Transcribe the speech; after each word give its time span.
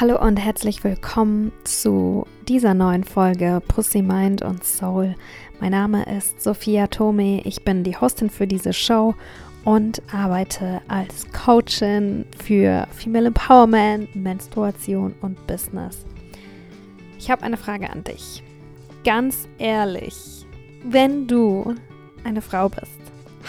Hallo 0.00 0.16
und 0.16 0.36
herzlich 0.36 0.84
willkommen 0.84 1.50
zu 1.64 2.24
dieser 2.46 2.72
neuen 2.72 3.02
Folge 3.02 3.60
Pussy 3.66 4.00
Mind 4.00 4.42
und 4.42 4.62
Soul. 4.62 5.16
Mein 5.58 5.72
Name 5.72 6.04
ist 6.16 6.40
Sophia 6.40 6.86
Tome, 6.86 7.40
ich 7.40 7.64
bin 7.64 7.82
die 7.82 7.96
Hostin 7.96 8.30
für 8.30 8.46
diese 8.46 8.72
Show 8.72 9.16
und 9.64 10.00
arbeite 10.12 10.82
als 10.86 11.26
Coachin 11.32 12.26
für 12.40 12.86
Female 12.92 13.26
Empowerment, 13.26 14.14
Menstruation 14.14 15.16
und 15.20 15.44
Business. 15.48 16.06
Ich 17.18 17.28
habe 17.28 17.42
eine 17.42 17.56
Frage 17.56 17.90
an 17.90 18.04
dich. 18.04 18.44
Ganz 19.02 19.48
ehrlich, 19.58 20.46
wenn 20.84 21.26
du 21.26 21.74
eine 22.22 22.40
Frau 22.40 22.68
bist, 22.68 23.00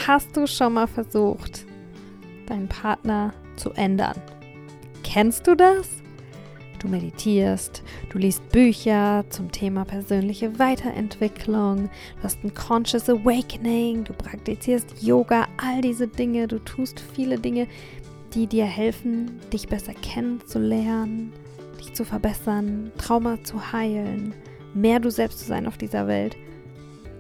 hast 0.08 0.36
du 0.36 0.48
schon 0.48 0.74
mal 0.74 0.88
versucht, 0.88 1.68
deinen 2.48 2.68
Partner 2.68 3.36
zu 3.56 3.70
ändern? 3.74 4.20
Kennst 5.04 5.46
du 5.46 5.54
das? 5.54 5.99
Du 6.80 6.88
meditierst, 6.88 7.84
du 8.10 8.18
liest 8.18 8.48
Bücher 8.50 9.26
zum 9.30 9.52
Thema 9.52 9.84
persönliche 9.84 10.58
Weiterentwicklung, 10.60 11.90
du 12.18 12.24
hast 12.24 12.42
ein 12.44 12.54
Conscious 12.54 13.10
Awakening, 13.10 14.06
du 14.06 14.14
praktizierst 14.14 15.04
Yoga, 15.04 15.46
all 15.58 15.82
diese 15.82 16.08
Dinge, 16.08 16.48
du 16.48 16.58
tust 16.60 17.02
viele 17.14 17.38
Dinge, 17.38 17.68
die 18.34 18.48
dir 18.48 18.64
helfen, 18.64 19.42
dich 19.52 19.68
besser 19.68 19.94
kennenzulernen, 19.94 21.34
dich 21.80 21.94
zu 21.94 22.06
verbessern, 22.06 22.94
Trauma 22.98 23.44
zu 23.44 23.74
heilen, 23.74 24.34
mehr 24.74 25.02
du 25.02 25.12
selbst 25.12 25.40
zu 25.40 25.46
sein 25.46 25.68
auf 25.68 25.78
dieser 25.78 26.08
Welt. 26.08 26.38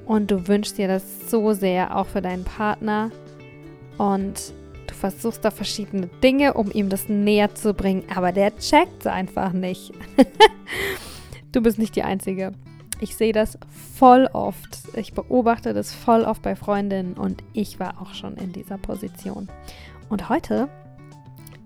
Und 0.05 0.31
du 0.31 0.47
wünschst 0.47 0.77
dir 0.77 0.87
das 0.87 1.29
so 1.29 1.51
sehr 1.53 1.97
auch 1.97 2.07
für 2.07 2.21
deinen 2.21 2.45
Partner. 2.45 3.11
Und 3.97 4.53
versuchst 4.99 5.43
da 5.43 5.51
verschiedene 5.51 6.07
Dinge, 6.21 6.53
um 6.53 6.71
ihm 6.71 6.89
das 6.89 7.09
näher 7.09 7.55
zu 7.55 7.73
bringen, 7.73 8.03
aber 8.13 8.31
der 8.31 8.55
checkt 8.57 9.01
es 9.01 9.07
einfach 9.07 9.53
nicht. 9.53 9.93
du 11.51 11.61
bist 11.61 11.79
nicht 11.79 11.95
die 11.95 12.03
Einzige. 12.03 12.51
Ich 12.99 13.15
sehe 13.15 13.31
das 13.31 13.57
voll 13.95 14.29
oft. 14.33 14.79
Ich 14.95 15.13
beobachte 15.13 15.73
das 15.73 15.93
voll 15.93 16.23
oft 16.23 16.41
bei 16.41 16.55
Freundinnen 16.55 17.13
und 17.13 17.43
ich 17.53 17.79
war 17.79 18.01
auch 18.01 18.13
schon 18.13 18.35
in 18.35 18.51
dieser 18.51 18.77
Position. 18.77 19.47
Und 20.09 20.27
heute 20.27 20.67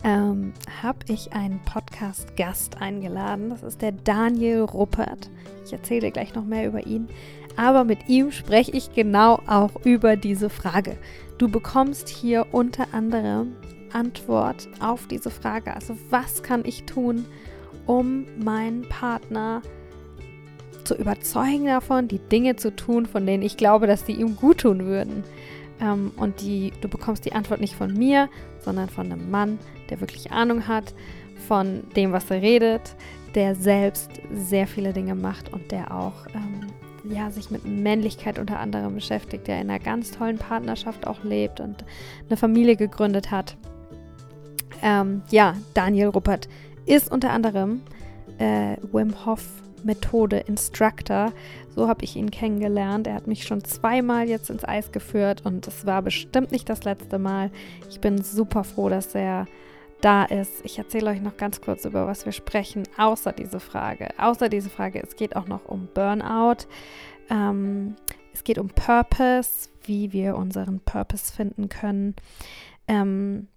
ähm, 0.03 0.53
habe 0.83 0.99
ich 1.07 1.33
einen 1.33 1.59
Podcast-Gast 1.61 2.81
eingeladen. 2.81 3.49
Das 3.49 3.63
ist 3.63 3.81
der 3.81 3.93
Daniel 3.93 4.61
Ruppert. 4.61 5.31
Ich 5.65 5.73
erzähle 5.73 6.11
gleich 6.11 6.35
noch 6.35 6.45
mehr 6.45 6.67
über 6.67 6.85
ihn. 6.85 7.07
Aber 7.55 7.83
mit 7.83 8.09
ihm 8.09 8.31
spreche 8.31 8.71
ich 8.71 8.93
genau 8.93 9.39
auch 9.47 9.71
über 9.85 10.17
diese 10.17 10.49
Frage. 10.49 10.97
Du 11.43 11.49
bekommst 11.49 12.07
hier 12.07 12.47
unter 12.53 12.93
anderem 12.93 13.57
Antwort 13.91 14.69
auf 14.79 15.07
diese 15.07 15.29
Frage. 15.29 15.75
Also 15.75 15.97
was 16.09 16.41
kann 16.41 16.63
ich 16.63 16.85
tun, 16.85 17.25
um 17.85 18.27
meinen 18.41 18.87
Partner 18.87 19.61
zu 20.85 20.95
überzeugen 20.95 21.65
davon, 21.65 22.07
die 22.07 22.19
Dinge 22.19 22.55
zu 22.55 22.73
tun, 22.73 23.05
von 23.05 23.25
denen 23.25 23.43
ich 23.43 23.57
glaube, 23.57 23.87
dass 23.87 24.05
sie 24.05 24.13
ihm 24.13 24.37
gut 24.37 24.59
tun 24.59 24.85
würden. 24.85 25.25
Ähm, 25.81 26.13
und 26.15 26.39
die, 26.39 26.71
du 26.79 26.87
bekommst 26.87 27.25
die 27.25 27.33
Antwort 27.33 27.59
nicht 27.59 27.75
von 27.75 27.93
mir, 27.93 28.29
sondern 28.61 28.87
von 28.87 29.11
einem 29.11 29.29
Mann, 29.29 29.59
der 29.89 29.99
wirklich 29.99 30.31
Ahnung 30.31 30.69
hat 30.69 30.95
von 31.49 31.83
dem, 31.97 32.13
was 32.13 32.31
er 32.31 32.41
redet, 32.41 32.95
der 33.35 33.53
selbst 33.55 34.11
sehr 34.33 34.65
viele 34.65 34.93
Dinge 34.93 35.13
macht 35.13 35.51
und 35.51 35.73
der 35.73 35.93
auch 35.93 36.25
ähm, 36.33 36.69
ja, 37.13 37.29
sich 37.31 37.51
mit 37.51 37.65
Männlichkeit 37.65 38.39
unter 38.39 38.59
anderem 38.59 38.95
beschäftigt, 38.95 39.47
der 39.47 39.61
in 39.61 39.69
einer 39.69 39.79
ganz 39.79 40.11
tollen 40.11 40.37
Partnerschaft 40.37 41.07
auch 41.07 41.23
lebt 41.23 41.59
und 41.59 41.85
eine 42.27 42.37
Familie 42.37 42.75
gegründet 42.75 43.31
hat. 43.31 43.55
Ähm, 44.81 45.21
ja, 45.29 45.55
Daniel 45.73 46.07
Ruppert 46.07 46.49
ist 46.85 47.11
unter 47.11 47.31
anderem 47.31 47.81
äh, 48.37 48.75
Wim 48.91 49.25
Hof 49.25 49.45
Methode 49.83 50.37
Instructor. 50.37 51.33
So 51.75 51.87
habe 51.87 52.03
ich 52.03 52.15
ihn 52.15 52.31
kennengelernt. 52.31 53.07
Er 53.07 53.15
hat 53.15 53.27
mich 53.27 53.45
schon 53.45 53.63
zweimal 53.63 54.27
jetzt 54.27 54.49
ins 54.49 54.63
Eis 54.63 54.91
geführt 54.91 55.45
und 55.45 55.67
es 55.67 55.85
war 55.85 56.01
bestimmt 56.01 56.51
nicht 56.51 56.69
das 56.69 56.83
letzte 56.83 57.19
Mal. 57.19 57.51
Ich 57.89 57.99
bin 57.99 58.23
super 58.23 58.63
froh, 58.63 58.89
dass 58.89 59.13
er 59.15 59.45
da 60.03 60.25
ist. 60.25 60.63
Ich 60.65 60.77
erzähle 60.77 61.11
euch 61.11 61.21
noch 61.21 61.37
ganz 61.37 61.61
kurz 61.61 61.85
über 61.85 62.07
was 62.07 62.25
wir 62.25 62.33
sprechen, 62.33 62.83
außer 62.97 63.31
diese 63.31 63.59
Frage. 63.59 64.09
Außer 64.17 64.49
diese 64.49 64.69
Frage, 64.69 65.01
es 65.01 65.15
geht 65.15 65.35
auch 65.35 65.47
noch 65.47 65.65
um 65.65 65.87
Burnout. 65.93 66.65
Ähm, 67.29 67.95
es 68.33 68.43
geht 68.43 68.57
um 68.57 68.67
Purpose, 68.67 69.69
wie 69.83 70.11
wir 70.11 70.35
unseren 70.35 70.81
Purpose 70.81 71.31
finden 71.31 71.69
können. 71.69 72.15
Ähm, 72.87 73.47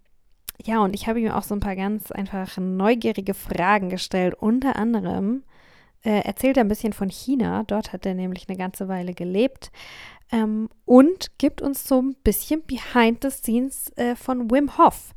ja, 0.65 0.79
und 0.81 0.95
ich 0.95 1.09
habe 1.09 1.21
ihm 1.21 1.31
auch 1.31 1.43
so 1.43 1.55
ein 1.55 1.61
paar 1.61 1.77
ganz 1.77 2.13
einfach 2.13 2.57
neugierige 2.59 3.35
Fragen 3.35 3.89
gestellt. 3.89 4.35
Unter 4.39 4.77
anderem 4.77 5.43
äh, 6.03 6.21
erzählt 6.21 6.57
er 6.57 6.65
ein 6.65 6.69
bisschen 6.69 6.93
von 6.93 7.11
China. 7.11 7.65
Dort 7.65 7.93
hat 7.93 8.07
er 8.07 8.15
nämlich 8.15 8.49
eine 8.49 8.57
ganze 8.57 8.87
Weile 8.89 9.15
gelebt. 9.15 9.73
Ähm, 10.31 10.69
und 10.85 11.39
gibt 11.39 11.61
uns 11.61 11.87
so 11.87 12.03
ein 12.03 12.15
bisschen 12.23 12.63
Behind 12.67 13.23
the 13.23 13.31
Scenes 13.31 13.93
äh, 13.97 14.15
von 14.17 14.51
Wim 14.51 14.79
Hof 14.79 15.13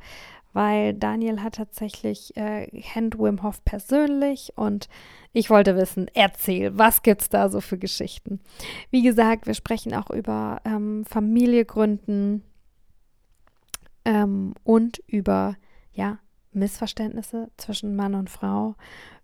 weil 0.52 0.94
Daniel 0.94 1.42
hat 1.42 1.56
tatsächlich 1.56 2.36
äh, 2.36 2.66
kennt 2.80 3.18
Wim 3.18 3.42
Hof 3.42 3.64
persönlich 3.64 4.52
und 4.56 4.88
ich 5.32 5.50
wollte 5.50 5.76
wissen, 5.76 6.08
erzähl, 6.14 6.76
was 6.76 7.02
gibt's 7.02 7.28
da 7.28 7.48
so 7.48 7.60
für 7.60 7.78
Geschichten? 7.78 8.40
Wie 8.90 9.02
gesagt, 9.02 9.46
wir 9.46 9.54
sprechen 9.54 9.94
auch 9.94 10.10
über 10.10 10.60
ähm, 10.64 11.04
Familie 11.04 11.64
ähm, 14.04 14.54
und 14.64 14.98
über 15.06 15.56
ja 15.92 16.18
Missverständnisse 16.52 17.50
zwischen 17.56 17.94
Mann 17.94 18.14
und 18.14 18.28
Frau, 18.28 18.74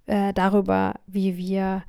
äh, 0.06 0.32
darüber, 0.32 0.94
wie 1.06 1.36
wir 1.36 1.82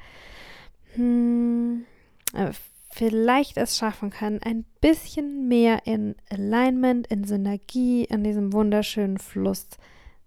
hm, 0.95 1.85
äh, 2.33 2.51
vielleicht 2.97 3.57
es 3.57 3.77
schaffen 3.77 4.09
können, 4.09 4.41
ein 4.41 4.65
bisschen 4.81 5.47
mehr 5.47 5.85
in 5.85 6.15
Alignment, 6.31 7.05
in 7.07 7.25
Synergie, 7.25 8.05
in 8.05 8.23
diesem 8.23 8.53
wunderschönen 8.53 9.19
Fluss 9.19 9.67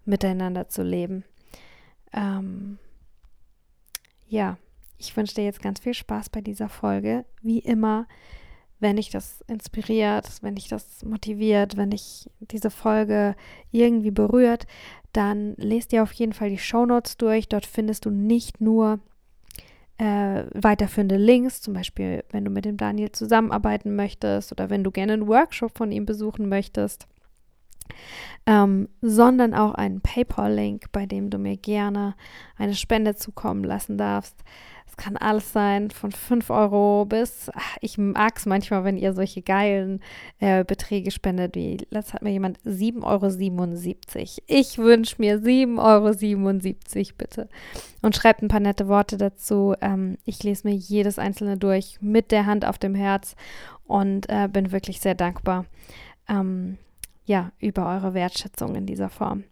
miteinander 0.05 0.69
zu 0.69 0.81
leben. 0.81 1.25
Ähm, 2.13 2.77
ja, 4.29 4.57
ich 4.97 5.15
wünsche 5.17 5.35
dir 5.35 5.43
jetzt 5.43 5.61
ganz 5.61 5.81
viel 5.81 5.93
Spaß 5.93 6.29
bei 6.29 6.39
dieser 6.39 6.69
Folge. 6.69 7.25
Wie 7.41 7.59
immer, 7.59 8.07
wenn 8.79 8.95
dich 8.95 9.09
das 9.09 9.41
inspiriert, 9.47 10.29
wenn 10.41 10.55
dich 10.55 10.69
das 10.69 11.03
motiviert, 11.03 11.75
wenn 11.75 11.89
dich 11.89 12.29
diese 12.39 12.71
Folge 12.71 13.35
irgendwie 13.71 14.11
berührt, 14.11 14.65
dann 15.11 15.55
lest 15.57 15.91
dir 15.91 16.03
auf 16.03 16.13
jeden 16.13 16.31
Fall 16.31 16.49
die 16.49 16.57
Shownotes 16.57 17.17
durch. 17.17 17.49
Dort 17.49 17.65
findest 17.65 18.05
du 18.05 18.11
nicht 18.11 18.61
nur 18.61 19.01
äh, 20.01 20.45
weiterführende 20.55 21.17
Links, 21.17 21.61
zum 21.61 21.75
Beispiel, 21.75 22.23
wenn 22.31 22.43
du 22.43 22.49
mit 22.49 22.65
dem 22.65 22.75
Daniel 22.75 23.11
zusammenarbeiten 23.11 23.95
möchtest 23.95 24.51
oder 24.51 24.71
wenn 24.71 24.83
du 24.83 24.89
gerne 24.89 25.13
einen 25.13 25.27
Workshop 25.27 25.77
von 25.77 25.91
ihm 25.91 26.07
besuchen 26.07 26.49
möchtest, 26.49 27.05
ähm, 28.45 28.89
sondern 29.01 29.53
auch 29.53 29.73
einen 29.75 30.01
PayPal-Link, 30.01 30.91
bei 30.91 31.05
dem 31.05 31.29
du 31.29 31.37
mir 31.37 31.57
gerne 31.57 32.15
eine 32.57 32.75
Spende 32.75 33.15
zukommen 33.15 33.63
lassen 33.63 33.97
darfst. 33.97 34.43
Es 34.91 34.97
kann 34.97 35.15
alles 35.15 35.53
sein, 35.53 35.89
von 35.89 36.11
5 36.11 36.49
Euro 36.49 37.05
bis, 37.05 37.49
ach, 37.55 37.77
ich 37.79 37.97
mag 37.97 38.35
es 38.35 38.45
manchmal, 38.45 38.83
wenn 38.83 38.97
ihr 38.97 39.13
solche 39.13 39.41
geilen 39.41 40.01
äh, 40.39 40.65
Beträge 40.65 41.11
spendet, 41.11 41.55
wie 41.55 41.77
letztes 41.91 42.13
hat 42.13 42.23
mir 42.23 42.31
jemand 42.31 42.59
7,77 42.65 43.01
Euro. 43.05 44.43
Ich 44.47 44.77
wünsche 44.77 45.15
mir 45.19 45.39
7,77 45.39 46.97
Euro 46.97 47.13
bitte. 47.17 47.47
Und 48.01 48.17
schreibt 48.17 48.41
ein 48.41 48.49
paar 48.49 48.59
nette 48.59 48.89
Worte 48.89 49.15
dazu. 49.15 49.75
Ähm, 49.79 50.17
ich 50.25 50.43
lese 50.43 50.67
mir 50.67 50.75
jedes 50.75 51.19
einzelne 51.19 51.55
durch 51.55 51.99
mit 52.01 52.31
der 52.31 52.45
Hand 52.45 52.65
auf 52.65 52.77
dem 52.77 52.93
Herz 52.93 53.37
und 53.85 54.29
äh, 54.29 54.49
bin 54.51 54.73
wirklich 54.73 54.99
sehr 54.99 55.15
dankbar. 55.15 55.65
Ähm, 56.27 56.77
ja, 57.25 57.51
über 57.59 57.87
eure 57.87 58.13
Wertschätzung 58.13 58.75
in 58.75 58.85
dieser 58.85 59.09
Form. 59.09 59.43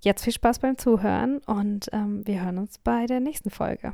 Jetzt 0.00 0.24
viel 0.24 0.32
Spaß 0.32 0.60
beim 0.60 0.78
Zuhören 0.78 1.38
und 1.38 1.88
ähm, 1.92 2.26
wir 2.26 2.42
hören 2.42 2.58
uns 2.58 2.78
bei 2.78 3.06
der 3.06 3.20
nächsten 3.20 3.50
Folge. 3.50 3.92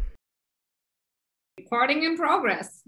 Recording 1.59 2.03
in 2.03 2.17
progress. 2.17 2.85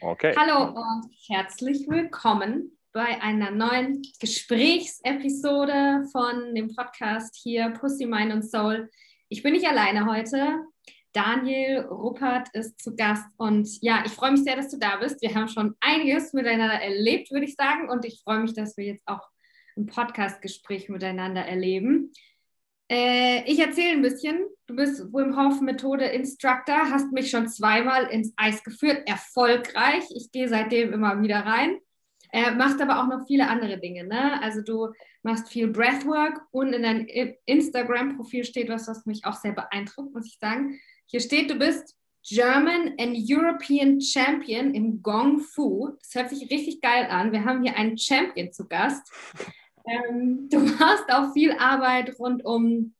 Okay. 0.00 0.34
Hallo 0.36 0.72
und 0.78 1.10
herzlich 1.28 1.86
willkommen 1.88 2.78
bei 2.92 3.20
einer 3.22 3.50
neuen 3.50 4.02
Gesprächsepisode 4.20 6.06
von 6.12 6.54
dem 6.54 6.74
Podcast 6.74 7.34
hier 7.42 7.70
Pussy, 7.70 8.06
Mind 8.06 8.32
und 8.32 8.42
Soul. 8.42 8.90
Ich 9.28 9.42
bin 9.42 9.54
nicht 9.54 9.66
alleine 9.66 10.06
heute. 10.06 10.64
Daniel 11.12 11.80
Ruppert 11.80 12.48
ist 12.54 12.80
zu 12.80 12.96
Gast 12.96 13.26
und 13.36 13.68
ja, 13.82 14.02
ich 14.06 14.12
freue 14.12 14.32
mich 14.32 14.44
sehr, 14.44 14.56
dass 14.56 14.70
du 14.70 14.78
da 14.78 14.96
bist. 14.96 15.20
Wir 15.20 15.34
haben 15.34 15.48
schon 15.48 15.74
einiges 15.80 16.32
miteinander 16.32 16.80
erlebt, 16.80 17.30
würde 17.30 17.44
ich 17.44 17.54
sagen, 17.54 17.90
und 17.90 18.04
ich 18.04 18.22
freue 18.24 18.40
mich, 18.40 18.54
dass 18.54 18.76
wir 18.76 18.86
jetzt 18.86 19.06
auch 19.06 19.31
ein 19.76 19.86
Podcast-Gespräch 19.86 20.88
miteinander 20.88 21.42
erleben. 21.42 22.12
Äh, 22.90 23.44
ich 23.50 23.58
erzähle 23.58 23.92
ein 23.92 24.02
bisschen. 24.02 24.40
Du 24.66 24.76
bist 24.76 25.00
Wim 25.12 25.36
Hof 25.36 25.60
Methode 25.60 26.04
Instructor, 26.04 26.90
hast 26.90 27.12
mich 27.12 27.30
schon 27.30 27.48
zweimal 27.48 28.04
ins 28.04 28.32
Eis 28.36 28.62
geführt, 28.62 29.08
erfolgreich. 29.08 30.04
Ich 30.14 30.30
gehe 30.30 30.48
seitdem 30.48 30.92
immer 30.92 31.20
wieder 31.22 31.40
rein. 31.40 31.78
Äh, 32.32 32.52
machst 32.52 32.80
aber 32.80 33.02
auch 33.02 33.08
noch 33.08 33.26
viele 33.26 33.48
andere 33.48 33.78
Dinge, 33.78 34.04
ne? 34.04 34.40
Also 34.42 34.62
du 34.62 34.92
machst 35.22 35.48
viel 35.48 35.68
Breathwork 35.68 36.40
und 36.50 36.72
in 36.72 36.82
deinem 36.82 37.06
Instagram-Profil 37.44 38.44
steht 38.44 38.68
was, 38.70 38.88
was 38.88 39.04
mich 39.04 39.24
auch 39.24 39.34
sehr 39.34 39.52
beeindruckt, 39.52 40.14
muss 40.14 40.26
ich 40.26 40.38
sagen. 40.38 40.80
Hier 41.06 41.20
steht, 41.20 41.50
du 41.50 41.56
bist 41.56 41.96
German 42.24 42.94
and 42.98 43.16
European 43.18 44.00
Champion 44.00 44.74
im 44.74 45.02
Gong 45.02 45.40
Fu. 45.40 45.90
Das 45.98 46.14
hört 46.14 46.30
sich 46.30 46.50
richtig 46.50 46.80
geil 46.80 47.06
an. 47.10 47.32
Wir 47.32 47.44
haben 47.44 47.62
hier 47.62 47.76
einen 47.76 47.98
Champion 47.98 48.52
zu 48.52 48.66
Gast. 48.68 49.12
Ähm, 49.86 50.48
du 50.50 50.58
machst 50.78 51.12
auch 51.12 51.32
viel 51.32 51.52
Arbeit 51.52 52.18
rund 52.18 52.44
um 52.44 52.94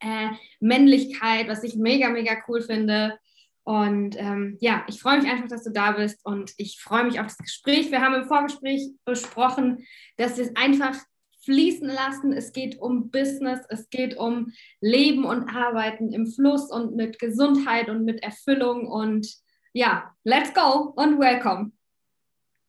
äh, 0.00 0.28
Männlichkeit, 0.60 1.48
was 1.48 1.62
ich 1.62 1.76
mega, 1.76 2.08
mega 2.08 2.32
cool 2.48 2.62
finde. 2.62 3.18
Und 3.64 4.18
ähm, 4.18 4.56
ja, 4.60 4.84
ich 4.88 5.00
freue 5.00 5.20
mich 5.20 5.30
einfach, 5.30 5.48
dass 5.48 5.64
du 5.64 5.70
da 5.70 5.92
bist 5.92 6.24
und 6.24 6.52
ich 6.56 6.80
freue 6.80 7.04
mich 7.04 7.20
auf 7.20 7.26
das 7.26 7.38
Gespräch. 7.38 7.90
Wir 7.90 8.00
haben 8.00 8.14
im 8.14 8.26
Vorgespräch 8.26 8.90
besprochen, 9.04 9.86
dass 10.16 10.36
wir 10.38 10.44
es 10.44 10.56
einfach 10.56 10.96
fließen 11.44 11.88
lassen. 11.88 12.32
Es 12.32 12.52
geht 12.52 12.80
um 12.80 13.10
Business, 13.10 13.60
es 13.68 13.88
geht 13.90 14.16
um 14.16 14.52
Leben 14.80 15.24
und 15.24 15.54
Arbeiten 15.54 16.12
im 16.12 16.26
Fluss 16.26 16.70
und 16.70 16.96
mit 16.96 17.18
Gesundheit 17.18 17.88
und 17.88 18.04
mit 18.04 18.22
Erfüllung. 18.22 18.86
Und 18.86 19.28
ja, 19.72 20.14
let's 20.24 20.52
go 20.54 20.92
und 20.96 21.20
welcome. 21.20 21.72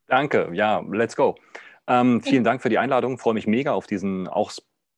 Danke, 0.07 0.49
ja, 0.53 0.83
let's 0.91 1.15
go. 1.15 1.35
Ähm, 1.87 2.21
vielen 2.23 2.43
Dank 2.43 2.61
für 2.61 2.69
die 2.69 2.77
Einladung. 2.77 3.15
Ich 3.15 3.21
freue 3.21 3.33
mich 3.33 3.47
mega 3.47 3.73
auf 3.73 3.87
diesen 3.87 4.27
auch 4.27 4.51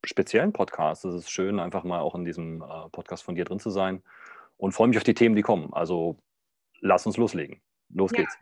speziellen 0.05 0.53
Podcast. 0.53 1.05
Es 1.05 1.15
ist 1.15 1.29
schön, 1.29 1.59
einfach 1.59 1.83
mal 1.83 1.99
auch 1.99 2.15
in 2.15 2.25
diesem 2.25 2.61
äh, 2.61 2.89
Podcast 2.91 3.23
von 3.23 3.35
dir 3.35 3.45
drin 3.45 3.59
zu 3.59 3.69
sein 3.69 4.03
und 4.57 4.73
freue 4.73 4.87
mich 4.87 4.97
auf 4.97 5.03
die 5.03 5.13
Themen, 5.13 5.35
die 5.35 5.41
kommen. 5.41 5.73
Also 5.73 6.17
lass 6.81 7.05
uns 7.05 7.17
loslegen. 7.17 7.61
Los 7.89 8.11
ja. 8.11 8.19
geht's. 8.19 8.37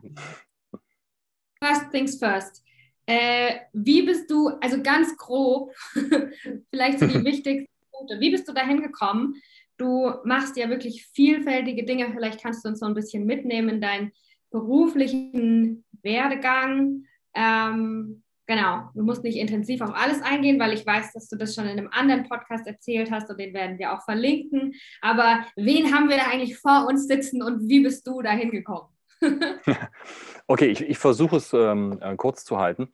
First 1.63 1.91
things 1.91 2.17
first. 2.17 2.63
Äh, 3.05 3.59
wie 3.73 4.03
bist 4.03 4.29
du, 4.29 4.49
also 4.61 4.81
ganz 4.81 5.17
grob, 5.17 5.73
vielleicht 6.69 6.99
so 6.99 7.07
die 7.07 7.23
wichtigsten 7.25 7.67
Punkte, 7.91 8.19
wie 8.19 8.31
bist 8.31 8.47
du 8.47 8.53
dahin 8.53 8.81
gekommen? 8.81 9.35
Du 9.77 10.13
machst 10.23 10.57
ja 10.57 10.69
wirklich 10.69 11.07
vielfältige 11.07 11.83
Dinge. 11.83 12.11
Vielleicht 12.13 12.41
kannst 12.41 12.63
du 12.63 12.69
uns 12.69 12.79
so 12.79 12.85
ein 12.85 12.93
bisschen 12.93 13.25
mitnehmen 13.25 13.69
in 13.69 13.81
deinen 13.81 14.11
beruflichen 14.51 15.83
Werdegang. 16.03 17.05
Ähm, 17.33 18.23
genau, 18.51 18.89
du 18.93 19.03
musst 19.03 19.23
nicht 19.23 19.37
intensiv 19.37 19.79
auf 19.79 19.95
alles 19.95 20.21
eingehen, 20.21 20.59
weil 20.59 20.73
ich 20.73 20.85
weiß, 20.85 21.13
dass 21.13 21.29
du 21.29 21.37
das 21.37 21.55
schon 21.55 21.65
in 21.65 21.77
einem 21.77 21.87
anderen 21.89 22.27
Podcast 22.27 22.67
erzählt 22.67 23.09
hast 23.09 23.29
und 23.29 23.39
den 23.39 23.53
werden 23.53 23.79
wir 23.79 23.93
auch 23.93 24.03
verlinken. 24.03 24.73
Aber 24.99 25.45
wen 25.55 25.93
haben 25.93 26.09
wir 26.09 26.17
da 26.17 26.23
eigentlich 26.23 26.57
vor 26.57 26.85
uns 26.87 27.07
sitzen 27.07 27.41
und 27.41 27.69
wie 27.69 27.81
bist 27.81 28.05
du 28.05 28.21
dahin 28.21 28.51
gekommen? 28.51 28.89
okay, 30.47 30.65
ich, 30.65 30.81
ich 30.81 30.97
versuche 30.97 31.37
es 31.37 31.53
ähm, 31.53 31.97
äh, 32.01 32.17
kurz 32.17 32.43
zu 32.43 32.57
halten. 32.57 32.89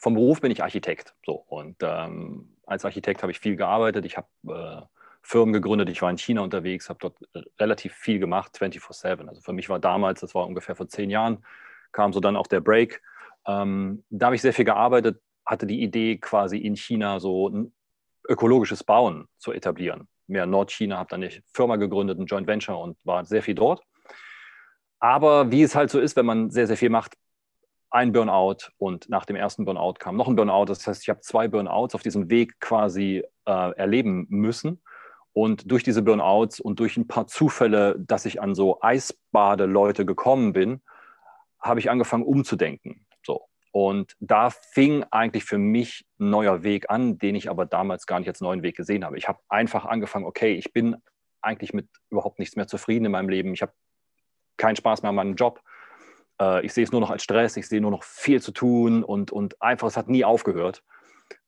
Vom 0.00 0.14
Beruf 0.14 0.40
bin 0.40 0.50
ich 0.50 0.64
Architekt. 0.64 1.14
So, 1.24 1.34
und 1.34 1.76
ähm, 1.82 2.56
als 2.66 2.84
Architekt 2.84 3.22
habe 3.22 3.30
ich 3.30 3.38
viel 3.38 3.54
gearbeitet. 3.54 4.04
Ich 4.04 4.16
habe 4.16 4.26
äh, 4.48 4.82
Firmen 5.22 5.52
gegründet. 5.52 5.88
Ich 5.88 6.02
war 6.02 6.10
in 6.10 6.18
China 6.18 6.40
unterwegs, 6.40 6.88
habe 6.88 6.98
dort 7.00 7.16
äh, 7.34 7.42
relativ 7.60 7.94
viel 7.94 8.18
gemacht, 8.18 8.58
24-7. 8.60 9.28
Also 9.28 9.40
für 9.40 9.52
mich 9.52 9.68
war 9.68 9.78
damals, 9.78 10.20
das 10.20 10.34
war 10.34 10.48
ungefähr 10.48 10.74
vor 10.74 10.88
zehn 10.88 11.10
Jahren, 11.10 11.44
kam 11.92 12.12
so 12.12 12.18
dann 12.18 12.34
auch 12.34 12.48
der 12.48 12.60
Break. 12.60 13.02
Ähm, 13.46 14.04
da 14.10 14.26
habe 14.26 14.36
ich 14.36 14.42
sehr 14.42 14.52
viel 14.52 14.64
gearbeitet, 14.64 15.20
hatte 15.44 15.66
die 15.66 15.82
Idee, 15.82 16.18
quasi 16.18 16.58
in 16.58 16.76
China 16.76 17.20
so 17.20 17.48
ein 17.48 17.72
ökologisches 18.28 18.84
Bauen 18.84 19.26
zu 19.38 19.52
etablieren. 19.52 20.08
Mehr 20.26 20.46
Nordchina, 20.46 20.96
habe 20.96 21.10
dann 21.10 21.22
eine 21.22 21.32
Firma 21.52 21.76
gegründet, 21.76 22.18
ein 22.18 22.26
Joint 22.26 22.46
Venture 22.46 22.78
und 22.78 22.96
war 23.04 23.24
sehr 23.24 23.42
viel 23.42 23.54
dort. 23.54 23.82
Aber 24.98 25.50
wie 25.50 25.62
es 25.62 25.74
halt 25.74 25.90
so 25.90 26.00
ist, 26.00 26.16
wenn 26.16 26.24
man 26.24 26.50
sehr, 26.50 26.66
sehr 26.66 26.78
viel 26.78 26.88
macht, 26.88 27.16
ein 27.90 28.12
Burnout 28.12 28.70
und 28.78 29.08
nach 29.08 29.24
dem 29.24 29.36
ersten 29.36 29.64
Burnout 29.64 29.94
kam 30.00 30.16
noch 30.16 30.26
ein 30.26 30.34
Burnout. 30.34 30.64
Das 30.64 30.86
heißt, 30.86 31.02
ich 31.02 31.08
habe 31.08 31.20
zwei 31.20 31.46
Burnouts 31.46 31.94
auf 31.94 32.02
diesem 32.02 32.28
Weg 32.28 32.58
quasi 32.58 33.22
äh, 33.44 33.70
erleben 33.76 34.26
müssen. 34.30 34.82
Und 35.32 35.70
durch 35.70 35.84
diese 35.84 36.02
Burnouts 36.02 36.58
und 36.58 36.80
durch 36.80 36.96
ein 36.96 37.06
paar 37.06 37.26
Zufälle, 37.26 37.96
dass 37.98 38.24
ich 38.24 38.40
an 38.42 38.54
so 38.54 38.80
Eisbadeleute 38.80 40.04
gekommen 40.04 40.52
bin, 40.52 40.80
habe 41.60 41.80
ich 41.80 41.90
angefangen 41.90 42.24
umzudenken. 42.24 43.06
Und 43.74 44.14
da 44.20 44.50
fing 44.50 45.04
eigentlich 45.10 45.44
für 45.44 45.58
mich 45.58 46.06
ein 46.20 46.30
neuer 46.30 46.62
Weg 46.62 46.90
an, 46.90 47.18
den 47.18 47.34
ich 47.34 47.50
aber 47.50 47.66
damals 47.66 48.06
gar 48.06 48.20
nicht 48.20 48.28
als 48.28 48.40
neuen 48.40 48.62
Weg 48.62 48.76
gesehen 48.76 49.04
habe. 49.04 49.18
Ich 49.18 49.26
habe 49.26 49.40
einfach 49.48 49.84
angefangen, 49.84 50.26
okay, 50.26 50.54
ich 50.54 50.72
bin 50.72 50.94
eigentlich 51.42 51.74
mit 51.74 51.88
überhaupt 52.08 52.38
nichts 52.38 52.54
mehr 52.54 52.68
zufrieden 52.68 53.06
in 53.06 53.10
meinem 53.10 53.28
Leben. 53.28 53.52
Ich 53.52 53.62
habe 53.62 53.72
keinen 54.58 54.76
Spaß 54.76 55.02
mehr 55.02 55.08
an 55.08 55.16
meinem 55.16 55.34
Job. 55.34 55.60
Äh, 56.40 56.64
ich 56.64 56.72
sehe 56.72 56.84
es 56.84 56.92
nur 56.92 57.00
noch 57.00 57.10
als 57.10 57.24
Stress, 57.24 57.56
ich 57.56 57.66
sehe 57.66 57.80
nur 57.80 57.90
noch 57.90 58.04
viel 58.04 58.40
zu 58.40 58.52
tun 58.52 59.02
und, 59.02 59.32
und 59.32 59.60
einfach, 59.60 59.88
es 59.88 59.96
hat 59.96 60.08
nie 60.08 60.24
aufgehört. 60.24 60.84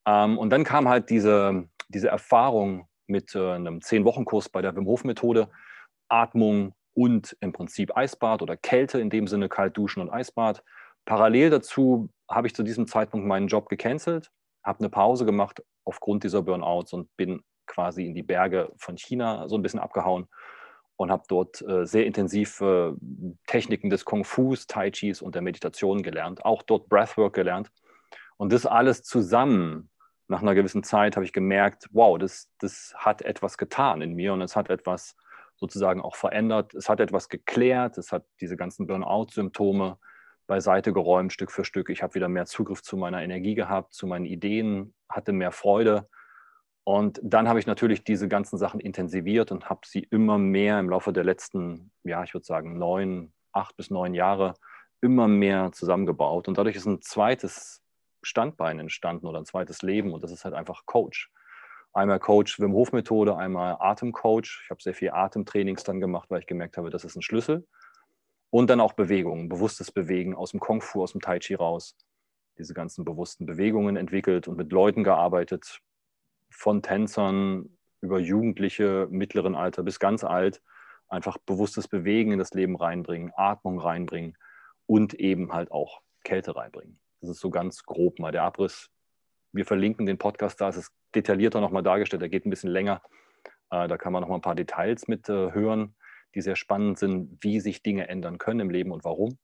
Ähm, 0.05 0.37
und 0.37 0.50
dann 0.50 0.64
kam 0.64 0.88
halt 0.88 1.11
diese, 1.11 1.69
diese 1.87 2.08
Erfahrung 2.08 2.88
mit 3.06 3.37
äh, 3.37 3.52
einem 3.52 3.81
Zehn-Wochen-Kurs 3.82 4.49
bei 4.49 4.62
der 4.62 4.75
Wim 4.75 4.87
Hof-Methode, 4.87 5.49
Atmung 6.08 6.75
und 6.93 7.37
im 7.38 7.52
Prinzip 7.52 7.96
Eisbad 7.96 8.43
oder 8.43 8.56
Kälte, 8.56 8.99
in 8.99 9.11
dem 9.11 9.28
Sinne 9.28 9.49
kalt 9.49 9.76
duschen 9.76 10.00
und 10.00 10.11
Eisbad. 10.11 10.64
Parallel 11.06 11.50
dazu 11.50 12.11
habe 12.29 12.49
ich 12.49 12.55
zu 12.55 12.62
diesem 12.62 12.87
Zeitpunkt 12.87 13.26
meinen 13.26 13.47
Job 13.47 13.69
gecancelt, 13.69 14.31
habe 14.62 14.81
eine 14.81 14.91
Pause 14.91 15.25
gemacht 15.25 15.62
aufgrund 15.85 16.25
dieser 16.25 16.43
Burnouts 16.43 16.93
und 16.93 17.17
bin 17.17 17.43
quasi 17.67 18.05
in 18.05 18.14
die 18.14 18.25
Berge 18.25 18.73
von 18.76 18.97
China 18.97 19.49
so 19.49 19.56
ein 19.56 19.62
bisschen 19.62 19.81
abgehauen 19.81 20.26
und 20.97 21.11
habe 21.11 21.23
dort 21.29 21.62
äh, 21.62 21.87
sehr 21.87 22.06
intensiv 22.06 22.61
äh, 22.61 22.93
Techniken 23.47 23.88
des 23.88 24.05
Kung 24.05 24.25
Fus, 24.25 24.67
Tai 24.67 24.91
Chis 24.91 25.23
und 25.23 25.35
der 25.35 25.43
Meditation 25.43 26.03
gelernt, 26.03 26.44
auch 26.44 26.62
dort 26.62 26.88
Breathwork 26.88 27.35
gelernt. 27.35 27.70
Und 28.37 28.52
das 28.52 28.67
alles 28.67 29.02
zusammen, 29.02 29.91
nach 30.29 30.43
einer 30.43 30.55
gewissen 30.55 30.82
Zeit, 30.82 31.14
habe 31.17 31.25
ich 31.25 31.32
gemerkt, 31.32 31.87
wow, 31.93 32.19
das, 32.19 32.50
das 32.59 32.94
hat 32.97 33.23
etwas 33.23 33.59
getan 33.59 34.02
in 34.02 34.14
mir 34.14 34.32
und 34.32 34.43
es 34.43 34.56
hat 34.56 34.70
etwas 34.70 35.17
sozusagen 35.55 36.00
auch 36.00 36.17
verändert. 36.17 36.75
Es 36.75 36.88
hat 36.88 36.99
etwas 36.99 37.29
geklärt, 37.29 37.97
es 37.97 38.11
hat 38.11 38.25
diese 38.41 38.56
ganzen 38.56 38.87
Burnout-Symptome 38.87 39.99
beiseite 40.47 40.93
geräumt, 40.93 41.33
Stück 41.33 41.51
für 41.51 41.65
Stück. 41.65 41.91
Ich 41.91 42.03
habe 42.03 42.15
wieder 42.15 42.29
mehr 42.29 42.47
Zugriff 42.47 42.83
zu 42.83 42.97
meiner 42.97 43.23
Energie 43.23 43.55
gehabt, 43.55 43.95
zu 43.95 44.07
meinen 44.07 44.27
Ideen, 44.27 44.95
hatte 45.09 45.33
mehr 45.33 45.53
Freude 45.53 46.09
und 46.89 47.19
dann 47.21 47.49
habe 47.49 47.59
ich 47.59 47.67
natürlich 47.67 48.05
diese 48.05 48.29
ganzen 48.29 48.59
Sachen 48.59 48.79
intensiviert 48.79 49.51
und 49.51 49.69
habe 49.69 49.81
sie 49.85 50.07
immer 50.09 50.39
mehr 50.39 50.79
im 50.79 50.89
Laufe 50.89 51.13
der 51.13 51.25
letzten, 51.25 51.91
ja, 52.05 52.23
ich 52.23 52.33
würde 52.33 52.47
sagen, 52.47 52.79
neun, 52.79 53.33
acht 53.51 53.77
bis 53.77 53.91
neun 53.91 54.15
Jahre 54.15 54.55
immer 55.01 55.27
mehr 55.27 55.73
zusammengebaut. 55.73 56.47
Und 56.47 56.59
dadurch 56.59 56.77
ist 56.77 56.87
ein 56.87 57.03
zweites 57.03 57.83
Standbein 58.23 58.79
entstanden 58.79 59.26
oder 59.26 59.41
ein 59.41 59.47
zweites 59.47 59.83
Leben 59.83 60.12
und 60.12 60.23
das 60.23 60.31
ist 60.31 60.45
halt 60.45 60.55
einfach 60.55 60.87
Coach. 60.87 61.33
Einmal 61.93 62.21
Coach 62.21 62.61
Wim 62.61 62.73
Hof 62.73 62.93
Methode, 62.93 63.37
einmal 63.37 63.79
Atemcoach. 63.81 64.62
Ich 64.62 64.71
habe 64.71 64.81
sehr 64.81 64.95
viel 64.95 65.11
Atemtrainings 65.11 65.83
dann 65.83 65.99
gemacht, 65.99 66.31
weil 66.31 66.38
ich 66.38 66.47
gemerkt 66.47 66.76
habe, 66.76 66.91
das 66.91 67.05
ist 67.05 67.17
ein 67.17 67.23
Schlüssel. 67.23 67.67
Und 68.50 68.71
dann 68.71 68.81
auch 68.81 68.93
Bewegungen, 68.93 69.49
bewusstes 69.49 69.91
Bewegen 69.91 70.35
aus 70.35 70.53
dem 70.53 70.61
Kung 70.61 70.81
Fu, 70.81 71.03
aus 71.03 71.12
dem 71.12 71.21
Tai 71.21 71.38
Chi 71.38 71.55
raus. 71.55 71.97
Diese 72.59 72.75
ganzen 72.75 73.05
bewussten 73.05 73.45
Bewegungen 73.45 73.97
entwickelt 73.97 74.49
und 74.49 74.57
mit 74.57 74.73
Leuten 74.73 75.05
gearbeitet, 75.05 75.81
von 76.50 76.83
Tänzern 76.83 77.76
über 78.00 78.19
Jugendliche, 78.19 79.09
mittleren 79.11 79.55
Alter 79.55 79.83
bis 79.83 79.99
ganz 79.99 80.25
alt, 80.25 80.62
einfach 81.09 81.38
bewusstes 81.38 81.88
Bewegen 81.88 82.33
in 82.33 82.38
das 82.38 82.53
Leben 82.53 82.76
reinbringen, 82.76 83.33
Atmung 83.37 83.79
reinbringen 83.79 84.37
und 84.87 85.15
eben 85.15 85.53
halt 85.53 85.71
auch 85.71 86.00
Kälte 86.25 86.57
reinbringen. 86.57 86.99
Das 87.21 87.31
ist 87.31 87.41
so 87.41 87.50
ganz 87.50 87.83
grob 87.83 88.19
mal 88.19 88.33
der 88.33 88.45
Abriss. 88.45 88.91
Wir 89.53 89.65
verlinken 89.65 90.07
den 90.07 90.19
Podcast 90.19 90.61
da, 90.61 90.69
es 90.69 90.76
ist 90.76 90.93
detaillierter 91.15 91.61
nochmal 91.61 91.83
dargestellt, 91.83 92.23
der 92.23 92.29
geht 92.29 92.47
ein 92.47 92.50
bisschen 92.50 92.71
länger. 92.71 93.03
Äh, 93.71 93.88
da 93.88 93.97
kann 93.97 94.12
man 94.12 94.21
nochmal 94.21 94.38
ein 94.38 94.43
paar 94.43 94.55
Details 94.55 95.09
mit 95.09 95.29
äh, 95.29 95.53
hören, 95.53 95.96
die 96.37 96.43
sehr 96.43 96.55
spannend 96.55 96.99
sind, 96.99 97.43
wie 97.43 97.59
sich 97.61 97.83
Dinge 97.83 98.09
ändern 98.09 98.38
können 98.38 98.61
im 98.61 98.71
Leben 98.71 98.93
und 98.93 99.05
warum. 99.05 99.38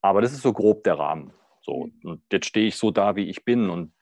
Aber 0.00 0.22
das 0.22 0.32
ist 0.32 0.42
so 0.42 0.52
grob 0.52 0.84
der 0.84 0.98
Rahmen. 0.98 1.34
So, 1.60 1.90
und 2.04 2.22
jetzt 2.32 2.46
stehe 2.46 2.68
ich 2.68 2.76
so 2.76 2.90
da, 2.90 3.16
wie 3.16 3.28
ich 3.28 3.44
bin 3.44 3.68
und 3.68 3.92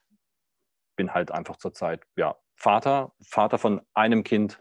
bin 0.95 1.13
halt 1.13 1.31
einfach 1.31 1.57
zurzeit 1.57 2.03
ja, 2.15 2.35
Vater, 2.55 3.11
Vater 3.21 3.57
von 3.57 3.81
einem 3.93 4.23
Kind, 4.23 4.59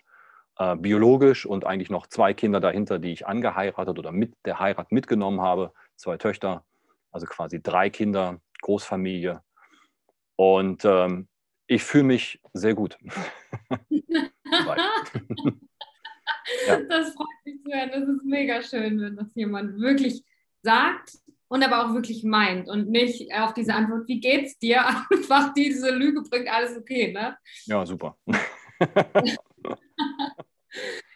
äh, 0.59 0.75
biologisch 0.75 1.47
und 1.47 1.67
eigentlich 1.67 1.90
noch 1.90 2.07
zwei 2.07 2.35
Kinder 2.35 2.61
dahinter, 2.61 2.99
die 2.99 3.12
ich 3.12 3.26
angeheiratet 3.26 3.99
oder 3.99 4.11
mit 4.11 4.35
der 4.45 4.59
Heirat 4.59 4.90
mitgenommen 4.90 5.40
habe, 5.40 5.73
zwei 5.97 6.17
Töchter, 6.17 6.64
also 7.11 7.26
quasi 7.26 7.62
drei 7.62 7.90
Kinder, 7.90 8.40
Großfamilie. 8.62 9.43
Und 10.37 10.85
ähm, 10.87 11.29
ich 11.67 11.83
fühle 11.83 12.05
mich 12.05 12.40
sehr 12.55 12.75
gut. 12.75 12.99
ja. 16.66 16.80
Das 16.88 17.12
freut 17.14 17.26
mich 17.44 17.62
zu 17.62 17.73
hören. 17.73 17.90
Das 17.92 18.09
ist 18.09 18.25
mega 18.25 18.62
schön, 18.62 19.00
wenn 19.00 19.16
das 19.16 19.35
jemand 19.35 19.80
wirklich 19.80 20.25
sagt 20.62 21.18
und 21.49 21.64
aber 21.64 21.85
auch 21.85 21.94
wirklich 21.94 22.23
meint 22.23 22.68
und 22.68 22.88
nicht 22.90 23.35
auf 23.35 23.54
diese 23.54 23.75
Antwort, 23.75 24.06
wie 24.09 24.20
geht's 24.20 24.59
dir? 24.59 24.87
Einfach 25.11 25.52
diese 25.54 25.90
Lüge 25.90 26.23
bringt 26.23 26.49
alles 26.49 26.76
okay, 26.76 27.12
ne? 27.12 27.37
Ja, 27.64 27.85
super. 27.85 28.16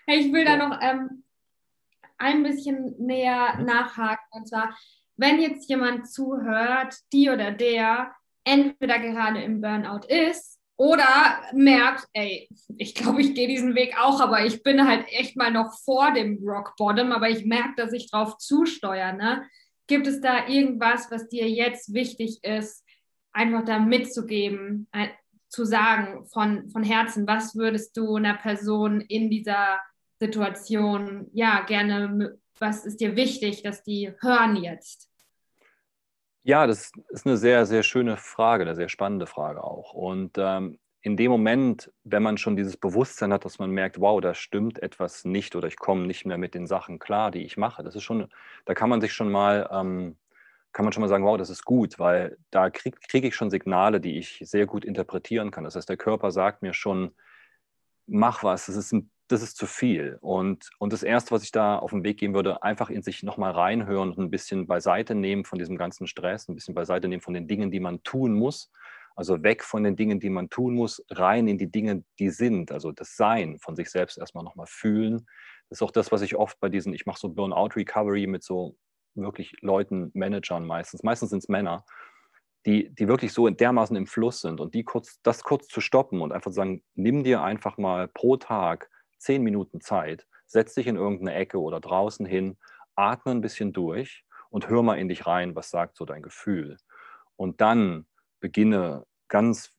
hey, 0.07 0.19
ich 0.19 0.33
will 0.33 0.45
da 0.45 0.57
noch 0.57 0.79
ähm, 0.83 1.23
ein 2.19 2.43
bisschen 2.43 2.95
näher 2.99 3.61
nachhaken 3.61 4.27
und 4.31 4.49
zwar, 4.49 4.77
wenn 5.17 5.41
jetzt 5.41 5.69
jemand 5.69 6.11
zuhört, 6.11 6.97
die 7.13 7.31
oder 7.31 7.53
der 7.53 8.13
entweder 8.45 8.99
gerade 8.99 9.43
im 9.43 9.61
Burnout 9.61 10.07
ist 10.09 10.54
oder 10.77 11.41
merkt, 11.53 12.09
ey, 12.13 12.49
ich 12.77 12.95
glaube, 12.95 13.21
ich 13.21 13.35
gehe 13.35 13.49
diesen 13.49 13.75
Weg 13.75 13.97
auch, 13.99 14.21
aber 14.21 14.45
ich 14.45 14.63
bin 14.63 14.87
halt 14.87 15.07
echt 15.09 15.37
mal 15.37 15.51
noch 15.51 15.79
vor 15.85 16.13
dem 16.13 16.39
Rock 16.43 16.75
Bottom, 16.77 17.13
aber 17.13 17.29
ich 17.29 17.45
merke, 17.45 17.75
dass 17.77 17.93
ich 17.93 18.11
drauf 18.11 18.39
zusteuere. 18.39 19.15
Ne? 19.15 19.45
Gibt 19.87 20.07
es 20.07 20.21
da 20.21 20.49
irgendwas, 20.49 21.11
was 21.11 21.29
dir 21.29 21.49
jetzt 21.49 21.93
wichtig 21.95 22.43
ist, 22.43 22.85
einfach 23.33 23.65
da 23.65 23.79
mitzugeben, 23.79 24.89
zu 25.49 25.65
sagen 25.65 26.27
von, 26.27 26.69
von 26.71 26.83
Herzen, 26.83 27.27
was 27.29 27.55
würdest 27.55 27.97
du 27.97 28.17
einer 28.17 28.35
Person 28.35 29.01
in 29.01 29.31
dieser 29.31 29.79
Situation, 30.19 31.29
ja, 31.33 31.63
gerne, 31.65 32.39
was 32.59 32.85
ist 32.85 33.01
dir 33.01 33.15
wichtig, 33.15 33.63
dass 33.63 33.85
die 33.85 34.13
hören 34.21 34.57
jetzt? 34.57 35.09
Ja, 36.47 36.67
das 36.67 36.93
ist 37.09 37.27
eine 37.27 37.37
sehr, 37.39 37.65
sehr 37.65 37.83
schöne 37.83 38.17
Frage, 38.19 38.65
eine 38.65 38.75
sehr 38.75 38.89
spannende 38.91 39.27
Frage 39.27 39.65
auch. 39.65 39.95
Und 39.95 40.33
ähm, 40.37 40.79
in 41.01 41.17
dem 41.17 41.31
Moment, 41.31 41.91
wenn 42.05 42.23
man 42.23 42.37
schon 42.37 42.55
dieses 42.57 42.77
Bewusstsein 42.77 43.33
hat, 43.33 43.45
dass 43.47 43.59
man 43.59 43.71
merkt, 43.71 43.99
wow, 44.01 44.21
da 44.21 44.35
stimmt 44.35 44.83
etwas 44.83 45.25
nicht 45.25 45.57
oder 45.57 45.69
ich 45.69 45.77
komme 45.79 46.07
nicht 46.07 46.27
mehr 46.27 46.37
mit 46.39 46.55
den 46.55 46.67
Sachen 46.67 46.99
klar, 46.99 47.31
die 47.31 47.45
ich 47.45 47.57
mache, 47.57 47.83
das 47.83 47.95
ist 47.97 48.03
schon, 48.03 48.29
da 48.67 48.75
kann 48.75 48.91
man 48.91 49.01
sich 49.01 49.13
schon 49.15 49.31
mal, 49.33 49.69
ähm, 49.73 50.17
kann 50.73 50.85
man 50.85 50.93
schon 50.93 51.01
mal 51.03 51.09
sagen, 51.09 51.25
wow, 51.25 51.39
das 51.39 51.49
ist 51.51 51.65
gut, 51.65 51.99
weil 51.99 52.37
da 52.51 52.69
kriege 52.71 52.99
krieg 53.09 53.25
ich 53.25 53.35
schon 53.37 53.51
Signale, 53.51 54.01
die 54.01 54.19
ich 54.19 54.41
sehr 54.45 54.67
gut 54.67 54.85
interpretieren 54.85 55.51
kann. 55.51 55.65
Das 55.65 55.77
heißt, 55.77 55.89
der 55.89 55.97
Körper 55.97 56.31
sagt 56.31 56.63
mir 56.63 56.75
schon, 56.75 57.15
mach 58.07 58.43
was, 58.45 58.67
das 58.67 58.77
ist 58.77 58.93
ein 58.93 59.11
das 59.29 59.43
ist 59.43 59.57
zu 59.57 59.67
viel. 59.67 60.19
Und, 60.21 60.71
und 60.79 60.93
das 60.93 61.03
Erste, 61.03 61.31
was 61.31 61.43
ich 61.43 61.53
da 61.53 61.79
auf 61.79 61.91
den 61.91 62.05
Weg 62.05 62.19
geben 62.19 62.35
würde, 62.35 62.63
einfach 62.63 62.91
in 62.91 63.03
sich 63.03 63.23
nochmal 63.23 63.53
reinhören 63.53 64.11
und 64.11 64.19
ein 64.19 64.31
bisschen 64.31 64.67
beiseite 64.67 65.15
nehmen 65.15 65.45
von 65.45 65.59
diesem 65.59 65.77
ganzen 65.77 66.07
Stress, 66.07 66.49
ein 66.49 66.55
bisschen 66.55 66.75
beiseite 66.75 67.09
nehmen 67.09 67.23
von 67.23 67.35
den 67.35 67.49
Dingen, 67.49 67.71
die 67.71 67.81
man 67.81 68.03
tun 68.03 68.35
muss. 68.35 68.71
Also 69.17 69.43
weg 69.43 69.63
von 69.63 69.85
den 69.85 69.97
Dingen, 69.97 70.19
die 70.19 70.31
man 70.31 70.51
tun 70.51 70.75
muss, 70.75 71.05
rein 71.11 71.47
in 71.47 71.57
die 71.57 71.71
Dinge, 71.71 72.05
die 72.19 72.31
sind. 72.31 72.73
Also 72.73 72.91
das 72.91 73.17
Sein 73.17 73.59
von 73.61 73.77
sich 73.77 73.91
selbst 73.91 74.19
erstmal 74.19 74.45
nochmal 74.45 74.67
fühlen. 74.67 75.27
Das 75.69 75.79
ist 75.79 75.83
auch 75.83 75.93
das, 75.93 76.11
was 76.11 76.21
ich 76.23 76.37
oft 76.37 76.59
bei 76.61 76.69
diesen, 76.69 76.93
ich 76.93 77.07
mache 77.07 77.21
so 77.21 77.29
Burnout-Recovery 77.29 78.27
mit 78.27 78.43
so 78.43 78.77
wirklich 79.15 79.55
Leuten, 79.61 80.11
Managern 80.15 80.67
meistens. 80.67 81.03
Meistens 81.05 81.31
sind 81.31 81.39
es 81.39 81.49
Männer 81.49 81.85
die, 82.67 82.95
die 82.95 83.09
wirklich 83.09 83.33
so 83.33 83.49
dermaßen 83.49 83.97
im 83.97 84.07
Fluss 84.07 84.41
sind 84.41 84.61
und 84.61 84.75
die 84.75 84.85
kurz, 84.85 85.21
das 85.23 85.43
kurz 85.43 85.69
zu 85.69 85.81
stoppen 85.81 86.21
und 86.21 86.33
einfach 86.33 86.51
zu 86.51 86.57
sagen, 86.57 86.83
nimm 86.95 87.23
dir 87.23 87.43
einfach 87.43 87.77
mal 87.77 88.09
pro 88.09 88.37
Tag 88.37 88.91
zehn 89.19 89.43
Minuten 89.43 89.81
Zeit, 89.81 90.27
setz 90.47 90.75
dich 90.75 90.87
in 90.87 90.97
irgendeine 90.97 91.35
Ecke 91.35 91.61
oder 91.61 91.81
draußen 91.81 92.27
hin, 92.27 92.57
atme 92.95 93.33
ein 93.33 93.41
bisschen 93.41 93.73
durch 93.73 94.25
und 94.51 94.69
hör 94.69 94.83
mal 94.83 94.99
in 94.99 95.09
dich 95.09 95.27
rein, 95.27 95.57
was 95.57 95.71
sagt 95.71 95.97
so 95.97 96.05
dein 96.05 96.23
Gefühl. 96.23 96.77
Und 97.37 97.61
dann 97.61 98.07
beginne 98.41 99.07
ganz 99.29 99.73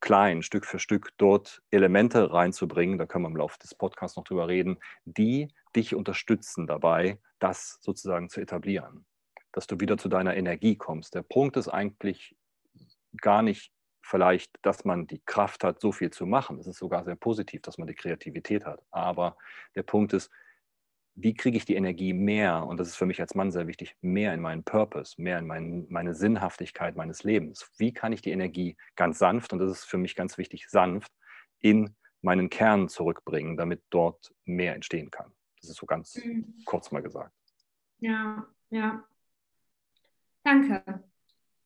klein, 0.00 0.42
Stück 0.42 0.66
für 0.66 0.78
Stück 0.78 1.10
dort 1.16 1.62
Elemente 1.70 2.32
reinzubringen, 2.32 2.98
da 2.98 3.06
können 3.06 3.24
wir 3.24 3.28
im 3.28 3.36
Laufe 3.36 3.58
des 3.58 3.74
Podcasts 3.74 4.16
noch 4.16 4.24
drüber 4.24 4.48
reden, 4.48 4.78
die 5.04 5.48
dich 5.76 5.94
unterstützen 5.94 6.66
dabei, 6.66 7.20
das 7.38 7.78
sozusagen 7.80 8.28
zu 8.28 8.40
etablieren, 8.40 9.06
dass 9.52 9.66
du 9.66 9.80
wieder 9.80 9.98
zu 9.98 10.08
deiner 10.08 10.36
Energie 10.36 10.76
kommst. 10.76 11.14
Der 11.14 11.22
Punkt 11.22 11.56
ist 11.56 11.68
eigentlich 11.68 12.36
gar 13.20 13.42
nicht 13.42 13.72
vielleicht, 14.02 14.58
dass 14.62 14.84
man 14.84 15.06
die 15.06 15.22
Kraft 15.24 15.64
hat, 15.64 15.80
so 15.80 15.92
viel 15.92 16.10
zu 16.10 16.26
machen. 16.26 16.58
Es 16.58 16.66
ist 16.66 16.78
sogar 16.78 17.04
sehr 17.04 17.16
positiv, 17.16 17.62
dass 17.62 17.78
man 17.78 17.86
die 17.86 17.94
Kreativität 17.94 18.66
hat. 18.66 18.82
Aber 18.90 19.36
der 19.74 19.84
Punkt 19.84 20.12
ist, 20.12 20.30
wie 21.14 21.34
kriege 21.34 21.56
ich 21.56 21.64
die 21.64 21.76
Energie 21.76 22.12
mehr, 22.12 22.66
und 22.66 22.80
das 22.80 22.88
ist 22.88 22.96
für 22.96 23.06
mich 23.06 23.20
als 23.20 23.34
Mann 23.34 23.52
sehr 23.52 23.66
wichtig, 23.66 23.96
mehr 24.00 24.32
in 24.32 24.40
meinen 24.40 24.64
Purpose, 24.64 25.20
mehr 25.20 25.38
in 25.38 25.46
mein, 25.46 25.86
meine 25.90 26.14
Sinnhaftigkeit 26.14 26.96
meines 26.96 27.22
Lebens. 27.22 27.70
Wie 27.76 27.92
kann 27.92 28.12
ich 28.12 28.22
die 28.22 28.30
Energie 28.30 28.76
ganz 28.96 29.18
sanft, 29.18 29.52
und 29.52 29.58
das 29.58 29.70
ist 29.70 29.84
für 29.84 29.98
mich 29.98 30.16
ganz 30.16 30.38
wichtig, 30.38 30.68
sanft, 30.68 31.12
in 31.60 31.94
meinen 32.22 32.48
Kern 32.48 32.88
zurückbringen, 32.88 33.56
damit 33.56 33.82
dort 33.90 34.34
mehr 34.44 34.74
entstehen 34.74 35.10
kann. 35.10 35.32
Das 35.60 35.70
ist 35.70 35.76
so 35.76 35.86
ganz 35.86 36.16
mhm. 36.16 36.54
kurz 36.64 36.90
mal 36.90 37.02
gesagt. 37.02 37.34
Ja, 37.98 38.46
ja. 38.70 39.04
Danke. 40.44 41.04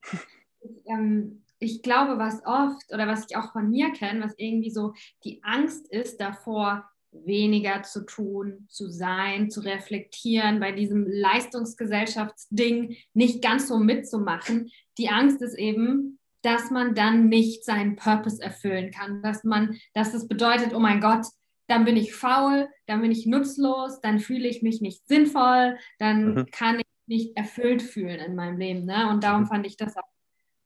Ich, 0.03 0.21
ähm, 0.87 1.46
ich 1.59 1.83
glaube, 1.83 2.19
was 2.19 2.45
oft 2.45 2.93
oder 2.93 3.07
was 3.07 3.27
ich 3.29 3.37
auch 3.37 3.53
von 3.53 3.71
mir 3.71 3.93
kenne, 3.93 4.25
was 4.25 4.35
irgendwie 4.37 4.71
so 4.71 4.93
die 5.25 5.41
Angst 5.43 5.89
ist 5.91 6.21
davor, 6.21 6.85
weniger 7.25 7.83
zu 7.83 8.05
tun, 8.05 8.67
zu 8.69 8.89
sein, 8.91 9.51
zu 9.51 9.61
reflektieren, 9.61 10.61
bei 10.61 10.73
diesem 10.73 11.07
Leistungsgesellschaftsding 11.09 12.97
nicht 13.15 13.43
ganz 13.43 13.69
so 13.69 13.79
mitzumachen. 13.79 14.71
Die 14.99 15.09
Angst 15.09 15.41
ist 15.41 15.57
eben, 15.59 16.19
dass 16.43 16.71
man 16.71 16.95
dann 16.95 17.29
nicht 17.29 17.65
seinen 17.65 17.97
Purpose 17.97 18.43
erfüllen 18.43 18.91
kann, 18.91 19.23
dass 19.23 19.45
man, 19.45 19.79
dass 19.95 20.15
es 20.15 20.29
bedeutet, 20.29 20.75
oh 20.75 20.81
mein 20.81 21.01
Gott, 21.01 21.27
dann 21.69 21.85
bin 21.85 21.97
ich 21.97 22.15
faul, 22.15 22.69
dann 22.87 23.01
bin 23.01 23.11
ich 23.11 23.27
nutzlos, 23.27 24.01
dann 24.01 24.21
fühle 24.21 24.47
ich 24.47 24.63
mich 24.63 24.81
nicht 24.81 25.09
sinnvoll, 25.09 25.79
dann 25.99 26.35
mhm. 26.35 26.47
kann 26.53 26.79
ich 26.79 26.87
nicht 27.07 27.37
erfüllt 27.37 27.83
fühlen 27.83 28.21
in 28.21 28.37
meinem 28.37 28.59
Leben. 28.59 28.85
Ne? 28.85 29.09
Und 29.11 29.25
darum 29.25 29.43
mhm. 29.43 29.47
fand 29.47 29.67
ich 29.67 29.77
das 29.77 29.97
auch 29.97 30.16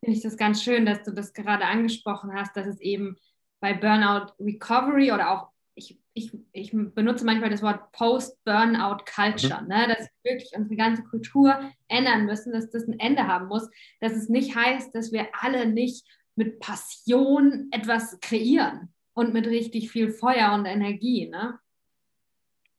finde 0.00 0.16
ich 0.16 0.23
das 0.23 0.37
ganz 0.37 0.62
schön, 0.62 0.87
dass 0.87 1.02
du 1.02 1.12
das 1.12 1.33
gerade 1.33 1.64
angesprochen 1.64 2.35
hast, 2.35 2.57
dass 2.57 2.66
es 2.66 2.80
eben 2.80 3.16
bei 3.61 3.75
Burnout 3.75 4.33
Recovery 4.40 5.12
oder 5.12 5.30
auch, 5.30 5.49
ich, 5.75 5.99
ich, 6.14 6.33
ich 6.52 6.73
benutze 6.73 7.25
manchmal 7.25 7.50
das 7.50 7.62
Wort 7.62 7.92
Post-Burnout 7.92 9.04
Culture, 9.14 9.62
mhm. 9.62 9.69
ne? 9.69 9.87
dass 9.88 10.09
wir 10.23 10.33
wirklich 10.33 10.52
unsere 10.57 10.76
ganze 10.76 11.02
Kultur 11.04 11.54
ändern 11.88 12.25
müssen, 12.25 12.52
dass 12.52 12.71
das 12.71 12.88
ein 12.88 12.99
Ende 12.99 13.26
haben 13.26 13.49
muss, 13.49 13.69
dass 14.00 14.12
es 14.12 14.28
nicht 14.28 14.57
heißt, 14.57 14.95
dass 14.95 15.12
wir 15.12 15.28
alle 15.40 15.66
nicht 15.66 16.07
mit 16.35 16.61
Passion 16.61 17.69
etwas 17.71 18.19
kreieren 18.21 18.92
und 19.12 19.35
mit 19.35 19.47
richtig 19.47 19.90
viel 19.90 20.11
Feuer 20.11 20.54
und 20.54 20.64
Energie. 20.64 21.28
Ne? 21.28 21.59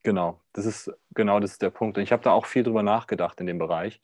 Genau, 0.03 0.41
das 0.53 0.65
ist 0.65 0.91
genau 1.13 1.39
das 1.39 1.51
ist 1.51 1.61
der 1.61 1.69
Punkt. 1.69 1.97
Und 1.97 2.03
ich 2.03 2.11
habe 2.11 2.23
da 2.23 2.31
auch 2.31 2.47
viel 2.47 2.63
drüber 2.63 2.81
nachgedacht 2.81 3.39
in 3.39 3.45
dem 3.45 3.59
Bereich. 3.59 4.01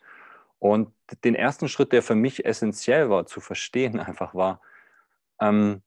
Und 0.60 0.94
den 1.24 1.36
ersten 1.36 1.68
Schritt, 1.68 1.92
der 1.92 2.02
für 2.02 2.16
mich 2.16 2.46
essentiell 2.46 3.10
war, 3.10 3.26
zu 3.26 3.40
verstehen, 3.40 4.00
einfach 4.00 4.34
war, 4.36 4.62
ähm, 5.42 5.82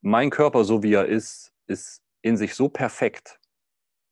mein 0.00 0.30
Körper, 0.30 0.64
so 0.64 0.82
wie 0.82 0.94
er 0.94 1.06
ist, 1.06 1.52
ist 1.66 2.02
in 2.22 2.36
sich 2.36 2.54
so 2.54 2.68
perfekt. 2.68 3.40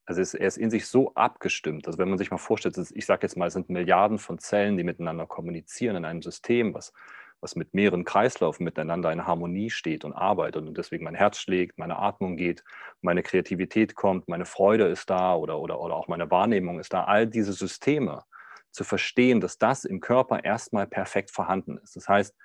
Also 0.05 0.21
ist, 0.21 0.33
er 0.35 0.47
ist 0.47 0.57
in 0.57 0.69
sich 0.69 0.87
so 0.87 1.13
abgestimmt. 1.15 1.87
Also 1.87 1.99
wenn 1.99 2.09
man 2.09 2.17
sich 2.17 2.31
mal 2.31 2.37
vorstellt, 2.37 2.77
ich 2.77 3.05
sage 3.05 3.23
jetzt 3.23 3.35
mal, 3.35 3.47
es 3.47 3.53
sind 3.53 3.69
Milliarden 3.69 4.19
von 4.19 4.39
Zellen, 4.39 4.77
die 4.77 4.83
miteinander 4.83 5.25
kommunizieren 5.25 5.97
in 5.97 6.05
einem 6.05 6.21
System, 6.21 6.73
was, 6.73 6.93
was 7.41 7.55
mit 7.55 7.73
mehreren 7.73 8.05
Kreislaufen 8.05 8.63
miteinander 8.63 9.11
in 9.11 9.27
Harmonie 9.27 9.69
steht 9.69 10.05
und 10.05 10.13
arbeitet 10.13 10.65
und 10.65 10.77
deswegen 10.77 11.03
mein 11.03 11.15
Herz 11.15 11.39
schlägt, 11.39 11.77
meine 11.77 11.99
Atmung 11.99 12.37
geht, 12.37 12.63
meine 13.01 13.21
Kreativität 13.21 13.95
kommt, 13.95 14.29
meine 14.29 14.45
Freude 14.45 14.85
ist 14.85 15.09
da 15.09 15.35
oder, 15.35 15.59
oder, 15.59 15.79
oder 15.81 15.95
auch 15.95 16.07
meine 16.07 16.31
Wahrnehmung 16.31 16.79
ist 16.79 16.93
da. 16.93 17.03
All 17.03 17.27
diese 17.27 17.53
Systeme 17.53 18.23
zu 18.77 18.83
verstehen, 18.83 19.41
dass 19.41 19.57
das 19.57 19.83
im 19.83 19.99
Körper 19.99 20.43
erstmal 20.43 20.87
perfekt 20.87 21.31
vorhanden 21.31 21.77
ist. 21.77 21.95
Das 21.95 22.07
heißt, 22.07 22.35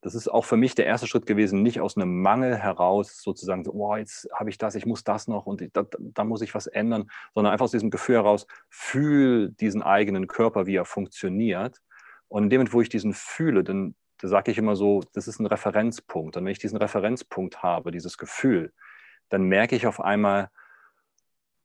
das 0.00 0.14
ist 0.14 0.28
auch 0.28 0.44
für 0.44 0.56
mich 0.56 0.74
der 0.74 0.86
erste 0.86 1.06
Schritt 1.06 1.26
gewesen, 1.26 1.62
nicht 1.62 1.80
aus 1.80 1.96
einem 1.96 2.22
Mangel 2.22 2.56
heraus 2.56 3.22
sozusagen 3.22 3.64
so, 3.64 3.72
oh, 3.72 3.96
jetzt 3.96 4.28
habe 4.34 4.50
ich 4.50 4.58
das, 4.58 4.74
ich 4.74 4.86
muss 4.86 5.04
das 5.04 5.28
noch 5.28 5.46
und 5.46 5.62
da, 5.74 5.84
da, 5.98 6.24
muss 6.24 6.42
ich 6.42 6.54
was 6.54 6.66
ändern, 6.66 7.08
sondern 7.34 7.52
einfach 7.52 7.64
aus 7.64 7.70
diesem 7.70 7.90
Gefühl 7.90 8.16
heraus, 8.16 8.46
fühl 8.68 9.50
diesen 9.50 9.82
eigenen 9.82 10.26
Körper, 10.26 10.66
wie 10.66 10.76
er 10.76 10.84
funktioniert. 10.84 11.80
Und 12.26 12.44
in 12.44 12.50
dem 12.50 12.60
Moment, 12.60 12.72
wo 12.72 12.80
ich 12.80 12.88
diesen 12.88 13.12
fühle, 13.12 13.62
dann 13.62 13.94
da 14.18 14.28
sage 14.28 14.52
ich 14.52 14.58
immer 14.58 14.76
so, 14.76 15.02
das 15.14 15.26
ist 15.26 15.40
ein 15.40 15.46
Referenzpunkt. 15.46 16.36
Und 16.36 16.44
wenn 16.44 16.52
ich 16.52 16.60
diesen 16.60 16.78
Referenzpunkt 16.78 17.64
habe, 17.64 17.90
dieses 17.90 18.18
Gefühl, 18.18 18.72
dann 19.28 19.42
merke 19.42 19.74
ich 19.74 19.88
auf 19.88 20.00
einmal, 20.00 20.48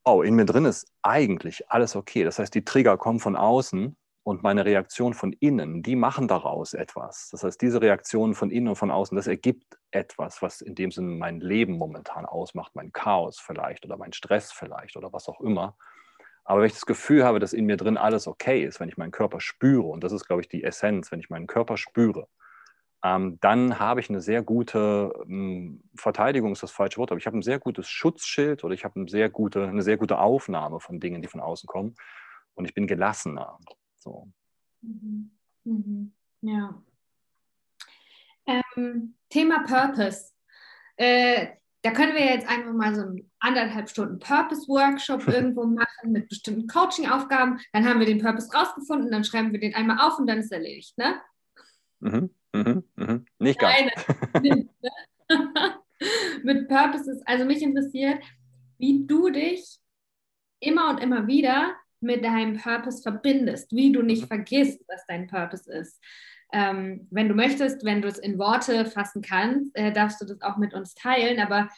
oh, 0.04 0.24
in 0.24 0.36
mir 0.36 0.46
drin 0.46 0.66
ist 0.66 0.92
eigentlich 1.04 1.70
alles 1.70 1.96
okay. 1.96 2.24
Das 2.24 2.40
heißt, 2.40 2.56
die 2.56 2.66
Trigger 2.66 2.98
kommen 2.98 3.20
von 3.20 3.36
außen 3.36 3.96
und 4.28 4.44
meine 4.44 4.66
Reaktion 4.66 5.14
von 5.14 5.32
innen, 5.32 5.84
die 5.84 5.96
machen 5.96 6.28
daraus 6.28 6.74
etwas. 6.74 7.30
Das 7.32 7.46
heißt, 7.46 7.62
diese 7.62 7.82
Reaktion 7.82 8.36
von 8.36 8.52
innen 8.52 8.68
und 8.68 8.76
von 8.76 8.92
außen, 8.92 9.16
das 9.16 9.26
ergibt 9.26 9.78
etwas, 9.92 10.42
was 10.42 10.60
in 10.60 10.76
dem 10.76 10.92
Sinne 10.92 11.16
mein 11.16 11.40
Leben 11.40 11.78
momentan 11.78 12.26
ausmacht, 12.26 12.76
mein 12.76 12.92
Chaos 12.92 13.40
vielleicht 13.40 13.86
oder 13.86 13.96
mein 13.96 14.12
Stress 14.12 14.52
vielleicht 14.52 14.98
oder 14.98 15.14
was 15.14 15.30
auch 15.30 15.40
immer. 15.40 15.78
Aber 16.44 16.60
wenn 16.60 16.68
ich 16.68 16.74
das 16.74 16.86
Gefühl 16.86 17.24
habe, 17.24 17.40
dass 17.40 17.54
in 17.54 17.68
mir 17.68 17.78
drin 17.78 17.96
alles 17.96 18.28
okay 18.28 18.66
ist, 18.66 18.82
wenn 18.82 18.90
ich 18.90 18.98
meinen 18.98 19.12
Körper 19.12 19.40
spüre, 19.40 19.88
und 19.88 20.04
das 20.04 20.12
ist, 20.12 20.28
glaube 20.28 20.42
ich, 20.42 20.50
die 20.50 20.66
Essenz, 20.66 21.10
wenn 21.10 21.22
ich 21.22 21.30
meinen 21.30 21.48
Körper 21.48 21.78
spüre, 21.78 22.28
ähm, 23.06 23.38
dann 23.40 23.80
habe 23.80 24.02
ich 24.02 24.10
eine 24.10 24.20
sehr 24.20 24.44
gute 24.44 25.14
ähm, 25.26 25.84
Verteidigung, 25.96 26.52
ist 26.52 26.64
das 26.64 26.72
falsche 26.72 26.98
Wort, 26.98 27.12
aber 27.12 27.20
ich 27.20 27.28
habe 27.28 27.38
ein 27.38 27.44
sehr 27.44 27.60
gutes 27.60 27.88
Schutzschild 27.88 28.66
oder 28.66 28.74
ich 28.74 28.84
habe 28.84 29.00
eine 29.00 29.08
sehr 29.08 29.30
gute, 29.30 29.70
eine 29.70 29.84
sehr 29.84 29.96
gute 29.96 30.20
Aufnahme 30.20 30.82
von 30.82 31.00
Dingen, 31.00 31.22
die 31.22 31.30
von 31.30 31.40
außen 31.40 31.66
kommen. 31.66 31.96
Und 32.56 32.66
ich 32.66 32.74
bin 32.74 32.88
gelassener. 32.88 33.58
So. 34.08 34.28
Mhm. 34.82 35.32
Mhm. 35.66 36.14
Ja. 36.42 36.82
Ähm, 38.46 39.16
Thema 39.30 39.66
Purpose. 39.66 40.32
Äh, 40.96 41.48
da 41.82 41.92
können 41.92 42.16
wir 42.16 42.26
jetzt 42.26 42.48
einfach 42.48 42.74
mal 42.74 42.96
so 42.96 43.02
einen 43.02 43.30
anderthalb 43.40 43.90
Stunden 43.90 44.20
Purpose-Workshop 44.20 45.28
irgendwo 45.28 45.66
machen 45.66 46.12
mit 46.12 46.30
bestimmten 46.30 46.68
Coaching-Aufgaben. 46.68 47.60
Dann 47.74 47.86
haben 47.86 48.00
wir 48.00 48.06
den 48.06 48.22
Purpose 48.22 48.50
rausgefunden, 48.54 49.12
dann 49.12 49.26
schreiben 49.26 49.52
wir 49.52 49.60
den 49.60 49.76
einmal 49.76 50.00
auf 50.00 50.18
und 50.20 50.28
dann 50.28 50.40
ist 50.40 50.52
erledigt, 50.52 50.98
ne? 50.98 51.22
Mhm, 52.00 52.30
mhm, 52.54 52.84
mhm. 52.96 53.26
Nicht 53.40 53.60
ganz. 53.60 53.76
Nein, 54.34 54.70
mit 56.44 56.70
Purpose 56.70 57.12
ist, 57.12 57.28
also 57.28 57.44
mich 57.44 57.62
interessiert, 57.62 58.24
wie 58.78 59.06
du 59.06 59.30
dich 59.30 59.80
immer 60.60 60.90
und 60.92 61.00
immer 61.00 61.28
wieder 61.28 61.76
mit 62.00 62.24
deinem 62.24 62.58
Purpose 62.58 63.02
verbindest, 63.02 63.72
wie 63.72 63.92
du 63.92 64.02
nicht 64.02 64.24
mhm. 64.24 64.28
vergisst, 64.28 64.82
was 64.88 65.06
dein 65.08 65.28
Purpose 65.28 65.72
ist. 65.72 66.02
Ähm, 66.54 67.08
wenn 67.12 67.28
du 67.28 67.36
möchtest, 67.36 67.84
wenn 67.84 68.02
du 68.02 68.08
es 68.08 68.20
in 68.20 68.38
Worte 68.38 68.86
fassen 68.86 69.22
kannst, 69.22 69.76
äh, 69.76 69.92
darfst 69.92 70.22
du 70.22 70.26
das 70.26 70.42
auch 70.42 70.58
mit 70.58 70.74
uns 70.74 70.96
teilen. 70.96 71.40
Aber 71.40 71.70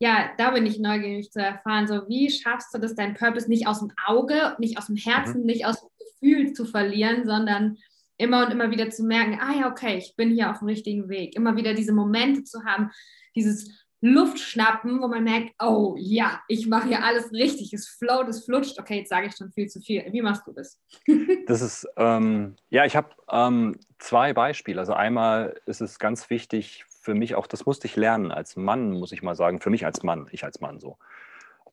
ja, 0.00 0.30
da 0.36 0.50
bin 0.50 0.66
ich 0.66 0.78
neugierig 0.78 1.30
zu 1.30 1.40
erfahren, 1.40 1.86
so 1.86 2.08
wie 2.08 2.30
schaffst 2.30 2.74
du 2.74 2.78
das, 2.78 2.94
deinen 2.94 3.14
Purpose 3.14 3.48
nicht 3.48 3.66
aus 3.66 3.80
dem 3.80 3.90
Auge, 4.06 4.54
nicht 4.58 4.78
aus 4.78 4.86
dem 4.86 4.96
Herzen, 4.96 5.40
mhm. 5.40 5.46
nicht 5.46 5.66
aus 5.66 5.80
dem 5.80 5.88
Gefühl 5.98 6.52
zu 6.52 6.66
verlieren, 6.66 7.24
sondern 7.26 7.78
immer 8.18 8.44
und 8.44 8.52
immer 8.52 8.70
wieder 8.70 8.90
zu 8.90 9.04
merken, 9.04 9.38
ah 9.40 9.54
ja, 9.60 9.70
okay, 9.70 9.96
ich 9.96 10.14
bin 10.16 10.30
hier 10.30 10.50
auf 10.50 10.58
dem 10.58 10.68
richtigen 10.68 11.08
Weg. 11.08 11.36
Immer 11.36 11.56
wieder 11.56 11.72
diese 11.72 11.92
Momente 11.92 12.44
zu 12.44 12.64
haben, 12.64 12.90
dieses 13.34 13.86
Luft 14.00 14.38
schnappen, 14.38 15.00
wo 15.02 15.08
man 15.08 15.24
merkt, 15.24 15.54
oh 15.60 15.96
ja, 15.98 16.40
ich 16.46 16.68
mache 16.68 16.88
hier 16.88 17.04
alles 17.04 17.32
richtig, 17.32 17.72
es 17.72 17.88
float, 17.88 18.28
es 18.28 18.44
flutscht. 18.44 18.78
Okay, 18.78 18.98
jetzt 18.98 19.08
sage 19.08 19.26
ich 19.26 19.36
schon 19.36 19.50
viel 19.50 19.68
zu 19.68 19.80
viel. 19.80 20.04
Wie 20.12 20.22
machst 20.22 20.46
du 20.46 20.52
das? 20.52 20.80
das 21.46 21.60
ist, 21.60 21.88
ähm, 21.96 22.56
ja, 22.70 22.84
ich 22.84 22.94
habe 22.94 23.10
ähm, 23.30 23.76
zwei 23.98 24.32
Beispiele. 24.32 24.80
Also 24.80 24.92
einmal 24.92 25.60
ist 25.66 25.80
es 25.80 25.98
ganz 25.98 26.30
wichtig 26.30 26.84
für 26.88 27.14
mich 27.14 27.34
auch, 27.34 27.46
das 27.46 27.66
musste 27.66 27.86
ich 27.86 27.96
lernen 27.96 28.30
als 28.30 28.56
Mann, 28.56 28.92
muss 28.92 29.12
ich 29.12 29.22
mal 29.22 29.34
sagen, 29.34 29.60
für 29.60 29.70
mich 29.70 29.84
als 29.84 30.02
Mann, 30.02 30.28
ich 30.30 30.44
als 30.44 30.60
Mann 30.60 30.78
so. 30.78 30.98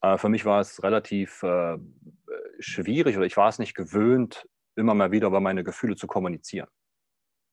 Äh, 0.01 0.17
für 0.17 0.29
mich 0.29 0.45
war 0.45 0.61
es 0.61 0.81
relativ 0.81 1.43
äh, 1.43 1.77
schwierig 2.59 3.17
oder 3.17 3.25
ich 3.25 3.37
war 3.37 3.49
es 3.49 3.59
nicht 3.59 3.75
gewöhnt, 3.75 4.47
immer 4.75 4.93
mal 4.93 5.11
wieder 5.11 5.27
über 5.27 5.41
meine 5.41 5.63
Gefühle 5.63 5.95
zu 5.95 6.07
kommunizieren. 6.07 6.69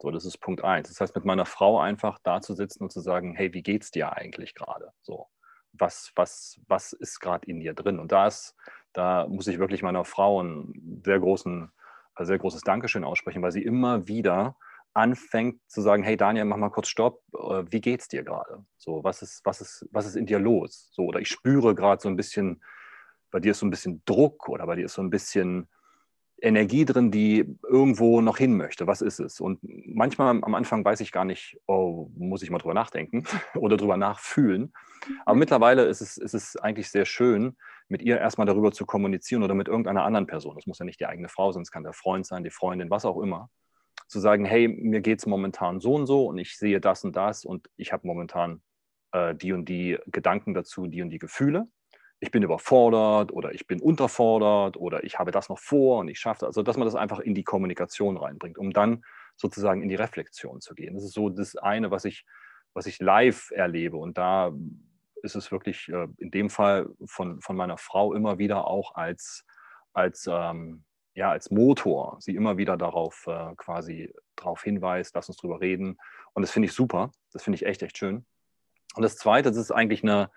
So, 0.02 0.10
das 0.10 0.24
ist 0.24 0.38
Punkt 0.38 0.64
eins. 0.64 0.88
Das 0.88 1.00
heißt, 1.00 1.14
mit 1.14 1.24
meiner 1.24 1.46
Frau 1.46 1.78
einfach 1.78 2.18
da 2.24 2.40
zu 2.40 2.54
sitzen 2.54 2.82
und 2.82 2.90
zu 2.90 2.98
sagen, 2.98 3.36
hey, 3.36 3.54
wie 3.54 3.62
geht's 3.62 3.92
dir 3.92 4.12
eigentlich 4.12 4.56
gerade? 4.56 4.92
So, 5.00 5.28
was, 5.74 6.10
was, 6.16 6.60
was 6.66 6.92
ist 6.92 7.20
gerade 7.20 7.46
in 7.46 7.60
dir 7.60 7.72
drin? 7.72 8.00
Und 8.00 8.10
da 8.10 8.26
ist, 8.26 8.56
da 8.92 9.28
muss 9.28 9.46
ich 9.46 9.60
wirklich 9.60 9.84
meiner 9.84 10.04
Frau 10.04 10.40
einen 10.40 11.02
sehr 11.04 11.20
großen, 11.20 11.70
sehr 12.18 12.38
großes 12.38 12.62
Dankeschön 12.62 13.04
aussprechen, 13.04 13.42
weil 13.42 13.52
sie 13.52 13.62
immer 13.62 14.08
wieder 14.08 14.56
anfängt 14.92 15.60
zu 15.68 15.80
sagen, 15.82 16.02
hey 16.02 16.16
Daniel, 16.16 16.46
mach 16.46 16.56
mal 16.56 16.70
kurz 16.70 16.88
Stopp, 16.88 17.22
äh, 17.34 17.62
wie 17.70 17.80
geht's 17.80 18.08
dir 18.08 18.24
gerade? 18.24 18.64
So, 18.78 19.04
was 19.04 19.22
ist, 19.22 19.42
was 19.44 19.60
ist, 19.60 19.88
was 19.92 20.06
ist 20.06 20.16
in 20.16 20.26
dir 20.26 20.40
los? 20.40 20.90
So, 20.90 21.04
oder 21.04 21.20
ich 21.20 21.28
spüre 21.28 21.76
gerade 21.76 22.02
so 22.02 22.08
ein 22.08 22.16
bisschen, 22.16 22.60
bei 23.30 23.38
dir 23.38 23.52
ist 23.52 23.60
so 23.60 23.66
ein 23.66 23.70
bisschen 23.70 24.02
Druck 24.04 24.48
oder 24.48 24.66
bei 24.66 24.74
dir 24.74 24.86
ist 24.86 24.94
so 24.94 25.02
ein 25.02 25.10
bisschen 25.10 25.68
Energie 26.42 26.84
drin, 26.84 27.10
die 27.10 27.56
irgendwo 27.62 28.20
noch 28.20 28.36
hin 28.36 28.56
möchte. 28.56 28.86
Was 28.86 29.00
ist 29.00 29.20
es? 29.20 29.40
Und 29.40 29.60
manchmal 29.62 30.28
am 30.28 30.54
Anfang 30.54 30.84
weiß 30.84 31.00
ich 31.00 31.12
gar 31.12 31.24
nicht, 31.24 31.58
oh, 31.66 32.10
muss 32.16 32.42
ich 32.42 32.50
mal 32.50 32.58
drüber 32.58 32.74
nachdenken 32.74 33.24
oder 33.54 33.76
drüber 33.76 33.96
nachfühlen. 33.96 34.72
Aber 35.24 35.36
mittlerweile 35.36 35.84
ist 35.84 36.00
es, 36.00 36.16
ist 36.16 36.34
es 36.34 36.56
eigentlich 36.56 36.90
sehr 36.90 37.04
schön, 37.04 37.56
mit 37.88 38.02
ihr 38.02 38.18
erstmal 38.18 38.46
darüber 38.46 38.72
zu 38.72 38.86
kommunizieren 38.86 39.42
oder 39.42 39.54
mit 39.54 39.68
irgendeiner 39.68 40.04
anderen 40.04 40.26
Person. 40.26 40.56
Das 40.56 40.66
muss 40.66 40.78
ja 40.78 40.84
nicht 40.84 41.00
die 41.00 41.06
eigene 41.06 41.28
Frau 41.28 41.52
sein, 41.52 41.62
es 41.62 41.70
kann 41.70 41.84
der 41.84 41.92
Freund 41.92 42.26
sein, 42.26 42.42
die 42.42 42.50
Freundin, 42.50 42.90
was 42.90 43.04
auch 43.04 43.20
immer. 43.20 43.48
Zu 44.08 44.18
sagen, 44.18 44.44
hey, 44.44 44.68
mir 44.68 45.00
geht 45.00 45.20
es 45.20 45.26
momentan 45.26 45.80
so 45.80 45.94
und 45.94 46.06
so 46.06 46.26
und 46.26 46.38
ich 46.38 46.58
sehe 46.58 46.80
das 46.80 47.04
und 47.04 47.16
das 47.16 47.44
und 47.44 47.68
ich 47.76 47.92
habe 47.92 48.06
momentan 48.06 48.62
äh, 49.12 49.34
die 49.34 49.52
und 49.52 49.68
die 49.68 49.98
Gedanken 50.06 50.54
dazu, 50.54 50.86
die 50.86 51.02
und 51.02 51.10
die 51.10 51.18
Gefühle 51.18 51.68
ich 52.22 52.30
bin 52.30 52.44
überfordert 52.44 53.32
oder 53.32 53.52
ich 53.52 53.66
bin 53.66 53.80
unterfordert 53.80 54.76
oder 54.76 55.02
ich 55.02 55.18
habe 55.18 55.32
das 55.32 55.48
noch 55.48 55.58
vor 55.58 55.98
und 55.98 56.08
ich 56.08 56.20
schaffe 56.20 56.40
das. 56.40 56.50
Also, 56.50 56.62
dass 56.62 56.76
man 56.76 56.86
das 56.86 56.94
einfach 56.94 57.18
in 57.18 57.34
die 57.34 57.42
Kommunikation 57.42 58.16
reinbringt, 58.16 58.58
um 58.58 58.72
dann 58.72 59.04
sozusagen 59.34 59.82
in 59.82 59.88
die 59.88 59.96
Reflexion 59.96 60.60
zu 60.60 60.76
gehen. 60.76 60.94
Das 60.94 61.02
ist 61.02 61.14
so 61.14 61.30
das 61.30 61.56
eine, 61.56 61.90
was 61.90 62.04
ich, 62.04 62.24
was 62.74 62.86
ich 62.86 63.00
live 63.00 63.50
erlebe. 63.50 63.96
Und 63.96 64.18
da 64.18 64.52
ist 65.24 65.34
es 65.34 65.50
wirklich 65.50 65.88
äh, 65.88 66.06
in 66.18 66.30
dem 66.30 66.48
Fall 66.48 66.90
von, 67.06 67.40
von 67.40 67.56
meiner 67.56 67.76
Frau 67.76 68.14
immer 68.14 68.38
wieder 68.38 68.68
auch 68.68 68.94
als, 68.94 69.44
als, 69.92 70.28
ähm, 70.30 70.84
ja, 71.14 71.32
als 71.32 71.50
Motor, 71.50 72.18
sie 72.20 72.36
immer 72.36 72.56
wieder 72.56 72.76
darauf 72.76 73.26
äh, 73.26 73.52
quasi 73.56 74.14
darauf 74.36 74.62
hinweist, 74.62 75.16
lass 75.16 75.28
uns 75.28 75.38
drüber 75.38 75.60
reden. 75.60 75.98
Und 76.34 76.42
das 76.42 76.52
finde 76.52 76.66
ich 76.66 76.72
super. 76.72 77.10
Das 77.32 77.42
finde 77.42 77.56
ich 77.56 77.66
echt, 77.66 77.82
echt 77.82 77.98
schön. 77.98 78.24
Und 78.94 79.02
das 79.02 79.16
Zweite, 79.16 79.48
das 79.50 79.58
ist 79.58 79.72
eigentlich 79.72 80.04
eine, 80.04 80.30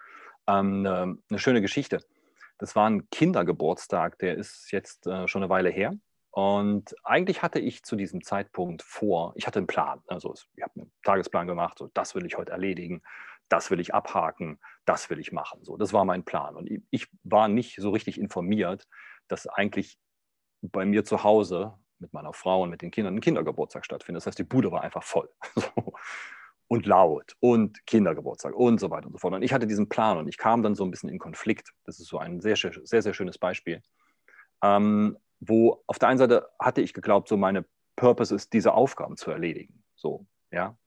ähm, 0.47 0.85
eine, 0.85 1.17
eine, 1.29 1.39
schöne 1.39 1.61
Geschichte. 1.61 2.01
Das 2.57 2.75
war 2.75 2.89
ein 2.89 3.09
Kindergeburtstag, 3.09 4.17
der 4.19 4.37
ist 4.37 4.71
jetzt 4.71 5.07
äh, 5.07 5.27
schon 5.27 5.43
eine 5.43 5.49
Weile 5.49 5.69
her. 5.69 5.93
Und 6.31 6.93
eigentlich 7.03 7.41
hatte 7.41 7.59
ich 7.59 7.83
zu 7.83 7.95
diesem 7.95 8.21
Zeitpunkt 8.21 8.81
vor, 8.81 9.33
ich 9.35 9.47
hatte 9.47 9.59
einen 9.59 9.67
Plan. 9.67 10.01
Also 10.07 10.33
ich 10.55 10.63
habe 10.63 10.73
einen 10.75 10.91
Tagesplan 11.03 11.47
gemacht, 11.47 11.77
so 11.77 11.89
das 11.93 12.13
will 12.13 12.25
ich 12.25 12.37
heute 12.37 12.51
erledigen, 12.51 13.01
das 13.49 13.71
will 13.71 13.79
ich 13.79 13.93
abhaken, 13.93 14.59
das 14.85 15.09
will 15.09 15.19
ich 15.19 15.31
machen. 15.31 15.63
So, 15.63 15.77
das 15.77 15.93
war 15.93 16.03
mein 16.03 16.25
Plan. 16.25 16.55
Und 16.55 16.69
ich, 16.89 17.07
war 17.23 17.47
nicht 17.47 17.77
so 17.77 17.89
richtig 17.89 18.19
informiert, 18.19 18.87
dass 19.27 19.47
eigentlich 19.47 19.97
bei 20.61 20.85
mir 20.85 21.05
zu 21.05 21.23
Hause 21.23 21.73
mit 21.99 22.11
meiner 22.11 22.33
Frau 22.33 22.63
und 22.63 22.69
mit 22.69 22.81
den 22.81 22.91
Kindern 22.91 23.15
ein 23.15 23.21
Kindergeburtstag 23.21 23.85
stattfindet. 23.85 24.21
Das 24.21 24.27
heißt, 24.27 24.39
die 24.39 24.43
Bude 24.43 24.71
war 24.71 24.81
einfach 24.81 25.03
voll. 25.03 25.29
So 25.55 25.93
und 26.67 26.85
laut 26.85 27.35
und 27.39 27.85
Kindergeburtstag 27.85 28.55
und 28.55 28.79
so 28.79 28.89
weiter 28.89 29.07
und 29.07 29.13
so 29.13 29.19
fort. 29.19 29.33
Und 29.33 29.43
ich 29.43 29.53
hatte 29.53 29.67
diesen 29.67 29.89
Plan 29.89 30.17
und 30.17 30.27
ich 30.27 30.37
kam 30.37 30.63
dann 30.63 30.75
so 30.75 30.83
ein 30.83 30.91
bisschen 30.91 31.09
in 31.09 31.19
Konflikt. 31.19 31.71
Das 31.85 31.99
ist 31.99 32.07
so 32.07 32.17
ein 32.17 32.41
sehr, 32.41 32.55
sehr, 32.55 33.01
sehr 33.01 33.13
schönes 33.13 33.37
Beispiel, 33.37 33.81
ähm, 34.63 35.17
wo 35.39 35.83
auf 35.87 35.99
der 35.99 36.09
einen 36.09 36.17
Seite 36.17 36.47
hatte 36.59 36.81
ich 36.81 36.93
geglaubt, 36.93 37.27
so 37.27 37.37
meine 37.37 37.65
Purpose 37.95 38.33
ist, 38.33 38.53
diese 38.53 38.73
Aufgaben 38.73 39.17
zu 39.17 39.31
erledigen. 39.31 39.83
So, 39.95 40.25
ja. 40.51 40.77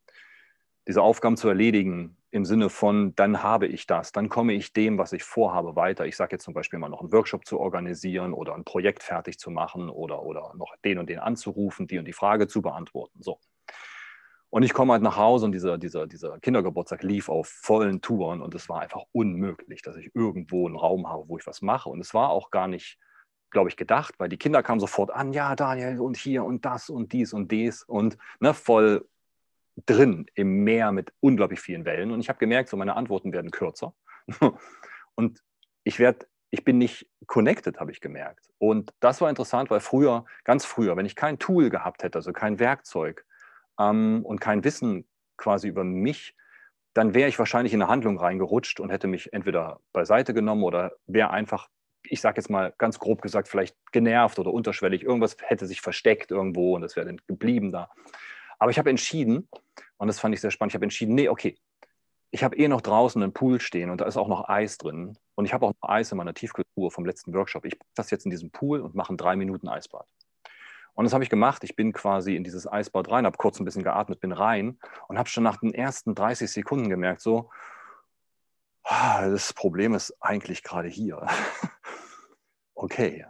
Diese 0.86 1.02
Aufgaben 1.02 1.36
zu 1.36 1.48
erledigen 1.48 2.16
im 2.30 2.44
Sinne 2.44 2.68
von, 2.70 3.14
dann 3.14 3.42
habe 3.42 3.66
ich 3.66 3.86
das, 3.86 4.12
dann 4.12 4.28
komme 4.28 4.52
ich 4.52 4.72
dem, 4.72 4.98
was 4.98 5.12
ich 5.12 5.22
vorhabe, 5.22 5.76
weiter. 5.76 6.06
Ich 6.06 6.16
sage 6.16 6.34
jetzt 6.34 6.44
zum 6.44 6.54
Beispiel 6.54 6.78
mal 6.78 6.88
noch 6.88 7.00
einen 7.00 7.12
Workshop 7.12 7.46
zu 7.46 7.58
organisieren 7.58 8.32
oder 8.32 8.54
ein 8.54 8.64
Projekt 8.64 9.02
fertig 9.02 9.38
zu 9.38 9.50
machen 9.50 9.88
oder, 9.88 10.22
oder 10.22 10.52
noch 10.56 10.74
den 10.84 10.98
und 10.98 11.08
den 11.08 11.18
anzurufen, 11.20 11.86
die 11.86 11.98
und 11.98 12.04
die 12.04 12.12
Frage 12.12 12.46
zu 12.46 12.62
beantworten. 12.62 13.22
So. 13.22 13.38
Und 14.50 14.62
ich 14.62 14.72
komme 14.72 14.92
halt 14.92 15.02
nach 15.02 15.16
Hause 15.16 15.44
und 15.44 15.52
dieser, 15.52 15.76
dieser, 15.76 16.06
dieser 16.06 16.38
Kindergeburtstag 16.38 17.02
lief 17.02 17.28
auf 17.28 17.48
vollen 17.48 18.00
Touren 18.00 18.40
und 18.40 18.54
es 18.54 18.68
war 18.68 18.80
einfach 18.80 19.04
unmöglich, 19.12 19.82
dass 19.82 19.96
ich 19.96 20.14
irgendwo 20.14 20.66
einen 20.66 20.76
Raum 20.76 21.08
habe, 21.08 21.28
wo 21.28 21.36
ich 21.36 21.46
was 21.46 21.60
mache. 21.60 21.90
Und 21.90 22.00
es 22.00 22.14
war 22.14 22.30
auch 22.30 22.50
gar 22.50 22.66
nicht, 22.66 22.98
glaube 23.50 23.68
ich, 23.68 23.76
gedacht, 23.76 24.14
weil 24.18 24.30
die 24.30 24.38
Kinder 24.38 24.62
kamen 24.62 24.80
sofort 24.80 25.10
an, 25.10 25.34
ja, 25.34 25.54
Daniel, 25.54 26.00
und 26.00 26.16
hier 26.16 26.44
und 26.44 26.64
das 26.64 26.88
und 26.88 27.12
dies 27.12 27.34
und 27.34 27.52
dies 27.52 27.82
und 27.82 28.16
ne, 28.40 28.54
voll 28.54 29.06
drin 29.84 30.26
im 30.34 30.64
Meer 30.64 30.92
mit 30.92 31.12
unglaublich 31.20 31.60
vielen 31.60 31.84
Wellen. 31.84 32.10
Und 32.10 32.20
ich 32.20 32.30
habe 32.30 32.38
gemerkt, 32.38 32.70
so 32.70 32.76
meine 32.76 32.96
Antworten 32.96 33.32
werden 33.32 33.50
kürzer. 33.50 33.94
und 35.14 35.42
ich 35.84 35.98
werde 35.98 36.26
ich 36.50 36.64
bin 36.64 36.78
nicht 36.78 37.06
connected, 37.26 37.78
habe 37.78 37.92
ich 37.92 38.00
gemerkt. 38.00 38.48
Und 38.58 38.92
das 39.00 39.20
war 39.20 39.28
interessant, 39.28 39.70
weil 39.70 39.80
früher, 39.80 40.24
ganz 40.44 40.64
früher, 40.64 40.96
wenn 40.96 41.06
ich 41.06 41.14
kein 41.14 41.38
Tool 41.38 41.68
gehabt 41.68 42.02
hätte, 42.02 42.18
also 42.18 42.32
kein 42.32 42.58
Werkzeug, 42.58 43.26
ähm, 43.78 44.24
und 44.24 44.40
kein 44.40 44.64
Wissen 44.64 45.06
quasi 45.36 45.68
über 45.68 45.84
mich, 45.84 46.34
dann 46.94 47.14
wäre 47.14 47.28
ich 47.28 47.38
wahrscheinlich 47.38 47.72
in 47.72 47.82
eine 47.82 47.90
Handlung 47.90 48.18
reingerutscht 48.18 48.80
und 48.80 48.90
hätte 48.90 49.06
mich 49.06 49.32
entweder 49.32 49.80
beiseite 49.92 50.34
genommen 50.34 50.64
oder 50.64 50.92
wäre 51.06 51.30
einfach, 51.30 51.68
ich 52.02 52.20
sage 52.20 52.40
jetzt 52.40 52.50
mal 52.50 52.74
ganz 52.78 52.98
grob 52.98 53.22
gesagt, 53.22 53.48
vielleicht 53.48 53.76
genervt 53.92 54.38
oder 54.38 54.52
unterschwellig. 54.52 55.02
Irgendwas 55.02 55.36
hätte 55.40 55.66
sich 55.66 55.80
versteckt 55.80 56.30
irgendwo 56.30 56.74
und 56.74 56.82
das 56.82 56.96
wäre 56.96 57.06
dann 57.06 57.20
geblieben 57.26 57.70
da. 57.70 57.90
Aber 58.58 58.70
ich 58.70 58.78
habe 58.78 58.90
entschieden, 58.90 59.48
und 59.98 60.08
das 60.08 60.18
fand 60.18 60.34
ich 60.34 60.40
sehr 60.40 60.50
spannend, 60.50 60.72
ich 60.72 60.74
habe 60.74 60.86
entschieden, 60.86 61.14
nee, 61.14 61.28
okay, 61.28 61.56
ich 62.30 62.44
habe 62.44 62.56
eh 62.56 62.68
noch 62.68 62.80
draußen 62.80 63.22
einen 63.22 63.32
Pool 63.32 63.60
stehen 63.60 63.90
und 63.90 64.00
da 64.00 64.04
ist 64.04 64.16
auch 64.16 64.28
noch 64.28 64.48
Eis 64.48 64.76
drin. 64.76 65.16
Und 65.34 65.44
ich 65.44 65.54
habe 65.54 65.66
auch 65.66 65.72
noch 65.80 65.88
Eis 65.88 66.12
in 66.12 66.18
meiner 66.18 66.34
Tiefkultur 66.34 66.90
vom 66.90 67.06
letzten 67.06 67.32
Workshop. 67.32 67.64
Ich 67.64 67.78
packe 67.78 67.90
das 67.94 68.10
jetzt 68.10 68.26
in 68.26 68.30
diesen 68.30 68.50
Pool 68.50 68.80
und 68.80 68.94
mache 68.94 69.14
ein 69.14 69.16
drei 69.16 69.36
Minuten 69.36 69.68
Eisbad. 69.68 70.06
Und 70.98 71.04
das 71.04 71.12
habe 71.12 71.22
ich 71.22 71.30
gemacht. 71.30 71.62
Ich 71.62 71.76
bin 71.76 71.92
quasi 71.92 72.34
in 72.34 72.42
dieses 72.42 72.66
Eisbad 72.66 73.08
rein, 73.08 73.24
habe 73.24 73.36
kurz 73.36 73.60
ein 73.60 73.64
bisschen 73.64 73.84
geatmet, 73.84 74.18
bin 74.18 74.32
rein 74.32 74.80
und 75.06 75.16
habe 75.16 75.28
schon 75.28 75.44
nach 75.44 75.58
den 75.58 75.72
ersten 75.72 76.12
30 76.12 76.50
Sekunden 76.50 76.88
gemerkt, 76.88 77.20
so, 77.20 77.50
ah, 78.82 79.28
das 79.28 79.52
Problem 79.52 79.94
ist 79.94 80.12
eigentlich 80.20 80.64
gerade 80.64 80.88
hier. 80.88 81.24
okay, 82.74 83.24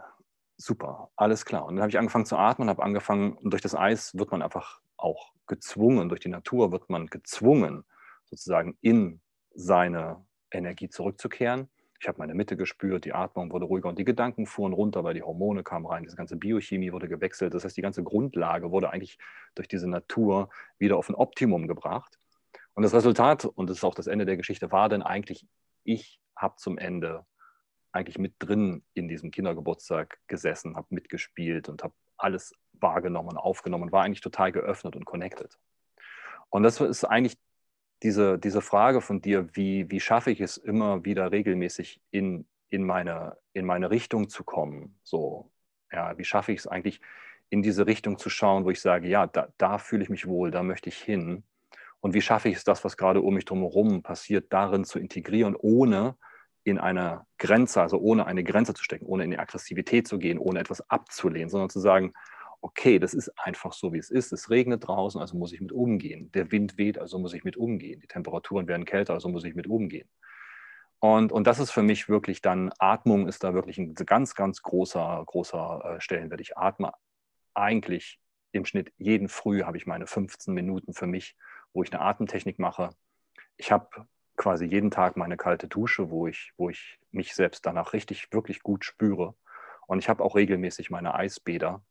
super, 0.56 1.10
alles 1.14 1.44
klar. 1.44 1.66
Und 1.66 1.76
dann 1.76 1.82
habe 1.82 1.90
ich 1.90 1.98
angefangen 1.98 2.24
zu 2.24 2.38
atmen, 2.38 2.70
habe 2.70 2.82
angefangen, 2.82 3.34
und 3.34 3.50
durch 3.50 3.60
das 3.60 3.74
Eis 3.74 4.14
wird 4.14 4.30
man 4.30 4.40
einfach 4.40 4.80
auch 4.96 5.34
gezwungen, 5.46 6.08
durch 6.08 6.20
die 6.20 6.30
Natur 6.30 6.72
wird 6.72 6.88
man 6.88 7.08
gezwungen, 7.08 7.84
sozusagen 8.24 8.78
in 8.80 9.20
seine 9.52 10.24
Energie 10.50 10.88
zurückzukehren. 10.88 11.68
Ich 12.00 12.06
habe 12.06 12.18
meine 12.18 12.34
Mitte 12.34 12.56
gespürt, 12.56 13.04
die 13.04 13.12
Atmung 13.12 13.50
wurde 13.50 13.66
ruhiger 13.66 13.88
und 13.88 13.98
die 13.98 14.04
Gedanken 14.04 14.46
fuhren 14.46 14.72
runter, 14.72 15.02
weil 15.02 15.14
die 15.14 15.22
Hormone 15.22 15.64
kamen 15.64 15.86
rein, 15.86 16.04
diese 16.04 16.16
ganze 16.16 16.36
Biochemie 16.36 16.92
wurde 16.92 17.08
gewechselt. 17.08 17.54
Das 17.54 17.64
heißt, 17.64 17.76
die 17.76 17.82
ganze 17.82 18.04
Grundlage 18.04 18.70
wurde 18.70 18.90
eigentlich 18.90 19.18
durch 19.56 19.66
diese 19.66 19.88
Natur 19.88 20.48
wieder 20.78 20.96
auf 20.96 21.08
ein 21.08 21.16
Optimum 21.16 21.66
gebracht. 21.66 22.18
Und 22.74 22.84
das 22.84 22.94
Resultat, 22.94 23.44
und 23.44 23.68
das 23.68 23.78
ist 23.78 23.84
auch 23.84 23.96
das 23.96 24.06
Ende 24.06 24.26
der 24.26 24.36
Geschichte, 24.36 24.70
war 24.70 24.88
dann 24.88 25.02
eigentlich 25.02 25.46
ich 25.88 26.20
habe 26.36 26.56
zum 26.56 26.76
Ende 26.76 27.24
eigentlich 27.92 28.18
mit 28.18 28.34
drin 28.38 28.84
in 28.92 29.08
diesem 29.08 29.30
Kindergeburtstag 29.30 30.18
gesessen, 30.26 30.76
habe 30.76 30.86
mitgespielt 30.90 31.68
und 31.68 31.82
habe 31.82 31.94
alles 32.18 32.52
wahrgenommen 32.72 33.36
aufgenommen, 33.38 33.90
war 33.90 34.04
eigentlich 34.04 34.20
total 34.20 34.52
geöffnet 34.52 34.94
und 34.94 35.06
connected. 35.06 35.58
Und 36.50 36.62
das 36.62 36.80
ist 36.80 37.04
eigentlich 37.04 37.38
diese, 38.02 38.38
diese 38.38 38.62
Frage 38.62 39.00
von 39.00 39.20
dir, 39.20 39.48
wie, 39.54 39.90
wie 39.90 40.00
schaffe 40.00 40.30
ich 40.30 40.40
es 40.40 40.56
immer 40.56 41.04
wieder 41.04 41.32
regelmäßig 41.32 42.00
in, 42.10 42.46
in, 42.70 42.84
meine, 42.84 43.36
in 43.52 43.66
meine 43.66 43.90
Richtung 43.90 44.28
zu 44.28 44.44
kommen? 44.44 44.98
So, 45.02 45.50
ja, 45.92 46.16
wie 46.18 46.24
schaffe 46.24 46.52
ich 46.52 46.60
es 46.60 46.66
eigentlich, 46.66 47.00
in 47.50 47.62
diese 47.62 47.86
Richtung 47.86 48.18
zu 48.18 48.28
schauen, 48.30 48.64
wo 48.64 48.70
ich 48.70 48.80
sage, 48.80 49.08
ja, 49.08 49.26
da, 49.26 49.48
da 49.56 49.78
fühle 49.78 50.02
ich 50.02 50.10
mich 50.10 50.26
wohl, 50.26 50.50
da 50.50 50.62
möchte 50.62 50.90
ich 50.90 50.98
hin. 50.98 51.44
Und 52.00 52.14
wie 52.14 52.20
schaffe 52.20 52.48
ich 52.48 52.56
es, 52.56 52.64
das, 52.64 52.84
was 52.84 52.96
gerade 52.96 53.20
um 53.20 53.34
mich 53.34 53.46
drumherum 53.46 54.02
passiert, 54.02 54.52
darin 54.52 54.84
zu 54.84 54.98
integrieren, 54.98 55.56
ohne 55.56 56.16
in 56.62 56.78
eine 56.78 57.26
Grenze, 57.38 57.80
also 57.80 57.98
ohne 57.98 58.26
eine 58.26 58.44
Grenze 58.44 58.74
zu 58.74 58.84
stecken, 58.84 59.06
ohne 59.06 59.24
in 59.24 59.30
die 59.30 59.38
Aggressivität 59.38 60.06
zu 60.06 60.18
gehen, 60.18 60.38
ohne 60.38 60.60
etwas 60.60 60.88
abzulehnen, 60.90 61.48
sondern 61.48 61.70
zu 61.70 61.80
sagen, 61.80 62.12
okay, 62.60 62.98
das 62.98 63.14
ist 63.14 63.28
einfach 63.38 63.72
so, 63.72 63.92
wie 63.92 63.98
es 63.98 64.10
ist. 64.10 64.32
Es 64.32 64.50
regnet 64.50 64.86
draußen, 64.86 65.20
also 65.20 65.36
muss 65.36 65.52
ich 65.52 65.60
mit 65.60 65.72
umgehen. 65.72 66.30
Der 66.32 66.50
Wind 66.50 66.76
weht, 66.78 66.98
also 66.98 67.18
muss 67.18 67.34
ich 67.34 67.44
mit 67.44 67.56
umgehen. 67.56 68.00
Die 68.00 68.06
Temperaturen 68.06 68.66
werden 68.66 68.84
kälter, 68.84 69.14
also 69.14 69.28
muss 69.28 69.44
ich 69.44 69.54
mit 69.54 69.66
umgehen. 69.66 70.08
Und, 71.00 71.30
und 71.30 71.46
das 71.46 71.60
ist 71.60 71.70
für 71.70 71.82
mich 71.82 72.08
wirklich 72.08 72.42
dann, 72.42 72.72
Atmung 72.78 73.28
ist 73.28 73.44
da 73.44 73.54
wirklich 73.54 73.78
ein 73.78 73.94
ganz, 73.94 74.34
ganz 74.34 74.62
großer, 74.62 75.22
großer 75.26 75.96
äh, 75.96 76.00
Stellenwert. 76.00 76.40
Ich 76.40 76.56
atme 76.56 76.92
eigentlich 77.54 78.18
im 78.52 78.64
Schnitt 78.64 78.92
jeden 78.96 79.28
Früh 79.28 79.62
habe 79.62 79.76
ich 79.76 79.86
meine 79.86 80.06
15 80.06 80.52
Minuten 80.54 80.94
für 80.94 81.06
mich, 81.06 81.36
wo 81.72 81.82
ich 81.82 81.92
eine 81.92 82.02
Atemtechnik 82.02 82.58
mache. 82.58 82.90
Ich 83.56 83.70
habe 83.70 84.06
quasi 84.36 84.64
jeden 84.64 84.90
Tag 84.90 85.16
meine 85.16 85.36
kalte 85.36 85.68
Dusche, 85.68 86.10
wo 86.10 86.26
ich, 86.26 86.52
wo 86.56 86.70
ich 86.70 86.98
mich 87.10 87.34
selbst 87.34 87.66
danach 87.66 87.92
richtig, 87.92 88.32
wirklich 88.32 88.62
gut 88.62 88.84
spüre. 88.84 89.34
Und 89.86 89.98
ich 89.98 90.08
habe 90.08 90.24
auch 90.24 90.34
regelmäßig 90.34 90.90
meine 90.90 91.14
Eisbäder, 91.14 91.82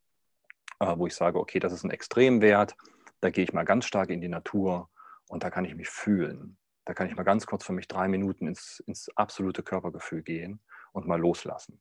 wo 0.80 1.06
ich 1.06 1.14
sage, 1.14 1.38
okay, 1.38 1.58
das 1.58 1.72
ist 1.72 1.84
ein 1.84 1.90
Extremwert, 1.90 2.76
da 3.20 3.30
gehe 3.30 3.44
ich 3.44 3.52
mal 3.52 3.64
ganz 3.64 3.84
stark 3.84 4.10
in 4.10 4.20
die 4.20 4.28
Natur 4.28 4.88
und 5.28 5.42
da 5.42 5.50
kann 5.50 5.64
ich 5.64 5.74
mich 5.74 5.88
fühlen. 5.88 6.56
Da 6.84 6.94
kann 6.94 7.06
ich 7.06 7.16
mal 7.16 7.24
ganz 7.24 7.46
kurz 7.46 7.64
für 7.64 7.72
mich 7.72 7.88
drei 7.88 8.08
Minuten 8.08 8.46
ins, 8.46 8.80
ins 8.86 9.10
absolute 9.16 9.62
Körpergefühl 9.62 10.22
gehen 10.22 10.60
und 10.92 11.06
mal 11.06 11.20
loslassen. 11.20 11.80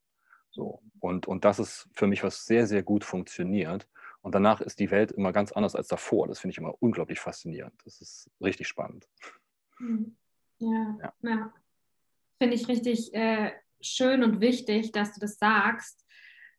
So. 0.52 0.82
Und, 1.00 1.28
und 1.28 1.46
das 1.46 1.60
ist 1.60 1.88
für 1.94 2.08
mich, 2.08 2.24
was 2.24 2.46
sehr, 2.46 2.68
sehr 2.68 2.84
gut 2.84 3.04
funktioniert. 3.04 3.88
Und 4.22 4.36
danach 4.36 4.60
ist 4.60 4.80
die 4.80 4.92
Welt 4.92 5.12
immer 5.12 5.32
ganz 5.32 5.52
anders 5.52 5.76
als 5.76 5.88
davor. 5.88 6.28
Das 6.28 6.40
finde 6.40 6.52
ich 6.52 6.58
immer 6.58 6.76
unglaublich 6.82 7.20
faszinierend. 7.20 7.80
Das 7.86 8.02
ist 8.02 8.30
richtig 8.42 8.68
spannend. 8.68 9.08
Mhm. 9.80 10.18
Ja, 10.58 10.98
ja. 11.02 11.14
ja. 11.22 11.54
finde 12.40 12.56
ich 12.56 12.68
richtig 12.68 13.14
äh, 13.14 13.52
schön 13.80 14.24
und 14.24 14.42
wichtig, 14.42 14.92
dass 14.92 15.14
du 15.14 15.20
das 15.20 15.38
sagst, 15.38 16.06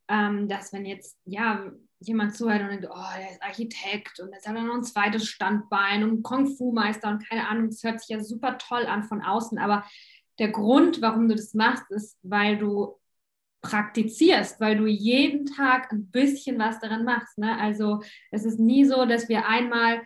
ähm, 0.09 0.49
dass 0.49 0.73
wenn 0.73 0.87
jetzt, 0.87 1.19
ja, 1.25 1.71
jemand 2.01 2.37
zuhört 2.37 2.63
und 2.63 2.69
denkt, 2.69 2.89
oh, 2.91 3.19
der 3.19 3.31
ist 3.31 3.43
Architekt 3.43 4.21
und 4.21 4.33
jetzt 4.33 4.47
hat 4.47 4.55
er 4.55 4.63
noch 4.63 4.75
ein 4.75 4.85
zweites 4.85 5.27
Standbein 5.27 6.05
und 6.05 6.23
Kung-Fu-Meister 6.23 7.09
und 7.09 7.29
keine 7.29 7.49
Ahnung, 7.49 7.71
das 7.71 7.83
hört 7.83 8.01
sich 8.01 8.11
ja 8.11 8.23
super 8.23 8.57
toll 8.59 8.87
an 8.87 9.03
von 9.05 9.23
außen, 9.23 9.59
aber 9.59 9.85
der 10.39 10.51
Grund, 10.51 11.03
warum 11.03 11.29
du 11.29 11.35
das 11.35 11.55
machst, 11.55 11.91
ist, 11.91 12.17
weil 12.23 12.59
du 12.59 12.99
praktizierst, 13.61 14.61
weil 14.61 14.77
du 14.77 14.87
jeden 14.87 15.47
Tag 15.47 15.93
ein 15.93 16.11
bisschen 16.11 16.59
was 16.59 16.79
daran 16.81 17.05
machst. 17.05 17.39
Ne? 17.39 17.59
Also 17.59 18.03
es 18.31 18.45
ist 18.45 18.61
nie 18.61 18.85
so, 18.85 19.05
dass 19.05 19.29
wir 19.29 19.47
einmal, 19.47 20.01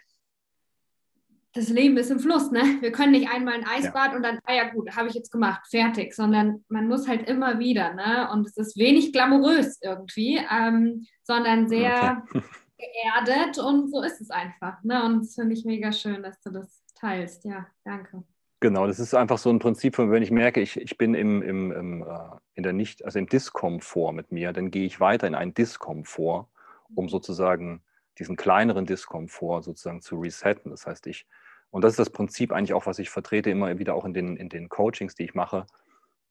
das 1.55 1.69
Leben 1.69 1.97
ist 1.97 2.11
im 2.11 2.19
Fluss, 2.19 2.51
ne? 2.51 2.79
Wir 2.81 2.93
können 2.93 3.13
nicht 3.13 3.29
einmal 3.29 3.55
ein 3.55 3.67
Eisbad 3.67 4.13
ja. 4.13 4.17
und 4.17 4.23
dann, 4.23 4.39
ah 4.45 4.55
ja 4.55 4.71
gut, 4.71 4.97
habe 4.97 5.09
ich 5.09 5.15
jetzt 5.15 5.31
gemacht, 5.31 5.67
fertig, 5.71 6.15
sondern 6.15 6.65
man 6.69 6.89
muss 6.89 7.07
halt 7.07 7.29
immer 7.29 7.59
wieder, 7.59 7.93
ne? 7.95 8.29
Und 8.33 8.47
es 8.47 8.57
ist 8.57 8.79
wenig 8.79 9.13
glamourös 9.13 9.79
irgendwie, 9.83 10.41
ähm, 10.51 11.07
sondern 11.25 11.69
sehr 11.69 12.23
okay. 12.29 12.43
geerdet 12.79 13.59
und 13.59 13.91
so 13.91 14.03
ist 14.03 14.21
es 14.21 14.31
einfach. 14.31 14.83
Ne? 14.83 15.05
Und 15.05 15.21
das 15.21 15.35
finde 15.35 15.55
ich 15.55 15.65
mega 15.65 15.93
schön, 15.93 16.23
dass 16.23 16.41
du 16.41 16.51
das 16.51 16.83
teilst. 16.95 17.45
Ja, 17.45 17.67
danke. 17.85 18.25
Genau, 18.61 18.87
das 18.87 19.01
ist 19.01 19.15
einfach 19.15 19.39
so 19.39 19.51
ein 19.51 19.59
Prinzip 19.59 19.97
von, 19.97 20.11
wenn 20.13 20.23
ich 20.23 20.31
merke, 20.31 20.61
ich, 20.61 20.77
ich 20.77 20.97
bin 20.97 21.15
im, 21.15 21.43
im, 21.43 21.73
im, 21.73 22.03
äh, 22.03 22.07
in 22.55 22.63
der 22.63 22.73
nicht, 22.73 23.05
also 23.05 23.19
im 23.19 23.29
Diskomfort 23.29 24.13
mit 24.13 24.31
mir, 24.31 24.53
dann 24.53 24.71
gehe 24.71 24.87
ich 24.87 25.01
weiter 25.01 25.27
in 25.27 25.35
einen 25.35 25.53
Diskomfort, 25.53 26.47
um 26.95 27.09
sozusagen 27.09 27.83
diesen 28.19 28.37
kleineren 28.37 28.87
Diskomfort 28.87 29.63
sozusagen 29.63 30.01
zu 30.01 30.21
resetten. 30.21 30.71
Das 30.71 30.87
heißt, 30.87 31.07
ich, 31.09 31.27
und 31.73 31.83
das 31.83 31.95
ist 31.95 31.99
das 31.99 32.11
Prinzip 32.11 32.53
eigentlich 32.53 32.75
auch, 32.75 32.87
was 32.87 32.99
ich 32.99 33.09
vertrete, 33.09 33.51
immer 33.51 33.79
wieder 33.79 33.95
auch 33.95 34.05
in 34.05 34.13
den, 34.13 34.37
in 34.37 34.51
den 34.51 34.69
Coachings, 34.69 35.15
die 35.15 35.25
ich 35.25 35.35
mache. 35.35 35.67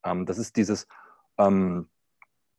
Ähm, 0.06 0.28
das 0.28 0.38
ist 0.38 0.56
dieses, 0.56 0.88
ähm, 1.40 1.90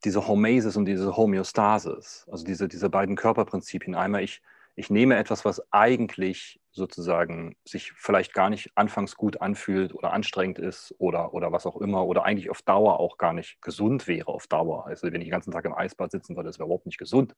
diese 0.04 0.26
Homeosis 0.26 0.76
und 0.76 0.84
diese 0.86 1.16
Homöostasis, 1.16 2.26
also 2.30 2.44
diese, 2.44 2.66
diese 2.66 2.90
beiden 2.90 3.14
Körperprinzipien. 3.14 3.94
Einmal, 3.94 4.24
ich, 4.24 4.42
ich 4.74 4.90
nehme 4.90 5.16
etwas, 5.16 5.44
was 5.44 5.62
eigentlich 5.70 6.60
sozusagen 6.70 7.54
sich 7.64 7.92
vielleicht 7.92 8.32
gar 8.32 8.48
nicht 8.48 8.70
anfangs 8.74 9.16
gut 9.16 9.42
anfühlt 9.42 9.94
oder 9.94 10.12
anstrengend 10.12 10.58
ist 10.58 10.94
oder, 10.98 11.34
oder 11.34 11.52
was 11.52 11.66
auch 11.66 11.76
immer 11.76 12.06
oder 12.06 12.24
eigentlich 12.24 12.48
auf 12.48 12.62
Dauer 12.62 12.98
auch 12.98 13.18
gar 13.18 13.34
nicht 13.34 13.60
gesund 13.60 14.08
wäre 14.08 14.28
auf 14.28 14.46
Dauer. 14.46 14.86
Also 14.86 15.06
wenn 15.06 15.20
ich 15.20 15.26
den 15.26 15.32
ganzen 15.32 15.52
Tag 15.52 15.66
im 15.66 15.74
Eisbad 15.74 16.10
sitzen 16.10 16.34
würde, 16.34 16.48
das 16.48 16.58
wäre 16.58 16.66
überhaupt 16.66 16.86
nicht 16.86 16.98
gesund. 16.98 17.34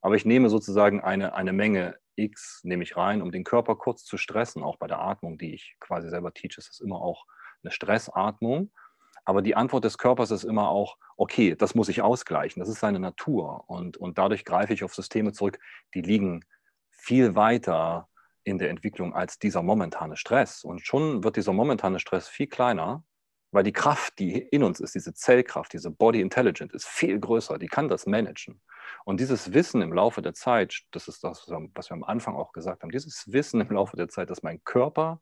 Aber 0.00 0.14
ich 0.14 0.24
nehme 0.24 0.48
sozusagen 0.48 1.00
eine, 1.00 1.34
eine 1.34 1.52
Menge 1.52 1.96
X, 2.14 2.60
nehme 2.62 2.84
ich 2.84 2.96
rein, 2.96 3.22
um 3.22 3.32
den 3.32 3.42
Körper 3.42 3.74
kurz 3.74 4.04
zu 4.04 4.16
stressen, 4.16 4.62
auch 4.62 4.76
bei 4.76 4.86
der 4.86 5.00
Atmung, 5.00 5.38
die 5.38 5.54
ich 5.54 5.76
quasi 5.80 6.08
selber 6.08 6.32
teach, 6.32 6.56
ist 6.56 6.68
das 6.68 6.80
immer 6.80 7.00
auch 7.00 7.24
eine 7.64 7.72
Stressatmung. 7.72 8.70
Aber 9.24 9.42
die 9.42 9.56
Antwort 9.56 9.84
des 9.84 9.98
Körpers 9.98 10.30
ist 10.30 10.44
immer 10.44 10.68
auch, 10.68 10.96
okay, 11.16 11.56
das 11.56 11.74
muss 11.74 11.88
ich 11.88 12.00
ausgleichen, 12.00 12.60
das 12.60 12.68
ist 12.68 12.78
seine 12.78 13.00
Natur. 13.00 13.64
Und, 13.68 13.96
und 13.96 14.18
dadurch 14.18 14.44
greife 14.44 14.72
ich 14.72 14.84
auf 14.84 14.94
Systeme 14.94 15.32
zurück, 15.32 15.58
die 15.94 16.02
liegen 16.02 16.44
viel 17.06 17.36
weiter 17.36 18.08
in 18.42 18.58
der 18.58 18.68
Entwicklung 18.68 19.14
als 19.14 19.38
dieser 19.38 19.62
momentane 19.62 20.16
Stress. 20.16 20.64
Und 20.64 20.84
schon 20.84 21.22
wird 21.22 21.36
dieser 21.36 21.52
momentane 21.52 22.00
Stress 22.00 22.28
viel 22.28 22.48
kleiner, 22.48 23.04
weil 23.52 23.62
die 23.62 23.72
Kraft, 23.72 24.18
die 24.18 24.38
in 24.38 24.64
uns 24.64 24.80
ist, 24.80 24.96
diese 24.96 25.14
Zellkraft, 25.14 25.72
diese 25.72 25.90
Body 25.90 26.20
Intelligence, 26.20 26.74
ist 26.74 26.88
viel 26.88 27.20
größer. 27.20 27.58
Die 27.58 27.68
kann 27.68 27.88
das 27.88 28.06
managen. 28.06 28.60
Und 29.04 29.20
dieses 29.20 29.52
Wissen 29.52 29.82
im 29.82 29.92
Laufe 29.92 30.20
der 30.20 30.34
Zeit, 30.34 30.80
das 30.90 31.06
ist 31.06 31.22
das, 31.22 31.48
was 31.48 31.90
wir 31.90 31.94
am 31.94 32.02
Anfang 32.02 32.34
auch 32.34 32.52
gesagt 32.52 32.82
haben, 32.82 32.90
dieses 32.90 33.32
Wissen 33.32 33.60
im 33.60 33.70
Laufe 33.70 33.96
der 33.96 34.08
Zeit, 34.08 34.28
dass 34.28 34.42
mein 34.42 34.62
Körper 34.64 35.20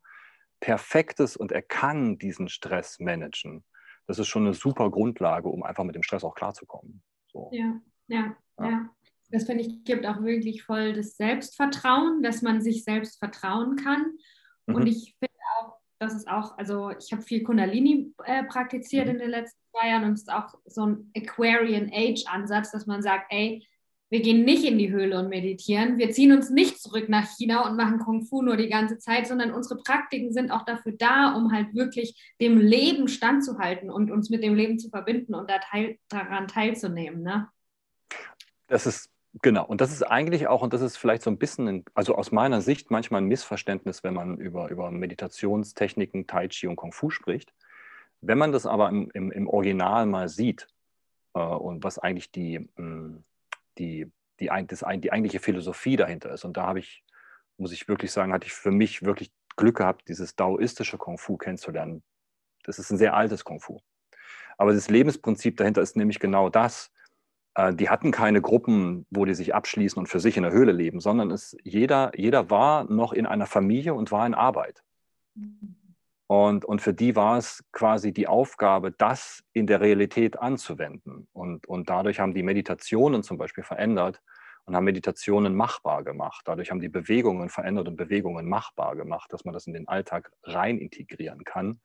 perfekt 0.59 1.19
ist 1.19 1.37
und 1.37 1.51
er 1.51 1.61
kann 1.61 2.17
diesen 2.17 2.49
Stress 2.49 2.99
managen, 2.99 3.63
das 4.07 4.17
ist 4.17 4.27
schon 4.27 4.45
eine 4.45 4.53
super 4.53 4.89
Grundlage, 4.89 5.49
um 5.49 5.63
einfach 5.63 5.83
mit 5.83 5.95
dem 5.95 6.03
Stress 6.03 6.23
auch 6.23 6.35
klarzukommen. 6.35 7.03
So. 7.27 7.49
Ja, 7.51 7.79
ja, 8.07 8.35
ja, 8.59 8.69
ja 8.69 8.89
das 9.31 9.45
finde 9.45 9.63
ich, 9.63 9.83
gibt 9.83 10.05
auch 10.05 10.21
wirklich 10.21 10.63
voll 10.63 10.93
das 10.93 11.17
Selbstvertrauen, 11.17 12.21
dass 12.23 12.41
man 12.41 12.61
sich 12.61 12.83
selbst 12.83 13.19
vertrauen 13.19 13.75
kann. 13.75 14.13
Mhm. 14.65 14.75
Und 14.75 14.87
ich 14.87 15.15
finde 15.19 15.35
auch, 15.59 15.77
dass 15.99 16.13
es 16.13 16.27
auch, 16.27 16.57
also 16.57 16.91
ich 16.91 17.11
habe 17.11 17.21
viel 17.21 17.43
Kundalini 17.43 18.13
äh, 18.25 18.43
praktiziert 18.43 19.05
mhm. 19.05 19.13
in 19.13 19.19
den 19.19 19.29
letzten 19.29 19.59
zwei 19.71 19.89
Jahren 19.89 20.05
und 20.05 20.13
es 20.13 20.21
ist 20.21 20.31
auch 20.31 20.53
so 20.65 20.85
ein 20.85 21.11
Aquarian 21.15 21.91
Age 21.93 22.23
Ansatz, 22.27 22.71
dass 22.71 22.85
man 22.85 23.01
sagt, 23.01 23.25
ey, 23.29 23.67
wir 24.09 24.21
gehen 24.21 24.45
nicht 24.45 24.63
in 24.63 24.77
die 24.77 24.91
Höhle 24.91 25.19
und 25.19 25.29
meditieren, 25.29 25.97
wir 25.97 26.11
ziehen 26.11 26.31
uns 26.31 26.49
nicht 26.51 26.79
zurück 26.79 27.09
nach 27.09 27.27
China 27.35 27.67
und 27.67 27.75
machen 27.75 27.99
Kung 27.99 28.23
Fu 28.23 28.43
nur 28.43 28.55
die 28.55 28.69
ganze 28.69 28.99
Zeit, 28.99 29.27
sondern 29.27 29.51
unsere 29.51 29.81
Praktiken 29.81 30.31
sind 30.31 30.51
auch 30.51 30.63
dafür 30.63 30.93
da, 30.93 31.33
um 31.33 31.51
halt 31.51 31.73
wirklich 31.73 32.33
dem 32.39 32.59
Leben 32.59 33.07
standzuhalten 33.07 33.89
und 33.89 34.11
uns 34.11 34.29
mit 34.29 34.43
dem 34.43 34.53
Leben 34.53 34.77
zu 34.77 34.89
verbinden 34.89 35.33
und 35.33 35.49
da 35.49 35.57
teil, 35.57 35.97
daran 36.07 36.47
teilzunehmen. 36.47 37.23
Ne? 37.23 37.49
Das 38.67 38.85
ist 38.85 39.09
Genau, 39.41 39.65
und 39.65 39.81
das 39.81 39.91
ist 39.91 40.03
eigentlich 40.03 40.47
auch, 40.47 40.61
und 40.61 40.73
das 40.73 40.81
ist 40.81 40.95
vielleicht 40.97 41.21
so 41.21 41.29
ein 41.29 41.37
bisschen, 41.37 41.67
ein, 41.67 41.85
also 41.93 42.15
aus 42.15 42.31
meiner 42.31 42.61
Sicht 42.61 42.89
manchmal 42.89 43.21
ein 43.21 43.27
Missverständnis, 43.27 44.03
wenn 44.03 44.13
man 44.13 44.37
über, 44.37 44.69
über 44.69 44.91
Meditationstechniken, 44.91 46.25
Tai 46.25 46.47
Chi 46.47 46.67
und 46.67 46.77
Kung 46.77 46.93
Fu 46.93 47.09
spricht. 47.09 47.53
Wenn 48.21 48.37
man 48.37 48.53
das 48.53 48.65
aber 48.65 48.89
im, 48.89 49.11
im, 49.13 49.31
im 49.31 49.47
Original 49.47 50.05
mal 50.05 50.29
sieht 50.29 50.67
äh, 51.33 51.39
und 51.39 51.83
was 51.83 51.99
eigentlich 51.99 52.31
die, 52.31 52.69
hm, 52.77 53.25
die, 53.77 54.09
die, 54.39 54.49
das, 54.67 54.85
die 54.97 55.11
eigentliche 55.11 55.39
Philosophie 55.41 55.97
dahinter 55.97 56.31
ist, 56.31 56.45
und 56.45 56.55
da 56.55 56.67
habe 56.67 56.79
ich, 56.79 57.03
muss 57.57 57.73
ich 57.73 57.89
wirklich 57.89 58.13
sagen, 58.13 58.31
hatte 58.31 58.47
ich 58.47 58.53
für 58.53 58.71
mich 58.71 59.03
wirklich 59.03 59.33
Glück 59.57 59.77
gehabt, 59.77 60.07
dieses 60.07 60.37
daoistische 60.37 60.97
Kung 60.97 61.17
Fu 61.17 61.35
kennenzulernen. 61.35 62.03
Das 62.63 62.79
ist 62.79 62.89
ein 62.89 62.97
sehr 62.97 63.15
altes 63.15 63.43
Kung 63.43 63.59
Fu. 63.59 63.81
Aber 64.57 64.73
das 64.73 64.89
Lebensprinzip 64.89 65.57
dahinter 65.57 65.81
ist 65.81 65.97
nämlich 65.97 66.19
genau 66.19 66.49
das, 66.49 66.91
die 67.73 67.89
hatten 67.89 68.11
keine 68.11 68.41
Gruppen, 68.41 69.05
wo 69.09 69.23
die 69.23 69.33
sich 69.33 69.55
abschließen 69.55 69.97
und 69.97 70.07
für 70.07 70.19
sich 70.19 70.35
in 70.35 70.43
der 70.43 70.51
Höhle 70.51 70.73
leben, 70.73 70.99
sondern 70.99 71.31
es, 71.31 71.55
jeder, 71.63 72.11
jeder 72.15 72.49
war 72.49 72.83
noch 72.91 73.13
in 73.13 73.25
einer 73.25 73.45
Familie 73.45 73.93
und 73.93 74.11
war 74.11 74.27
in 74.27 74.33
Arbeit. 74.33 74.83
Und, 76.27 76.65
und 76.65 76.81
für 76.81 76.93
die 76.93 77.15
war 77.15 77.37
es 77.37 77.63
quasi 77.71 78.11
die 78.11 78.27
Aufgabe, 78.27 78.91
das 78.91 79.43
in 79.53 79.67
der 79.67 79.79
Realität 79.79 80.39
anzuwenden. 80.39 81.27
Und, 81.33 81.67
und 81.67 81.89
dadurch 81.89 82.19
haben 82.19 82.33
die 82.33 82.43
Meditationen 82.43 83.21
zum 83.21 83.37
Beispiel 83.37 83.63
verändert 83.63 84.21
und 84.65 84.75
haben 84.75 84.85
Meditationen 84.85 85.55
machbar 85.55 86.03
gemacht. 86.03 86.41
Dadurch 86.45 86.71
haben 86.71 86.79
die 86.79 86.89
Bewegungen 86.89 87.49
verändert 87.49 87.87
und 87.87 87.95
Bewegungen 87.95 88.49
machbar 88.49 88.95
gemacht, 88.95 89.31
dass 89.31 89.45
man 89.45 89.53
das 89.53 89.67
in 89.67 89.73
den 89.73 89.87
Alltag 89.87 90.31
rein 90.43 90.79
integrieren 90.79 91.43
kann. 91.43 91.79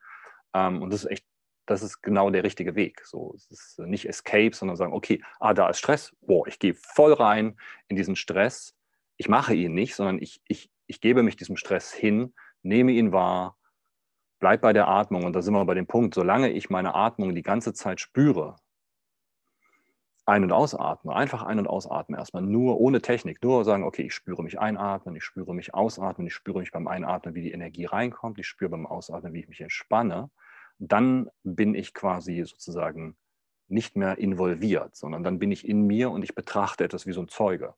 Ähm, 0.55 0.81
und 0.81 0.91
das 0.91 1.03
ist 1.03 1.11
echt 1.11 1.25
das 1.65 1.83
ist 1.83 2.01
genau 2.01 2.29
der 2.29 2.43
richtige 2.43 2.75
Weg. 2.75 3.05
So, 3.05 3.33
es 3.35 3.49
ist 3.49 3.79
nicht 3.79 4.07
Escape, 4.07 4.53
sondern 4.53 4.77
sagen, 4.77 4.93
okay, 4.93 5.23
ah, 5.39 5.53
da 5.53 5.69
ist 5.69 5.79
Stress, 5.79 6.15
boah, 6.21 6.47
ich 6.47 6.59
gehe 6.59 6.73
voll 6.73 7.13
rein 7.13 7.57
in 7.87 7.95
diesen 7.95 8.15
Stress. 8.15 8.75
Ich 9.17 9.29
mache 9.29 9.53
ihn 9.53 9.73
nicht, 9.73 9.95
sondern 9.95 10.19
ich, 10.19 10.41
ich, 10.47 10.71
ich 10.87 11.01
gebe 11.01 11.23
mich 11.23 11.35
diesem 11.35 11.55
Stress 11.55 11.93
hin, 11.93 12.33
nehme 12.63 12.91
ihn 12.91 13.11
wahr, 13.11 13.57
bleib 14.39 14.61
bei 14.61 14.73
der 14.73 14.87
Atmung. 14.87 15.23
Und 15.23 15.33
da 15.33 15.41
sind 15.41 15.53
wir 15.53 15.63
bei 15.65 15.75
dem 15.75 15.87
Punkt, 15.87 16.15
solange 16.15 16.51
ich 16.51 16.69
meine 16.69 16.95
Atmung 16.95 17.35
die 17.35 17.43
ganze 17.43 17.73
Zeit 17.73 18.01
spüre, 18.01 18.55
ein- 20.25 20.43
und 20.43 20.51
ausatme, 20.51 21.15
einfach 21.15 21.43
ein- 21.43 21.59
und 21.59 21.67
ausatmen 21.67 22.17
erstmal, 22.17 22.43
nur 22.43 22.79
ohne 22.79 23.01
Technik, 23.01 23.41
nur 23.43 23.65
sagen, 23.65 23.83
okay, 23.83 24.03
ich 24.03 24.13
spüre 24.13 24.43
mich 24.43 24.59
einatmen, 24.59 25.15
ich 25.15 25.23
spüre 25.23 25.53
mich 25.53 25.73
ausatmen, 25.73 26.27
ich 26.27 26.33
spüre 26.33 26.59
mich 26.59 26.71
beim 26.71 26.87
Einatmen, 26.87 27.33
wie 27.35 27.41
die 27.41 27.51
Energie 27.51 27.85
reinkommt, 27.85 28.39
ich 28.39 28.47
spüre 28.47 28.69
beim 28.69 28.85
Ausatmen, 28.85 29.33
wie 29.33 29.41
ich 29.41 29.49
mich 29.49 29.61
entspanne, 29.61 30.29
dann 30.81 31.29
bin 31.43 31.75
ich 31.75 31.93
quasi 31.93 32.43
sozusagen 32.43 33.15
nicht 33.67 33.95
mehr 33.95 34.17
involviert, 34.17 34.95
sondern 34.95 35.23
dann 35.23 35.37
bin 35.37 35.51
ich 35.51 35.67
in 35.67 35.85
mir 35.85 36.09
und 36.09 36.23
ich 36.23 36.33
betrachte 36.33 36.83
etwas 36.83 37.05
wie 37.05 37.13
so 37.13 37.21
ein 37.21 37.27
Zeuge. 37.27 37.75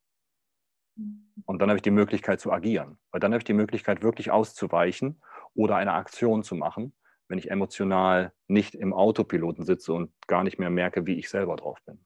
Und 1.46 1.60
dann 1.60 1.70
habe 1.70 1.78
ich 1.78 1.84
die 1.84 1.92
Möglichkeit 1.92 2.40
zu 2.40 2.52
agieren, 2.52 2.98
weil 3.12 3.20
dann 3.20 3.34
habe 3.34 3.40
ich 3.40 3.46
die 3.46 3.54
Möglichkeit, 3.54 4.04
wirklich 4.04 4.32
auszuweichen 4.32 5.22
oder 5.54 5.76
eine 5.76 5.94
Aktion 5.94 6.44
zu 6.44 6.56
machen, 6.56 6.94
wenn 7.28 7.38
ich 7.38 7.52
emotional 7.52 8.32
nicht 8.48 8.74
im 8.74 8.94
Autopiloten 8.94 9.66
sitze 9.66 9.92
und 9.92 10.12
gar 10.28 10.44
nicht 10.44 10.58
mehr 10.58 10.70
merke, 10.70 11.06
wie 11.06 11.18
ich 11.20 11.30
selber 11.30 11.58
drauf 11.58 11.80
bin. 11.86 12.00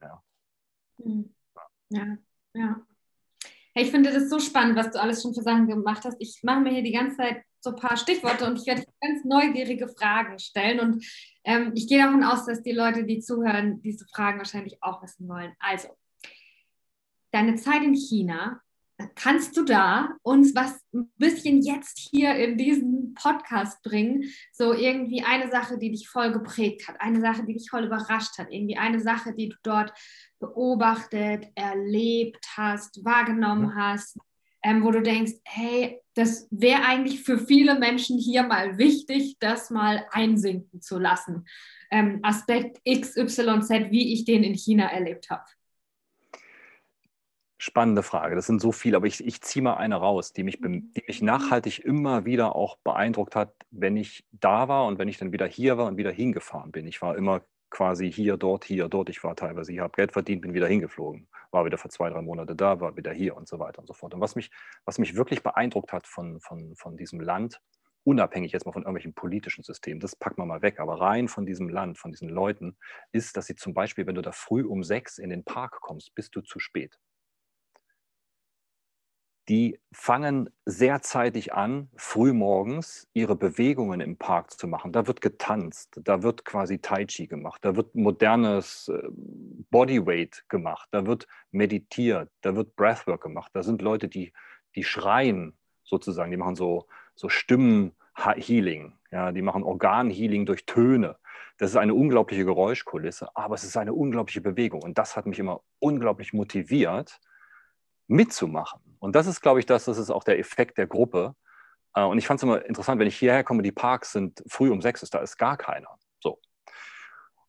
Ja. 0.00 0.22
Hm. 1.02 1.34
Ja, 1.90 2.16
ja. 2.54 2.86
Hey, 3.74 3.84
ich 3.84 3.90
finde 3.90 4.12
das 4.12 4.30
so 4.30 4.38
spannend, 4.38 4.76
was 4.76 4.90
du 4.92 5.00
alles 5.00 5.22
schon 5.22 5.34
für 5.34 5.42
Sachen 5.42 5.66
gemacht 5.66 6.04
hast. 6.04 6.16
Ich 6.18 6.42
mache 6.42 6.60
mir 6.60 6.70
hier 6.70 6.82
die 6.82 6.92
ganze 6.92 7.18
Zeit 7.18 7.44
so 7.60 7.70
ein 7.70 7.76
paar 7.76 7.96
Stichworte 7.96 8.46
und 8.46 8.58
ich 8.58 8.66
werde 8.66 8.84
ganz 9.00 9.24
neugierige 9.24 9.88
Fragen 9.88 10.38
stellen. 10.38 10.80
Und 10.80 11.06
ähm, 11.44 11.72
ich 11.74 11.86
gehe 11.88 12.02
davon 12.02 12.24
aus, 12.24 12.46
dass 12.46 12.62
die 12.62 12.72
Leute, 12.72 13.04
die 13.04 13.20
zuhören, 13.20 13.80
diese 13.82 14.06
Fragen 14.06 14.38
wahrscheinlich 14.38 14.82
auch 14.82 15.02
wissen 15.02 15.28
wollen. 15.28 15.52
Also, 15.58 15.88
deine 17.30 17.56
Zeit 17.56 17.82
in 17.82 17.94
China, 17.94 18.60
kannst 19.14 19.56
du 19.56 19.64
da 19.64 20.16
uns 20.22 20.54
was 20.54 20.80
ein 20.92 21.10
bisschen 21.16 21.62
jetzt 21.62 21.98
hier 21.98 22.34
in 22.34 22.56
diesen 22.58 23.14
Podcast 23.14 23.82
bringen? 23.82 24.24
So 24.52 24.74
irgendwie 24.74 25.22
eine 25.22 25.50
Sache, 25.50 25.78
die 25.78 25.90
dich 25.90 26.08
voll 26.08 26.32
geprägt 26.32 26.88
hat, 26.88 27.00
eine 27.00 27.20
Sache, 27.20 27.44
die 27.44 27.54
dich 27.54 27.70
voll 27.70 27.84
überrascht 27.84 28.38
hat, 28.38 28.48
irgendwie 28.50 28.76
eine 28.76 29.00
Sache, 29.00 29.34
die 29.34 29.50
du 29.50 29.56
dort 29.62 29.92
beobachtet, 30.38 31.46
erlebt 31.54 32.44
hast, 32.56 33.04
wahrgenommen 33.04 33.74
hast, 33.74 34.18
ähm, 34.62 34.84
wo 34.84 34.90
du 34.90 35.02
denkst, 35.02 35.32
hey, 35.44 36.00
das 36.14 36.48
wäre 36.50 36.82
eigentlich 36.84 37.22
für 37.22 37.38
viele 37.38 37.78
Menschen 37.78 38.18
hier 38.18 38.42
mal 38.42 38.78
wichtig, 38.78 39.36
das 39.40 39.70
mal 39.70 40.06
einsinken 40.10 40.80
zu 40.80 40.98
lassen. 40.98 41.46
Ähm, 41.90 42.20
Aspekt 42.22 42.80
XYZ, 42.84 43.90
wie 43.90 44.12
ich 44.12 44.24
den 44.24 44.42
in 44.42 44.54
China 44.54 44.86
erlebt 44.86 45.30
habe. 45.30 45.44
Spannende 47.58 48.02
Frage. 48.02 48.36
Das 48.36 48.46
sind 48.46 48.60
so 48.60 48.72
viele, 48.72 48.96
aber 48.96 49.06
ich, 49.06 49.24
ich 49.24 49.42
ziehe 49.42 49.62
mal 49.62 49.74
eine 49.74 49.96
raus, 49.96 50.32
die 50.32 50.44
mich, 50.44 50.60
die 50.62 51.02
mich 51.06 51.20
nachhaltig 51.20 51.80
immer 51.80 52.24
wieder 52.24 52.56
auch 52.56 52.78
beeindruckt 52.78 53.36
hat, 53.36 53.54
wenn 53.70 53.98
ich 53.98 54.24
da 54.32 54.68
war 54.68 54.86
und 54.86 54.98
wenn 54.98 55.08
ich 55.08 55.18
dann 55.18 55.32
wieder 55.32 55.46
hier 55.46 55.76
war 55.76 55.86
und 55.86 55.98
wieder 55.98 56.10
hingefahren 56.10 56.72
bin. 56.72 56.86
Ich 56.86 57.02
war 57.02 57.16
immer 57.16 57.42
quasi 57.70 58.12
hier, 58.12 58.36
dort, 58.36 58.64
hier, 58.64 58.88
dort. 58.88 59.08
Ich 59.08 59.22
war 59.24 59.36
teilweise 59.36 59.72
hier, 59.72 59.82
habe 59.82 59.96
Geld 59.96 60.12
verdient, 60.12 60.42
bin 60.42 60.54
wieder 60.54 60.66
hingeflogen, 60.66 61.28
war 61.50 61.64
wieder 61.64 61.78
für 61.78 61.88
zwei, 61.88 62.10
drei 62.10 62.22
Monate 62.22 62.54
da, 62.54 62.80
war 62.80 62.96
wieder 62.96 63.12
hier 63.12 63.36
und 63.36 63.48
so 63.48 63.58
weiter 63.58 63.80
und 63.80 63.86
so 63.86 63.94
fort. 63.94 64.14
Und 64.14 64.20
was 64.20 64.34
mich, 64.34 64.50
was 64.84 64.98
mich 64.98 65.16
wirklich 65.16 65.42
beeindruckt 65.42 65.92
hat 65.92 66.06
von, 66.06 66.40
von, 66.40 66.74
von 66.76 66.96
diesem 66.96 67.20
Land, 67.20 67.60
unabhängig 68.04 68.52
jetzt 68.52 68.66
mal 68.66 68.72
von 68.72 68.82
irgendwelchen 68.82 69.14
politischen 69.14 69.62
Systemen, 69.62 70.00
das 70.00 70.16
packen 70.16 70.38
wir 70.38 70.46
mal 70.46 70.62
weg, 70.62 70.80
aber 70.80 71.00
rein 71.00 71.28
von 71.28 71.46
diesem 71.46 71.68
Land, 71.68 71.98
von 71.98 72.10
diesen 72.10 72.28
Leuten, 72.28 72.76
ist, 73.12 73.36
dass 73.36 73.46
sie 73.46 73.56
zum 73.56 73.74
Beispiel, 73.74 74.06
wenn 74.06 74.14
du 74.14 74.22
da 74.22 74.32
früh 74.32 74.64
um 74.64 74.82
sechs 74.82 75.18
in 75.18 75.30
den 75.30 75.44
Park 75.44 75.80
kommst, 75.80 76.14
bist 76.14 76.34
du 76.34 76.40
zu 76.40 76.58
spät 76.58 76.98
die 79.50 79.80
fangen 79.90 80.48
sehr 80.64 81.02
zeitig 81.02 81.52
an, 81.52 81.90
frühmorgens 81.96 83.08
ihre 83.14 83.34
Bewegungen 83.34 84.00
im 84.00 84.16
Park 84.16 84.52
zu 84.52 84.68
machen. 84.68 84.92
Da 84.92 85.08
wird 85.08 85.20
getanzt, 85.20 86.00
da 86.04 86.22
wird 86.22 86.44
quasi 86.44 86.78
Tai 86.78 87.04
Chi 87.06 87.26
gemacht, 87.26 87.64
da 87.64 87.74
wird 87.74 87.96
modernes 87.96 88.86
äh, 88.86 89.08
Bodyweight 89.70 90.44
gemacht, 90.48 90.88
da 90.92 91.04
wird 91.04 91.26
meditiert, 91.50 92.30
da 92.42 92.54
wird 92.54 92.76
Breathwork 92.76 93.24
gemacht. 93.24 93.50
Da 93.52 93.64
sind 93.64 93.82
Leute, 93.82 94.06
die, 94.06 94.32
die 94.76 94.84
schreien 94.84 95.58
sozusagen, 95.82 96.30
die 96.30 96.36
machen 96.36 96.54
so, 96.54 96.86
so 97.16 97.28
Stimmenhealing, 97.28 98.92
ja, 99.10 99.32
die 99.32 99.42
machen 99.42 99.64
Organhealing 99.64 100.46
durch 100.46 100.64
Töne. 100.64 101.16
Das 101.58 101.70
ist 101.70 101.76
eine 101.76 101.94
unglaubliche 101.94 102.44
Geräuschkulisse, 102.44 103.36
aber 103.36 103.56
es 103.56 103.64
ist 103.64 103.76
eine 103.76 103.94
unglaubliche 103.94 104.42
Bewegung. 104.42 104.80
Und 104.80 104.96
das 104.96 105.16
hat 105.16 105.26
mich 105.26 105.40
immer 105.40 105.60
unglaublich 105.80 106.32
motiviert, 106.32 107.18
mitzumachen. 108.06 108.89
Und 109.00 109.16
das 109.16 109.26
ist, 109.26 109.40
glaube 109.40 109.58
ich, 109.58 109.66
das, 109.66 109.86
das 109.86 109.98
ist 109.98 110.10
auch 110.10 110.22
der 110.22 110.38
Effekt 110.38 110.78
der 110.78 110.86
Gruppe. 110.86 111.34
Äh, 111.94 112.04
und 112.04 112.18
ich 112.18 112.26
fand 112.26 112.38
es 112.38 112.44
immer 112.44 112.64
interessant, 112.64 113.00
wenn 113.00 113.08
ich 113.08 113.16
hierher 113.16 113.42
komme, 113.42 113.62
die 113.62 113.72
Parks 113.72 114.12
sind 114.12 114.42
früh 114.46 114.70
um 114.70 114.80
sechs, 114.80 115.02
ist, 115.02 115.14
da 115.14 115.18
ist 115.18 115.36
gar 115.36 115.56
keiner. 115.56 115.88
So. 116.20 116.38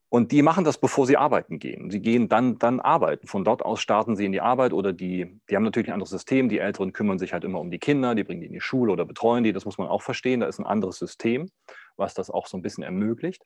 Und 0.10 0.32
die 0.32 0.42
machen 0.42 0.66
das, 0.66 0.78
bevor 0.78 1.06
sie 1.06 1.18
arbeiten 1.18 1.60
gehen. 1.60 1.90
Sie 1.92 2.02
gehen 2.02 2.28
dann, 2.28 2.58
dann 2.58 2.80
arbeiten. 2.80 3.28
Von 3.28 3.44
dort 3.46 3.64
aus 3.64 3.82
starten 3.82 4.16
sie 4.16 4.26
in 4.26 4.32
die 4.32 4.42
Arbeit 4.42 4.74
oder 4.74 4.92
die, 4.92 5.40
die 5.50 5.56
haben 5.56 5.64
natürlich 5.64 5.90
ein 5.90 5.94
anderes 5.94 6.10
System. 6.10 6.50
Die 6.50 6.60
Älteren 6.60 6.92
kümmern 6.92 7.20
sich 7.20 7.34
halt 7.34 7.44
immer 7.44 7.60
um 7.60 7.72
die 7.72 7.80
Kinder, 7.80 8.16
die 8.16 8.24
bringen 8.24 8.42
die 8.42 8.48
in 8.48 8.54
die 8.54 8.62
Schule 8.62 8.92
oder 8.92 9.06
betreuen 9.06 9.44
die. 9.44 9.54
Das 9.54 9.66
muss 9.66 9.78
man 9.78 9.88
auch 9.88 10.02
verstehen. 10.02 10.42
Da 10.42 10.48
ist 10.48 10.60
ein 10.60 10.66
anderes 10.66 10.98
System, 10.98 11.50
was 11.96 12.14
das 12.14 12.30
auch 12.30 12.48
so 12.48 12.58
ein 12.58 12.62
bisschen 12.62 12.84
ermöglicht. 12.84 13.46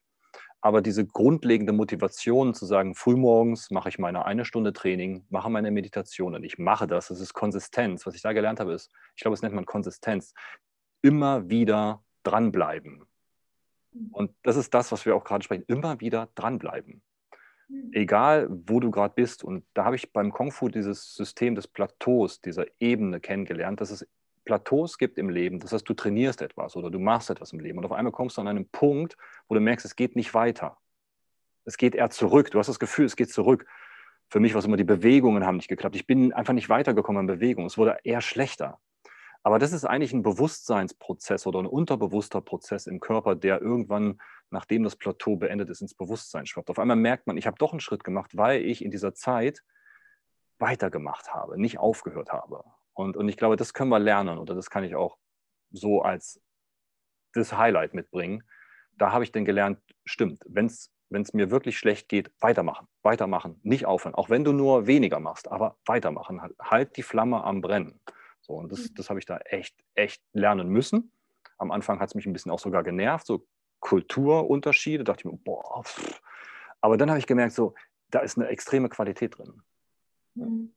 Aber 0.61 0.81
diese 0.81 1.05
grundlegende 1.05 1.73
Motivation 1.73 2.53
zu 2.53 2.65
sagen, 2.65 2.95
frühmorgens 2.95 3.69
mache 3.69 3.89
ich 3.89 3.99
meine 3.99 4.25
eine 4.25 4.45
Stunde 4.45 4.73
Training, 4.73 5.25
mache 5.29 5.49
meine 5.49 5.69
Meditation 5.69 6.33
und 6.33 6.43
ich 6.43 6.57
mache 6.57 6.87
das, 6.87 7.09
das 7.09 7.19
ist 7.19 7.33
Konsistenz. 7.33 8.05
Was 8.05 8.15
ich 8.15 8.23
da 8.23 8.33
gelernt 8.33 8.59
habe, 8.59 8.73
ist, 8.73 8.91
ich 9.15 9.21
glaube, 9.21 9.35
es 9.35 9.41
nennt 9.41 9.53
man 9.53 9.65
Konsistenz, 9.65 10.33
immer 11.01 11.49
wieder 11.49 12.03
dranbleiben. 12.23 13.05
Und 14.11 14.31
das 14.43 14.57
ist 14.57 14.73
das, 14.73 14.91
was 14.91 15.05
wir 15.05 15.15
auch 15.15 15.23
gerade 15.23 15.43
sprechen, 15.43 15.65
immer 15.67 15.99
wieder 15.99 16.29
dranbleiben. 16.35 17.01
Mhm. 17.67 17.91
Egal, 17.93 18.47
wo 18.49 18.79
du 18.79 18.91
gerade 18.91 19.13
bist. 19.15 19.43
Und 19.43 19.65
da 19.73 19.85
habe 19.85 19.95
ich 19.95 20.11
beim 20.11 20.31
Kung 20.31 20.51
Fu 20.51 20.69
dieses 20.69 21.13
System 21.13 21.55
des 21.55 21.67
Plateaus, 21.67 22.41
dieser 22.41 22.65
Ebene 22.79 23.19
kennengelernt, 23.19 23.81
dass 23.81 23.91
es 23.91 24.07
Plateaus 24.45 24.97
gibt 24.97 25.17
im 25.17 25.29
Leben, 25.29 25.59
das 25.59 25.73
heißt, 25.73 25.87
du 25.87 25.93
trainierst 25.93 26.41
etwas 26.41 26.75
oder 26.75 26.89
du 26.89 26.99
machst 26.99 27.29
etwas 27.29 27.51
im 27.51 27.59
Leben 27.59 27.79
und 27.79 27.85
auf 27.85 27.91
einmal 27.91 28.11
kommst 28.11 28.37
du 28.37 28.41
an 28.41 28.47
einen 28.47 28.69
Punkt, 28.69 29.17
wo 29.47 29.55
du 29.55 29.61
merkst, 29.61 29.85
es 29.85 29.95
geht 29.95 30.15
nicht 30.15 30.33
weiter. 30.33 30.77
Es 31.65 31.77
geht 31.77 31.95
eher 31.95 32.11
zurück. 32.11 32.51
Du 32.51 32.59
hast 32.59 32.67
das 32.67 32.79
Gefühl, 32.79 33.05
es 33.05 33.15
geht 33.15 33.31
zurück. 33.31 33.65
Für 34.29 34.39
mich 34.39 34.53
war 34.53 34.59
es 34.59 34.65
immer, 34.65 34.77
die 34.77 34.83
Bewegungen 34.83 35.45
haben 35.45 35.57
nicht 35.57 35.67
geklappt. 35.67 35.95
Ich 35.95 36.07
bin 36.07 36.31
einfach 36.31 36.53
nicht 36.53 36.69
weitergekommen 36.69 37.21
in 37.21 37.27
Bewegung. 37.27 37.65
Es 37.65 37.77
wurde 37.77 37.97
eher 38.03 38.21
schlechter. 38.21 38.79
Aber 39.43 39.59
das 39.59 39.73
ist 39.73 39.85
eigentlich 39.85 40.13
ein 40.13 40.23
Bewusstseinsprozess 40.23 41.45
oder 41.45 41.59
ein 41.59 41.67
unterbewusster 41.67 42.41
Prozess 42.41 42.87
im 42.87 42.99
Körper, 42.99 43.35
der 43.35 43.61
irgendwann, 43.61 44.19
nachdem 44.49 44.83
das 44.83 44.95
Plateau 44.95 45.35
beendet 45.35 45.69
ist, 45.69 45.81
ins 45.81 45.93
Bewusstsein 45.93 46.47
schwappt. 46.47 46.71
Auf 46.71 46.79
einmal 46.79 46.97
merkt 46.97 47.27
man, 47.27 47.37
ich 47.37 47.45
habe 47.45 47.57
doch 47.59 47.71
einen 47.71 47.79
Schritt 47.79 48.03
gemacht, 48.03 48.35
weil 48.35 48.63
ich 48.65 48.83
in 48.83 48.89
dieser 48.89 49.13
Zeit 49.13 49.61
weitergemacht 50.57 51.33
habe, 51.33 51.59
nicht 51.59 51.77
aufgehört 51.77 52.31
habe. 52.31 52.63
Und, 52.95 53.17
und 53.17 53.29
ich 53.29 53.37
glaube, 53.37 53.57
das 53.57 53.73
können 53.73 53.89
wir 53.89 53.99
lernen 53.99 54.39
oder 54.39 54.55
das 54.55 54.69
kann 54.69 54.83
ich 54.83 54.95
auch 54.95 55.17
so 55.71 56.01
als 56.01 56.41
das 57.33 57.55
Highlight 57.55 57.93
mitbringen. 57.93 58.43
Da 58.97 59.11
habe 59.11 59.23
ich 59.23 59.31
dann 59.31 59.45
gelernt, 59.45 59.79
stimmt, 60.05 60.41
wenn 60.47 60.65
es 60.65 61.33
mir 61.33 61.51
wirklich 61.51 61.77
schlecht 61.77 62.07
geht, 62.07 62.31
weitermachen, 62.39 62.87
weitermachen, 63.03 63.59
nicht 63.63 63.85
aufhören. 63.85 64.15
Auch 64.15 64.29
wenn 64.29 64.45
du 64.45 64.53
nur 64.53 64.87
weniger 64.87 65.19
machst, 65.19 65.51
aber 65.51 65.77
weitermachen. 65.85 66.41
Halt, 66.41 66.55
halt 66.59 66.97
die 66.97 67.03
Flamme 67.03 67.43
am 67.43 67.61
Brennen. 67.61 67.99
So, 68.39 68.53
und 68.53 68.71
das, 68.71 68.89
mhm. 68.89 68.95
das 68.95 69.09
habe 69.09 69.19
ich 69.19 69.25
da 69.25 69.37
echt, 69.39 69.75
echt 69.93 70.23
lernen 70.31 70.69
müssen. 70.69 71.11
Am 71.57 71.71
Anfang 71.71 71.99
hat 71.99 72.09
es 72.09 72.15
mich 72.15 72.25
ein 72.25 72.33
bisschen 72.33 72.51
auch 72.51 72.59
sogar 72.59 72.83
genervt, 72.83 73.27
so 73.27 73.45
Kulturunterschiede. 73.81 75.03
Da 75.03 75.11
dachte 75.11 75.27
ich 75.27 75.31
mir, 75.33 75.37
boah, 75.37 75.83
pff. 75.83 76.21
aber 76.79 76.95
dann 76.95 77.09
habe 77.09 77.19
ich 77.19 77.27
gemerkt, 77.27 77.53
so, 77.53 77.75
da 78.09 78.19
ist 78.19 78.37
eine 78.37 78.47
extreme 78.47 78.87
Qualität 78.87 79.37
drin. 79.37 79.61
Mhm. 80.35 80.73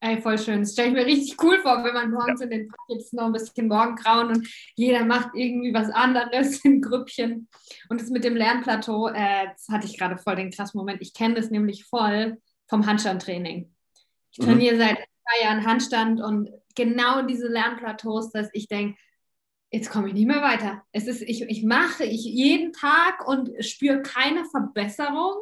Ey, 0.00 0.20
voll 0.22 0.38
schön. 0.38 0.60
Das 0.60 0.72
stelle 0.72 0.88
ich 0.88 0.94
mir 0.94 1.06
richtig 1.06 1.42
cool 1.42 1.58
vor, 1.58 1.82
wenn 1.82 1.92
man 1.92 2.12
morgens 2.12 2.40
ja. 2.40 2.44
in 2.44 2.50
den 2.50 2.68
Park 2.68 2.80
jetzt 2.88 3.12
noch 3.12 3.26
ein 3.26 3.32
bisschen 3.32 3.66
Morgengrauen 3.66 4.28
und 4.28 4.48
jeder 4.76 5.04
macht 5.04 5.30
irgendwie 5.34 5.74
was 5.74 5.90
anderes 5.90 6.60
in 6.64 6.80
Grüppchen. 6.80 7.48
Und 7.88 8.00
das 8.00 8.10
mit 8.10 8.22
dem 8.22 8.36
Lernplateau, 8.36 9.08
äh, 9.08 9.48
das 9.52 9.66
hatte 9.68 9.86
ich 9.86 9.98
gerade 9.98 10.16
voll 10.16 10.36
den 10.36 10.52
krassen 10.52 10.78
Moment. 10.78 11.02
Ich 11.02 11.14
kenne 11.14 11.34
das 11.34 11.50
nämlich 11.50 11.84
voll 11.84 12.38
vom 12.68 12.86
Handstandtraining. 12.86 13.74
Ich 14.30 14.38
mhm. 14.38 14.44
trainiere 14.44 14.74
mhm. 14.76 14.78
seit 14.78 14.96
zwei 14.98 15.44
Jahren 15.44 15.66
Handstand 15.66 16.20
und 16.20 16.50
genau 16.76 17.22
diese 17.22 17.48
Lernplateaus, 17.48 18.30
dass 18.30 18.48
ich 18.52 18.68
denke, 18.68 18.96
jetzt 19.72 19.90
komme 19.90 20.08
ich 20.08 20.14
nicht 20.14 20.28
mehr 20.28 20.42
weiter. 20.42 20.84
Es 20.92 21.08
ist, 21.08 21.22
ich, 21.22 21.42
ich 21.42 21.64
mache 21.64 22.04
ich 22.04 22.24
jeden 22.24 22.72
Tag 22.72 23.26
und 23.26 23.50
spüre 23.64 24.00
keine 24.02 24.44
Verbesserung. 24.44 25.34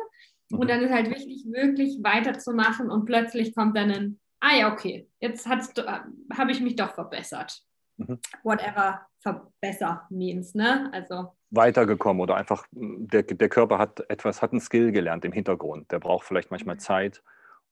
Mhm. 0.48 0.58
Und 0.58 0.70
dann 0.70 0.80
ist 0.80 0.92
halt 0.92 1.10
wichtig, 1.10 1.44
wirklich 1.44 1.98
weiterzumachen 2.02 2.90
und 2.90 3.04
plötzlich 3.04 3.54
kommt 3.54 3.76
dann 3.76 3.90
ein 3.90 4.20
ah 4.46 4.56
ja, 4.56 4.72
okay, 4.72 5.08
jetzt 5.20 5.46
äh, 5.46 5.50
habe 5.50 6.52
ich 6.52 6.60
mich 6.60 6.76
doch 6.76 6.94
verbessert. 6.94 7.62
mhm. 7.96 8.18
whatever 8.42 9.00
verbessert 9.20 10.10
means, 10.10 10.54
ne? 10.54 10.90
Also 10.92 11.32
weitergekommen 11.50 12.20
oder 12.20 12.36
einfach 12.36 12.66
der, 12.72 13.22
der 13.22 13.48
Körper 13.48 13.78
hat 13.78 14.08
etwas, 14.10 14.42
hat 14.42 14.52
einen 14.52 14.60
Skill 14.60 14.92
gelernt 14.92 15.24
im 15.24 15.32
Hintergrund. 15.32 15.90
Der 15.90 15.98
braucht 15.98 16.26
vielleicht 16.26 16.50
manchmal 16.50 16.78
Zeit, 16.78 17.22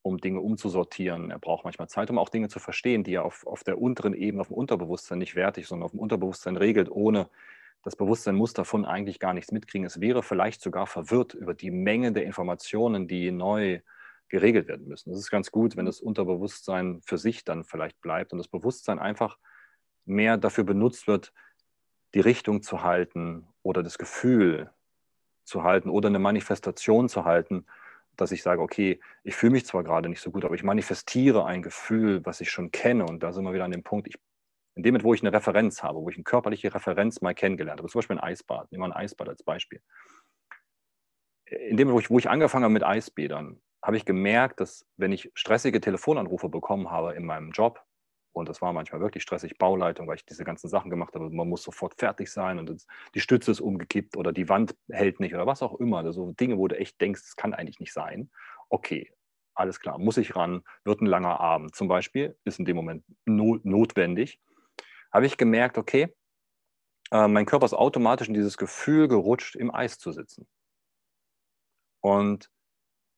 um 0.02 0.18
Dinge 0.18 0.40
umzusortieren. 0.40 1.30
Er 1.30 1.38
braucht 1.38 1.64
manchmal 1.64 1.88
Zeit, 1.88 2.10
um 2.10 2.18
auch 2.18 2.28
Dinge 2.28 2.48
zu 2.48 2.58
verstehen, 2.58 3.04
die 3.04 3.14
er 3.14 3.24
auf, 3.24 3.46
auf 3.46 3.64
der 3.64 3.80
unteren 3.80 4.14
Ebene, 4.14 4.40
auf 4.40 4.48
dem 4.48 4.56
Unterbewusstsein 4.56 5.18
nicht 5.18 5.34
wertig, 5.34 5.66
sondern 5.66 5.84
auf 5.84 5.90
dem 5.92 6.00
Unterbewusstsein 6.00 6.56
regelt, 6.56 6.90
ohne 6.90 7.28
das 7.82 7.96
Bewusstsein 7.96 8.36
muss 8.36 8.54
davon 8.54 8.84
eigentlich 8.86 9.18
gar 9.18 9.34
nichts 9.34 9.52
mitkriegen. 9.52 9.86
Es 9.86 10.00
wäre 10.00 10.22
vielleicht 10.22 10.62
sogar 10.62 10.86
verwirrt 10.86 11.34
über 11.34 11.52
die 11.52 11.70
Menge 11.70 12.12
der 12.12 12.24
Informationen, 12.24 13.08
die 13.08 13.30
neu 13.30 13.80
geregelt 14.28 14.68
werden 14.68 14.88
müssen. 14.88 15.10
Das 15.10 15.18
ist 15.18 15.30
ganz 15.30 15.50
gut, 15.50 15.76
wenn 15.76 15.86
das 15.86 16.00
Unterbewusstsein 16.00 17.00
für 17.02 17.18
sich 17.18 17.44
dann 17.44 17.64
vielleicht 17.64 18.00
bleibt 18.00 18.32
und 18.32 18.38
das 18.38 18.48
Bewusstsein 18.48 18.98
einfach 18.98 19.38
mehr 20.04 20.36
dafür 20.36 20.64
benutzt 20.64 21.06
wird, 21.06 21.32
die 22.14 22.20
Richtung 22.20 22.62
zu 22.62 22.82
halten 22.82 23.46
oder 23.62 23.82
das 23.82 23.98
Gefühl 23.98 24.70
zu 25.44 25.62
halten 25.62 25.90
oder 25.90 26.08
eine 26.08 26.18
Manifestation 26.18 27.08
zu 27.08 27.24
halten, 27.24 27.66
dass 28.16 28.32
ich 28.32 28.42
sage, 28.42 28.62
okay, 28.62 29.00
ich 29.24 29.34
fühle 29.34 29.52
mich 29.52 29.66
zwar 29.66 29.82
gerade 29.82 30.08
nicht 30.08 30.20
so 30.20 30.30
gut, 30.30 30.44
aber 30.44 30.54
ich 30.54 30.62
manifestiere 30.62 31.44
ein 31.46 31.62
Gefühl, 31.62 32.24
was 32.24 32.40
ich 32.40 32.50
schon 32.50 32.70
kenne. 32.70 33.06
Und 33.06 33.22
da 33.22 33.32
sind 33.32 33.44
wir 33.44 33.52
wieder 33.52 33.64
an 33.64 33.72
dem 33.72 33.82
Punkt, 33.82 34.06
ich, 34.06 34.14
in 34.76 34.82
dem 34.82 35.02
wo 35.02 35.14
ich 35.14 35.22
eine 35.22 35.32
Referenz 35.32 35.82
habe, 35.82 36.00
wo 36.00 36.08
ich 36.08 36.16
eine 36.16 36.24
körperliche 36.24 36.72
Referenz 36.74 37.20
mal 37.20 37.34
kennengelernt 37.34 37.80
habe, 37.80 37.88
zum 37.88 37.98
Beispiel 37.98 38.18
ein 38.18 38.24
Eisbad, 38.24 38.70
nehmen 38.70 38.82
wir 38.82 38.86
ein 38.86 39.04
Eisbad 39.04 39.28
als 39.28 39.42
Beispiel. 39.42 39.80
In 41.46 41.76
dem 41.76 41.90
wo 41.90 41.98
ich, 41.98 42.10
wo 42.10 42.18
ich 42.18 42.30
angefangen 42.30 42.64
habe 42.64 42.72
mit 42.72 42.84
Eisbädern, 42.84 43.60
habe 43.84 43.98
ich 43.98 44.06
gemerkt, 44.06 44.60
dass 44.60 44.86
wenn 44.96 45.12
ich 45.12 45.30
stressige 45.34 45.78
Telefonanrufe 45.78 46.48
bekommen 46.48 46.90
habe 46.90 47.14
in 47.14 47.26
meinem 47.26 47.50
Job, 47.50 47.84
und 48.32 48.48
das 48.48 48.62
war 48.62 48.72
manchmal 48.72 49.00
wirklich 49.00 49.22
stressig, 49.22 49.58
Bauleitung, 49.58 50.08
weil 50.08 50.16
ich 50.16 50.24
diese 50.24 50.42
ganzen 50.42 50.68
Sachen 50.68 50.90
gemacht 50.90 51.14
habe. 51.14 51.30
Man 51.30 51.48
muss 51.48 51.62
sofort 51.62 51.94
fertig 51.94 52.32
sein 52.32 52.58
und 52.58 52.84
die 53.14 53.20
Stütze 53.20 53.52
ist 53.52 53.60
umgekippt 53.60 54.16
oder 54.16 54.32
die 54.32 54.48
Wand 54.48 54.74
hält 54.90 55.20
nicht 55.20 55.34
oder 55.34 55.46
was 55.46 55.62
auch 55.62 55.78
immer. 55.78 55.98
Also 55.98 56.32
Dinge, 56.32 56.58
wo 56.58 56.66
du 56.66 56.76
echt 56.76 57.00
denkst, 57.00 57.20
das 57.22 57.36
kann 57.36 57.54
eigentlich 57.54 57.78
nicht 57.78 57.92
sein. 57.92 58.30
Okay, 58.70 59.12
alles 59.54 59.78
klar, 59.78 59.98
muss 59.98 60.16
ich 60.16 60.34
ran, 60.34 60.64
wird 60.84 61.00
ein 61.00 61.06
langer 61.06 61.38
Abend 61.38 61.76
zum 61.76 61.86
Beispiel, 61.86 62.36
ist 62.44 62.58
in 62.58 62.64
dem 62.64 62.74
Moment 62.74 63.04
not 63.26 63.64
notwendig. 63.64 64.40
Habe 65.12 65.26
ich 65.26 65.36
gemerkt, 65.36 65.78
okay, 65.78 66.12
äh, 67.12 67.28
mein 67.28 67.46
Körper 67.46 67.66
ist 67.66 67.74
automatisch 67.74 68.26
in 68.28 68.34
dieses 68.34 68.56
Gefühl 68.56 69.06
gerutscht, 69.06 69.54
im 69.54 69.72
Eis 69.72 69.98
zu 69.98 70.10
sitzen. 70.10 70.48
Und, 72.00 72.50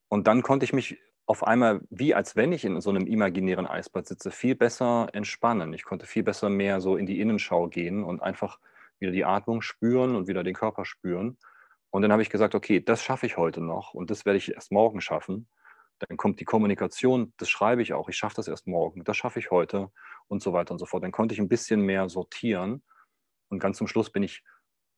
und 0.08 0.26
dann 0.26 0.42
konnte 0.42 0.64
ich 0.64 0.72
mich 0.72 0.98
auf 1.26 1.44
einmal, 1.44 1.80
wie 1.90 2.14
als 2.14 2.36
wenn 2.36 2.52
ich 2.52 2.64
in 2.64 2.80
so 2.80 2.90
einem 2.90 3.06
imaginären 3.06 3.66
Eisbad 3.66 4.06
sitze, 4.06 4.30
viel 4.30 4.54
besser 4.54 5.08
entspannen. 5.12 5.72
Ich 5.72 5.84
konnte 5.84 6.06
viel 6.06 6.22
besser 6.22 6.48
mehr 6.48 6.80
so 6.80 6.96
in 6.96 7.06
die 7.06 7.20
Innenschau 7.20 7.68
gehen 7.68 8.04
und 8.04 8.22
einfach 8.22 8.60
wieder 9.00 9.10
die 9.10 9.24
Atmung 9.24 9.60
spüren 9.60 10.14
und 10.14 10.28
wieder 10.28 10.44
den 10.44 10.54
Körper 10.54 10.84
spüren. 10.84 11.36
Und 11.90 12.02
dann 12.02 12.12
habe 12.12 12.22
ich 12.22 12.30
gesagt, 12.30 12.54
okay, 12.54 12.80
das 12.80 13.02
schaffe 13.02 13.26
ich 13.26 13.36
heute 13.36 13.60
noch 13.60 13.92
und 13.92 14.10
das 14.10 14.24
werde 14.24 14.36
ich 14.36 14.54
erst 14.54 14.70
morgen 14.70 15.00
schaffen. 15.00 15.48
Dann 15.98 16.16
kommt 16.16 16.40
die 16.40 16.44
Kommunikation, 16.44 17.32
das 17.38 17.48
schreibe 17.48 17.82
ich 17.82 17.92
auch, 17.92 18.08
ich 18.08 18.16
schaffe 18.16 18.36
das 18.36 18.48
erst 18.48 18.66
morgen, 18.66 19.02
das 19.02 19.16
schaffe 19.16 19.38
ich 19.40 19.50
heute 19.50 19.90
und 20.28 20.42
so 20.42 20.52
weiter 20.52 20.72
und 20.72 20.78
so 20.78 20.86
fort. 20.86 21.02
Dann 21.02 21.12
konnte 21.12 21.34
ich 21.34 21.40
ein 21.40 21.48
bisschen 21.48 21.80
mehr 21.80 22.08
sortieren 22.08 22.82
und 23.48 23.58
ganz 23.58 23.78
zum 23.78 23.88
Schluss 23.88 24.10
bin 24.10 24.22
ich 24.22 24.44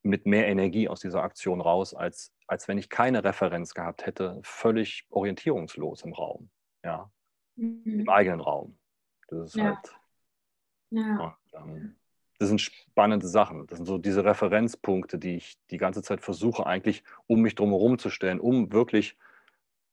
mit 0.02 0.26
mehr 0.26 0.48
Energie 0.48 0.88
aus 0.88 1.00
dieser 1.00 1.22
Aktion 1.22 1.60
raus, 1.60 1.94
als, 1.94 2.32
als 2.48 2.66
wenn 2.66 2.78
ich 2.78 2.88
keine 2.88 3.22
Referenz 3.22 3.74
gehabt 3.74 4.06
hätte, 4.06 4.40
völlig 4.42 5.06
orientierungslos 5.10 6.02
im 6.02 6.14
Raum, 6.14 6.50
ja, 6.82 7.10
mhm. 7.56 8.00
im 8.00 8.08
eigenen 8.08 8.40
Raum. 8.40 8.76
Das 9.28 9.50
ist 9.50 9.56
ja. 9.56 9.76
halt. 9.76 9.96
Ja. 10.90 11.36
Und, 11.52 11.70
ähm, 11.70 11.94
das 12.38 12.48
sind 12.48 12.60
spannende 12.60 13.26
Sachen. 13.26 13.66
Das 13.66 13.78
sind 13.78 13.86
so 13.86 13.98
diese 13.98 14.24
Referenzpunkte, 14.24 15.18
die 15.18 15.36
ich 15.36 15.58
die 15.70 15.76
ganze 15.76 16.02
Zeit 16.02 16.20
versuche, 16.20 16.66
eigentlich 16.66 17.02
um 17.26 17.40
mich 17.42 17.54
drumherum 17.54 17.98
zu 17.98 18.10
stellen, 18.10 18.40
um 18.40 18.72
wirklich 18.72 19.18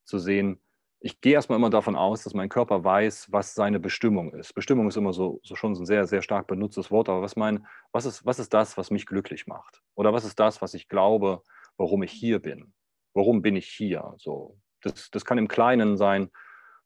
zu 0.03 0.19
sehen, 0.19 0.59
ich 0.99 1.21
gehe 1.21 1.33
erstmal 1.33 1.57
immer 1.57 1.69
davon 1.69 1.95
aus, 1.95 2.23
dass 2.23 2.33
mein 2.33 2.49
Körper 2.49 2.83
weiß, 2.83 3.31
was 3.31 3.53
seine 3.53 3.79
Bestimmung 3.79 4.33
ist. 4.33 4.53
Bestimmung 4.53 4.87
ist 4.87 4.97
immer 4.97 5.13
so, 5.13 5.39
so 5.43 5.55
schon 5.55 5.73
ein 5.73 5.85
sehr, 5.85 6.07
sehr 6.07 6.21
stark 6.21 6.47
benutztes 6.47 6.89
Wort, 6.89 7.09
aber 7.09 7.21
was, 7.21 7.35
mein, 7.35 7.67
was, 7.91 8.05
ist, 8.05 8.25
was 8.25 8.39
ist 8.39 8.53
das, 8.53 8.77
was 8.77 8.89
mich 8.91 9.05
glücklich 9.05 9.45
macht? 9.45 9.83
Oder 9.93 10.13
was 10.13 10.25
ist 10.25 10.39
das, 10.39 10.61
was 10.61 10.73
ich 10.73 10.87
glaube, 10.87 11.43
warum 11.77 12.03
ich 12.03 12.11
hier 12.11 12.39
bin? 12.39 12.73
Warum 13.13 13.41
bin 13.41 13.55
ich 13.55 13.67
hier? 13.67 14.13
So, 14.17 14.57
das, 14.81 15.09
das 15.11 15.25
kann 15.25 15.37
im 15.37 15.47
Kleinen 15.47 15.97
sein. 15.97 16.29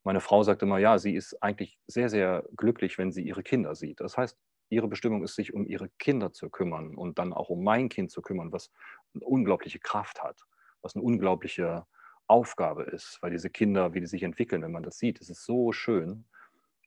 Meine 0.04 0.22
Frau 0.22 0.44
sagt 0.44 0.62
immer, 0.64 0.78
ja, 0.78 0.98
sie 0.98 1.16
ist 1.16 1.42
eigentlich 1.42 1.80
sehr, 1.88 2.10
sehr 2.10 2.46
glücklich, 2.56 2.98
wenn 2.98 3.12
sie 3.12 3.24
ihre 3.24 3.44
Kinder 3.44 3.76
sieht. 3.76 4.00
Das 4.00 4.18
heißt, 4.18 4.38
ihre 4.70 4.88
Bestimmung 4.88 5.24
ist, 5.24 5.36
sich 5.36 5.54
um 5.54 5.66
ihre 5.66 5.90
Kinder 6.00 6.32
zu 6.32 6.50
kümmern 6.50 6.96
und 6.96 7.20
dann 7.20 7.34
auch 7.34 7.50
um 7.50 7.64
mein 7.64 7.90
Kind 7.90 8.12
zu 8.12 8.22
kümmern, 8.22 8.52
was 8.52 8.72
eine 9.14 9.26
unglaubliche 9.26 9.80
Kraft 9.80 10.24
hat, 10.24 10.42
was 10.82 10.96
eine 10.96 11.04
unglaubliche 11.04 11.86
Aufgabe 12.28 12.84
ist, 12.84 13.18
weil 13.22 13.32
diese 13.32 13.50
Kinder, 13.50 13.94
wie 13.94 14.00
die 14.00 14.06
sich 14.06 14.24
entwickeln, 14.24 14.62
wenn 14.62 14.72
man 14.72 14.84
das 14.84 15.00
sieht, 15.00 15.20
das 15.20 15.30
ist 15.30 15.46
so 15.46 15.72
schön. 15.72 16.26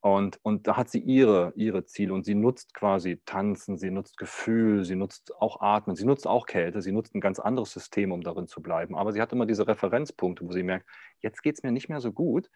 Und, 0.02 0.40
und 0.42 0.66
da 0.66 0.76
hat 0.76 0.90
sie 0.90 0.98
ihre, 0.98 1.52
ihre 1.54 1.84
Ziele 1.84 2.12
und 2.12 2.24
sie 2.24 2.34
nutzt 2.34 2.74
quasi 2.74 3.22
Tanzen, 3.24 3.78
sie 3.78 3.90
nutzt 3.90 4.18
Gefühl, 4.18 4.84
sie 4.84 4.96
nutzt 4.96 5.32
auch 5.36 5.60
Atmen, 5.60 5.94
sie 5.94 6.04
nutzt 6.04 6.26
auch 6.26 6.46
Kälte, 6.46 6.82
sie 6.82 6.90
nutzt 6.90 7.14
ein 7.14 7.20
ganz 7.20 7.38
anderes 7.38 7.72
System, 7.72 8.10
um 8.10 8.20
darin 8.20 8.48
zu 8.48 8.60
bleiben. 8.60 8.96
Aber 8.96 9.12
sie 9.12 9.20
hat 9.20 9.32
immer 9.32 9.46
diese 9.46 9.68
Referenzpunkte, 9.68 10.44
wo 10.44 10.52
sie 10.52 10.64
merkt, 10.64 10.88
jetzt 11.20 11.42
geht 11.42 11.56
es 11.56 11.62
mir 11.62 11.70
nicht 11.70 11.88
mehr 11.88 12.00
so 12.00 12.12
gut, 12.12 12.50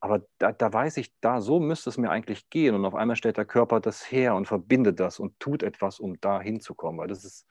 aber 0.00 0.26
da, 0.38 0.50
da 0.50 0.72
weiß 0.72 0.96
ich, 0.96 1.14
da 1.20 1.40
so 1.40 1.60
müsste 1.60 1.90
es 1.90 1.98
mir 1.98 2.10
eigentlich 2.10 2.50
gehen. 2.50 2.74
Und 2.74 2.84
auf 2.84 2.94
einmal 2.94 3.16
stellt 3.16 3.36
der 3.36 3.44
Körper 3.44 3.80
das 3.80 4.10
her 4.10 4.34
und 4.34 4.46
verbindet 4.46 4.98
das 4.98 5.20
und 5.20 5.38
tut 5.38 5.62
etwas, 5.62 6.00
um 6.00 6.20
da 6.20 6.40
hinzukommen. 6.40 6.98
Weil 6.98 7.08
das 7.08 7.24
ist 7.24 7.46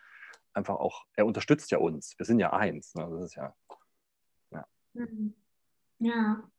einfach 0.54 0.76
auch, 0.76 1.06
er 1.14 1.28
unterstützt 1.28 1.72
ja 1.72 1.78
uns. 1.78 2.16
Wir 2.18 2.26
sind 2.26 2.40
ja 2.40 2.52
eins. 2.52 2.96
Ne? 2.96 3.08
Das 3.10 3.24
ist 3.24 3.36
ja 3.36 3.54
Mhm. 4.94 5.34
Ja. 6.00 6.50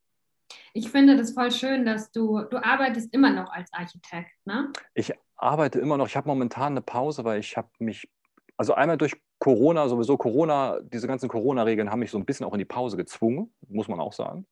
Ich 0.73 0.91
finde 0.91 1.17
das 1.17 1.33
voll 1.33 1.51
schön, 1.51 1.85
dass 1.85 2.11
du, 2.13 2.43
du 2.43 2.57
arbeitest 2.59 3.13
immer 3.13 3.31
noch 3.31 3.51
als 3.53 3.73
Architekt, 3.73 4.31
ne? 4.45 4.73
Ich 4.95 5.13
arbeite 5.37 5.79
immer 5.79 5.97
noch. 5.97 6.07
Ich 6.07 6.17
habe 6.17 6.29
momentan 6.29 6.75
eine 6.75 6.83
Pause, 6.83 7.25
weil 7.25 7.41
ich 7.41 7.57
habe 7.57 7.69
mich, 7.79 8.09
also 8.57 8.75
einmal 8.75 8.99
durch 8.99 9.17
Corona, 9.39 9.89
sowieso 9.89 10.17
Corona, 10.17 10.81
diese 10.83 11.07
ganzen 11.07 11.29
Corona-Regeln 11.29 11.91
haben 11.91 12.01
mich 12.01 12.11
so 12.11 12.19
ein 12.19 12.27
bisschen 12.27 12.47
auch 12.47 12.53
in 12.53 12.59
die 12.59 12.65
Pause 12.65 12.97
gezwungen, 12.97 13.53
muss 13.69 13.89
man 13.89 14.01
auch 14.01 14.13
sagen. 14.13 14.47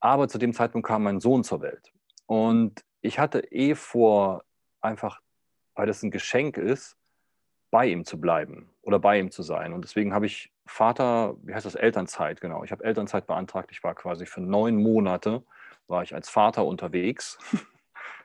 Aber 0.00 0.28
zu 0.28 0.38
dem 0.38 0.52
Zeitpunkt 0.52 0.86
kam 0.86 1.02
mein 1.02 1.20
Sohn 1.20 1.42
zur 1.42 1.60
Welt. 1.60 1.92
Und 2.26 2.84
ich 3.00 3.18
hatte 3.18 3.40
eh 3.52 3.74
vor, 3.74 4.44
einfach, 4.80 5.20
weil 5.74 5.86
das 5.86 6.02
ein 6.02 6.10
Geschenk 6.10 6.56
ist, 6.56 6.96
bei 7.70 7.86
ihm 7.86 8.04
zu 8.04 8.20
bleiben 8.20 8.70
oder 8.82 8.98
bei 8.98 9.18
ihm 9.18 9.30
zu 9.30 9.42
sein. 9.42 9.72
Und 9.72 9.82
deswegen 9.82 10.14
habe 10.14 10.26
ich 10.26 10.52
Vater, 10.66 11.36
wie 11.42 11.54
heißt 11.54 11.66
das, 11.66 11.74
Elternzeit, 11.74 12.40
genau. 12.40 12.64
Ich 12.64 12.72
habe 12.72 12.84
Elternzeit 12.84 13.26
beantragt. 13.26 13.70
Ich 13.70 13.84
war 13.84 13.94
quasi 13.94 14.26
für 14.26 14.40
neun 14.40 14.76
Monate, 14.76 15.42
war 15.86 16.02
ich 16.02 16.14
als 16.14 16.28
Vater 16.28 16.64
unterwegs. 16.64 17.38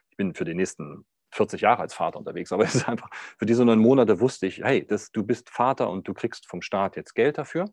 Ich 0.09 0.17
bin 0.17 0.33
für 0.33 0.43
die 0.43 0.53
nächsten 0.53 1.05
40 1.31 1.61
Jahre 1.61 1.81
als 1.81 1.93
Vater 1.93 2.19
unterwegs, 2.19 2.51
aber 2.51 2.63
es 2.65 2.75
ist 2.75 2.87
einfach, 2.87 3.09
für 3.37 3.45
diese 3.45 3.63
neun 3.63 3.79
Monate 3.79 4.19
wusste 4.19 4.45
ich, 4.45 4.61
hey, 4.61 4.85
das, 4.85 5.11
du 5.11 5.23
bist 5.23 5.49
Vater 5.49 5.89
und 5.89 6.05
du 6.05 6.13
kriegst 6.13 6.47
vom 6.47 6.61
Staat 6.61 6.97
jetzt 6.97 7.15
Geld 7.15 7.37
dafür. 7.37 7.71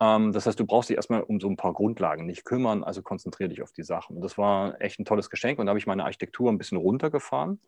Ähm, 0.00 0.32
das 0.32 0.46
heißt, 0.46 0.58
du 0.58 0.64
brauchst 0.64 0.88
dich 0.88 0.96
erstmal 0.96 1.22
um 1.22 1.40
so 1.40 1.48
ein 1.48 1.56
paar 1.56 1.72
Grundlagen 1.72 2.26
nicht 2.26 2.44
kümmern, 2.44 2.84
also 2.84 3.02
konzentriere 3.02 3.48
dich 3.48 3.60
auf 3.60 3.72
die 3.72 3.82
Sachen. 3.82 4.16
Und 4.16 4.22
das 4.22 4.38
war 4.38 4.80
echt 4.80 5.00
ein 5.00 5.04
tolles 5.04 5.30
Geschenk 5.30 5.58
und 5.58 5.66
da 5.66 5.70
habe 5.70 5.80
ich 5.80 5.86
meine 5.88 6.04
Architektur 6.04 6.50
ein 6.50 6.58
bisschen 6.58 6.78
runtergefahren 6.78 7.60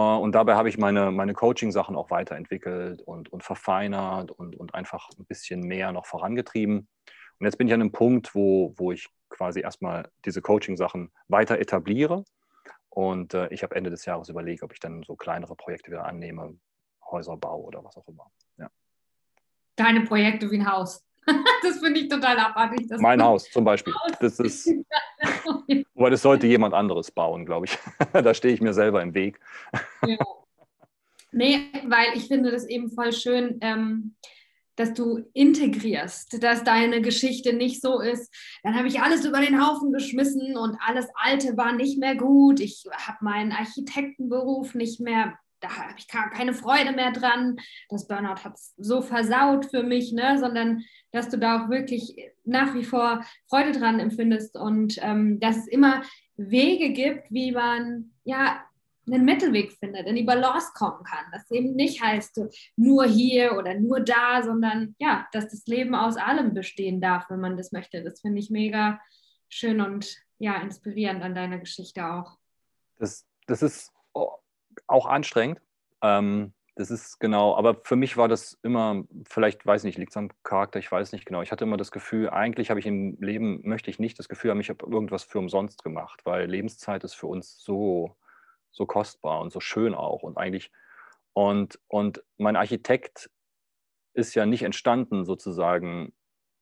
und 0.00 0.32
dabei 0.32 0.56
habe 0.56 0.68
ich 0.68 0.76
meine, 0.76 1.12
meine 1.12 1.34
Coaching-Sachen 1.34 1.94
auch 1.94 2.10
weiterentwickelt 2.10 3.00
und, 3.02 3.32
und 3.32 3.44
verfeinert 3.44 4.32
und, 4.32 4.56
und 4.56 4.74
einfach 4.74 5.08
ein 5.18 5.24
bisschen 5.24 5.60
mehr 5.60 5.92
noch 5.92 6.06
vorangetrieben. 6.06 6.88
Und 7.38 7.46
jetzt 7.46 7.58
bin 7.58 7.68
ich 7.68 7.74
an 7.74 7.80
einem 7.80 7.92
Punkt, 7.92 8.34
wo, 8.34 8.74
wo 8.76 8.90
ich 8.90 9.08
quasi 9.28 9.60
erstmal 9.60 10.10
diese 10.24 10.42
Coaching-Sachen 10.42 11.12
weiter 11.28 11.60
etabliere. 11.60 12.24
Und 12.88 13.34
äh, 13.34 13.48
ich 13.48 13.62
habe 13.62 13.76
Ende 13.76 13.90
des 13.90 14.04
Jahres 14.04 14.28
überlegt, 14.28 14.64
ob 14.64 14.72
ich 14.72 14.80
dann 14.80 15.04
so 15.04 15.14
kleinere 15.14 15.54
Projekte 15.54 15.92
wieder 15.92 16.06
annehme, 16.06 16.58
Häuserbau 17.08 17.60
oder 17.60 17.84
was 17.84 17.96
auch 17.96 18.08
immer. 18.08 18.30
Ja. 18.56 18.70
Deine 19.76 20.00
Projekte 20.02 20.50
wie 20.50 20.58
ein 20.58 20.70
Haus. 20.70 21.04
das 21.62 21.78
finde 21.78 22.00
ich 22.00 22.08
total 22.08 22.38
abartig. 22.38 22.86
mein 22.98 23.22
Haus 23.22 23.50
zum 23.50 23.64
Beispiel. 23.64 23.94
Das 24.20 24.38
ist, 24.40 24.68
weil 25.94 26.10
das 26.10 26.22
sollte 26.22 26.46
jemand 26.46 26.74
anderes 26.74 27.10
bauen, 27.10 27.46
glaube 27.46 27.66
ich. 27.66 27.78
da 28.12 28.34
stehe 28.34 28.54
ich 28.54 28.60
mir 28.60 28.74
selber 28.74 29.02
im 29.02 29.14
Weg. 29.14 29.40
ja. 30.06 30.18
Nee, 31.32 31.72
weil 31.88 32.16
ich 32.16 32.28
finde 32.28 32.52
das 32.52 32.64
eben 32.64 32.90
voll 32.92 33.12
schön, 33.12 33.58
ähm, 33.60 34.14
dass 34.76 34.92
du 34.94 35.24
integrierst, 35.32 36.42
dass 36.42 36.64
deine 36.64 37.00
Geschichte 37.00 37.52
nicht 37.52 37.80
so 37.80 38.00
ist, 38.00 38.32
dann 38.62 38.76
habe 38.76 38.88
ich 38.88 39.00
alles 39.00 39.24
über 39.24 39.40
den 39.40 39.64
Haufen 39.64 39.92
geschmissen 39.92 40.56
und 40.56 40.76
alles 40.84 41.06
Alte 41.14 41.56
war 41.56 41.72
nicht 41.72 41.98
mehr 41.98 42.16
gut. 42.16 42.60
Ich 42.60 42.84
habe 42.92 43.18
meinen 43.20 43.52
Architektenberuf 43.52 44.74
nicht 44.74 45.00
mehr 45.00 45.38
da 45.64 45.76
habe 45.76 45.94
ich 45.96 46.08
keine 46.08 46.54
Freude 46.54 46.92
mehr 46.92 47.12
dran. 47.12 47.56
Das 47.88 48.06
Burnout 48.06 48.44
hat 48.44 48.54
es 48.54 48.74
so 48.76 49.00
versaut 49.00 49.66
für 49.66 49.82
mich, 49.82 50.12
ne? 50.12 50.38
sondern 50.38 50.84
dass 51.12 51.28
du 51.28 51.38
da 51.38 51.64
auch 51.64 51.70
wirklich 51.70 52.16
nach 52.44 52.74
wie 52.74 52.84
vor 52.84 53.24
Freude 53.48 53.72
dran 53.72 54.00
empfindest 54.00 54.56
und 54.56 54.98
ähm, 55.00 55.40
dass 55.40 55.56
es 55.56 55.66
immer 55.66 56.02
Wege 56.36 56.90
gibt, 56.90 57.30
wie 57.30 57.52
man 57.52 58.12
ja 58.24 58.62
einen 59.06 59.24
Mittelweg 59.24 59.72
findet, 59.72 60.06
in 60.06 60.16
die 60.16 60.22
Balance 60.22 60.72
kommen 60.74 61.04
kann. 61.04 61.24
Das 61.32 61.50
eben 61.50 61.74
nicht 61.74 62.02
heißt, 62.02 62.40
nur 62.76 63.04
hier 63.04 63.56
oder 63.56 63.74
nur 63.78 64.00
da, 64.00 64.42
sondern 64.42 64.94
ja, 64.98 65.26
dass 65.32 65.48
das 65.48 65.66
Leben 65.66 65.94
aus 65.94 66.16
allem 66.16 66.54
bestehen 66.54 67.00
darf, 67.00 67.28
wenn 67.28 67.40
man 67.40 67.56
das 67.56 67.72
möchte. 67.72 68.02
Das 68.02 68.20
finde 68.20 68.40
ich 68.40 68.50
mega 68.50 69.00
schön 69.48 69.80
und 69.80 70.16
ja, 70.38 70.60
inspirierend 70.60 71.22
an 71.22 71.34
deiner 71.34 71.58
Geschichte 71.58 72.06
auch. 72.06 72.38
Das, 72.98 73.26
das 73.46 73.62
ist 73.62 73.92
auch 74.86 75.06
anstrengend. 75.06 75.60
Ähm, 76.02 76.52
das 76.76 76.90
ist 76.90 77.20
genau, 77.20 77.56
aber 77.56 77.76
für 77.84 77.94
mich 77.94 78.16
war 78.16 78.26
das 78.26 78.58
immer, 78.62 79.04
vielleicht 79.28 79.64
weiß 79.64 79.82
ich 79.82 79.86
nicht, 79.86 79.98
liegt 79.98 80.10
es 80.10 80.16
am 80.16 80.30
Charakter, 80.42 80.80
ich 80.80 80.90
weiß 80.90 81.12
nicht 81.12 81.24
genau. 81.24 81.40
Ich 81.42 81.52
hatte 81.52 81.64
immer 81.64 81.76
das 81.76 81.92
Gefühl, 81.92 82.30
eigentlich 82.30 82.70
habe 82.70 82.80
ich 82.80 82.86
im 82.86 83.16
Leben, 83.20 83.60
möchte 83.62 83.90
ich 83.90 84.00
nicht 84.00 84.18
das 84.18 84.28
Gefühl 84.28 84.50
haben, 84.50 84.60
ich 84.60 84.70
habe 84.70 84.84
irgendwas 84.84 85.22
für 85.22 85.38
umsonst 85.38 85.84
gemacht, 85.84 86.22
weil 86.24 86.50
Lebenszeit 86.50 87.04
ist 87.04 87.14
für 87.14 87.28
uns 87.28 87.62
so, 87.62 88.16
so 88.72 88.86
kostbar 88.86 89.40
und 89.40 89.52
so 89.52 89.60
schön 89.60 89.94
auch 89.94 90.22
und 90.24 90.36
eigentlich, 90.36 90.72
und, 91.32 91.78
und 91.88 92.24
mein 92.38 92.56
Architekt 92.56 93.30
ist 94.14 94.34
ja 94.34 94.44
nicht 94.46 94.62
entstanden 94.62 95.24
sozusagen 95.24 96.12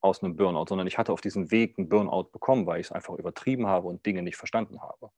aus 0.02 0.22
einem 0.22 0.36
Burnout, 0.36 0.66
sondern 0.68 0.86
ich 0.86 0.98
hatte 0.98 1.12
auf 1.12 1.20
diesem 1.22 1.50
Weg 1.50 1.78
einen 1.78 1.88
Burnout 1.88 2.24
bekommen, 2.32 2.66
weil 2.66 2.80
ich 2.80 2.88
es 2.88 2.92
einfach 2.92 3.14
übertrieben 3.14 3.66
habe 3.66 3.88
und 3.88 4.04
Dinge 4.04 4.22
nicht 4.22 4.36
verstanden 4.36 4.82
habe. 4.82 5.10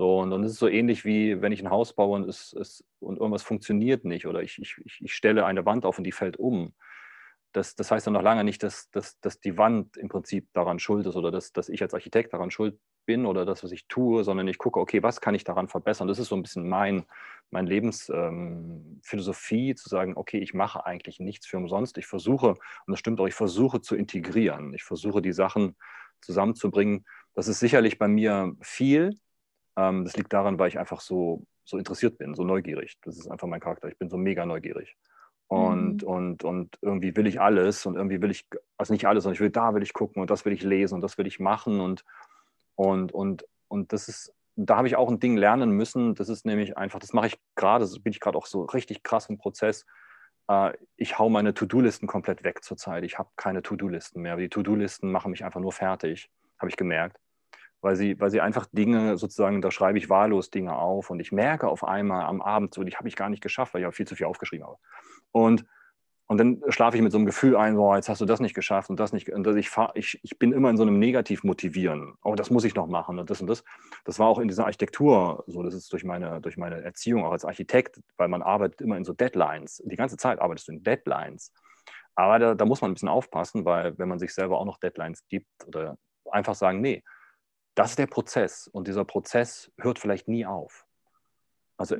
So, 0.00 0.20
und 0.20 0.30
dann 0.30 0.42
ist 0.44 0.52
es 0.52 0.58
so 0.58 0.66
ähnlich 0.66 1.04
wie 1.04 1.42
wenn 1.42 1.52
ich 1.52 1.62
ein 1.62 1.68
Haus 1.68 1.92
baue 1.92 2.16
und, 2.16 2.26
es, 2.26 2.54
es, 2.54 2.82
und 3.00 3.18
irgendwas 3.18 3.42
funktioniert 3.42 4.06
nicht 4.06 4.26
oder 4.26 4.42
ich, 4.42 4.58
ich, 4.58 4.80
ich 4.98 5.12
stelle 5.12 5.44
eine 5.44 5.66
Wand 5.66 5.84
auf 5.84 5.98
und 5.98 6.04
die 6.04 6.12
fällt 6.12 6.38
um. 6.38 6.72
Das, 7.52 7.74
das 7.74 7.90
heißt 7.90 8.06
dann 8.06 8.14
noch 8.14 8.22
lange 8.22 8.42
nicht, 8.42 8.62
dass, 8.62 8.90
dass, 8.92 9.20
dass 9.20 9.40
die 9.40 9.58
Wand 9.58 9.98
im 9.98 10.08
Prinzip 10.08 10.48
daran 10.54 10.78
schuld 10.78 11.06
ist 11.06 11.16
oder 11.16 11.30
dass, 11.30 11.52
dass 11.52 11.68
ich 11.68 11.82
als 11.82 11.92
Architekt 11.92 12.32
daran 12.32 12.50
schuld 12.50 12.78
bin 13.04 13.26
oder 13.26 13.44
das, 13.44 13.62
was 13.62 13.72
ich 13.72 13.88
tue, 13.88 14.24
sondern 14.24 14.48
ich 14.48 14.56
gucke, 14.56 14.80
okay, 14.80 15.02
was 15.02 15.20
kann 15.20 15.34
ich 15.34 15.44
daran 15.44 15.68
verbessern? 15.68 16.08
Das 16.08 16.18
ist 16.18 16.28
so 16.28 16.34
ein 16.34 16.40
bisschen 16.40 16.66
mein, 16.66 17.04
mein 17.50 17.66
Lebensphilosophie, 17.66 19.68
ähm, 19.68 19.76
zu 19.76 19.90
sagen, 19.90 20.14
okay, 20.16 20.38
ich 20.38 20.54
mache 20.54 20.86
eigentlich 20.86 21.20
nichts 21.20 21.46
für 21.46 21.58
umsonst. 21.58 21.98
Ich 21.98 22.06
versuche, 22.06 22.52
und 22.52 22.58
das 22.86 23.00
stimmt 23.00 23.20
auch, 23.20 23.26
ich 23.26 23.34
versuche 23.34 23.82
zu 23.82 23.96
integrieren. 23.96 24.72
Ich 24.72 24.82
versuche, 24.82 25.20
die 25.20 25.34
Sachen 25.34 25.76
zusammenzubringen. 26.22 27.04
Das 27.34 27.48
ist 27.48 27.60
sicherlich 27.60 27.98
bei 27.98 28.08
mir 28.08 28.56
viel, 28.62 29.18
das 30.04 30.16
liegt 30.16 30.32
daran, 30.32 30.58
weil 30.58 30.68
ich 30.68 30.78
einfach 30.78 31.00
so, 31.00 31.42
so 31.64 31.78
interessiert 31.78 32.18
bin, 32.18 32.34
so 32.34 32.44
neugierig. 32.44 32.98
Das 33.02 33.16
ist 33.16 33.30
einfach 33.30 33.46
mein 33.46 33.60
Charakter. 33.60 33.88
Ich 33.88 33.98
bin 33.98 34.10
so 34.10 34.16
mega 34.16 34.44
neugierig. 34.44 34.96
Und, 35.48 36.02
mhm. 36.02 36.08
und, 36.08 36.44
und 36.44 36.78
irgendwie 36.80 37.16
will 37.16 37.26
ich 37.26 37.40
alles 37.40 37.84
und 37.84 37.96
irgendwie 37.96 38.22
will 38.22 38.30
ich, 38.30 38.46
also 38.76 38.92
nicht 38.92 39.06
alles, 39.06 39.24
sondern 39.24 39.34
ich 39.34 39.40
will, 39.40 39.50
da 39.50 39.74
will 39.74 39.82
ich 39.82 39.92
gucken 39.92 40.20
und 40.20 40.30
das 40.30 40.44
will 40.44 40.52
ich 40.52 40.62
lesen 40.62 40.94
und 40.94 41.00
das 41.00 41.18
will 41.18 41.26
ich 41.26 41.40
machen 41.40 41.80
und, 41.80 42.04
und, 42.76 43.10
und, 43.12 43.44
und 43.66 43.92
das 43.92 44.08
ist, 44.08 44.32
da 44.54 44.76
habe 44.76 44.86
ich 44.86 44.94
auch 44.94 45.10
ein 45.10 45.18
Ding 45.18 45.36
lernen 45.36 45.70
müssen. 45.72 46.14
Das 46.14 46.28
ist 46.28 46.46
nämlich 46.46 46.76
einfach, 46.76 47.00
das 47.00 47.12
mache 47.12 47.28
ich 47.28 47.40
gerade, 47.56 47.84
das 47.84 47.98
bin 47.98 48.12
ich 48.12 48.20
gerade 48.20 48.38
auch 48.38 48.46
so 48.46 48.62
richtig 48.62 49.02
krass 49.02 49.28
im 49.28 49.38
Prozess. 49.38 49.86
Äh, 50.48 50.74
ich 50.96 51.18
hau 51.18 51.28
meine 51.28 51.52
To-Do-Listen 51.52 52.06
komplett 52.06 52.44
weg 52.44 52.62
zurzeit. 52.62 53.02
Ich 53.02 53.18
habe 53.18 53.30
keine 53.36 53.62
To-Do-Listen 53.62 54.22
mehr. 54.22 54.36
Die 54.36 54.48
To-Do-Listen 54.48 55.10
machen 55.10 55.32
mich 55.32 55.44
einfach 55.44 55.60
nur 55.60 55.72
fertig, 55.72 56.30
habe 56.58 56.68
ich 56.68 56.76
gemerkt 56.76 57.18
weil 57.80 57.96
sie, 57.96 58.18
weil 58.20 58.30
sie 58.30 58.40
einfach 58.40 58.66
Dinge 58.72 59.16
sozusagen, 59.16 59.62
da 59.62 59.70
schreibe 59.70 59.98
ich 59.98 60.10
wahllos 60.10 60.50
Dinge 60.50 60.76
auf 60.76 61.10
und 61.10 61.20
ich 61.20 61.32
merke 61.32 61.68
auf 61.68 61.84
einmal 61.84 62.24
am 62.24 62.42
Abend 62.42 62.74
so, 62.74 62.84
die 62.84 62.94
habe 62.96 63.08
ich 63.08 63.16
gar 63.16 63.30
nicht 63.30 63.42
geschafft, 63.42 63.74
weil 63.74 63.82
ich 63.82 63.86
auch 63.86 63.94
viel 63.94 64.06
zu 64.06 64.16
viel 64.16 64.26
aufgeschrieben 64.26 64.66
habe. 64.66 64.76
Und, 65.32 65.64
und 66.26 66.38
dann 66.38 66.62
schlafe 66.68 66.96
ich 66.96 67.02
mit 67.02 67.10
so 67.10 67.18
einem 67.18 67.26
Gefühl 67.26 67.56
ein, 67.56 67.74
so, 67.74 67.94
jetzt 67.94 68.08
hast 68.08 68.20
du 68.20 68.26
das 68.26 68.40
nicht 68.40 68.54
geschafft 68.54 68.90
und 68.90 69.00
das 69.00 69.12
nicht. 69.12 69.30
Und 69.30 69.46
ich, 69.56 69.70
fahr, 69.70 69.92
ich, 69.94 70.20
ich 70.22 70.38
bin 70.38 70.52
immer 70.52 70.70
in 70.70 70.76
so 70.76 70.82
einem 70.82 70.98
Negativ-Motivieren. 70.98 72.14
Oh, 72.22 72.34
das 72.34 72.50
muss 72.50 72.64
ich 72.64 72.74
noch 72.74 72.86
machen 72.86 73.18
und 73.18 73.30
das 73.30 73.40
und 73.40 73.48
das. 73.48 73.64
Das 74.04 74.18
war 74.18 74.28
auch 74.28 74.38
in 74.38 74.46
dieser 74.46 74.66
Architektur 74.66 75.42
so, 75.46 75.62
das 75.62 75.74
ist 75.74 75.92
durch 75.92 76.04
meine, 76.04 76.40
durch 76.40 76.56
meine 76.56 76.82
Erziehung 76.82 77.24
auch 77.24 77.32
als 77.32 77.44
Architekt, 77.44 78.00
weil 78.16 78.28
man 78.28 78.42
arbeitet 78.42 78.80
immer 78.80 78.96
in 78.96 79.04
so 79.04 79.12
Deadlines. 79.12 79.82
Die 79.84 79.96
ganze 79.96 80.16
Zeit 80.16 80.40
arbeitest 80.40 80.68
du 80.68 80.72
in 80.72 80.82
Deadlines. 80.82 81.52
Aber 82.14 82.38
da, 82.38 82.54
da 82.54 82.64
muss 82.64 82.80
man 82.82 82.90
ein 82.90 82.94
bisschen 82.94 83.08
aufpassen, 83.08 83.64
weil 83.64 83.96
wenn 83.98 84.08
man 84.08 84.18
sich 84.18 84.34
selber 84.34 84.58
auch 84.58 84.66
noch 84.66 84.78
Deadlines 84.78 85.26
gibt 85.28 85.48
oder 85.66 85.96
einfach 86.30 86.54
sagen, 86.54 86.80
nee, 86.80 87.02
das 87.74 87.90
ist 87.90 87.98
der 87.98 88.06
Prozess 88.06 88.68
und 88.68 88.88
dieser 88.88 89.04
Prozess 89.04 89.70
hört 89.78 89.98
vielleicht 89.98 90.28
nie 90.28 90.46
auf. 90.46 90.86
Also 91.76 91.96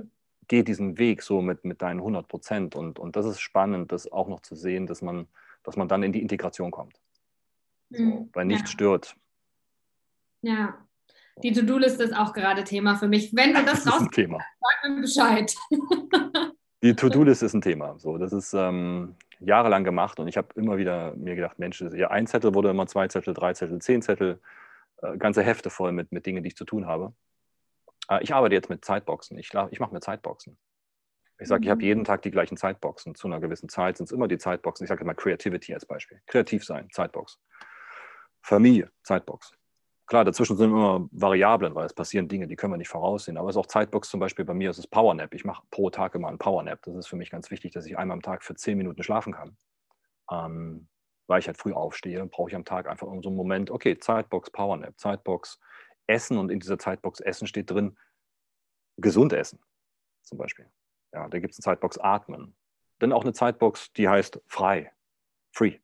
geh 0.48 0.62
diesen 0.62 0.98
Weg 0.98 1.22
so 1.22 1.40
mit, 1.40 1.64
mit 1.64 1.80
deinen 1.80 2.00
100 2.00 2.28
Prozent 2.28 2.74
und, 2.74 2.98
und 2.98 3.16
das 3.16 3.26
ist 3.26 3.40
spannend, 3.40 3.92
das 3.92 4.10
auch 4.10 4.28
noch 4.28 4.40
zu 4.40 4.56
sehen, 4.56 4.86
dass 4.86 5.00
man, 5.00 5.28
dass 5.62 5.76
man 5.76 5.88
dann 5.88 6.02
in 6.02 6.12
die 6.12 6.22
Integration 6.22 6.70
kommt. 6.70 7.00
So, 7.90 8.02
mhm. 8.02 8.30
weil 8.32 8.44
nichts 8.46 8.70
ja. 8.70 8.74
stört. 8.74 9.16
Ja, 10.42 10.86
die 11.42 11.52
To-Do-Liste 11.52 12.02
ist 12.02 12.16
auch 12.16 12.32
gerade 12.32 12.64
Thema 12.64 12.96
für 12.96 13.08
mich. 13.08 13.34
Wenn 13.34 13.54
du 13.54 13.64
das, 13.64 13.84
das 13.84 13.94
raus, 13.94 14.08
Thema. 14.12 14.38
sag 14.60 14.90
mir 14.90 15.00
Bescheid. 15.00 15.54
die 16.82 16.94
To-Do-Liste 16.94 17.46
ist 17.46 17.54
ein 17.54 17.62
Thema. 17.62 17.98
So, 17.98 18.18
das 18.18 18.32
ist 18.32 18.52
ähm, 18.52 19.14
jahrelang 19.40 19.84
gemacht 19.84 20.20
und 20.20 20.28
ich 20.28 20.36
habe 20.36 20.48
immer 20.54 20.76
wieder 20.76 21.14
mir 21.16 21.34
gedacht, 21.34 21.58
Mensch, 21.58 21.80
ja, 21.80 22.10
ein 22.10 22.26
Zettel 22.26 22.54
wurde 22.54 22.70
immer 22.70 22.86
zwei 22.86 23.08
Zettel, 23.08 23.34
drei 23.34 23.54
Zettel, 23.54 23.80
zehn 23.80 24.02
Zettel. 24.02 24.40
Äh, 25.02 25.16
ganze 25.18 25.42
Hefte 25.42 25.70
voll 25.70 25.92
mit, 25.92 26.12
mit 26.12 26.26
Dingen, 26.26 26.42
die 26.42 26.48
ich 26.48 26.56
zu 26.56 26.64
tun 26.64 26.86
habe. 26.86 27.14
Äh, 28.08 28.22
ich 28.22 28.34
arbeite 28.34 28.54
jetzt 28.54 28.70
mit 28.70 28.84
Zeitboxen. 28.84 29.38
Ich, 29.38 29.50
ich 29.70 29.80
mache 29.80 29.92
mir 29.92 30.00
Zeitboxen. 30.00 30.58
Ich 31.38 31.48
sage, 31.48 31.60
mhm. 31.60 31.64
ich 31.64 31.70
habe 31.70 31.82
jeden 31.82 32.04
Tag 32.04 32.22
die 32.22 32.30
gleichen 32.30 32.56
Zeitboxen. 32.56 33.14
Zu 33.14 33.28
einer 33.28 33.40
gewissen 33.40 33.68
Zeit 33.68 33.96
sind 33.96 34.06
es 34.06 34.12
immer 34.12 34.28
die 34.28 34.38
Zeitboxen. 34.38 34.84
Ich 34.84 34.88
sage 34.88 35.02
immer 35.02 35.14
Creativity 35.14 35.74
als 35.74 35.86
Beispiel. 35.86 36.20
Kreativ 36.26 36.64
sein, 36.64 36.88
Zeitbox. 36.90 37.40
Familie, 38.42 38.90
Zeitbox. 39.02 39.52
Klar, 40.06 40.24
dazwischen 40.24 40.56
sind 40.56 40.70
immer 40.70 41.08
Variablen, 41.12 41.74
weil 41.76 41.86
es 41.86 41.94
passieren 41.94 42.26
Dinge, 42.26 42.48
die 42.48 42.56
können 42.56 42.72
wir 42.72 42.78
nicht 42.78 42.88
voraussehen. 42.88 43.36
Aber 43.36 43.48
es 43.48 43.54
ist 43.54 43.60
auch 43.60 43.66
Zeitbox 43.66 44.10
zum 44.10 44.18
Beispiel 44.18 44.44
bei 44.44 44.54
mir, 44.54 44.70
es 44.70 44.78
ist 44.78 44.88
Powernap. 44.88 45.32
Ich 45.34 45.44
mache 45.44 45.62
pro 45.70 45.88
Tag 45.88 46.16
immer 46.16 46.28
einen 46.28 46.38
Powernap. 46.38 46.82
Das 46.82 46.96
ist 46.96 47.06
für 47.06 47.16
mich 47.16 47.30
ganz 47.30 47.50
wichtig, 47.50 47.72
dass 47.72 47.86
ich 47.86 47.96
einmal 47.96 48.16
am 48.16 48.22
Tag 48.22 48.42
für 48.42 48.56
zehn 48.56 48.76
Minuten 48.76 49.02
schlafen 49.04 49.32
kann. 49.32 49.56
Ähm, 50.30 50.88
weil 51.30 51.38
ich 51.38 51.46
halt 51.46 51.56
früh 51.56 51.72
aufstehe, 51.72 52.26
brauche 52.26 52.50
ich 52.50 52.56
am 52.56 52.64
Tag 52.64 52.88
einfach 52.88 53.06
so 53.06 53.28
einen 53.28 53.36
Moment, 53.36 53.70
okay, 53.70 53.96
Zeitbox, 53.96 54.50
Powernap, 54.50 54.98
Zeitbox, 54.98 55.60
Essen 56.08 56.36
und 56.36 56.50
in 56.50 56.58
dieser 56.58 56.76
Zeitbox 56.76 57.20
Essen 57.20 57.46
steht 57.46 57.70
drin, 57.70 57.96
gesund 58.96 59.32
essen 59.32 59.60
zum 60.22 60.38
Beispiel. 60.38 60.66
Ja, 61.12 61.28
da 61.28 61.38
gibt 61.38 61.52
es 61.52 61.58
eine 61.58 61.62
Zeitbox 61.62 61.98
Atmen. 61.98 62.56
Dann 62.98 63.12
auch 63.12 63.22
eine 63.22 63.32
Zeitbox, 63.32 63.92
die 63.92 64.08
heißt 64.08 64.42
frei, 64.48 64.92
free. 65.52 65.78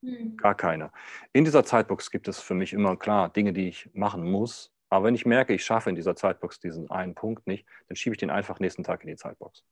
Mhm. 0.00 0.36
Gar 0.36 0.54
keine. 0.54 0.92
In 1.32 1.44
dieser 1.44 1.64
Zeitbox 1.64 2.12
gibt 2.12 2.28
es 2.28 2.40
für 2.40 2.54
mich 2.54 2.72
immer 2.72 2.96
klar 2.96 3.28
Dinge, 3.30 3.52
die 3.52 3.68
ich 3.68 3.90
machen 3.94 4.30
muss. 4.30 4.72
Aber 4.90 5.06
wenn 5.06 5.16
ich 5.16 5.26
merke, 5.26 5.54
ich 5.54 5.64
schaffe 5.64 5.90
in 5.90 5.96
dieser 5.96 6.14
Zeitbox 6.14 6.60
diesen 6.60 6.88
einen 6.88 7.16
Punkt 7.16 7.48
nicht, 7.48 7.66
dann 7.88 7.96
schiebe 7.96 8.14
ich 8.14 8.20
den 8.20 8.30
einfach 8.30 8.60
nächsten 8.60 8.84
Tag 8.84 9.02
in 9.02 9.08
die 9.08 9.16
Zeitbox. 9.16 9.64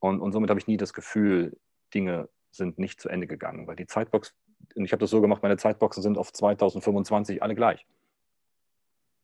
Und, 0.00 0.20
und 0.20 0.32
somit 0.32 0.50
habe 0.50 0.58
ich 0.58 0.66
nie 0.66 0.76
das 0.76 0.92
Gefühl, 0.92 1.56
Dinge 1.94 2.28
sind 2.52 2.78
nicht 2.78 3.00
zu 3.00 3.08
Ende 3.08 3.26
gegangen, 3.26 3.66
weil 3.66 3.76
die 3.76 3.86
Zeitbox, 3.86 4.34
und 4.76 4.84
ich 4.84 4.92
habe 4.92 5.00
das 5.00 5.10
so 5.10 5.20
gemacht, 5.20 5.42
meine 5.42 5.56
Zeitboxen 5.56 6.02
sind 6.02 6.18
auf 6.18 6.32
2025 6.32 7.42
alle 7.42 7.54
gleich. 7.54 7.86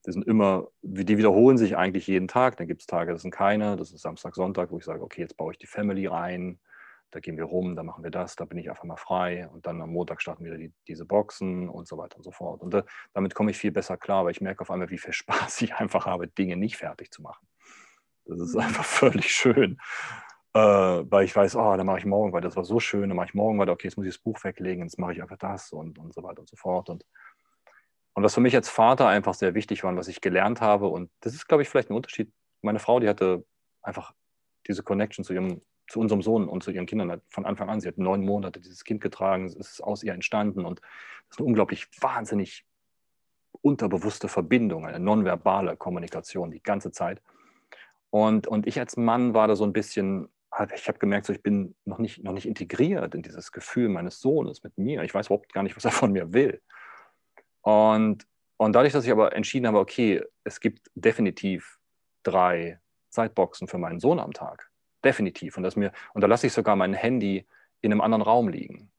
Die 0.07 0.13
sind 0.13 0.27
immer, 0.27 0.69
die 0.83 1.19
wiederholen 1.19 1.59
sich 1.59 1.77
eigentlich 1.77 2.07
jeden 2.07 2.29
Tag. 2.29 2.57
Dann 2.57 2.67
gibt 2.67 2.81
es 2.81 2.87
Tage, 2.87 3.13
das 3.13 3.23
sind 3.23 3.31
keine, 3.31 3.77
das 3.77 3.93
ist 3.93 4.01
Samstag, 4.01 4.35
Sonntag, 4.35 4.71
wo 4.71 4.79
ich 4.79 4.85
sage, 4.85 5.03
okay, 5.03 5.21
jetzt 5.21 5.37
baue 5.37 5.53
ich 5.53 5.59
die 5.59 5.67
Family 5.67 6.07
rein, 6.07 6.59
da 7.11 7.21
gehen 7.21 7.37
wir 7.37 7.45
rum, 7.45 7.75
da 7.75 7.83
machen 7.83 8.05
wir 8.05 8.11
das, 8.11 8.37
da 8.37 8.45
bin 8.45 8.59
ich 8.59 8.69
einfach 8.69 8.85
mal 8.85 8.97
frei 8.97 9.49
und 9.49 9.67
dann 9.67 9.81
am 9.81 9.91
Montag 9.91 10.21
starten 10.21 10.45
wieder 10.45 10.59
die, 10.59 10.73
diese 10.87 11.05
Boxen 11.05 11.69
und 11.69 11.89
so 11.89 11.97
weiter 11.99 12.17
und 12.17 12.23
so 12.23 12.31
fort. 12.31 12.63
Und 12.63 12.73
da, 12.73 12.85
damit 13.13 13.35
komme 13.35 13.51
ich 13.51 13.59
viel 13.59 13.73
besser 13.73 13.97
klar, 13.97 14.25
weil 14.25 14.33
ich 14.33 14.41
merke 14.41 14.61
auf 14.61 14.71
einmal, 14.71 14.91
wie 14.91 14.99
viel 14.99 15.13
Spaß 15.13 15.63
ich 15.63 15.75
einfach 15.75 16.07
habe, 16.07 16.29
Dinge 16.29 16.57
nicht 16.57 16.77
fertig 16.77 17.11
zu 17.11 17.23
machen. 17.23 17.47
Das 18.25 18.41
ist 18.41 18.55
mhm. 18.55 18.61
einfach 18.61 18.85
völlig 18.85 19.31
schön 19.31 19.79
äh, 20.59 21.11
weil 21.11 21.25
ich 21.25 21.37
weiß, 21.37 21.57
oh, 21.57 21.77
dann 21.77 21.87
mache 21.87 21.99
ich 21.99 22.05
morgen 22.05 22.33
weiter, 22.33 22.49
das 22.49 22.57
war 22.57 22.65
so 22.65 22.81
schön, 22.81 23.09
dann 23.09 23.17
mache 23.17 23.29
ich 23.29 23.35
morgen 23.35 23.59
weiter, 23.59 23.73
okay, 23.73 23.87
jetzt 23.87 23.97
muss 23.97 24.07
ich 24.07 24.15
das 24.15 24.23
Buch 24.23 24.43
weglegen, 24.43 24.83
jetzt 24.83 24.99
mache 24.99 25.13
ich 25.13 25.23
einfach 25.23 25.37
das 25.37 25.73
und, 25.73 25.99
und 25.99 26.13
so 26.13 26.23
weiter 26.23 26.41
und 26.41 26.49
so 26.49 26.57
fort. 26.57 26.91
Und, 26.91 27.05
und 28.15 28.23
was 28.25 28.35
für 28.35 28.41
mich 28.41 28.57
als 28.57 28.69
Vater 28.69 29.07
einfach 29.07 29.35
sehr 29.35 29.55
wichtig 29.55 29.85
war 29.85 29.91
und 29.91 29.97
was 29.97 30.09
ich 30.09 30.21
gelernt 30.21 30.61
habe, 30.61 30.89
und 30.89 31.11
das 31.21 31.35
ist, 31.35 31.47
glaube 31.47 31.63
ich, 31.63 31.69
vielleicht 31.69 31.91
ein 31.91 31.97
Unterschied. 31.97 32.33
Meine 32.63 32.81
Frau, 32.81 32.99
die 32.99 33.09
hatte 33.09 33.45
einfach 33.83 34.13
diese 34.67 34.83
Connection 34.83 35.25
zu, 35.25 35.33
ihrem, 35.33 35.63
zu 35.89 36.01
unserem 36.01 36.23
Sohn 36.23 36.49
und 36.49 36.65
zu 36.65 36.73
ihren 36.73 36.87
Kindern 36.87 37.21
von 37.29 37.47
Anfang 37.47 37.69
an. 37.71 37.81
Sie 37.81 37.87
hat 37.87 37.99
neun 37.99 38.25
Monate 38.25 38.61
dieses 38.61 38.83
Kind 38.83 39.01
getragen, 39.01 39.45
es 39.45 39.55
ist 39.55 39.81
aus 39.81 40.03
ihr 40.03 40.13
entstanden 40.13 40.65
und 40.65 40.81
das 40.81 41.37
ist 41.37 41.39
eine 41.39 41.47
unglaublich 41.47 41.87
wahnsinnig 42.01 42.65
unterbewusste 43.61 44.29
Verbindung, 44.29 44.87
eine 44.87 44.99
nonverbale 44.99 45.77
Kommunikation 45.77 46.51
die 46.51 46.63
ganze 46.63 46.91
Zeit. 46.91 47.23
Und, 48.11 48.47
und 48.47 48.67
ich 48.67 48.79
als 48.81 48.97
Mann 48.97 49.35
war 49.35 49.47
da 49.47 49.55
so 49.55 49.65
ein 49.65 49.73
bisschen 49.73 50.29
ich 50.75 50.89
habe 50.89 50.99
gemerkt, 50.99 51.27
so, 51.27 51.33
ich 51.33 51.43
bin 51.43 51.75
noch 51.85 51.99
nicht, 51.99 52.25
noch 52.25 52.33
nicht 52.33 52.47
integriert 52.47 53.15
in 53.15 53.23
dieses 53.23 53.53
Gefühl 53.53 53.89
meines 53.89 54.21
Sohnes 54.21 54.63
mit 54.63 54.77
mir. 54.79 55.03
Ich 55.03 55.15
weiß 55.15 55.27
überhaupt 55.27 55.53
gar 55.53 55.63
nicht, 55.63 55.77
was 55.77 55.85
er 55.85 55.91
von 55.91 56.13
mir 56.13 56.33
will. 56.33 56.61
Und, 57.61 58.27
und 58.57 58.73
dadurch, 58.73 58.93
dass 58.93 59.05
ich 59.05 59.11
aber 59.11 59.35
entschieden 59.35 59.67
habe, 59.67 59.79
okay, 59.79 60.23
es 60.45 60.61
gibt 60.61 60.91
definitiv 60.95 61.79
drei 62.23 62.81
Zeitboxen 63.11 63.69
für 63.69 63.79
meinen 63.79 64.01
Sohn 64.01 64.19
am 64.19 64.33
Tag. 64.33 64.71
Definitiv. 65.05 65.57
Und, 65.57 65.63
das 65.63 65.77
mir, 65.77 65.93
und 66.15 66.23
da 66.23 66.27
lasse 66.27 66.47
ich 66.47 66.53
sogar 66.53 66.77
mein 66.77 66.95
Handy 66.95 67.47
in 67.81 67.93
einem 67.93 68.01
anderen 68.01 68.23
Raum 68.23 68.49
liegen 68.49 68.91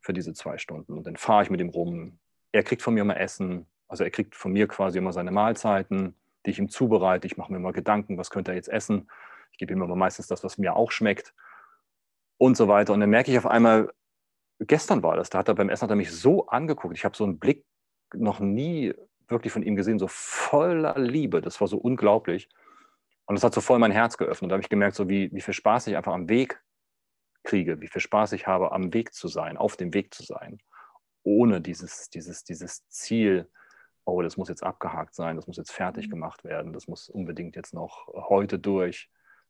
für 0.00 0.12
diese 0.12 0.34
zwei 0.34 0.58
Stunden. 0.58 0.92
Und 0.92 1.06
dann 1.06 1.16
fahre 1.16 1.42
ich 1.42 1.50
mit 1.50 1.60
ihm 1.60 1.70
rum. 1.70 2.18
Er 2.52 2.62
kriegt 2.62 2.82
von 2.82 2.94
mir 2.94 3.00
immer 3.00 3.18
Essen. 3.18 3.66
Also 3.88 4.04
er 4.04 4.10
kriegt 4.10 4.36
von 4.36 4.52
mir 4.52 4.68
quasi 4.68 4.98
immer 4.98 5.12
seine 5.12 5.32
Mahlzeiten 5.32 6.14
die 6.46 6.50
ich 6.50 6.58
ihm 6.58 6.68
zubereite. 6.68 7.26
Ich 7.26 7.36
mache 7.36 7.52
mir 7.52 7.58
immer 7.58 7.72
Gedanken, 7.72 8.16
was 8.16 8.30
könnte 8.30 8.52
er 8.52 8.54
jetzt 8.54 8.68
essen. 8.68 9.08
Ich 9.56 9.58
gebe 9.58 9.72
ihm 9.72 9.82
aber 9.82 9.96
meistens 9.96 10.26
das, 10.26 10.44
was 10.44 10.58
mir 10.58 10.76
auch 10.76 10.90
schmeckt 10.90 11.32
und 12.36 12.58
so 12.58 12.68
weiter. 12.68 12.92
Und 12.92 13.00
dann 13.00 13.08
merke 13.08 13.30
ich 13.30 13.38
auf 13.38 13.46
einmal, 13.46 13.90
gestern 14.60 15.02
war 15.02 15.16
das, 15.16 15.30
da 15.30 15.38
hat 15.38 15.48
er 15.48 15.54
beim 15.54 15.70
Essen 15.70 15.84
hat 15.84 15.90
er 15.90 15.96
mich 15.96 16.12
so 16.12 16.46
angeguckt. 16.48 16.94
Ich 16.94 17.06
habe 17.06 17.16
so 17.16 17.24
einen 17.24 17.38
Blick 17.38 17.64
noch 18.12 18.38
nie 18.38 18.92
wirklich 19.28 19.54
von 19.54 19.62
ihm 19.62 19.74
gesehen, 19.74 19.98
so 19.98 20.08
voller 20.08 20.98
Liebe. 20.98 21.40
Das 21.40 21.58
war 21.62 21.68
so 21.68 21.78
unglaublich. 21.78 22.50
Und 23.24 23.36
das 23.36 23.44
hat 23.44 23.54
so 23.54 23.62
voll 23.62 23.78
mein 23.78 23.92
Herz 23.92 24.18
geöffnet. 24.18 24.50
Da 24.50 24.56
habe 24.56 24.62
ich 24.62 24.68
gemerkt, 24.68 24.94
so 24.94 25.08
wie, 25.08 25.32
wie 25.32 25.40
viel 25.40 25.54
Spaß 25.54 25.86
ich 25.86 25.96
einfach 25.96 26.12
am 26.12 26.28
Weg 26.28 26.62
kriege, 27.42 27.80
wie 27.80 27.88
viel 27.88 28.02
Spaß 28.02 28.32
ich 28.32 28.46
habe, 28.46 28.72
am 28.72 28.92
Weg 28.92 29.14
zu 29.14 29.26
sein, 29.26 29.56
auf 29.56 29.78
dem 29.78 29.94
Weg 29.94 30.12
zu 30.12 30.22
sein, 30.22 30.58
ohne 31.22 31.62
dieses, 31.62 32.10
dieses, 32.10 32.44
dieses 32.44 32.86
Ziel, 32.90 33.50
oh, 34.04 34.20
das 34.20 34.36
muss 34.36 34.50
jetzt 34.50 34.62
abgehakt 34.62 35.14
sein, 35.14 35.36
das 35.36 35.46
muss 35.46 35.56
jetzt 35.56 35.72
fertig 35.72 36.08
mhm. 36.08 36.10
gemacht 36.10 36.44
werden, 36.44 36.74
das 36.74 36.88
muss 36.88 37.08
unbedingt 37.08 37.56
jetzt 37.56 37.72
noch 37.72 38.06
heute 38.28 38.58
durch, 38.58 39.08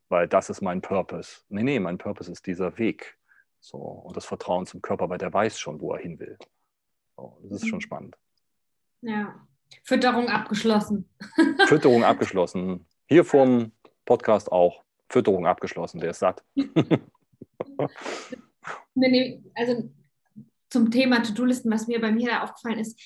weil 0.09 0.29
das 0.29 0.51
ist 0.51 0.61
mein 0.61 0.81
Purpose. 0.81 1.41
Nee, 1.49 1.63
nee, 1.63 1.81
mein 1.81 1.99
Purpose 1.99 2.31
ist 2.31 2.47
dieser 2.47 2.79
Weg. 2.79 3.19
So, 3.61 3.79
und 3.79 4.17
das 4.17 4.27
Vertrauen 4.27 4.67
zum 4.67 4.83
Körper, 4.83 5.09
weil 5.09 5.19
der 5.19 5.33
weiß 5.33 5.59
schon, 5.59 5.81
wo 5.81 5.93
er 5.93 6.01
hin 6.01 6.19
will. 6.19 6.39
So, 7.17 7.39
das 7.43 7.63
ist 7.63 7.69
schon 7.69 7.79
mhm. 7.79 7.83
spannend. 7.83 8.17
Ja. 9.01 9.47
Fütterung 9.83 10.29
abgeschlossen. 10.29 11.09
Fütterung 11.67 12.05
abgeschlossen. 12.05 12.87
Hier 13.07 13.25
vom 13.25 13.73
Podcast 14.05 14.53
auch. 14.53 14.85
Fütterung 15.09 15.47
abgeschlossen, 15.47 16.01
der 16.01 16.11
ist 16.11 16.19
satt. 16.21 16.45
nee, 16.55 16.69
nee, 18.95 19.43
also 19.55 19.91
zum 20.69 20.91
Thema 20.91 21.23
To-Do-Listen, 21.23 21.71
was 21.71 21.87
mir 21.87 22.01
bei 22.01 22.11
mir 22.11 22.31
da 22.31 22.43
aufgefallen 22.43 22.79
ist, 22.79 23.01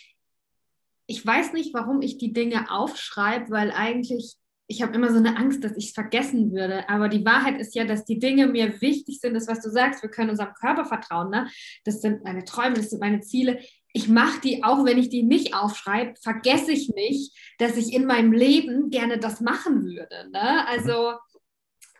ich 1.06 1.24
weiß 1.26 1.52
nicht, 1.52 1.74
warum 1.74 2.02
ich 2.02 2.18
die 2.18 2.32
Dinge 2.32 2.70
aufschreibe, 2.70 3.50
weil 3.50 3.72
eigentlich 3.72 4.36
ich 4.70 4.82
habe 4.82 4.94
immer 4.94 5.10
so 5.10 5.18
eine 5.18 5.36
Angst, 5.36 5.64
dass 5.64 5.76
ich 5.76 5.88
es 5.88 5.92
vergessen 5.92 6.52
würde. 6.52 6.88
Aber 6.88 7.08
die 7.08 7.24
Wahrheit 7.24 7.58
ist 7.58 7.74
ja, 7.74 7.84
dass 7.84 8.04
die 8.04 8.20
Dinge 8.20 8.46
mir 8.46 8.80
wichtig 8.80 9.18
sind, 9.18 9.34
das, 9.34 9.48
was 9.48 9.60
du 9.60 9.68
sagst, 9.68 10.00
wir 10.02 10.10
können 10.10 10.30
unserem 10.30 10.54
Körper 10.54 10.84
vertrauen. 10.84 11.28
Ne? 11.30 11.48
Das 11.84 12.00
sind 12.00 12.22
meine 12.22 12.44
Träume, 12.44 12.76
das 12.76 12.90
sind 12.90 13.00
meine 13.00 13.20
Ziele. 13.20 13.58
Ich 13.92 14.08
mache 14.08 14.40
die, 14.40 14.62
auch 14.62 14.84
wenn 14.84 14.96
ich 14.96 15.08
die 15.08 15.24
nicht 15.24 15.54
aufschreibe, 15.54 16.14
vergesse 16.22 16.70
ich 16.70 16.88
nicht, 16.90 17.36
dass 17.58 17.76
ich 17.76 17.92
in 17.92 18.06
meinem 18.06 18.30
Leben 18.30 18.90
gerne 18.90 19.18
das 19.18 19.40
machen 19.40 19.84
würde. 19.84 20.30
Ne? 20.30 20.66
Also 20.68 21.14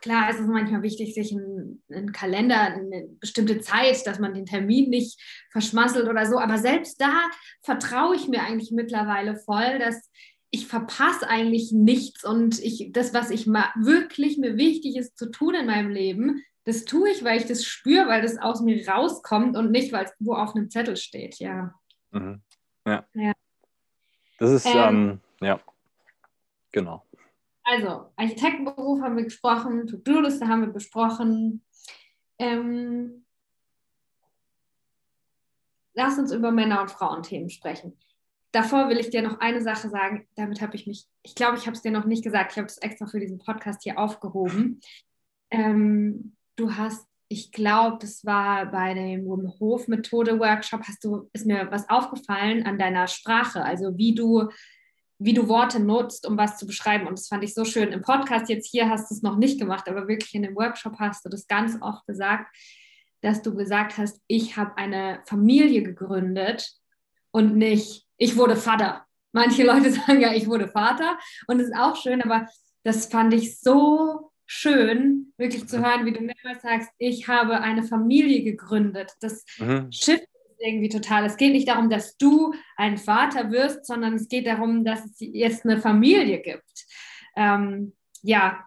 Klar, 0.02 0.30
es 0.30 0.40
ist 0.40 0.48
manchmal 0.48 0.82
wichtig, 0.82 1.12
sich 1.12 1.36
einen, 1.36 2.12
Kalender, 2.12 2.58
eine 2.58 3.06
bestimmte 3.20 3.60
Zeit, 3.60 4.06
dass 4.06 4.18
man 4.18 4.32
den 4.32 4.46
Termin 4.46 4.88
nicht 4.88 5.20
verschmasselt 5.52 6.08
oder 6.08 6.24
so. 6.24 6.38
Aber 6.38 6.56
selbst 6.56 6.98
da 7.02 7.28
vertraue 7.60 8.16
ich 8.16 8.26
mir 8.26 8.42
eigentlich 8.42 8.70
mittlerweile 8.70 9.36
voll, 9.36 9.78
dass 9.78 10.08
ich 10.50 10.66
verpasse 10.66 11.28
eigentlich 11.28 11.72
nichts 11.72 12.24
und 12.24 12.58
ich, 12.58 12.90
das, 12.92 13.14
was 13.14 13.30
ich 13.30 13.46
wirklich 13.46 14.38
mir 14.38 14.56
wichtig 14.56 14.96
ist 14.96 15.16
zu 15.16 15.30
tun 15.30 15.54
in 15.54 15.66
meinem 15.66 15.90
Leben, 15.90 16.42
das 16.64 16.84
tue 16.84 17.10
ich, 17.10 17.24
weil 17.24 17.38
ich 17.38 17.46
das 17.46 17.64
spüre, 17.64 18.08
weil 18.08 18.22
das 18.22 18.36
aus 18.38 18.60
mir 18.60 18.86
rauskommt 18.86 19.56
und 19.56 19.70
nicht, 19.70 19.92
weil 19.92 20.04
es 20.04 20.12
wo 20.18 20.34
auf 20.34 20.54
einem 20.54 20.70
Zettel 20.70 20.96
steht, 20.96 21.38
ja. 21.38 21.74
Mhm. 22.10 22.42
Ja. 22.86 23.06
ja. 23.14 23.32
Das 24.38 24.50
ist, 24.50 24.66
ähm, 24.66 24.74
ähm, 24.76 25.20
ja, 25.40 25.60
genau. 26.72 27.04
Also, 27.62 28.10
Architektenberuf 28.16 29.00
haben 29.00 29.16
wir 29.16 29.24
gesprochen, 29.24 29.86
To-Do-Liste 29.86 30.48
haben 30.48 30.62
wir 30.62 30.72
besprochen. 30.72 31.62
Ähm, 32.38 33.24
lass 35.92 36.18
uns 36.18 36.32
über 36.32 36.50
Männer- 36.50 36.80
und 36.80 36.90
Frauenthemen 36.90 37.50
sprechen. 37.50 37.96
Davor 38.52 38.88
will 38.88 38.98
ich 38.98 39.10
dir 39.10 39.22
noch 39.22 39.38
eine 39.40 39.62
Sache 39.62 39.88
sagen. 39.88 40.26
Damit 40.34 40.60
habe 40.60 40.74
ich 40.76 40.86
mich, 40.86 41.06
ich 41.22 41.34
glaube, 41.34 41.56
ich 41.56 41.66
habe 41.66 41.76
es 41.76 41.82
dir 41.82 41.92
noch 41.92 42.04
nicht 42.04 42.24
gesagt. 42.24 42.52
Ich 42.52 42.58
habe 42.58 42.66
es 42.66 42.78
extra 42.78 43.06
für 43.06 43.20
diesen 43.20 43.38
Podcast 43.38 43.82
hier 43.82 43.98
aufgehoben. 43.98 44.80
Ähm, 45.50 46.36
du 46.56 46.76
hast, 46.76 47.06
ich 47.28 47.52
glaube, 47.52 47.98
das 48.00 48.24
war 48.24 48.66
bei 48.66 48.94
dem 48.94 49.24
Wim 49.24 49.52
Hof 49.60 49.86
Methode 49.86 50.38
Workshop, 50.40 50.82
hast 50.82 51.04
du, 51.04 51.28
ist 51.32 51.46
mir 51.46 51.70
was 51.70 51.88
aufgefallen 51.88 52.66
an 52.66 52.78
deiner 52.78 53.06
Sprache, 53.06 53.62
also 53.64 53.96
wie 53.96 54.14
du 54.14 54.48
wie 55.20 55.34
du 55.34 55.48
Worte 55.48 55.78
nutzt, 55.80 56.26
um 56.26 56.38
was 56.38 56.56
zu 56.56 56.66
beschreiben. 56.66 57.06
Und 57.06 57.18
das 57.18 57.28
fand 57.28 57.44
ich 57.44 57.52
so 57.52 57.66
schön. 57.66 57.92
Im 57.92 58.00
Podcast 58.00 58.48
jetzt 58.48 58.70
hier 58.70 58.88
hast 58.88 59.10
du 59.10 59.14
es 59.14 59.22
noch 59.22 59.36
nicht 59.36 59.60
gemacht, 59.60 59.86
aber 59.86 60.08
wirklich 60.08 60.34
in 60.34 60.42
dem 60.42 60.56
Workshop 60.56 60.98
hast 60.98 61.26
du 61.26 61.28
das 61.28 61.46
ganz 61.46 61.76
oft 61.82 62.06
gesagt, 62.06 62.56
dass 63.20 63.42
du 63.42 63.54
gesagt 63.54 63.98
hast, 63.98 64.18
ich 64.26 64.56
habe 64.56 64.78
eine 64.78 65.20
Familie 65.26 65.82
gegründet 65.82 66.72
und 67.32 67.54
nicht, 67.54 68.06
ich 68.20 68.36
wurde 68.36 68.54
Vater. 68.54 69.04
Manche 69.32 69.64
Leute 69.64 69.90
sagen 69.90 70.20
ja, 70.20 70.32
ich 70.32 70.46
wurde 70.46 70.68
Vater 70.68 71.18
und 71.48 71.58
das 71.58 71.68
ist 71.68 71.76
auch 71.76 71.96
schön, 71.96 72.22
aber 72.22 72.46
das 72.84 73.06
fand 73.06 73.34
ich 73.34 73.58
so 73.60 74.30
schön, 74.46 75.32
wirklich 75.36 75.68
zu 75.68 75.78
hören, 75.78 76.06
wie 76.06 76.12
du 76.12 76.20
mehrmals 76.20 76.62
sagst, 76.62 76.90
ich 76.98 77.28
habe 77.28 77.60
eine 77.60 77.82
Familie 77.82 78.42
gegründet. 78.42 79.12
Das 79.20 79.44
mhm. 79.58 79.90
Schiff 79.90 80.20
irgendwie 80.58 80.88
total. 80.88 81.24
Es 81.24 81.36
geht 81.36 81.52
nicht 81.52 81.68
darum, 81.68 81.88
dass 81.88 82.16
du 82.16 82.52
ein 82.76 82.98
Vater 82.98 83.50
wirst, 83.50 83.86
sondern 83.86 84.14
es 84.14 84.28
geht 84.28 84.46
darum, 84.46 84.84
dass 84.84 85.04
es 85.04 85.14
jetzt 85.18 85.64
eine 85.64 85.78
Familie 85.78 86.40
gibt. 86.40 86.86
Ähm, 87.36 87.94
ja, 88.22 88.66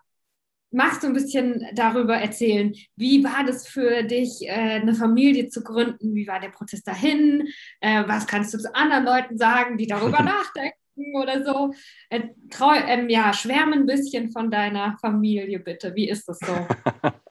magst 0.73 1.03
du 1.03 1.07
ein 1.07 1.13
bisschen 1.13 1.65
darüber 1.73 2.15
erzählen? 2.15 2.73
Wie 2.95 3.23
war 3.23 3.45
das 3.45 3.67
für 3.67 4.03
dich, 4.03 4.41
äh, 4.47 4.51
eine 4.51 4.95
Familie 4.95 5.47
zu 5.49 5.63
gründen? 5.63 6.15
Wie 6.15 6.27
war 6.27 6.39
der 6.39 6.49
Prozess 6.49 6.83
dahin? 6.83 7.47
Äh, 7.79 8.03
was 8.07 8.27
kannst 8.27 8.53
du 8.53 8.57
zu 8.57 8.73
anderen 8.75 9.05
Leuten 9.05 9.37
sagen, 9.37 9.77
die 9.77 9.87
darüber 9.87 10.21
nachdenken? 10.23 10.77
Oder 11.15 11.43
so. 11.43 11.73
Äh, 12.09 12.21
trau, 12.51 12.71
ähm, 12.73 13.09
ja, 13.09 13.33
schwärme 13.33 13.73
ein 13.73 13.87
bisschen 13.87 14.31
von 14.31 14.51
deiner 14.51 14.95
Familie, 15.01 15.59
bitte. 15.59 15.95
Wie 15.95 16.09
ist 16.09 16.27
das 16.27 16.39
so? 16.39 16.53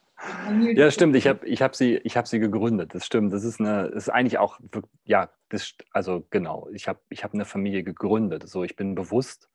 Ja, 0.74 0.88
stimmt. 0.92 1.16
Ich 1.16 1.26
habe 1.26 1.44
ich 1.46 1.62
hab 1.62 1.74
sie, 1.74 1.96
hab 1.96 2.28
sie 2.28 2.38
gegründet. 2.38 2.94
Das 2.94 3.04
stimmt. 3.04 3.32
Das 3.32 3.42
ist, 3.42 3.58
eine, 3.58 3.90
das 3.90 4.04
ist 4.04 4.08
eigentlich 4.08 4.38
auch, 4.38 4.60
ja, 5.04 5.30
das, 5.48 5.74
also 5.90 6.24
genau. 6.30 6.68
Ich 6.72 6.86
habe 6.86 7.00
ich 7.08 7.24
hab 7.24 7.34
eine 7.34 7.44
Familie 7.44 7.82
gegründet. 7.82 8.48
So, 8.48 8.62
ich 8.62 8.76
bin 8.76 8.94
bewusst, 8.94 9.48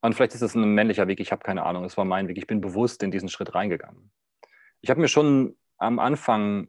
und 0.00 0.14
vielleicht 0.14 0.34
ist 0.34 0.42
das 0.42 0.54
ein 0.54 0.74
männlicher 0.74 1.08
Weg, 1.08 1.20
ich 1.20 1.32
habe 1.32 1.42
keine 1.42 1.64
Ahnung, 1.64 1.84
es 1.84 1.96
war 1.96 2.04
mein 2.04 2.28
Weg. 2.28 2.38
Ich 2.38 2.46
bin 2.46 2.60
bewusst 2.60 3.02
in 3.02 3.10
diesen 3.10 3.28
Schritt 3.28 3.54
reingegangen. 3.54 4.10
Ich 4.80 4.90
habe 4.90 5.00
mir 5.00 5.08
schon 5.08 5.56
am 5.76 5.98
Anfang, 5.98 6.68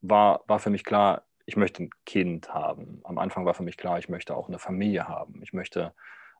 war, 0.00 0.42
war 0.46 0.60
für 0.60 0.70
mich 0.70 0.84
klar, 0.84 1.24
ich 1.46 1.56
möchte 1.56 1.84
ein 1.84 1.90
Kind 2.04 2.52
haben. 2.52 3.00
Am 3.04 3.18
Anfang 3.18 3.44
war 3.44 3.54
für 3.54 3.62
mich 3.62 3.76
klar, 3.76 3.98
ich 3.98 4.08
möchte 4.08 4.36
auch 4.36 4.48
eine 4.48 4.58
Familie 4.58 5.08
haben. 5.08 5.42
Ich 5.42 5.52
möchte 5.52 5.94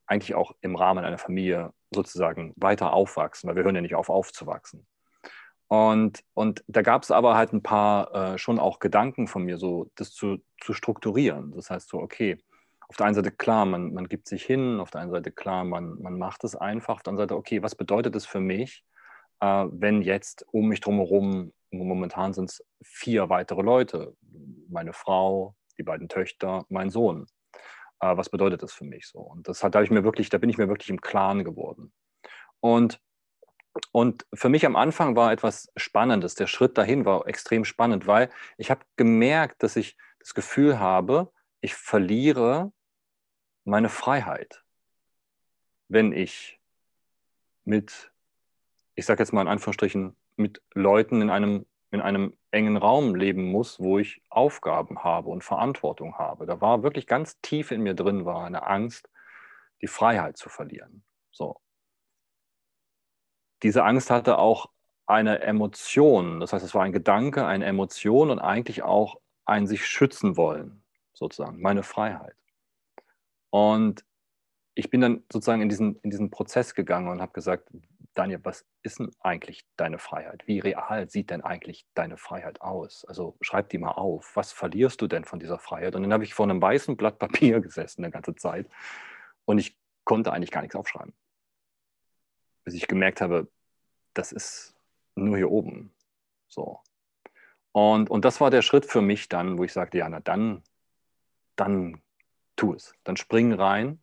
eigentlich 0.06 0.34
auch 0.34 0.52
im 0.60 0.76
Rahmen 0.76 1.04
einer 1.04 1.18
Familie 1.18 1.72
sozusagen 1.90 2.52
weiter 2.56 2.92
aufwachsen, 2.92 3.48
weil 3.48 3.56
wir 3.56 3.64
hören 3.64 3.74
ja 3.74 3.80
nicht 3.80 3.94
auf, 3.94 4.10
aufzuwachsen. 4.10 4.86
Und, 5.66 6.24
und 6.32 6.64
da 6.66 6.82
gab 6.82 7.02
es 7.02 7.10
aber 7.10 7.36
halt 7.36 7.52
ein 7.52 7.62
paar 7.62 8.14
äh, 8.14 8.38
schon 8.38 8.58
auch 8.58 8.78
Gedanken 8.78 9.28
von 9.28 9.44
mir, 9.44 9.58
so 9.58 9.90
das 9.96 10.12
zu, 10.12 10.38
zu 10.60 10.72
strukturieren. 10.72 11.52
Das 11.54 11.70
heißt 11.70 11.88
so, 11.88 11.98
okay, 11.98 12.38
auf 12.88 12.96
der 12.96 13.06
einen 13.06 13.14
Seite 13.14 13.30
klar, 13.30 13.66
man, 13.66 13.92
man 13.92 14.08
gibt 14.08 14.28
sich 14.28 14.44
hin, 14.44 14.80
auf 14.80 14.90
der 14.90 15.02
einen 15.02 15.10
Seite 15.10 15.30
klar, 15.30 15.64
man, 15.64 16.00
man 16.00 16.18
macht 16.18 16.44
es 16.44 16.56
einfach, 16.56 16.96
auf 16.96 17.02
der 17.02 17.10
anderen 17.10 17.28
Seite, 17.28 17.36
okay, 17.36 17.62
was 17.62 17.74
bedeutet 17.74 18.16
es 18.16 18.26
für 18.26 18.40
mich, 18.40 18.84
äh, 19.40 19.66
wenn 19.70 20.02
jetzt 20.02 20.46
um 20.52 20.68
mich 20.68 20.80
drumherum, 20.80 21.52
momentan 21.70 22.32
sind 22.32 22.50
es 22.50 22.64
vier 22.82 23.28
weitere 23.28 23.62
Leute, 23.62 24.16
meine 24.68 24.94
Frau, 24.94 25.54
die 25.76 25.82
beiden 25.82 26.08
Töchter, 26.08 26.64
mein 26.70 26.90
Sohn. 26.90 27.26
Äh, 28.00 28.16
was 28.16 28.30
bedeutet 28.30 28.62
das 28.62 28.72
für 28.72 28.84
mich 28.84 29.06
so? 29.06 29.18
Und 29.18 29.48
das 29.48 29.62
hat, 29.62 29.74
da, 29.74 29.82
ich 29.82 29.90
mir 29.90 30.04
wirklich, 30.04 30.30
da 30.30 30.38
bin 30.38 30.50
ich 30.50 30.58
mir 30.58 30.68
wirklich 30.68 30.88
im 30.90 31.00
Klaren 31.00 31.44
geworden. 31.44 31.92
Und 32.60 33.00
und 33.92 34.26
für 34.34 34.48
mich 34.48 34.66
am 34.66 34.74
Anfang 34.74 35.14
war 35.14 35.30
etwas 35.30 35.70
Spannendes. 35.76 36.34
Der 36.34 36.48
Schritt 36.48 36.76
dahin 36.78 37.04
war 37.04 37.28
extrem 37.28 37.64
spannend, 37.64 38.08
weil 38.08 38.28
ich 38.56 38.70
habe 38.72 38.80
gemerkt, 38.96 39.62
dass 39.62 39.76
ich 39.76 39.96
das 40.18 40.34
Gefühl 40.34 40.80
habe, 40.80 41.30
ich 41.60 41.74
verliere 41.74 42.72
meine 43.68 43.88
Freiheit, 43.88 44.64
wenn 45.88 46.12
ich 46.12 46.60
mit, 47.64 48.12
ich 48.94 49.06
sage 49.06 49.22
jetzt 49.22 49.32
mal 49.32 49.42
in 49.42 49.48
Anführungsstrichen, 49.48 50.16
mit 50.36 50.62
Leuten 50.74 51.22
in 51.22 51.30
einem, 51.30 51.66
in 51.90 52.00
einem 52.00 52.36
engen 52.50 52.76
Raum 52.76 53.14
leben 53.14 53.50
muss, 53.50 53.80
wo 53.80 53.98
ich 53.98 54.22
Aufgaben 54.30 55.04
habe 55.04 55.30
und 55.30 55.44
Verantwortung 55.44 56.16
habe. 56.16 56.46
Da 56.46 56.60
war 56.60 56.82
wirklich 56.82 57.06
ganz 57.06 57.40
tief 57.40 57.70
in 57.70 57.82
mir 57.82 57.94
drin 57.94 58.24
war 58.24 58.44
eine 58.44 58.66
Angst, 58.66 59.08
die 59.82 59.86
Freiheit 59.86 60.36
zu 60.36 60.48
verlieren. 60.48 61.02
So 61.30 61.60
diese 63.62 63.84
Angst 63.84 64.10
hatte 64.10 64.38
auch 64.38 64.70
eine 65.06 65.40
Emotion. 65.40 66.40
Das 66.40 66.52
heißt, 66.52 66.64
es 66.64 66.74
war 66.74 66.82
ein 66.82 66.92
Gedanke, 66.92 67.46
eine 67.46 67.64
Emotion 67.64 68.30
und 68.30 68.38
eigentlich 68.38 68.82
auch 68.82 69.20
ein 69.44 69.66
sich 69.66 69.86
schützen 69.86 70.36
wollen, 70.36 70.82
sozusagen, 71.14 71.60
meine 71.60 71.82
Freiheit. 71.82 72.36
Und 73.50 74.04
ich 74.74 74.90
bin 74.90 75.00
dann 75.00 75.24
sozusagen 75.32 75.62
in 75.62 75.68
diesen, 75.68 75.96
in 76.00 76.10
diesen 76.10 76.30
Prozess 76.30 76.74
gegangen 76.74 77.08
und 77.08 77.20
habe 77.20 77.32
gesagt, 77.32 77.68
Daniel, 78.14 78.40
was 78.42 78.66
ist 78.82 78.98
denn 78.98 79.10
eigentlich 79.20 79.66
deine 79.76 79.98
Freiheit? 79.98 80.46
Wie 80.46 80.58
real 80.58 81.08
sieht 81.08 81.30
denn 81.30 81.42
eigentlich 81.42 81.86
deine 81.94 82.16
Freiheit 82.16 82.60
aus? 82.60 83.04
Also 83.04 83.36
schreib 83.40 83.68
die 83.70 83.78
mal 83.78 83.92
auf. 83.92 84.34
Was 84.34 84.52
verlierst 84.52 85.00
du 85.00 85.06
denn 85.06 85.24
von 85.24 85.38
dieser 85.38 85.58
Freiheit? 85.58 85.94
Und 85.94 86.02
dann 86.02 86.12
habe 86.12 86.24
ich 86.24 86.34
vor 86.34 86.46
einem 86.46 86.60
weißen 86.60 86.96
Blatt 86.96 87.18
Papier 87.18 87.60
gesessen, 87.62 88.04
eine 88.04 88.12
ganze 88.12 88.34
Zeit. 88.34 88.68
Und 89.44 89.58
ich 89.58 89.76
konnte 90.04 90.32
eigentlich 90.32 90.50
gar 90.50 90.62
nichts 90.62 90.76
aufschreiben. 90.76 91.14
bis 92.64 92.74
ich 92.74 92.88
gemerkt 92.88 93.20
habe, 93.20 93.48
das 94.14 94.32
ist 94.32 94.74
nur 95.14 95.36
hier 95.36 95.50
oben. 95.50 95.92
So. 96.48 96.80
Und, 97.72 98.10
und 98.10 98.24
das 98.24 98.40
war 98.40 98.50
der 98.50 98.62
Schritt 98.62 98.86
für 98.86 99.02
mich 99.02 99.28
dann, 99.28 99.58
wo 99.58 99.64
ich 99.64 99.72
sagte, 99.72 99.98
ja, 99.98 100.08
na 100.08 100.20
dann, 100.20 100.62
dann 101.56 102.00
tu 102.58 102.74
es. 102.74 102.94
Dann 103.04 103.16
spring 103.16 103.52
rein, 103.52 104.00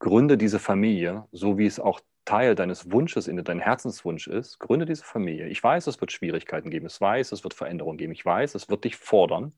gründe 0.00 0.36
diese 0.36 0.58
Familie, 0.58 1.26
so 1.32 1.58
wie 1.58 1.66
es 1.66 1.78
auch 1.78 2.00
Teil 2.24 2.54
deines 2.54 2.90
Wunsches, 2.90 3.28
in 3.28 3.42
dein 3.44 3.60
Herzenswunsch 3.60 4.26
ist, 4.26 4.58
gründe 4.58 4.86
diese 4.86 5.04
Familie. 5.04 5.46
Ich 5.48 5.62
weiß, 5.62 5.86
es 5.86 6.00
wird 6.00 6.10
Schwierigkeiten 6.10 6.70
geben, 6.70 6.86
ich 6.86 7.00
weiß, 7.00 7.32
es 7.32 7.44
wird 7.44 7.54
Veränderungen 7.54 7.98
geben, 7.98 8.12
ich 8.12 8.24
weiß, 8.24 8.54
es 8.54 8.68
wird 8.70 8.84
dich 8.84 8.96
fordern, 8.96 9.52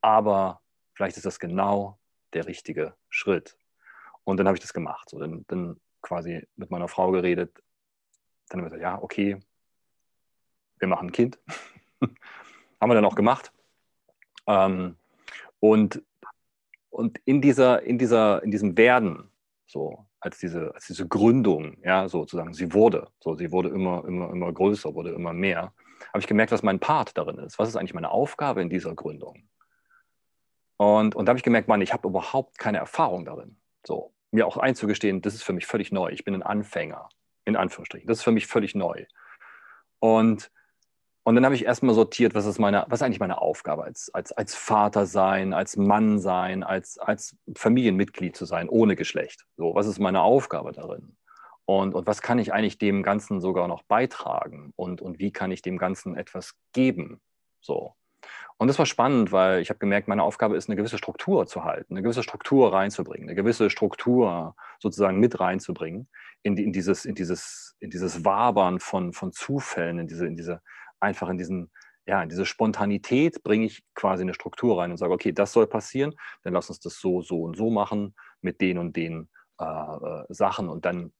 aber 0.00 0.60
vielleicht 0.92 1.16
ist 1.16 1.26
das 1.26 1.38
genau 1.38 1.98
der 2.32 2.46
richtige 2.46 2.94
Schritt. 3.08 3.56
Und 4.24 4.38
dann 4.38 4.46
habe 4.46 4.56
ich 4.56 4.62
das 4.62 4.72
gemacht. 4.72 5.08
So, 5.10 5.18
dann, 5.18 5.44
dann 5.48 5.80
quasi 6.02 6.46
mit 6.56 6.70
meiner 6.70 6.88
Frau 6.88 7.10
geredet. 7.12 7.62
Dann 8.48 8.60
haben 8.60 8.66
wir 8.66 8.70
gesagt, 8.70 8.82
ja, 8.82 9.00
okay, 9.00 9.40
wir 10.78 10.88
machen 10.88 11.08
ein 11.08 11.12
Kind. 11.12 11.38
haben 12.00 12.90
wir 12.90 12.94
dann 12.94 13.04
auch 13.04 13.14
gemacht. 13.14 13.52
Ähm, 14.46 14.96
und, 15.60 16.02
und 16.94 17.20
in, 17.24 17.42
dieser, 17.42 17.82
in, 17.82 17.98
dieser, 17.98 18.42
in 18.44 18.52
diesem 18.52 18.76
Werden, 18.78 19.28
so 19.66 20.06
als 20.20 20.38
diese, 20.38 20.72
als 20.74 20.86
diese 20.86 21.08
Gründung, 21.08 21.76
ja, 21.82 22.08
sozusagen, 22.08 22.54
sie 22.54 22.72
wurde, 22.72 23.08
so, 23.18 23.34
sie 23.34 23.50
wurde 23.50 23.70
immer, 23.70 24.04
immer, 24.06 24.30
immer 24.30 24.52
größer, 24.52 24.94
wurde 24.94 25.10
immer 25.10 25.32
mehr, 25.32 25.74
habe 26.08 26.20
ich 26.20 26.28
gemerkt, 26.28 26.52
was 26.52 26.62
mein 26.62 26.78
Part 26.78 27.18
darin 27.18 27.38
ist. 27.38 27.58
Was 27.58 27.68
ist 27.68 27.76
eigentlich 27.76 27.94
meine 27.94 28.12
Aufgabe 28.12 28.62
in 28.62 28.70
dieser 28.70 28.94
Gründung? 28.94 29.48
Und, 30.76 31.16
und 31.16 31.26
da 31.26 31.30
habe 31.30 31.38
ich 31.38 31.44
gemerkt, 31.44 31.66
Mann, 31.66 31.82
ich 31.82 31.92
habe 31.92 32.06
überhaupt 32.06 32.58
keine 32.58 32.78
Erfahrung 32.78 33.24
darin. 33.24 33.56
So, 33.84 34.14
mir 34.30 34.46
auch 34.46 34.56
einzugestehen, 34.56 35.20
das 35.20 35.34
ist 35.34 35.42
für 35.42 35.52
mich 35.52 35.66
völlig 35.66 35.90
neu. 35.90 36.10
Ich 36.10 36.24
bin 36.24 36.34
ein 36.34 36.44
Anfänger, 36.44 37.08
in 37.44 37.56
Anführungsstrichen. 37.56 38.06
Das 38.06 38.18
ist 38.18 38.24
für 38.24 38.32
mich 38.32 38.46
völlig 38.46 38.76
neu. 38.76 39.04
Und, 39.98 40.52
und 41.24 41.34
dann 41.34 41.44
habe 41.46 41.54
ich 41.54 41.64
erstmal 41.64 41.94
sortiert, 41.94 42.34
was 42.34 42.44
ist, 42.44 42.58
meine, 42.58 42.84
was 42.88 43.00
ist 43.00 43.02
eigentlich 43.02 43.20
meine 43.20 43.40
Aufgabe 43.40 43.84
als, 43.84 44.12
als, 44.12 44.32
als 44.32 44.54
Vater 44.54 45.06
sein, 45.06 45.54
als 45.54 45.76
Mann 45.76 46.18
sein, 46.18 46.62
als, 46.62 46.98
als 46.98 47.36
Familienmitglied 47.56 48.36
zu 48.36 48.44
sein, 48.44 48.68
ohne 48.68 48.94
Geschlecht. 48.94 49.46
So, 49.56 49.74
was 49.74 49.86
ist 49.86 49.98
meine 49.98 50.20
Aufgabe 50.20 50.72
darin? 50.72 51.16
Und, 51.64 51.94
und 51.94 52.06
was 52.06 52.20
kann 52.20 52.38
ich 52.38 52.52
eigentlich 52.52 52.76
dem 52.76 53.02
Ganzen 53.02 53.40
sogar 53.40 53.68
noch 53.68 53.84
beitragen? 53.84 54.74
Und, 54.76 55.00
und 55.00 55.18
wie 55.18 55.32
kann 55.32 55.50
ich 55.50 55.62
dem 55.62 55.78
Ganzen 55.78 56.14
etwas 56.14 56.54
geben? 56.74 57.22
So. 57.62 57.94
Und 58.58 58.68
das 58.68 58.78
war 58.78 58.86
spannend, 58.86 59.32
weil 59.32 59.62
ich 59.62 59.70
habe 59.70 59.78
gemerkt, 59.78 60.08
meine 60.08 60.22
Aufgabe 60.22 60.56
ist, 60.56 60.68
eine 60.68 60.76
gewisse 60.76 60.98
Struktur 60.98 61.46
zu 61.46 61.64
halten, 61.64 61.94
eine 61.94 62.02
gewisse 62.02 62.22
Struktur 62.22 62.72
reinzubringen, 62.72 63.28
eine 63.28 63.34
gewisse 63.34 63.70
Struktur 63.70 64.54
sozusagen 64.78 65.18
mit 65.18 65.40
reinzubringen 65.40 66.08
in, 66.42 66.56
in, 66.58 66.72
dieses, 66.72 67.06
in, 67.06 67.14
dieses, 67.14 67.76
in 67.80 67.88
dieses 67.88 68.26
Wabern 68.26 68.78
von, 68.78 69.14
von 69.14 69.32
Zufällen, 69.32 69.98
in 69.98 70.06
diese, 70.06 70.26
in 70.26 70.36
diese, 70.36 70.60
einfach 71.00 71.28
in 71.28 71.38
diesen, 71.38 71.70
ja, 72.06 72.22
in 72.22 72.28
diese 72.28 72.46
Spontanität 72.46 73.42
bringe 73.42 73.66
ich 73.66 73.84
quasi 73.94 74.22
eine 74.22 74.34
Struktur 74.34 74.80
rein 74.80 74.90
und 74.90 74.96
sage, 74.96 75.12
okay, 75.12 75.32
das 75.32 75.52
soll 75.52 75.66
passieren, 75.66 76.14
dann 76.42 76.52
lass 76.52 76.68
uns 76.68 76.80
das 76.80 76.98
so, 76.98 77.22
so 77.22 77.42
und 77.42 77.56
so 77.56 77.70
machen 77.70 78.14
mit 78.40 78.60
den 78.60 78.78
und 78.78 78.96
den 78.96 79.28
äh, 79.60 79.64
äh 79.64 80.24
Sachen 80.28 80.68
und 80.68 80.84
dann 80.84 81.12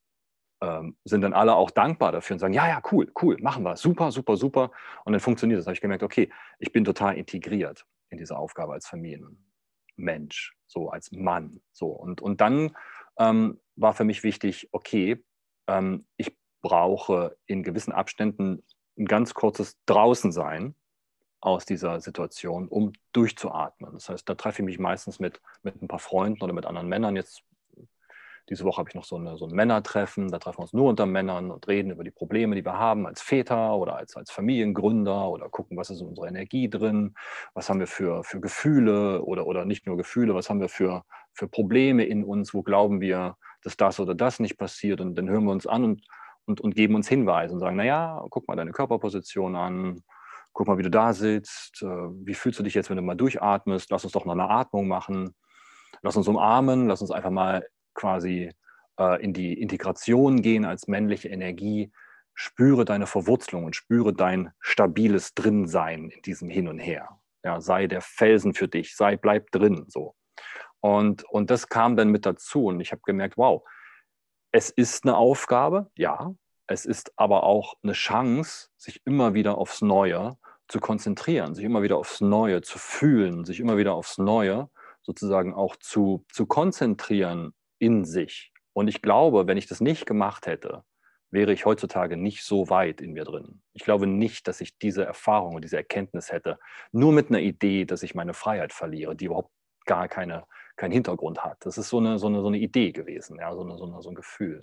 ähm, 0.65 0.97
sind 1.05 1.23
dann 1.23 1.33
alle 1.33 1.55
auch 1.55 1.71
dankbar 1.71 2.13
dafür 2.13 2.35
und 2.35 2.41
sagen, 2.41 2.55
ja, 2.55 2.69
ja, 2.69 2.83
cool, 2.91 3.11
cool, 3.23 3.37
machen 3.41 3.65
wir, 3.65 3.77
super, 3.77 4.11
super, 4.11 4.37
super. 4.37 4.71
Und 5.05 5.13
dann 5.13 5.21
funktioniert 5.21 5.59
das. 5.59 5.65
Da 5.65 5.71
habe 5.71 5.75
ich 5.75 5.81
gemerkt, 5.81 6.03
okay, 6.03 6.31
ich 6.59 6.73
bin 6.73 6.85
total 6.85 7.17
integriert 7.17 7.85
in 8.11 8.19
diese 8.19 8.37
Aufgabe 8.37 8.73
als 8.73 8.87
Familienmensch, 8.87 10.57
so 10.67 10.91
als 10.91 11.11
Mann. 11.13 11.61
So. 11.73 11.89
Und, 11.89 12.21
und 12.21 12.41
dann 12.41 12.77
ähm, 13.19 13.61
war 13.77 13.95
für 13.95 14.05
mich 14.05 14.23
wichtig, 14.23 14.69
okay, 14.73 15.23
ähm, 15.67 16.07
ich 16.17 16.37
brauche 16.63 17.37
in 17.47 17.63
gewissen 17.63 17.93
Abständen 17.93 18.63
ein 18.99 19.07
ganz 19.07 19.35
kurzes 19.35 19.77
Draußensein 19.87 20.75
aus 21.41 21.67
dieser 21.67 22.01
Situation, 22.01 22.69
um 22.69 22.93
durchzuatmen. 23.13 23.93
Das 23.93 24.09
heißt, 24.09 24.29
da 24.29 24.35
treffe 24.35 24.63
ich 24.63 24.67
mich 24.67 24.79
meistens 24.79 25.21
mit, 25.21 25.41
mit 25.63 25.81
ein 25.83 25.89
paar 25.89 25.99
Freunden 25.99 26.43
oder 26.43 26.55
mit 26.55 26.65
anderen 26.65 26.89
Männern. 26.89 27.17
Jetzt 27.17 27.43
diese 28.51 28.65
Woche 28.65 28.79
habe 28.79 28.91
ich 28.91 28.95
noch 28.95 29.05
so, 29.05 29.17
eine, 29.17 29.39
so 29.39 29.47
ein 29.47 29.55
Männertreffen, 29.55 30.31
da 30.31 30.39
treffen 30.39 30.59
wir 30.59 30.63
uns 30.63 30.73
nur 30.75 30.89
unter 30.91 31.07
Männern 31.07 31.51
und 31.51 31.67
reden 31.67 31.91
über 31.91 32.05
die 32.05 32.11
Probleme, 32.11 32.55
die 32.55 32.65
wir 32.65 32.79
haben 32.79 33.07
als 33.07 33.23
Väter 33.23 33.77
oder 33.77 33.97
als, 33.97 34.17
als 34.17 34.31
Familiengründer 34.31 35.31
oder 35.31 35.49
gucken, 35.49 35.79
was 35.79 35.89
ist 35.89 36.03
in 36.03 36.09
unserer 36.09 36.29
Energie 36.29 36.69
drin, 36.69 37.15
was 37.55 37.71
haben 37.71 37.81
wir 37.81 37.87
für, 37.87 38.23
für 38.23 38.41
Gefühle 38.41 39.23
oder, 39.23 39.47
oder 39.47 39.65
nicht 39.65 39.87
nur 39.87 39.97
Gefühle, 39.97 40.35
was 40.35 40.51
haben 40.51 40.61
wir 40.61 40.69
für, 40.69 41.05
für 41.33 41.49
Probleme 41.49 42.05
in 42.05 42.23
uns, 42.23 42.53
wo 42.53 42.63
glauben 42.63 43.01
wir, 43.01 43.37
dass 43.63 43.79
das 43.79 43.99
oder 43.99 44.15
das 44.15 44.41
nicht 44.41 44.59
passiert 44.59 45.01
und 45.01 45.15
dann 45.15 45.29
hören 45.29 45.45
wir 45.45 45.53
uns 45.53 45.67
an 45.67 45.85
und, 45.85 46.07
und, 46.47 46.61
und 46.61 46.75
geben 46.75 46.95
uns 46.95 47.09
Hinweise 47.09 47.55
und 47.55 47.61
sagen, 47.61 47.77
naja, 47.77 48.25
guck 48.31 48.49
mal 48.49 48.57
deine 48.57 48.73
Körperposition 48.73 49.57
an, 49.57 50.03
guck 50.53 50.69
mal, 50.69 50.79
wie 50.79 50.83
du 50.83 50.91
da 50.91 51.13
sitzt, 51.13 51.83
äh, 51.83 51.87
wie 51.87 52.35
fühlst 52.35 52.59
du 52.59 52.63
dich 52.63 52.75
jetzt, 52.75 52.91
wenn 52.91 52.97
du 52.97 53.03
mal 53.03 53.17
durchatmest, 53.17 53.91
lass 53.91 54.05
uns 54.05 54.13
doch 54.13 54.25
noch 54.25 54.35
eine 54.35 54.49
Atmung 54.49 54.89
machen, 54.89 55.35
lass 56.03 56.17
uns 56.17 56.29
umarmen, 56.29 56.87
lass 56.87 57.01
uns 57.01 57.11
einfach 57.11 57.31
mal 57.31 57.67
quasi 57.95 58.53
äh, 58.99 59.23
in 59.23 59.33
die 59.33 59.61
Integration 59.61 60.43
gehen 60.43 60.65
als 60.65 60.87
männliche 60.87 61.29
Energie, 61.29 61.93
spüre 62.35 62.85
deine 62.85 63.07
Verwurzelung 63.07 63.65
und 63.65 63.77
spüre 63.77 64.13
dein 64.13 64.53
stabiles 64.61 65.35
Drinsein 65.35 66.11
in 66.11 66.23
diesem 66.23 66.49
Hin 66.49 66.69
und 66.69 66.79
Her. 66.79 67.21
Ja, 67.45 67.61
sei 67.61 67.87
der 67.87 68.01
Felsen 68.01 68.55
für 68.55 68.69
dich, 68.69 68.97
sei, 68.97 69.17
bleib 69.17 69.51
drin. 69.51 69.85
So. 69.89 70.15
Und, 70.81 71.25
und 71.25 71.51
das 71.51 71.69
kam 71.69 71.97
dann 71.97 72.09
mit 72.09 72.27
dazu 72.27 72.67
und 72.67 72.81
ich 72.81 72.93
habe 72.93 73.03
gemerkt, 73.05 73.37
wow, 73.37 73.63
es 74.55 74.71
ist 74.71 75.05
eine 75.05 75.17
Aufgabe, 75.17 75.91
ja, 75.97 76.33
es 76.69 76.87
ist 76.87 77.13
aber 77.17 77.43
auch 77.43 77.75
eine 77.83 77.93
Chance, 77.93 78.69
sich 78.77 79.01
immer 79.05 79.35
wieder 79.35 79.59
aufs 79.59 79.83
Neue 79.83 80.39
zu 80.69 80.79
konzentrieren, 80.79 81.57
sich 81.57 81.65
immer 81.65 81.83
wieder 81.83 81.97
aufs 81.97 82.21
Neue 82.21 82.63
zu 82.63 82.79
fühlen, 82.79 83.45
sich 83.45 83.59
immer 83.59 83.77
wieder 83.79 83.95
aufs 83.95 84.17
Neue 84.17 84.71
sozusagen 85.03 85.55
auch 85.55 85.75
zu, 85.75 86.25
zu 86.33 86.47
konzentrieren 86.47 87.53
in 87.81 88.05
sich. 88.05 88.53
Und 88.73 88.87
ich 88.87 89.03
glaube, 89.03 89.49
wenn 89.49 89.57
ich 89.57 89.67
das 89.67 89.81
nicht 89.81 90.07
gemacht 90.07 90.47
hätte, 90.47 90.85
wäre 91.33 91.53
ich 91.53 91.67
heutzutage 91.67 92.17
nicht 92.17 92.45
so 92.45 92.71
weit 92.71 93.01
in 93.01 93.13
mir 93.13 93.25
drin. 93.25 93.61
Ich 93.73 93.83
glaube 93.83 94.07
nicht, 94.07 94.47
dass 94.47 94.61
ich 94.61 94.79
diese 94.79 95.05
Erfahrung 95.05 95.57
und 95.57 95.65
diese 95.65 95.79
Erkenntnis 95.79 96.31
hätte, 96.31 96.61
nur 96.93 97.11
mit 97.11 97.29
einer 97.29 97.41
Idee, 97.41 97.87
dass 97.87 98.05
ich 98.05 98.15
meine 98.15 98.35
Freiheit 98.35 98.73
verliere, 98.73 99.17
die 99.17 99.25
überhaupt 99.25 99.51
gar 99.85 100.07
keine, 100.07 100.45
keinen 100.77 100.93
Hintergrund 100.93 101.45
hat. 101.45 101.65
Das 101.65 101.79
ist 101.79 101.89
so 101.89 101.99
eine, 101.99 102.19
so 102.19 102.27
eine, 102.27 102.41
so 102.41 102.49
eine 102.49 102.59
Idee 102.59 102.93
gewesen, 102.93 103.39
ja, 103.39 103.55
so, 103.55 103.63
eine, 103.63 103.77
so, 103.79 103.85
eine, 103.85 104.03
so 104.03 104.09
ein 104.11 104.15
Gefühl. 104.15 104.61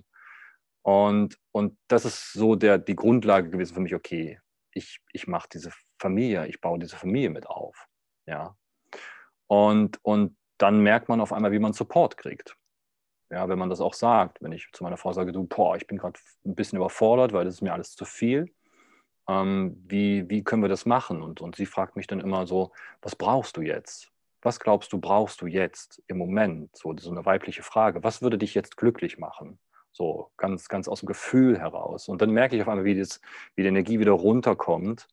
Und, 0.84 1.38
und 1.52 1.78
das 1.88 2.06
ist 2.06 2.34
so 2.34 2.56
der, 2.56 2.78
die 2.78 2.96
Grundlage 2.96 3.50
gewesen 3.50 3.74
für 3.76 3.82
mich, 3.82 3.96
okay, 3.96 4.40
ich, 4.74 5.00
ich 5.14 5.28
mache 5.28 5.50
diese 5.52 5.72
Familie, 6.00 6.48
ich 6.48 6.60
baue 6.62 6.80
diese 6.80 6.98
Familie 6.98 7.30
mit 7.30 7.48
auf. 7.48 7.88
Ja. 8.26 8.56
Und, 9.48 10.00
und 10.04 10.38
dann 10.58 10.82
merkt 10.82 11.10
man 11.10 11.22
auf 11.22 11.34
einmal, 11.34 11.52
wie 11.52 11.60
man 11.60 11.74
Support 11.74 12.18
kriegt. 12.18 12.56
Ja, 13.30 13.48
wenn 13.48 13.60
man 13.60 13.70
das 13.70 13.80
auch 13.80 13.94
sagt, 13.94 14.42
wenn 14.42 14.52
ich 14.52 14.70
zu 14.74 14.84
meiner 14.84 14.98
Frau 14.98 15.14
sage, 15.14 15.32
du, 15.32 15.46
boah, 15.46 15.78
ich 15.78 15.88
bin 15.88 15.98
gerade 15.98 16.20
ein 16.46 16.56
bisschen 16.56 16.78
überfordert, 16.78 17.32
weil 17.32 17.46
das 17.46 17.56
ist 17.56 17.62
mir 17.62 17.74
alles 17.74 17.96
zu 17.96 18.06
viel. 18.06 18.54
Ähm, 19.28 19.82
wie, 19.88 20.30
wie 20.30 20.44
können 20.44 20.62
wir 20.62 20.70
das 20.70 20.86
machen? 20.86 21.22
Und, 21.22 21.42
und 21.42 21.56
sie 21.56 21.66
fragt 21.66 21.96
mich 21.96 22.08
dann 22.08 22.20
immer 22.20 22.46
so, 22.46 22.74
was 23.02 23.16
brauchst 23.16 23.56
du 23.56 23.62
jetzt? 23.62 24.11
Was 24.42 24.60
glaubst 24.60 24.92
du, 24.92 25.00
brauchst 25.00 25.42
du 25.42 25.48
jetzt 25.48 26.02
im 26.08 26.18
Moment? 26.18 26.76
So, 26.76 26.96
so 26.98 27.12
eine 27.12 27.26
weibliche 27.26 27.62
Frage. 27.62 28.04
Was 28.04 28.22
würde 28.22 28.38
dich 28.38 28.56
jetzt 28.56 28.76
glücklich 28.76 29.18
machen? 29.20 29.60
So 29.92 30.32
ganz, 30.38 30.68
ganz 30.68 30.88
aus 30.88 31.02
dem 31.02 31.08
Gefühl 31.08 31.60
heraus. 31.60 32.08
Und 32.08 32.22
dann 32.22 32.32
merke 32.32 32.56
ich 32.56 32.62
auf 32.62 32.68
einmal, 32.68 32.86
wie, 32.86 32.98
das, 32.98 33.22
wie 33.56 33.62
die 33.62 33.68
Energie 33.68 34.00
wieder 34.00 34.14
runterkommt 34.14 35.08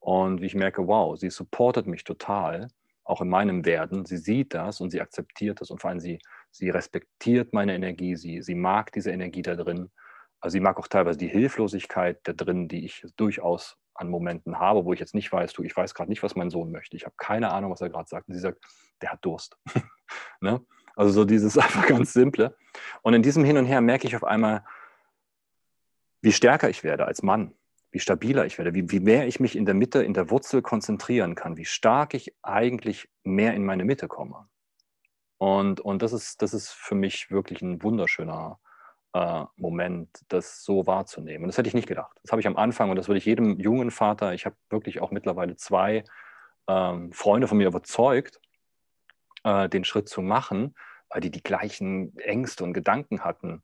und 0.00 0.40
wie 0.40 0.46
ich 0.46 0.54
merke, 0.54 0.86
wow, 0.86 1.16
sie 1.16 1.30
supportet 1.30 1.86
mich 1.86 2.02
total, 2.02 2.68
auch 3.04 3.20
in 3.20 3.28
meinem 3.28 3.64
Werden. 3.64 4.04
Sie 4.04 4.16
sieht 4.16 4.52
das 4.54 4.80
und 4.80 4.90
sie 4.90 5.00
akzeptiert 5.00 5.60
das 5.60 5.70
und 5.70 5.80
vor 5.80 5.90
allem 5.90 6.00
sie, 6.00 6.18
sie 6.50 6.70
respektiert 6.70 7.52
meine 7.52 7.74
Energie, 7.74 8.16
sie, 8.16 8.42
sie 8.42 8.56
mag 8.56 8.90
diese 8.92 9.12
Energie 9.12 9.42
da 9.42 9.54
drin. 9.54 9.90
Also 10.40 10.54
sie 10.54 10.60
mag 10.60 10.78
auch 10.78 10.88
teilweise 10.88 11.18
die 11.18 11.28
Hilflosigkeit 11.28 12.18
da 12.24 12.32
drin, 12.32 12.66
die 12.68 12.84
ich 12.84 13.06
durchaus 13.16 13.76
an 13.98 14.08
Momenten 14.08 14.58
habe, 14.58 14.84
wo 14.84 14.92
ich 14.92 15.00
jetzt 15.00 15.14
nicht 15.14 15.32
weiß, 15.32 15.52
du, 15.52 15.62
ich 15.62 15.76
weiß 15.76 15.94
gerade 15.94 16.10
nicht, 16.10 16.22
was 16.22 16.36
mein 16.36 16.50
Sohn 16.50 16.70
möchte. 16.70 16.96
Ich 16.96 17.04
habe 17.04 17.14
keine 17.16 17.52
Ahnung, 17.52 17.70
was 17.70 17.80
er 17.80 17.90
gerade 17.90 18.08
sagt. 18.08 18.28
Und 18.28 18.34
sie 18.34 18.40
sagt, 18.40 18.64
der 19.02 19.12
hat 19.12 19.24
Durst. 19.24 19.58
ne? 20.40 20.64
Also 20.94 21.12
so 21.12 21.24
dieses 21.24 21.56
einfach 21.58 21.86
ganz 21.86 22.12
Simple. 22.12 22.56
Und 23.02 23.14
in 23.14 23.22
diesem 23.22 23.44
Hin 23.44 23.58
und 23.58 23.66
Her 23.66 23.80
merke 23.80 24.06
ich 24.06 24.16
auf 24.16 24.24
einmal, 24.24 24.64
wie 26.22 26.32
stärker 26.32 26.68
ich 26.68 26.82
werde 26.82 27.06
als 27.06 27.22
Mann, 27.22 27.54
wie 27.90 28.00
stabiler 28.00 28.46
ich 28.46 28.58
werde, 28.58 28.74
wie, 28.74 28.90
wie 28.90 29.00
mehr 29.00 29.26
ich 29.26 29.40
mich 29.40 29.56
in 29.56 29.64
der 29.64 29.74
Mitte, 29.74 30.02
in 30.02 30.14
der 30.14 30.30
Wurzel 30.30 30.62
konzentrieren 30.62 31.34
kann, 31.34 31.56
wie 31.56 31.64
stark 31.64 32.14
ich 32.14 32.34
eigentlich 32.42 33.08
mehr 33.22 33.54
in 33.54 33.64
meine 33.64 33.84
Mitte 33.84 34.08
komme. 34.08 34.48
Und, 35.38 35.80
und 35.80 36.02
das, 36.02 36.12
ist, 36.12 36.42
das 36.42 36.54
ist 36.54 36.70
für 36.70 36.94
mich 36.94 37.30
wirklich 37.30 37.62
ein 37.62 37.82
wunderschöner 37.82 38.58
äh, 39.16 39.44
Moment, 39.56 40.10
das 40.28 40.62
so 40.62 40.86
wahrzunehmen. 40.86 41.44
Und 41.44 41.48
das 41.48 41.56
hätte 41.56 41.68
ich 41.68 41.74
nicht 41.74 41.88
gedacht. 41.88 42.18
Das 42.22 42.32
habe 42.32 42.40
ich 42.40 42.46
am 42.46 42.56
Anfang 42.56 42.90
und 42.90 42.96
das 42.96 43.08
würde 43.08 43.16
ich 43.18 43.24
jedem 43.24 43.58
jungen 43.58 43.90
Vater, 43.90 44.34
ich 44.34 44.44
habe 44.44 44.56
wirklich 44.68 45.00
auch 45.00 45.10
mittlerweile 45.10 45.56
zwei 45.56 46.04
ähm, 46.68 47.12
Freunde 47.12 47.48
von 47.48 47.56
mir 47.56 47.68
überzeugt, 47.68 48.40
äh, 49.44 49.70
den 49.70 49.84
Schritt 49.84 50.10
zu 50.10 50.20
machen, 50.20 50.74
weil 51.08 51.22
die 51.22 51.30
die 51.30 51.42
gleichen 51.42 52.14
Ängste 52.18 52.62
und 52.62 52.74
Gedanken 52.74 53.24
hatten. 53.24 53.62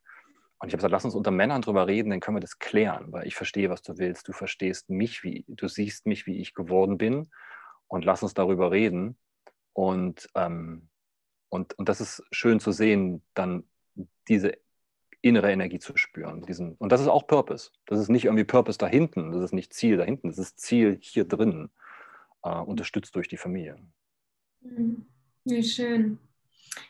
Und 0.58 0.68
ich 0.68 0.72
habe 0.72 0.78
gesagt, 0.78 0.92
lass 0.92 1.04
uns 1.04 1.14
unter 1.14 1.32
Männern 1.32 1.60
drüber 1.60 1.86
reden, 1.86 2.08
dann 2.08 2.20
können 2.20 2.36
wir 2.36 2.40
das 2.40 2.58
klären, 2.58 3.12
weil 3.12 3.26
ich 3.26 3.34
verstehe, 3.34 3.68
was 3.68 3.82
du 3.82 3.98
willst. 3.98 4.28
Du 4.28 4.32
verstehst 4.32 4.88
mich, 4.88 5.22
wie 5.22 5.44
du 5.48 5.68
siehst 5.68 6.06
mich, 6.06 6.24
wie 6.26 6.40
ich 6.40 6.54
geworden 6.54 6.96
bin. 6.96 7.28
Und 7.88 8.06
lass 8.06 8.22
uns 8.22 8.32
darüber 8.32 8.70
reden. 8.70 9.18
Und, 9.74 10.30
ähm, 10.34 10.88
und, 11.50 11.78
und 11.78 11.90
das 11.90 12.00
ist 12.00 12.22
schön 12.30 12.58
zu 12.58 12.72
sehen, 12.72 13.22
dann 13.34 13.64
diese 14.28 14.54
innere 15.22 15.50
Energie 15.50 15.78
zu 15.78 15.96
spüren. 15.96 16.42
Diesen, 16.42 16.74
und 16.74 16.92
das 16.92 17.00
ist 17.00 17.08
auch 17.08 17.26
Purpose. 17.26 17.70
Das 17.86 17.98
ist 17.98 18.08
nicht 18.08 18.24
irgendwie 18.26 18.44
Purpose 18.44 18.78
da 18.78 18.86
hinten, 18.86 19.32
das 19.32 19.42
ist 19.42 19.52
nicht 19.52 19.72
Ziel 19.72 19.96
da 19.96 20.04
hinten, 20.04 20.28
das 20.28 20.38
ist 20.38 20.58
Ziel 20.58 20.98
hier 21.00 21.24
drin, 21.24 21.70
äh, 22.42 22.58
unterstützt 22.58 23.14
durch 23.14 23.28
die 23.28 23.36
Familie. 23.36 23.78
Mhm. 24.60 25.06
Ja, 25.44 25.62
schön. 25.62 26.18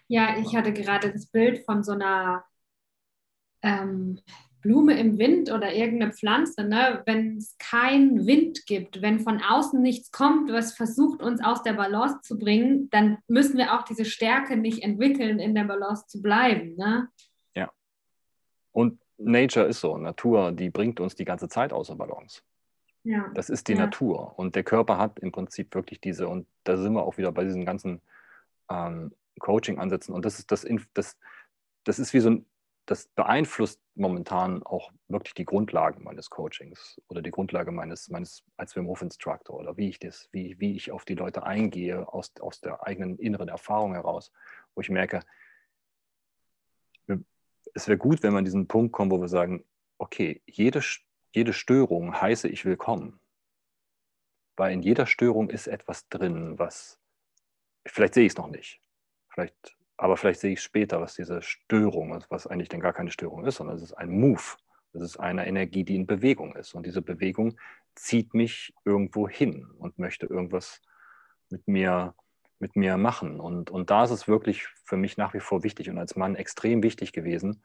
Ja, 0.09 0.39
ich 0.39 0.55
hatte 0.57 0.73
gerade 0.73 1.13
das 1.13 1.27
Bild 1.27 1.65
von 1.65 1.83
so 1.83 1.93
einer 1.93 2.45
ähm, 3.63 4.21
Blume 4.63 4.99
im 4.99 5.19
Wind 5.19 5.51
oder 5.51 5.75
irgendeine 5.75 6.13
Pflanze, 6.13 6.65
ne? 6.65 7.03
wenn 7.05 7.37
es 7.37 7.57
keinen 7.59 8.27
Wind 8.27 8.65
gibt, 8.67 9.03
wenn 9.03 9.21
von 9.21 9.43
außen 9.43 9.81
nichts 9.83 10.13
kommt, 10.13 10.53
was 10.53 10.75
versucht, 10.75 11.21
uns 11.21 11.43
aus 11.43 11.63
der 11.63 11.73
Balance 11.73 12.21
zu 12.23 12.39
bringen, 12.39 12.89
dann 12.91 13.19
müssen 13.27 13.59
wir 13.59 13.75
auch 13.75 13.83
diese 13.83 14.05
Stärke 14.05 14.57
nicht 14.57 14.83
entwickeln, 14.83 15.41
in 15.41 15.55
der 15.55 15.65
Balance 15.65 16.07
zu 16.07 16.23
bleiben. 16.23 16.77
Ne? 16.77 17.09
Und 18.73 19.01
Nature 19.19 19.67
ist 19.67 19.81
so, 19.81 19.97
Natur, 19.97 20.53
die 20.53 20.71
bringt 20.71 21.01
uns 21.01 21.15
die 21.15 21.25
ganze 21.25 21.49
Zeit 21.49 21.73
außer 21.73 21.95
Balance. 21.95 22.43
Ja. 23.05 23.31
Das 23.35 23.51
ist 23.51 23.69
die 23.69 23.73
ja. 23.73 23.81
Natur. 23.81 24.39
Und 24.39 24.57
der 24.57 24.65
Körper 24.65 24.99
hat 24.99 25.19
im 25.21 25.33
Prinzip 25.33 25.75
wirklich 25.75 26.01
diese, 26.01 26.29
und 26.29 26.47
da 26.65 26.77
sind 26.77 26.93
wir 26.93 27.03
auch 27.03 27.19
wieder 27.19 27.33
bei 27.33 27.45
diesen 27.45 27.65
ganzen 27.65 28.01
ähm, 28.71 29.13
Coaching-Ansätzen. 29.39 30.15
Und 30.15 30.25
das 30.25 30.39
ist 30.39 30.51
das, 30.51 30.67
das, 30.95 31.17
das 31.85 31.99
ist 31.99 32.13
wie 32.15 32.21
so 32.21 32.31
ein 32.31 32.47
das 32.87 33.07
beeinflusst 33.09 33.81
momentan 33.95 34.63
auch 34.63 34.91
wirklich 35.09 35.35
die 35.35 35.45
Grundlagen 35.45 36.03
meines 36.03 36.31
Coachings 36.31 37.01
oder 37.09 37.23
die 37.23 37.31
Grundlage 37.31 37.71
meines, 37.71 38.09
meines 38.09 38.43
als 38.57 38.75
Wim 38.75 38.87
Hof 38.87 39.03
Instructor 39.03 39.59
oder 39.59 39.77
wie 39.77 39.89
ich 39.89 39.99
das, 39.99 40.29
wie, 40.33 40.59
wie 40.59 40.75
ich 40.75 40.91
auf 40.91 41.05
die 41.05 41.15
Leute 41.15 41.45
eingehe 41.45 42.09
aus, 42.13 42.33
aus 42.41 42.61
der 42.61 42.85
eigenen 42.87 43.19
inneren 43.19 43.49
Erfahrung 43.49 43.95
heraus, 43.95 44.33
wo 44.75 44.81
ich 44.81 44.91
merke, 44.91 45.21
es 47.75 47.89
wäre 47.89 47.99
gut, 47.99 48.23
wenn 48.23 48.33
wir 48.33 48.39
an 48.39 48.45
diesen 48.45 48.69
Punkt 48.69 48.93
kommen, 48.93 49.11
wo 49.11 49.21
wir 49.21 49.29
sagen, 49.29 49.65
okay, 49.99 50.43
jede, 50.47 50.83
jede 51.33 51.53
Störung 51.53 52.21
heiße 52.21 52.49
ich 52.49 52.65
willkommen. 52.65 53.21
Weil 54.57 54.73
in 54.73 54.83
jeder 54.83 55.07
Störung 55.07 55.51
ist 55.51 55.67
etwas 55.67 56.09
drin, 56.09 56.59
was, 56.59 56.99
vielleicht 57.87 58.15
sehe 58.15 58.27
ich 58.27 58.33
es 58.33 58.39
noch 58.39 58.49
nicht. 58.49 58.81
Vielleicht 59.29 59.77
aber 60.03 60.17
vielleicht 60.17 60.41
sehe 60.41 60.55
ich 60.55 60.61
später, 60.61 61.01
was 61.01 61.15
diese 61.15 61.43
Störung 61.43 62.13
ist, 62.17 62.29
was 62.29 62.49
eigentlich 62.49 62.69
denn 62.69 62.81
gar 62.81 62.93
keine 62.93 63.13
Störung 63.13 63.45
ist, 63.47 63.55
sondern 63.55 63.77
es 63.77 63.83
ist 63.83 63.93
ein 63.93 64.11
Move. 64.11 64.43
Es 64.95 65.01
ist 65.01 65.17
eine 65.19 65.47
Energie, 65.47 65.85
die 65.85 65.95
in 65.95 66.09
Bewegung 66.09 66.57
ist. 66.57 66.75
Und 66.75 66.87
diese 66.87 67.03
Bewegung 67.03 67.57
zieht 67.95 68.35
mich 68.35 68.75
irgendwo 68.85 69.29
hin 69.29 69.65
und 69.79 70.01
möchte 70.01 70.27
irgendwas 70.27 70.83
mit 71.51 71.69
mir, 71.69 72.17
mit 72.63 72.77
mir 72.77 72.97
machen. 72.97 73.41
Und, 73.41 73.71
und 73.71 73.91
da 73.91 74.05
ist 74.05 74.13
es 74.13 74.29
wirklich 74.29 74.69
für 74.85 74.97
mich 74.97 75.19
nach 75.19 75.35
wie 75.35 75.41
vor 75.41 75.65
wichtig 75.65 75.91
und 75.91 75.99
als 75.99 76.17
Mann 76.17 76.37
extrem 76.37 76.83
wichtig 76.83 77.13
gewesen, 77.13 77.63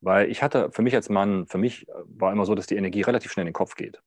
weil 0.00 0.30
ich 0.30 0.42
hatte, 0.42 0.70
für 0.70 0.82
mich 0.82 0.94
als 0.94 1.08
Mann, 1.08 1.46
für 1.46 1.58
mich 1.58 1.86
war 2.04 2.30
immer 2.30 2.44
so, 2.44 2.54
dass 2.54 2.66
die 2.66 2.76
Energie 2.76 3.00
relativ 3.00 3.32
schnell 3.32 3.44
in 3.44 3.48
den 3.48 3.54
Kopf 3.54 3.74
geht. 3.74 4.02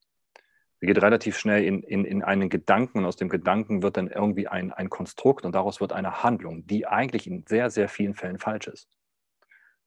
Sie 0.79 0.85
geht 0.85 1.01
relativ 1.01 1.37
schnell 1.37 1.63
in, 1.65 1.81
in, 1.81 2.05
in 2.05 2.23
einen 2.23 2.47
Gedanken 2.47 2.99
und 2.99 3.05
aus 3.05 3.17
dem 3.17 3.27
Gedanken 3.27 3.81
wird 3.81 3.97
dann 3.97 4.07
irgendwie 4.07 4.47
ein, 4.47 4.71
ein 4.71 4.89
Konstrukt 4.89 5.43
und 5.45 5.53
daraus 5.53 5.81
wird 5.81 5.91
eine 5.91 6.23
Handlung, 6.23 6.65
die 6.67 6.85
eigentlich 6.87 7.27
in 7.27 7.43
sehr, 7.47 7.69
sehr 7.71 7.89
vielen 7.89 8.13
Fällen 8.13 8.37
falsch 8.37 8.67
ist. 8.67 8.87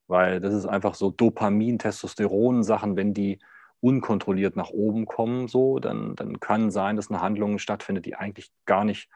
Weil 0.09 0.41
das 0.41 0.53
ist 0.53 0.67
einfach 0.67 0.95
so 0.95 1.11
Dopamin, 1.11 1.79
Testosteron, 1.79 2.65
Sachen, 2.65 2.97
wenn 2.97 3.15
die 3.15 3.39
unkontrolliert 3.81 4.57
nach 4.57 4.71
oben 4.71 5.07
kommen, 5.07 5.47
so, 5.47 5.79
dann, 5.79 6.15
dann 6.17 6.41
kann 6.41 6.73
sein, 6.73 6.97
dass 6.97 7.11
eine 7.11 7.23
Handlung 7.23 7.59
stattfindet, 7.59 8.05
die 8.07 8.17
eigentlich 8.17 8.51
gar 8.67 8.85
nicht 8.85 9.09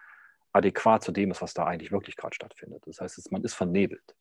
adäquat 0.57 1.03
zu 1.05 1.13
dem 1.13 1.31
ist, 1.31 1.43
was 1.43 1.55
da 1.55 1.65
eigentlich 1.65 1.93
wirklich 1.93 2.17
gerade 2.17 2.35
stattfindet. 2.35 2.83
Das 2.87 3.01
heißt, 3.01 3.31
man 3.33 3.45
ist 3.45 3.55
vernebelt. 3.55 4.15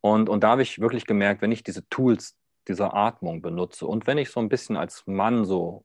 Und, 0.00 0.28
und 0.28 0.44
da 0.44 0.50
habe 0.50 0.62
ich 0.62 0.80
wirklich 0.80 1.06
gemerkt, 1.06 1.42
wenn 1.42 1.52
ich 1.52 1.62
diese 1.62 1.88
Tools 1.88 2.36
dieser 2.68 2.94
Atmung 2.94 3.42
benutze 3.42 3.86
und 3.86 4.06
wenn 4.06 4.18
ich 4.18 4.30
so 4.30 4.40
ein 4.40 4.48
bisschen 4.48 4.76
als 4.76 5.06
Mann 5.06 5.44
so 5.44 5.84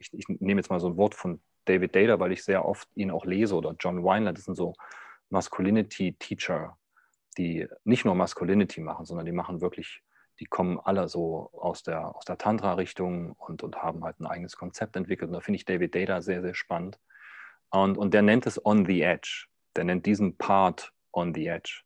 ich, 0.00 0.12
ich 0.12 0.28
nehme 0.40 0.60
jetzt 0.60 0.70
mal 0.70 0.80
so 0.80 0.88
ein 0.88 0.96
Wort 0.96 1.14
von 1.14 1.40
David 1.66 1.94
Data, 1.94 2.18
weil 2.18 2.32
ich 2.32 2.42
sehr 2.42 2.64
oft 2.64 2.88
ihn 2.96 3.10
auch 3.10 3.24
lese, 3.24 3.54
oder 3.54 3.76
John 3.78 4.02
Weinler, 4.02 4.32
das 4.32 4.44
sind 4.44 4.56
so 4.56 4.74
Masculinity-Teacher, 5.28 6.76
die 7.38 7.68
nicht 7.84 8.04
nur 8.04 8.14
Masculinity 8.14 8.80
machen, 8.80 9.04
sondern 9.04 9.26
die 9.26 9.32
machen 9.32 9.60
wirklich, 9.60 10.02
die 10.40 10.46
kommen 10.46 10.80
alle 10.80 11.06
so 11.08 11.50
aus 11.52 11.82
der, 11.82 12.16
aus 12.16 12.24
der 12.24 12.38
Tantra-Richtung 12.38 13.32
und, 13.32 13.62
und 13.62 13.76
haben 13.82 14.02
halt 14.02 14.18
ein 14.20 14.26
eigenes 14.26 14.56
Konzept 14.56 14.96
entwickelt. 14.96 15.28
Und 15.28 15.34
da 15.34 15.40
finde 15.40 15.56
ich 15.56 15.64
David 15.66 15.94
Data 15.94 16.22
sehr, 16.22 16.40
sehr 16.40 16.54
spannend. 16.54 16.98
Und, 17.70 17.98
und 17.98 18.14
der 18.14 18.22
nennt 18.22 18.46
es 18.46 18.64
On 18.64 18.84
the 18.86 19.02
Edge. 19.02 19.46
Der 19.76 19.84
nennt 19.84 20.06
diesen 20.06 20.36
Part 20.36 20.92
On 21.12 21.34
the 21.34 21.46
Edge. 21.46 21.82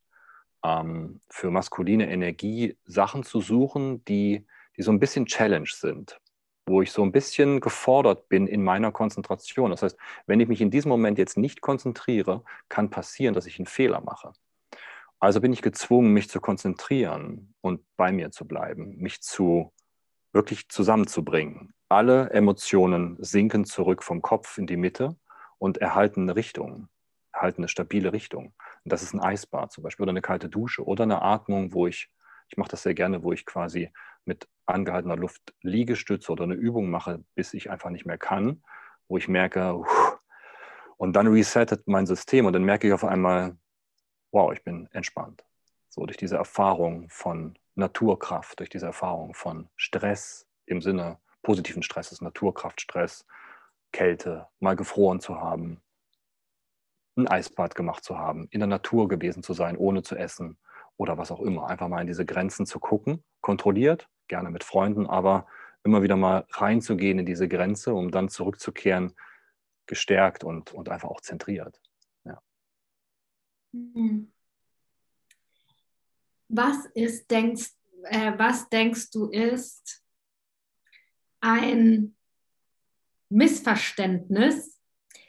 Ähm, 0.65 1.21
für 1.29 1.51
maskuline 1.51 2.11
Energie 2.11 2.77
Sachen 2.85 3.23
zu 3.23 3.41
suchen, 3.41 4.05
die, 4.07 4.47
die 4.77 4.83
so 4.83 4.91
ein 4.91 5.01
bisschen 5.01 5.27
Challenge 5.27 5.69
sind 5.71 6.19
wo 6.67 6.83
ich 6.83 6.93
so 6.93 7.03
ein 7.03 7.13
bisschen 7.13 7.61
gefordert 7.61 8.29
bin 8.29 8.47
in 8.47 8.63
meiner 8.63 8.93
Konzentration. 8.93 9.71
Das 9.71 9.83
heißt, 9.83 9.97
wenn 10.27 10.41
ich 10.41 10.49
mich 10.49 10.61
in 10.61 10.71
diesem 10.71 10.89
Moment 10.89 11.19
jetzt 11.19 11.37
nicht 11.37 11.61
konzentriere, 11.61 12.43
kann 12.69 12.91
passieren, 12.91 13.35
dass 13.35 13.47
ich 13.47 13.59
einen 13.59 13.67
Fehler 13.67 14.01
mache. 14.01 14.33
Also 15.21 15.41
bin 15.41 15.53
ich 15.53 15.63
gezwungen, 15.63 16.13
mich 16.13 16.29
zu 16.29 16.41
konzentrieren 16.41 17.55
und 17.61 17.81
bei 17.97 18.13
mir 18.13 18.31
zu 18.31 18.47
bleiben, 18.47 18.97
mich 18.97 19.23
zu 19.23 19.73
wirklich 20.33 20.69
zusammenzubringen. 20.69 21.73
Alle 21.89 22.31
Emotionen 22.31 23.17
sinken 23.21 23.65
zurück 23.65 24.03
vom 24.03 24.21
Kopf 24.21 24.59
in 24.59 24.67
die 24.67 24.77
Mitte 24.77 25.17
und 25.59 25.79
erhalten 25.79 26.23
eine 26.23 26.37
Richtung, 26.37 26.89
erhalten 27.33 27.63
eine 27.63 27.69
stabile 27.69 28.13
Richtung. 28.13 28.55
Und 28.85 28.93
das 28.93 29.03
ist 29.03 29.15
ein 29.15 29.21
Eisbad 29.21 29.73
zum 29.73 29.85
Beispiel 29.85 30.05
oder 30.05 30.11
eine 30.11 30.23
kalte 30.23 30.49
Dusche 30.49 30.85
oder 30.85 31.05
eine 31.05 31.23
Atmung, 31.23 31.73
wo 31.73 31.87
ich, 31.87 32.11
ich 32.49 32.57
mache 32.57 32.71
das 32.71 32.83
sehr 32.83 32.95
gerne, 32.95 33.23
wo 33.23 33.33
ich 33.33 33.47
quasi 33.47 33.91
mit 34.25 34.49
angehaltener 34.67 35.17
Luft 35.17 35.55
Liegestütze 35.63 36.33
oder 36.33 36.45
eine 36.45 36.55
Übung 36.55 36.91
mache, 36.91 37.25
bis 37.35 37.55
ich 37.55 37.71
einfach 37.71 37.91
nicht 37.91 38.07
mehr 38.07 38.19
kann, 38.19 38.63
wo 39.09 39.19
ich 39.19 39.29
merke, 39.29 39.83
und 40.97 41.15
dann 41.15 41.27
resettet 41.27 41.87
mein 41.87 42.07
System 42.07 42.47
und 42.47 42.53
dann 42.53 42.65
merke 42.65 42.87
ich 42.87 42.93
auf 42.93 43.05
einmal, 43.05 43.57
wow, 44.33 44.53
ich 44.53 44.63
bin 44.65 44.89
entspannt. 44.93 45.45
So 45.89 46.07
durch 46.07 46.17
diese 46.17 46.37
Erfahrung 46.37 47.09
von 47.11 47.59
Naturkraft, 47.75 48.59
durch 48.59 48.71
diese 48.71 48.87
Erfahrung 48.87 49.35
von 49.35 49.69
Stress 49.77 50.49
im 50.67 50.81
Sinne 50.81 51.19
positiven 51.43 51.83
Stresses, 51.83 52.21
Naturkraft, 52.21 52.81
Stress, 52.81 53.27
Kälte, 53.95 54.49
mal 54.59 54.75
gefroren 54.75 55.21
zu 55.21 55.41
haben, 55.41 55.81
ein 57.17 57.29
Eisbad 57.29 57.77
gemacht 57.77 58.03
zu 58.03 58.19
haben, 58.19 58.49
in 58.51 58.59
der 58.59 58.67
Natur 58.67 59.07
gewesen 59.09 59.45
zu 59.45 59.55
sein, 59.55 59.77
ohne 59.77 60.03
zu 60.03 60.17
essen 60.17 60.59
oder 60.97 61.17
was 61.17 61.31
auch 61.31 61.41
immer. 61.41 61.69
Einfach 61.69 61.87
mal 61.87 62.01
in 62.01 62.09
diese 62.09 62.27
Grenzen 62.27 62.67
zu 62.67 62.81
gucken, 62.81 63.23
kontrolliert, 63.41 64.09
gerne 64.27 64.51
mit 64.51 64.65
Freunden, 64.65 65.07
aber 65.07 65.47
immer 65.85 66.03
wieder 66.03 66.17
mal 66.17 66.45
reinzugehen 66.51 67.21
in 67.21 67.27
diese 67.27 67.47
Grenze, 67.47 67.95
um 67.95 68.11
dann 68.11 68.29
zurückzukehren, 68.29 69.15
gestärkt 69.87 70.43
und, 70.43 70.73
und 70.73 70.89
einfach 70.89 71.09
auch 71.09 71.21
zentriert. 71.21 71.81
Ja. 72.25 72.43
Hm. 73.75 74.33
Was 76.49 76.85
ist, 76.95 77.31
denkst, 77.31 77.71
äh, 78.05 78.33
was 78.37 78.69
denkst 78.69 79.11
du, 79.13 79.29
ist 79.29 80.03
ein 81.41 82.17
Missverständnis, 83.29 84.81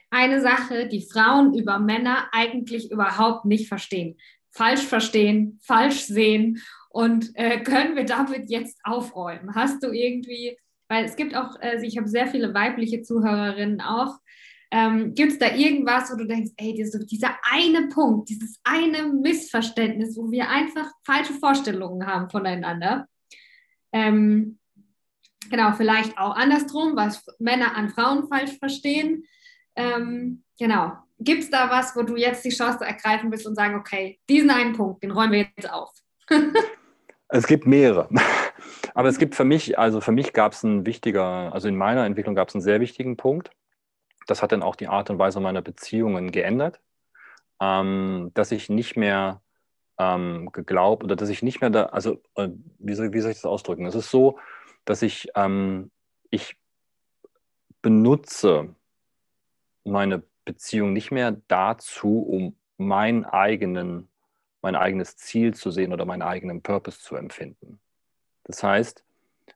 eine 0.10 0.42
Sache, 0.42 0.88
die 0.88 1.02
Frauen 1.02 1.54
über 1.54 1.80
Männer 1.80 2.28
eigentlich 2.32 2.92
überhaupt 2.92 3.46
nicht 3.46 3.68
verstehen? 3.68 4.18
Falsch 4.52 4.84
verstehen, 4.84 5.60
falsch 5.62 6.06
sehen 6.06 6.62
und 6.90 7.32
äh, 7.34 7.62
können 7.62 7.96
wir 7.96 8.06
damit 8.06 8.50
jetzt 8.50 8.80
aufräumen? 8.84 9.54
Hast 9.54 9.84
du 9.84 9.92
irgendwie, 9.92 10.58
weil 10.88 11.04
es 11.04 11.18
gibt 11.18 11.36
auch, 11.36 11.60
äh, 11.62 11.86
ich 11.86 11.98
habe 11.98 12.08
sehr 12.08 12.28
viele 12.28 12.54
weibliche 12.54 13.02
Zuhörerinnen 13.02 13.82
auch, 13.82 14.18
ähm, 14.72 15.14
gibt 15.14 15.34
es 15.34 15.40
da 15.40 15.54
irgendwas, 15.54 16.12
wo 16.12 16.18
du 16.18 16.26
denkst, 16.26 16.52
ey, 16.58 16.74
diese, 16.74 17.06
dieser 17.06 17.38
eine 17.52 17.88
Punkt, 17.88 18.30
dieses 18.30 18.60
eine 18.64 19.08
Missverständnis, 19.08 20.18
wo 20.18 20.32
wir 20.32 20.50
einfach 20.50 20.92
falsche 21.06 21.34
Vorstellungen 21.34 22.06
haben 22.08 22.30
voneinander? 22.30 23.08
Ähm, 23.92 24.58
genau, 25.50 25.74
vielleicht 25.74 26.18
auch 26.18 26.36
andersrum, 26.36 26.96
was 26.96 27.26
Männer 27.40 27.76
an 27.76 27.90
Frauen 27.90 28.28
falsch 28.28 28.58
verstehen. 28.58 29.26
Ähm, 29.76 30.44
genau. 30.60 30.94
Gibt 31.20 31.44
es 31.44 31.50
da 31.50 31.70
was, 31.70 31.96
wo 31.96 32.04
du 32.04 32.16
jetzt 32.16 32.44
die 32.44 32.50
Chance 32.50 32.84
ergreifen 32.84 33.32
willst 33.32 33.48
und 33.48 33.56
sagen, 33.56 33.76
okay, 33.76 34.20
diesen 34.30 34.50
einen 34.50 34.74
Punkt, 34.74 35.02
den 35.02 35.12
räumen 35.12 35.32
wir 35.32 35.48
jetzt 35.56 35.72
auf? 35.72 35.92
Es 37.28 37.48
gibt 37.48 37.66
mehrere. 37.66 38.08
Aber 38.94 39.10
es 39.10 39.18
gibt 39.18 39.36
für 39.36 39.44
mich, 39.44 39.78
also 39.80 40.00
für 40.00 40.12
mich 40.12 40.32
gab 40.32 40.54
es 40.54 40.64
einen 40.64 40.86
wichtiger, 40.86 41.52
also 41.54 41.68
in 41.68 41.76
meiner 41.76 42.06
Entwicklung 42.06 42.36
gab 42.36 42.50
es 42.50 42.56
einen 42.56 42.62
sehr 42.62 42.80
wichtigen 42.80 43.18
Punkt. 43.18 43.50
Das 44.28 44.42
hat 44.42 44.52
dann 44.52 44.64
auch 44.64 44.76
die 44.76 44.88
Art 44.88 45.10
und 45.10 45.20
Weise 45.20 45.40
meiner 45.40 45.62
Beziehungen 45.62 46.32
geändert, 46.32 46.80
ähm, 47.60 48.32
dass 48.34 48.52
ich 48.52 48.70
nicht 48.70 48.96
mehr 48.96 49.42
ähm, 49.98 50.50
geglaubt 50.52 51.04
oder 51.04 51.16
dass 51.16 51.30
ich 51.30 51.42
nicht 51.42 51.62
mehr 51.62 51.70
da, 51.70 51.86
also 51.88 52.22
äh, 52.36 52.50
wie, 52.80 52.94
soll, 52.94 53.14
wie 53.14 53.20
soll 53.20 53.32
ich 53.32 53.38
das 53.38 53.46
ausdrücken? 53.46 53.86
Es 53.86 53.96
ist 53.96 54.12
so, 54.12 54.40
dass 54.86 55.02
ich, 55.02 55.28
ähm, 55.36 55.92
ich 56.30 56.58
benutze 57.82 58.76
meine 59.84 60.24
Beziehung 60.46 60.94
nicht 60.94 61.12
mehr 61.12 61.36
dazu, 61.48 62.20
um 62.20 62.56
meinen 62.78 63.26
eigenen, 63.26 64.08
mein 64.62 64.76
eigenes 64.76 65.18
Ziel 65.18 65.54
zu 65.54 65.72
sehen 65.72 65.94
oder 65.94 66.06
meinen 66.06 66.22
eigenen 66.22 66.62
Purpose 66.62 67.00
zu 67.00 67.16
empfinden. 67.16 67.80
Das 68.44 68.64
heißt, 68.64 69.04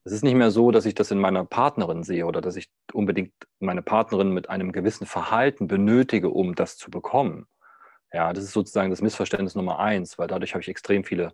es 0.03 0.11
ist 0.11 0.23
nicht 0.23 0.35
mehr 0.35 0.51
so, 0.51 0.71
dass 0.71 0.85
ich 0.85 0.95
das 0.95 1.11
in 1.11 1.19
meiner 1.19 1.45
Partnerin 1.45 2.03
sehe 2.03 2.25
oder 2.25 2.41
dass 2.41 2.55
ich 2.55 2.69
unbedingt 2.93 3.33
meine 3.59 3.81
Partnerin 3.81 4.31
mit 4.31 4.49
einem 4.49 4.71
gewissen 4.71 5.05
Verhalten 5.05 5.67
benötige, 5.67 6.29
um 6.29 6.55
das 6.55 6.77
zu 6.77 6.91
bekommen. 6.91 7.47
Ja, 8.11 8.33
das 8.33 8.43
ist 8.43 8.53
sozusagen 8.53 8.89
das 8.89 9.01
Missverständnis 9.01 9.55
Nummer 9.55 9.79
eins, 9.79 10.17
weil 10.17 10.27
dadurch 10.27 10.53
habe 10.53 10.61
ich 10.61 10.69
extrem 10.69 11.03
viele 11.03 11.33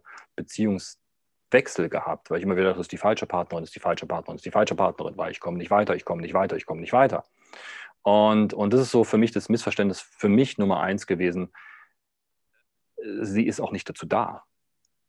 Beziehungswechsel 1.56 1.90
gehabt, 1.90 2.30
weil 2.30 2.38
ich 2.38 2.44
immer 2.44 2.58
wieder, 2.58 2.72
das 2.72 2.82
ist 2.82 2.92
die 2.92 2.98
falsche 2.98 3.26
Partnerin, 3.26 3.64
das 3.64 3.70
ist 3.70 3.76
die 3.76 3.80
falsche 3.80 4.06
Partnerin, 4.06 4.36
das 4.36 4.42
ist 4.42 4.46
die 4.46 4.52
falsche 4.52 4.76
Partnerin, 4.76 5.18
weil 5.18 5.32
ich 5.32 5.40
komme 5.40 5.58
nicht 5.58 5.72
weiter, 5.72 5.96
ich 5.96 6.06
komme 6.06 6.22
nicht 6.22 6.34
weiter, 6.34 6.56
ich 6.58 6.66
komme 6.66 6.82
nicht 6.82 6.94
weiter. 6.94 7.24
Und, 8.04 8.54
und 8.54 8.74
das 8.74 8.82
ist 8.82 8.92
so 8.92 9.04
für 9.04 9.18
mich 9.18 9.32
das 9.32 9.50
Missverständnis 9.50 10.02
für 10.02 10.30
mich 10.30 10.58
Nummer 10.58 10.82
eins 10.82 11.08
gewesen. 11.08 11.52
Sie 13.22 13.46
ist 13.46 13.60
auch 13.60 13.72
nicht 13.72 13.88
dazu 13.90 14.06
da, 14.06 14.44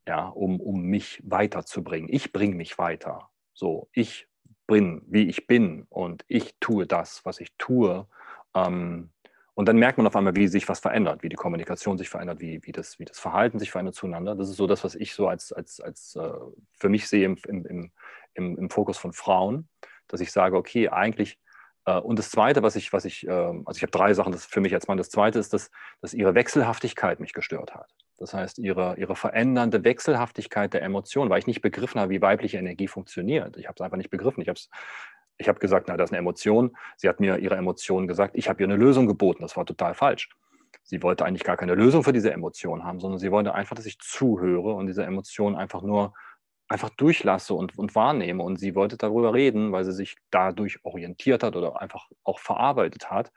ja, 0.07 0.29
um, 0.29 0.61
um 0.61 0.83
mich 0.83 1.21
weiterzubringen. 1.25 2.09
Ich 2.11 2.33
bringe 2.33 2.55
mich 2.55 2.79
weiter. 2.79 3.29
So, 3.53 3.89
ich 3.93 4.29
bin, 4.67 5.03
wie 5.07 5.29
ich 5.29 5.47
bin 5.47 5.87
und 5.89 6.25
ich 6.29 6.55
tue 6.61 6.87
das, 6.87 7.25
was 7.25 7.41
ich 7.41 7.53
tue. 7.59 8.07
Ähm, 8.55 9.11
und 9.57 9.67
dann 9.67 9.79
merkt 9.79 9.97
man 9.97 10.07
auf 10.07 10.15
einmal, 10.15 10.37
wie 10.37 10.49
sich 10.49 10.69
was 10.69 10.81
verändert, 10.81 11.23
wie 11.23 11.31
die 11.31 11.37
Kommunikation 11.37 11.97
sich 11.97 12.11
verändert, 12.11 12.41
wie, 12.41 12.61
wie, 12.65 12.73
das, 12.73 12.99
wie 12.99 13.07
das 13.07 13.19
Verhalten 13.19 13.59
sich 13.59 13.71
verändert 13.71 13.95
zueinander. 13.95 14.35
Das 14.35 14.51
ist 14.51 14.57
so 14.57 14.67
das, 14.67 14.85
was 14.85 14.95
ich 14.95 15.15
so 15.15 15.29
als, 15.29 15.51
als, 15.51 15.81
als 15.81 16.15
äh, 16.15 16.31
für 16.79 16.91
mich 16.91 17.09
sehe 17.09 17.25
im, 17.25 17.39
im, 17.49 17.91
im, 18.35 18.59
im 18.59 18.71
Fokus 18.71 18.99
von 18.99 19.15
Frauen, 19.15 19.67
dass 20.09 20.21
ich 20.21 20.31
sage, 20.31 20.59
okay, 20.59 20.91
eigentlich 20.91 21.39
äh, 21.87 21.99
und 21.99 22.19
das 22.19 22.31
Zweite, 22.31 22.63
was 22.63 22.77
ich, 22.77 22.93
was 22.93 23.07
ich, 23.07 23.27
ähm, 23.27 23.63
also 23.65 23.79
ich 23.79 23.83
habe 23.83 23.93
drei 23.93 24.13
Sachen, 24.13 24.33
das 24.33 24.45
für 24.45 24.61
mich 24.61 24.75
als 24.75 24.89
Mann. 24.89 24.99
Das 24.99 25.09
Zweite 25.09 25.39
ist, 25.39 25.55
dass, 25.55 25.71
dass 26.03 26.13
ihre 26.13 26.35
Wechselhaftigkeit 26.35 27.19
mich 27.19 27.33
gestört 27.33 27.75
hat. 27.75 27.89
Das 28.19 28.35
heißt, 28.35 28.59
ihre, 28.59 28.97
ihre 28.99 29.17
verändernde 29.17 29.85
Wechselhaftigkeit 29.85 30.75
der 30.75 30.83
Emotionen, 30.83 31.31
weil 31.31 31.39
ich 31.39 31.47
nicht 31.47 31.63
begriffen 31.63 32.01
habe, 32.01 32.11
wie 32.11 32.21
weibliche 32.21 32.59
Energie 32.59 32.89
funktioniert. 32.89 33.57
Ich 33.57 33.67
habe 33.67 33.75
es 33.77 33.81
einfach 33.81 33.97
nicht 33.97 34.11
begriffen. 34.11 34.43
Ich 34.43 34.49
habe 34.49 34.59
ich 35.39 35.49
habe 35.49 35.59
gesagt, 35.59 35.89
na, 35.89 35.97
das 35.97 36.11
ist 36.11 36.13
eine 36.13 36.21
Emotion. 36.21 36.77
Sie 36.97 37.09
hat 37.09 37.21
mir 37.21 37.39
ihre 37.39 37.57
Emotionen 37.57 38.07
gesagt. 38.07 38.37
Ich 38.37 38.49
habe 38.49 38.63
ihr 38.63 38.67
eine 38.67 38.77
Lösung 38.77 39.07
geboten. 39.07 39.43
Das 39.43 39.57
war 39.57 39.67
total 39.67 39.95
falsch. 39.95 40.31
Sie 40.83 41.03
wollte 41.03 41.25
eigentlich 41.25 41.45
gar 41.45 41.57
keine 41.57 41.75
Lösung 41.75 42.05
für 42.05 42.13
diese 42.13 42.33
Emotion 42.33 42.85
haben, 42.85 43.01
sondern 43.01 43.19
sie 43.19 43.31
wollte 43.31 43.55
einfach, 43.55 43.77
dass 43.77 43.87
ich 43.87 43.99
zuhöre 43.99 44.73
und 44.75 44.87
diese 44.87 45.05
Emotion 45.05 45.57
einfach 45.57 45.83
nur 45.83 46.15
einfach 46.69 46.91
durchlasse 46.91 47.55
und, 47.55 47.79
und 47.79 47.95
wahrnehme. 47.95 48.43
Und 48.43 48.59
sie 48.59 48.75
wollte 48.75 48.97
darüber 48.97 49.35
reden, 49.35 49.73
weil 49.73 49.85
sie 49.85 49.93
sich 49.93 50.17
dadurch 50.31 50.85
orientiert 50.85 51.43
hat 51.43 51.57
oder 51.57 51.81
einfach 51.81 52.09
auch 52.25 52.39
verarbeitet 52.39 53.11
hat. 53.11 53.33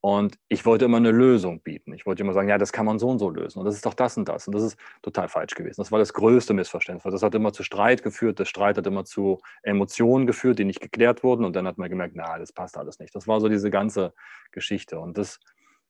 Und 0.00 0.38
ich 0.48 0.64
wollte 0.64 0.84
immer 0.84 0.98
eine 0.98 1.10
Lösung 1.10 1.60
bieten. 1.60 1.92
Ich 1.92 2.06
wollte 2.06 2.22
immer 2.22 2.32
sagen, 2.32 2.48
ja, 2.48 2.56
das 2.56 2.72
kann 2.72 2.86
man 2.86 3.00
so 3.00 3.08
und 3.08 3.18
so 3.18 3.30
lösen. 3.30 3.58
Und 3.58 3.64
das 3.64 3.74
ist 3.74 3.84
doch 3.84 3.94
das 3.94 4.16
und 4.16 4.28
das. 4.28 4.46
Und 4.46 4.54
das 4.54 4.62
ist 4.62 4.78
total 5.02 5.28
falsch 5.28 5.56
gewesen. 5.56 5.80
Das 5.80 5.90
war 5.90 5.98
das 5.98 6.12
größte 6.12 6.54
Missverständnis. 6.54 7.12
Das 7.12 7.22
hat 7.22 7.34
immer 7.34 7.52
zu 7.52 7.64
Streit 7.64 8.04
geführt. 8.04 8.38
Der 8.38 8.44
Streit 8.44 8.78
hat 8.78 8.86
immer 8.86 9.04
zu 9.04 9.40
Emotionen 9.62 10.28
geführt, 10.28 10.60
die 10.60 10.64
nicht 10.64 10.80
geklärt 10.80 11.24
wurden. 11.24 11.44
Und 11.44 11.56
dann 11.56 11.66
hat 11.66 11.78
man 11.78 11.90
gemerkt, 11.90 12.14
na, 12.16 12.38
das 12.38 12.52
passt 12.52 12.78
alles 12.78 13.00
nicht. 13.00 13.12
Das 13.14 13.26
war 13.26 13.40
so 13.40 13.48
diese 13.48 13.70
ganze 13.70 14.14
Geschichte. 14.52 15.00
Und 15.00 15.18
das, 15.18 15.40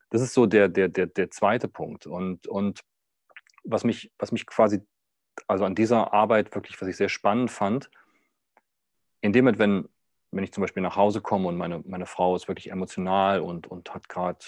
das 0.09 0.21
ist 0.23 0.33
so 0.33 0.47
der, 0.47 0.69
der, 0.69 0.89
der, 0.89 1.05
der 1.05 1.29
zweite 1.29 1.67
Punkt. 1.67 2.07
Und, 2.07 2.47
und 2.47 2.81
was, 3.63 3.83
mich, 3.83 4.11
was 4.17 4.31
mich 4.31 4.47
quasi, 4.47 4.81
also 5.47 5.65
an 5.65 5.75
dieser 5.75 6.13
Arbeit 6.13 6.55
wirklich, 6.55 6.81
was 6.81 6.87
ich 6.87 6.97
sehr 6.97 7.09
spannend 7.09 7.51
fand, 7.51 7.91
in 9.21 9.33
dem 9.33 9.45
wenn 9.45 9.87
wenn 10.31 10.43
ich 10.43 10.53
zum 10.53 10.61
Beispiel 10.61 10.83
nach 10.83 10.95
Hause 10.95 11.21
komme 11.21 11.47
und 11.47 11.57
meine, 11.57 11.81
meine 11.85 12.05
Frau 12.05 12.35
ist 12.35 12.47
wirklich 12.47 12.71
emotional 12.71 13.41
und, 13.41 13.67
und 13.67 13.93
hat 13.93 14.09
gerade, 14.09 14.39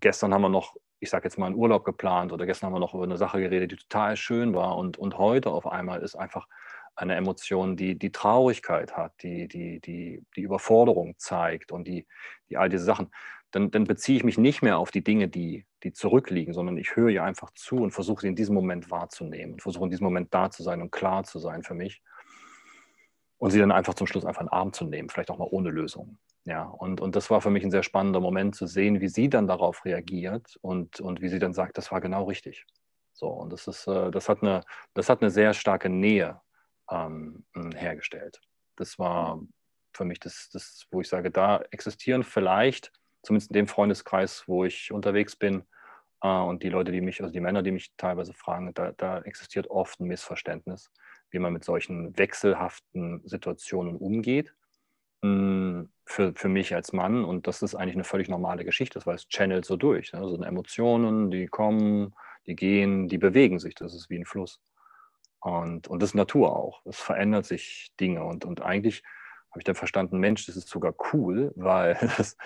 gestern 0.00 0.32
haben 0.32 0.42
wir 0.42 0.48
noch, 0.48 0.76
ich 1.00 1.10
sage 1.10 1.24
jetzt 1.24 1.38
mal, 1.38 1.46
einen 1.46 1.56
Urlaub 1.56 1.84
geplant 1.84 2.32
oder 2.32 2.46
gestern 2.46 2.68
haben 2.68 2.74
wir 2.74 2.80
noch 2.80 2.94
über 2.94 3.04
eine 3.04 3.16
Sache 3.16 3.40
geredet, 3.40 3.72
die 3.72 3.76
total 3.76 4.16
schön 4.16 4.54
war 4.54 4.76
und, 4.76 4.96
und 4.96 5.18
heute 5.18 5.50
auf 5.50 5.66
einmal 5.66 6.02
ist 6.02 6.14
einfach 6.14 6.46
eine 6.94 7.16
Emotion, 7.16 7.76
die 7.76 7.98
die 7.98 8.12
Traurigkeit 8.12 8.96
hat, 8.96 9.14
die, 9.22 9.48
die, 9.48 9.80
die, 9.80 10.24
die 10.36 10.42
Überforderung 10.42 11.14
zeigt 11.16 11.72
und 11.72 11.88
die, 11.88 12.06
die 12.48 12.56
all 12.56 12.68
diese 12.68 12.84
Sachen, 12.84 13.10
dann, 13.50 13.70
dann 13.70 13.84
beziehe 13.84 14.16
ich 14.16 14.24
mich 14.24 14.38
nicht 14.38 14.62
mehr 14.62 14.78
auf 14.78 14.90
die 14.90 15.02
Dinge, 15.02 15.28
die, 15.28 15.66
die 15.82 15.92
zurückliegen, 15.92 16.54
sondern 16.54 16.76
ich 16.76 16.96
höre 16.96 17.08
ihr 17.08 17.24
einfach 17.24 17.50
zu 17.54 17.76
und 17.76 17.90
versuche 17.90 18.22
sie 18.22 18.28
in 18.28 18.36
diesem 18.36 18.54
Moment 18.54 18.90
wahrzunehmen 18.90 19.54
und 19.54 19.62
versuche 19.62 19.84
in 19.84 19.90
diesem 19.90 20.04
Moment 20.04 20.32
da 20.32 20.50
zu 20.50 20.62
sein 20.62 20.80
und 20.80 20.92
klar 20.92 21.24
zu 21.24 21.38
sein 21.38 21.62
für 21.62 21.74
mich 21.74 22.02
und 23.42 23.50
sie 23.50 23.58
dann 23.58 23.72
einfach 23.72 23.94
zum 23.94 24.06
Schluss 24.06 24.24
einfach 24.24 24.42
einen 24.42 24.50
Arm 24.50 24.72
zu 24.72 24.84
nehmen, 24.84 25.08
vielleicht 25.08 25.28
auch 25.28 25.36
mal 25.36 25.48
ohne 25.50 25.70
Lösung. 25.70 26.16
Ja, 26.44 26.62
und, 26.62 27.00
und 27.00 27.16
das 27.16 27.28
war 27.28 27.40
für 27.40 27.50
mich 27.50 27.64
ein 27.64 27.72
sehr 27.72 27.82
spannender 27.82 28.20
Moment 28.20 28.54
zu 28.54 28.68
sehen, 28.68 29.00
wie 29.00 29.08
sie 29.08 29.28
dann 29.28 29.48
darauf 29.48 29.84
reagiert 29.84 30.56
und, 30.60 31.00
und 31.00 31.20
wie 31.20 31.28
sie 31.28 31.40
dann 31.40 31.52
sagt, 31.52 31.76
das 31.76 31.90
war 31.90 32.00
genau 32.00 32.22
richtig. 32.22 32.64
So, 33.12 33.26
und 33.26 33.52
das 33.52 33.66
ist, 33.66 33.88
äh, 33.88 34.12
das 34.12 34.28
hat 34.28 34.42
eine, 34.42 34.62
das 34.94 35.08
hat 35.08 35.22
eine 35.22 35.30
sehr 35.32 35.54
starke 35.54 35.88
Nähe 35.88 36.40
ähm, 36.88 37.44
hergestellt. 37.74 38.40
Das 38.76 38.96
war 39.00 39.40
für 39.92 40.04
mich 40.04 40.20
das, 40.20 40.48
das, 40.52 40.86
wo 40.92 41.00
ich 41.00 41.08
sage, 41.08 41.32
da 41.32 41.62
existieren 41.72 42.22
vielleicht, 42.22 42.92
zumindest 43.24 43.50
in 43.50 43.54
dem 43.54 43.66
Freundeskreis, 43.66 44.44
wo 44.46 44.64
ich 44.64 44.92
unterwegs 44.92 45.34
bin, 45.34 45.64
äh, 46.22 46.28
und 46.28 46.62
die 46.62 46.68
Leute, 46.68 46.92
die 46.92 47.00
mich, 47.00 47.20
also 47.20 47.32
die 47.32 47.40
Männer, 47.40 47.64
die 47.64 47.72
mich 47.72 47.92
teilweise 47.96 48.34
fragen, 48.34 48.72
da, 48.72 48.92
da 48.92 49.18
existiert 49.22 49.66
oft 49.66 49.98
ein 49.98 50.06
Missverständnis 50.06 50.92
wie 51.32 51.38
man 51.38 51.52
mit 51.52 51.64
solchen 51.64 52.16
wechselhaften 52.16 53.22
Situationen 53.24 53.96
umgeht. 53.96 54.54
Mm, 55.22 55.84
für, 56.04 56.32
für 56.34 56.48
mich 56.48 56.74
als 56.74 56.92
Mann. 56.92 57.24
Und 57.24 57.46
das 57.46 57.62
ist 57.62 57.74
eigentlich 57.74 57.94
eine 57.94 58.04
völlig 58.04 58.28
normale 58.28 58.64
Geschichte, 58.64 59.00
weil 59.04 59.16
es 59.16 59.28
channelt 59.28 59.64
so 59.64 59.76
durch. 59.76 60.12
Ne? 60.12 60.20
Also 60.20 60.42
Emotionen, 60.42 61.30
die 61.30 61.46
kommen, 61.46 62.14
die 62.46 62.56
gehen, 62.56 63.08
die 63.08 63.18
bewegen 63.18 63.58
sich. 63.58 63.74
Das 63.74 63.94
ist 63.94 64.10
wie 64.10 64.18
ein 64.18 64.26
Fluss. 64.26 64.60
Und, 65.40 65.88
und 65.88 66.02
das 66.02 66.10
ist 66.10 66.14
Natur 66.14 66.56
auch. 66.56 66.82
Es 66.86 66.98
verändert 66.98 67.46
sich 67.46 67.92
Dinge. 67.98 68.24
Und, 68.24 68.44
und 68.44 68.62
eigentlich 68.62 69.02
habe 69.50 69.60
ich 69.60 69.64
dann 69.64 69.74
verstanden, 69.74 70.18
Mensch, 70.18 70.46
das 70.46 70.56
ist 70.56 70.68
sogar 70.68 70.94
cool, 71.12 71.52
weil 71.56 71.96
das, 72.16 72.36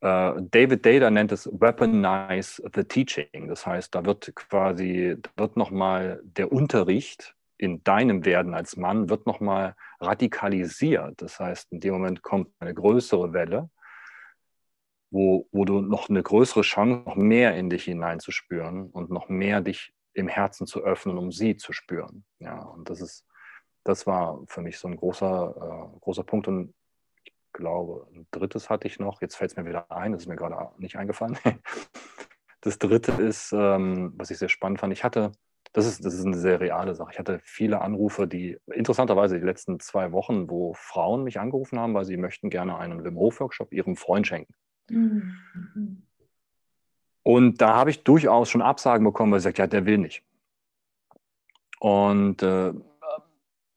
äh, 0.00 0.32
David 0.50 0.84
Data 0.84 1.10
nennt 1.10 1.32
es 1.32 1.48
Weaponize 1.52 2.62
the 2.74 2.84
Teaching. 2.84 3.48
Das 3.48 3.66
heißt, 3.66 3.94
da 3.94 4.04
wird 4.04 4.34
quasi, 4.34 5.16
da 5.20 5.30
wird 5.42 5.56
nochmal 5.56 6.20
der 6.24 6.52
Unterricht 6.52 7.34
in 7.62 7.84
deinem 7.84 8.24
Werden 8.24 8.54
als 8.54 8.76
Mann 8.76 9.08
wird 9.08 9.24
nochmal 9.24 9.76
radikalisiert. 10.00 11.22
Das 11.22 11.38
heißt, 11.38 11.70
in 11.70 11.78
dem 11.78 11.92
Moment 11.92 12.20
kommt 12.20 12.52
eine 12.58 12.74
größere 12.74 13.32
Welle, 13.32 13.70
wo, 15.12 15.46
wo 15.52 15.64
du 15.64 15.80
noch 15.80 16.08
eine 16.08 16.24
größere 16.24 16.62
Chance, 16.62 17.04
noch 17.06 17.14
mehr 17.14 17.54
in 17.54 17.70
dich 17.70 17.84
hineinzuspüren 17.84 18.90
und 18.90 19.10
noch 19.10 19.28
mehr 19.28 19.60
dich 19.60 19.94
im 20.12 20.26
Herzen 20.26 20.66
zu 20.66 20.82
öffnen, 20.82 21.16
um 21.16 21.30
sie 21.30 21.56
zu 21.56 21.72
spüren. 21.72 22.24
Ja, 22.40 22.58
und 22.62 22.90
das 22.90 23.00
ist, 23.00 23.24
das 23.84 24.08
war 24.08 24.42
für 24.48 24.60
mich 24.60 24.76
so 24.80 24.88
ein 24.88 24.96
großer, 24.96 25.92
äh, 25.94 26.00
großer 26.00 26.24
Punkt. 26.24 26.48
Und 26.48 26.74
ich 27.22 27.32
glaube, 27.52 28.08
ein 28.12 28.26
drittes 28.32 28.70
hatte 28.70 28.88
ich 28.88 28.98
noch, 28.98 29.22
jetzt 29.22 29.36
fällt 29.36 29.52
es 29.52 29.56
mir 29.56 29.66
wieder 29.66 29.88
ein, 29.92 30.10
das 30.10 30.22
ist 30.22 30.28
mir 30.28 30.34
gerade 30.34 30.68
nicht 30.78 30.96
eingefallen. 30.96 31.38
Das 32.64 32.78
dritte 32.78 33.10
ist, 33.10 33.52
ähm, 33.52 34.12
was 34.16 34.30
ich 34.30 34.38
sehr 34.38 34.48
spannend 34.48 34.78
fand, 34.78 34.92
ich 34.92 35.02
hatte 35.02 35.32
das 35.72 35.86
ist, 35.86 36.04
das 36.04 36.14
ist 36.14 36.26
eine 36.26 36.36
sehr 36.36 36.60
reale 36.60 36.94
Sache. 36.94 37.12
Ich 37.12 37.18
hatte 37.18 37.40
viele 37.42 37.80
Anrufe, 37.80 38.28
die 38.28 38.58
interessanterweise 38.66 39.38
die 39.38 39.44
letzten 39.44 39.80
zwei 39.80 40.12
Wochen, 40.12 40.50
wo 40.50 40.74
Frauen 40.74 41.24
mich 41.24 41.40
angerufen 41.40 41.78
haben, 41.78 41.94
weil 41.94 42.04
sie 42.04 42.16
möchten 42.16 42.50
gerne 42.50 42.76
einen 42.76 43.04
Wim 43.04 43.16
Hof 43.16 43.40
Workshop 43.40 43.72
ihrem 43.72 43.96
Freund 43.96 44.26
schenken. 44.26 44.54
Mhm. 44.90 46.02
Und 47.22 47.60
da 47.60 47.74
habe 47.74 47.90
ich 47.90 48.02
durchaus 48.02 48.50
schon 48.50 48.62
Absagen 48.62 49.04
bekommen, 49.04 49.32
weil 49.32 49.40
sie 49.40 49.44
sagt, 49.44 49.58
ja, 49.58 49.66
der 49.66 49.86
will 49.86 49.98
nicht. 49.98 50.22
Und 51.80 52.42
äh, 52.42 52.72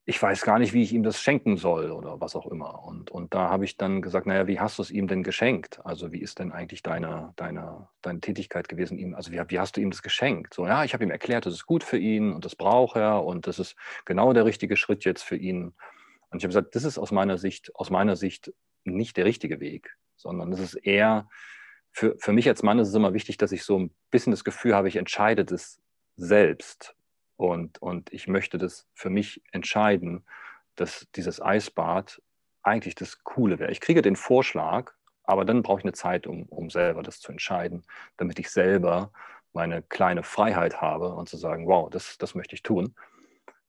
ich 0.08 0.22
weiß 0.22 0.43
gar 0.43 0.60
nicht, 0.60 0.74
wie 0.74 0.84
ich 0.84 0.93
ihm 0.93 1.01
das 1.01 1.20
schenken 1.20 1.58
soll 1.58 1.89
oder 1.91 2.22
was 2.22 2.36
auch 2.36 2.45
immer. 2.45 2.84
Und, 2.86 3.10
und 3.10 3.34
da 3.34 3.49
habe 3.49 3.66
ich 3.66 3.76
dann 3.76 4.03
gesagt, 4.03 4.28
naja, 4.28 4.45
wie 4.45 4.60
hast 4.60 4.78
du 4.78 4.84
es 4.84 4.91
ihm 4.91 5.08
denn 5.08 5.24
geschenkt? 5.24 5.84
Also 5.84 6.12
wie 6.12 6.22
ist 6.22 6.38
denn 6.38 6.51
eigentlich 6.51 6.84
deine, 6.84 7.34
deine, 7.38 7.88
deine 8.03 8.22
Tätigkeit 8.22 8.70
gewesen? 8.70 8.99
Ihm, 8.99 9.16
also 9.16 9.32
wie, 9.32 9.41
wie 9.47 9.60
hast 9.60 9.78
du 9.78 9.82
ihm 9.82 9.89
das 9.89 10.03
geschenkt? 10.03 10.53
So, 10.53 10.68
ja, 10.68 10.84
ich 10.84 10.93
habe 10.93 11.03
ihm 11.03 11.10
erklärt, 11.10 11.47
das 11.47 11.56
ist 11.56 11.66
gut 11.66 11.84
für 11.84 11.97
ihn 11.97 12.34
und 12.34 12.45
das 12.45 12.56
braucht 12.56 12.97
er 12.97 13.26
und 13.26 13.47
das 13.47 13.58
ist 13.58 13.76
genau 14.06 14.32
der 14.32 14.45
richtige 14.45 14.78
Schritt 14.78 15.06
jetzt 15.06 15.24
für 15.24 15.38
ihn. 15.38 15.74
Und 16.30 16.38
ich 16.38 16.43
habe 16.43 16.49
gesagt, 16.49 16.76
das 16.76 16.84
ist 16.84 16.99
aus 16.99 17.12
meiner 17.12 17.39
Sicht, 17.39 17.76
aus 17.76 17.89
meiner 17.89 18.16
Sicht 18.16 18.53
nicht 18.84 19.18
der 19.18 19.26
richtige 19.26 19.60
Weg, 19.60 19.97
sondern 20.18 20.51
das 20.51 20.60
ist 20.60 20.76
eher, 20.76 21.28
für, 21.91 22.16
für 22.20 22.32
mich 22.32 22.47
als 22.47 22.62
Mann 22.62 22.78
ist 22.78 22.89
es 22.89 22.95
immer 22.95 23.16
wichtig, 23.16 23.38
dass 23.38 23.51
ich 23.51 23.64
so 23.64 23.80
ein 23.80 23.95
bisschen 24.12 24.32
das 24.32 24.43
Gefühl 24.43 24.76
habe, 24.76 24.88
ich 24.88 24.97
entscheide 24.97 25.45
das 25.45 25.82
selbst 26.16 26.95
und, 27.38 27.81
und 27.81 28.11
ich 28.13 28.27
möchte 28.27 28.57
das 28.57 28.88
für 28.93 29.09
mich 29.09 29.41
entscheiden, 29.51 30.25
dass 30.75 31.07
dieses 31.15 31.41
Eisbad 31.41 32.21
eigentlich 32.63 32.95
das 32.95 33.23
Coole 33.23 33.59
wäre. 33.59 33.71
Ich 33.71 33.81
kriege 33.81 34.01
den 34.01 34.15
Vorschlag, 34.15 34.93
aber 35.23 35.45
dann 35.45 35.61
brauche 35.61 35.79
ich 35.79 35.86
eine 35.86 35.93
Zeit, 35.93 36.27
um, 36.27 36.43
um 36.43 36.69
selber 36.69 37.03
das 37.03 37.19
zu 37.19 37.31
entscheiden, 37.31 37.83
damit 38.17 38.39
ich 38.39 38.49
selber 38.49 39.11
meine 39.53 39.81
kleine 39.81 40.23
Freiheit 40.23 40.81
habe 40.81 41.13
und 41.13 41.29
zu 41.29 41.38
sagen, 41.38 41.67
wow, 41.67 41.89
das, 41.89 42.17
das 42.17 42.36
möchte 42.36 42.55
ich 42.55 42.63
tun. 42.63 42.95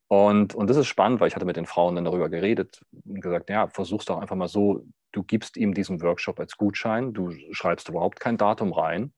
Und, 0.08 0.54
und 0.54 0.68
das 0.68 0.76
ist 0.76 0.86
spannend, 0.86 1.20
weil 1.20 1.28
ich 1.28 1.36
hatte 1.36 1.46
mit 1.46 1.56
den 1.56 1.66
Frauen 1.66 1.96
dann 1.96 2.04
darüber 2.04 2.28
geredet 2.28 2.84
und 3.04 3.20
gesagt, 3.20 3.50
ja, 3.50 3.68
versuch's 3.68 4.04
doch 4.04 4.18
einfach 4.18 4.36
mal 4.36 4.48
so, 4.48 4.84
du 5.12 5.22
gibst 5.22 5.56
ihm 5.56 5.74
diesen 5.74 6.00
Workshop 6.02 6.38
als 6.38 6.56
Gutschein, 6.56 7.12
du 7.12 7.32
schreibst 7.52 7.88
überhaupt 7.88 8.20
kein 8.20 8.36
Datum 8.36 8.72
rein 8.72 9.12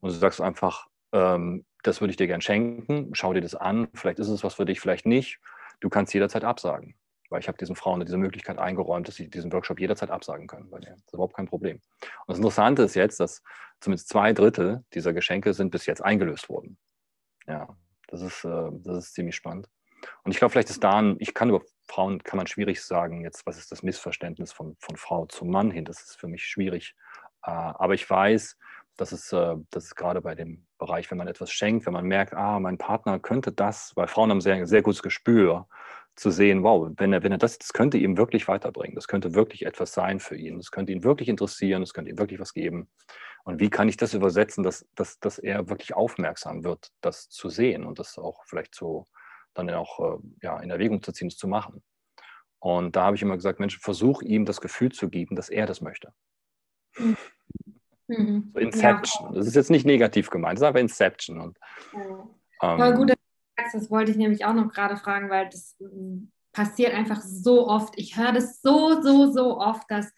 und 0.00 0.10
du 0.10 0.16
sagst 0.16 0.40
einfach, 0.40 0.88
ähm, 1.12 1.64
das 1.84 2.00
würde 2.00 2.10
ich 2.10 2.16
dir 2.16 2.26
gern 2.26 2.40
schenken, 2.40 3.10
schau 3.12 3.32
dir 3.32 3.40
das 3.40 3.54
an, 3.54 3.88
vielleicht 3.94 4.18
ist 4.18 4.28
es 4.28 4.42
was 4.42 4.54
für 4.54 4.64
dich, 4.64 4.80
vielleicht 4.80 5.06
nicht. 5.06 5.38
Du 5.80 5.88
kannst 5.88 6.14
jederzeit 6.14 6.42
absagen, 6.42 6.94
weil 7.28 7.40
ich 7.40 7.48
habe 7.48 7.58
diesen 7.58 7.76
Frauen 7.76 8.00
diese 8.00 8.16
Möglichkeit 8.16 8.58
eingeräumt, 8.58 9.06
dass 9.06 9.16
sie 9.16 9.28
diesen 9.28 9.52
Workshop 9.52 9.78
jederzeit 9.78 10.10
absagen 10.10 10.46
können. 10.46 10.70
Bei 10.70 10.78
denen. 10.78 10.96
Das 10.96 11.06
ist 11.06 11.14
überhaupt 11.14 11.36
kein 11.36 11.46
Problem. 11.46 11.76
Und 11.76 12.28
das 12.28 12.38
Interessante 12.38 12.82
ist 12.82 12.94
jetzt, 12.94 13.20
dass 13.20 13.42
zumindest 13.80 14.08
zwei 14.08 14.32
Drittel 14.32 14.84
dieser 14.94 15.12
Geschenke 15.12 15.52
sind 15.52 15.70
bis 15.70 15.86
jetzt 15.86 16.02
eingelöst 16.02 16.48
worden. 16.48 16.78
Ja, 17.46 17.76
das 18.08 18.22
ist, 18.22 18.44
äh, 18.44 18.70
das 18.82 19.04
ist 19.04 19.14
ziemlich 19.14 19.36
spannend. 19.36 19.68
Und 20.22 20.32
ich 20.32 20.38
glaube, 20.38 20.52
vielleicht 20.52 20.70
ist 20.70 20.82
da 20.82 20.98
ein, 20.98 21.16
ich 21.18 21.34
kann 21.34 21.50
über 21.50 21.62
Frauen, 21.86 22.22
kann 22.22 22.38
man 22.38 22.46
schwierig 22.46 22.82
sagen, 22.82 23.22
jetzt, 23.22 23.46
was 23.46 23.58
ist 23.58 23.72
das 23.72 23.82
Missverständnis 23.82 24.52
von, 24.52 24.76
von 24.78 24.96
Frau 24.96 25.26
zum 25.26 25.50
Mann 25.50 25.70
hin? 25.70 25.84
Das 25.84 26.00
ist 26.02 26.16
für 26.16 26.28
mich 26.28 26.46
schwierig. 26.46 26.94
Äh, 27.42 27.50
aber 27.50 27.94
ich 27.94 28.08
weiß, 28.08 28.56
dass 28.96 29.12
es, 29.12 29.32
äh, 29.32 29.56
dass 29.70 29.84
es 29.84 29.94
gerade 29.94 30.20
bei 30.20 30.34
dem 30.34 30.66
Bereich, 30.78 31.10
wenn 31.10 31.18
man 31.18 31.28
etwas 31.28 31.50
schenkt, 31.50 31.86
wenn 31.86 31.92
man 31.92 32.06
merkt, 32.06 32.34
ah, 32.34 32.60
mein 32.60 32.78
Partner 32.78 33.18
könnte 33.18 33.52
das, 33.52 33.92
weil 33.96 34.08
Frauen 34.08 34.30
haben 34.30 34.40
sehr, 34.40 34.66
sehr 34.66 34.82
gutes 34.82 35.02
Gespür, 35.02 35.66
zu 36.16 36.30
sehen, 36.30 36.62
wow, 36.62 36.90
wenn 36.96 37.12
er, 37.12 37.22
wenn 37.22 37.32
er 37.32 37.38
das, 37.38 37.58
das 37.58 37.72
könnte 37.72 37.98
ihm 37.98 38.16
wirklich 38.16 38.46
weiterbringen, 38.46 38.94
das 38.94 39.08
könnte 39.08 39.34
wirklich 39.34 39.66
etwas 39.66 39.92
sein 39.92 40.20
für 40.20 40.36
ihn, 40.36 40.58
das 40.58 40.70
könnte 40.70 40.92
ihn 40.92 41.02
wirklich 41.02 41.28
interessieren, 41.28 41.82
das 41.82 41.92
könnte 41.92 42.10
ihm 42.10 42.18
wirklich 42.18 42.38
was 42.38 42.54
geben. 42.54 42.88
Und 43.44 43.60
wie 43.60 43.68
kann 43.68 43.88
ich 43.88 43.96
das 43.96 44.14
übersetzen, 44.14 44.62
dass, 44.62 44.86
dass, 44.94 45.18
dass 45.18 45.38
er 45.38 45.68
wirklich 45.68 45.94
aufmerksam 45.94 46.64
wird, 46.64 46.92
das 47.00 47.28
zu 47.28 47.48
sehen 47.50 47.84
und 47.84 47.98
das 47.98 48.16
auch 48.18 48.44
vielleicht 48.46 48.74
so 48.74 49.04
dann 49.54 49.70
auch 49.70 50.00
äh, 50.00 50.18
ja, 50.42 50.58
in 50.60 50.70
Erwägung 50.70 51.02
zu 51.02 51.12
ziehen, 51.12 51.28
es 51.28 51.36
zu 51.36 51.48
machen. 51.48 51.82
Und 52.58 52.96
da 52.96 53.04
habe 53.04 53.16
ich 53.16 53.22
immer 53.22 53.36
gesagt, 53.36 53.60
Mensch, 53.60 53.78
versuch 53.78 54.22
ihm 54.22 54.44
das 54.44 54.60
Gefühl 54.60 54.92
zu 54.92 55.08
geben, 55.08 55.36
dass 55.36 55.48
er 55.48 55.66
das 55.66 55.80
möchte. 55.80 56.12
Mhm. 56.96 57.16
So 58.06 58.58
Inception. 58.60 59.28
Ja. 59.28 59.32
Das 59.34 59.46
ist 59.46 59.56
jetzt 59.56 59.70
nicht 59.70 59.86
negativ 59.86 60.30
gemeint, 60.30 60.58
das 60.58 60.62
ist 60.62 60.66
einfach 60.66 60.80
Inception. 60.80 61.40
Und, 61.40 61.58
ja. 62.62 62.88
ähm, 62.88 62.96
gut, 62.96 63.12
das 63.72 63.90
wollte 63.90 64.10
ich 64.10 64.16
nämlich 64.16 64.44
auch 64.44 64.54
noch 64.54 64.68
gerade 64.68 64.96
fragen, 64.96 65.30
weil 65.30 65.48
das 65.48 65.76
ähm, 65.80 66.30
passiert 66.52 66.94
einfach 66.94 67.20
so 67.22 67.68
oft. 67.68 67.94
Ich 67.96 68.16
höre 68.16 68.32
das 68.32 68.60
so, 68.62 69.00
so, 69.02 69.32
so 69.32 69.58
oft, 69.58 69.90
dass 69.90 70.12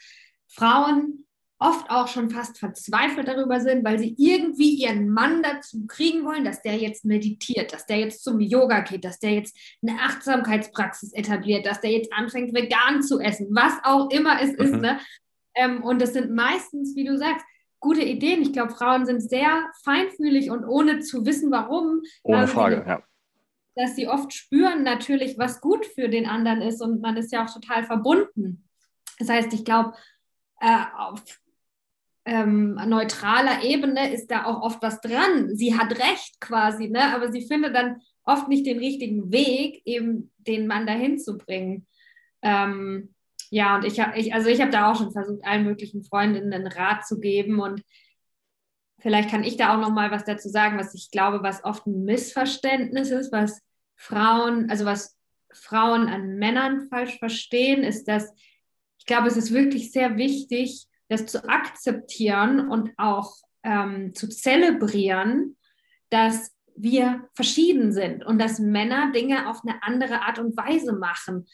Frauen 0.48 1.26
oft 1.58 1.88
auch 1.88 2.06
schon 2.08 2.28
fast 2.28 2.58
verzweifelt 2.58 3.28
darüber 3.28 3.60
sind, 3.60 3.82
weil 3.82 3.98
sie 3.98 4.14
irgendwie 4.18 4.74
ihren 4.74 5.08
Mann 5.08 5.42
dazu 5.42 5.86
kriegen 5.86 6.24
wollen, 6.26 6.44
dass 6.44 6.60
der 6.60 6.76
jetzt 6.76 7.06
meditiert, 7.06 7.72
dass 7.72 7.86
der 7.86 7.98
jetzt 7.98 8.22
zum 8.22 8.40
Yoga 8.40 8.80
geht, 8.80 9.04
dass 9.04 9.18
der 9.18 9.32
jetzt 9.32 9.56
eine 9.80 9.98
Achtsamkeitspraxis 9.98 11.14
etabliert, 11.14 11.64
dass 11.64 11.80
der 11.80 11.92
jetzt 11.92 12.12
anfängt, 12.12 12.54
vegan 12.54 13.02
zu 13.02 13.20
essen, 13.20 13.48
was 13.52 13.72
auch 13.84 14.10
immer 14.10 14.40
es 14.42 14.52
mhm. 14.52 14.64
ist. 14.64 14.74
Ne? 14.74 15.00
Ähm, 15.54 15.82
und 15.82 16.02
das 16.02 16.12
sind 16.12 16.30
meistens, 16.30 16.94
wie 16.94 17.04
du 17.04 17.16
sagst, 17.16 17.44
gute 17.86 18.02
Ideen. 18.02 18.42
Ich 18.42 18.52
glaube, 18.52 18.74
Frauen 18.74 19.06
sind 19.06 19.20
sehr 19.20 19.70
feinfühlig 19.84 20.50
und 20.50 20.64
ohne 20.64 20.98
zu 20.98 21.24
wissen, 21.24 21.52
warum. 21.52 22.02
Ohne 22.24 22.48
Frage, 22.48 22.84
ja. 22.86 23.02
Dass 23.76 23.94
sie 23.94 24.08
oft 24.08 24.32
spüren 24.32 24.82
natürlich, 24.82 25.38
was 25.38 25.60
gut 25.60 25.86
für 25.86 26.08
den 26.08 26.26
anderen 26.26 26.62
ist 26.62 26.82
und 26.82 27.00
man 27.00 27.16
ist 27.16 27.32
ja 27.32 27.44
auch 27.44 27.52
total 27.52 27.84
verbunden. 27.84 28.68
Das 29.20 29.28
heißt, 29.28 29.52
ich 29.52 29.64
glaube, 29.64 29.92
äh, 30.60 30.84
auf 30.96 31.22
ähm, 32.24 32.74
neutraler 32.74 33.62
Ebene 33.62 34.12
ist 34.12 34.32
da 34.32 34.46
auch 34.46 34.62
oft 34.62 34.82
was 34.82 35.00
dran. 35.00 35.54
Sie 35.54 35.78
hat 35.78 35.92
recht 35.92 36.40
quasi, 36.40 36.88
ne? 36.88 37.14
aber 37.14 37.30
sie 37.30 37.46
findet 37.46 37.76
dann 37.76 38.00
oft 38.24 38.48
nicht 38.48 38.66
den 38.66 38.78
richtigen 38.78 39.30
Weg, 39.30 39.82
eben 39.84 40.32
den 40.38 40.66
Mann 40.66 40.88
dahin 40.88 41.20
zu 41.20 41.38
bringen. 41.38 41.86
Ähm, 42.42 43.14
ja, 43.50 43.76
und 43.76 43.84
ich 43.84 44.00
habe, 44.00 44.18
ich, 44.18 44.34
also 44.34 44.48
ich 44.48 44.60
habe 44.60 44.70
da 44.70 44.90
auch 44.90 44.96
schon 44.96 45.12
versucht, 45.12 45.44
allen 45.44 45.64
möglichen 45.64 46.04
Freundinnen 46.04 46.52
einen 46.52 46.66
Rat 46.66 47.06
zu 47.06 47.20
geben 47.20 47.60
und 47.60 47.82
vielleicht 48.98 49.30
kann 49.30 49.44
ich 49.44 49.56
da 49.56 49.74
auch 49.74 49.80
noch 49.80 49.92
mal 49.92 50.10
was 50.10 50.24
dazu 50.24 50.48
sagen, 50.48 50.78
was 50.78 50.94
ich 50.94 51.10
glaube, 51.10 51.42
was 51.42 51.64
oft 51.64 51.86
ein 51.86 52.04
Missverständnis 52.04 53.10
ist, 53.10 53.32
was 53.32 53.62
Frauen, 53.94 54.70
also 54.70 54.84
was 54.84 55.16
Frauen 55.52 56.08
an 56.08 56.36
Männern 56.36 56.88
falsch 56.88 57.18
verstehen, 57.18 57.82
ist, 57.82 58.08
dass 58.08 58.32
ich 58.98 59.06
glaube, 59.06 59.28
es 59.28 59.36
ist 59.36 59.52
wirklich 59.52 59.92
sehr 59.92 60.16
wichtig, 60.16 60.86
das 61.08 61.26
zu 61.26 61.48
akzeptieren 61.48 62.68
und 62.68 62.90
auch 62.96 63.36
ähm, 63.62 64.14
zu 64.14 64.28
zelebrieren, 64.28 65.56
dass 66.10 66.52
wir 66.76 67.28
verschieden 67.34 67.92
sind 67.92 68.24
und 68.24 68.38
dass 68.38 68.58
Männer 68.58 69.12
Dinge 69.12 69.48
auf 69.48 69.62
eine 69.64 69.82
andere 69.82 70.22
Art 70.22 70.38
und 70.38 70.56
Weise 70.56 70.92
machen. 70.92 71.46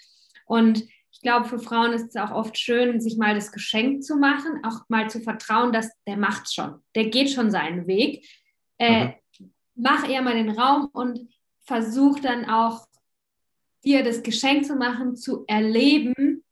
Und 0.47 0.85
glaube, 1.23 1.49
für 1.49 1.59
Frauen 1.59 1.93
ist 1.93 2.09
es 2.09 2.17
auch 2.17 2.31
oft 2.31 2.59
schön, 2.59 3.01
sich 3.01 3.17
mal 3.17 3.35
das 3.35 3.53
Geschenk 3.53 4.05
zu 4.05 4.17
machen, 4.17 4.65
auch 4.65 4.81
mal 4.89 5.09
zu 5.09 5.21
vertrauen, 5.21 5.73
dass 5.73 5.91
der 6.07 6.17
macht 6.17 6.53
schon, 6.53 6.81
der 6.95 7.07
geht 7.07 7.31
schon 7.31 7.51
seinen 7.51 7.87
Weg. 7.87 8.27
Äh, 8.79 9.07
mhm. 9.07 9.13
Mach 9.75 10.09
eher 10.09 10.23
mal 10.23 10.35
den 10.35 10.51
Raum 10.51 10.89
und 10.93 11.29
versuch 11.65 12.21
dann 12.21 12.45
auch 12.45 12.87
dir 13.85 14.05
das 14.05 14.23
Geschenk 14.23 14.65
zu 14.65 14.77
machen, 14.77 15.17
zu 15.17 15.45
erleben, 15.47 16.45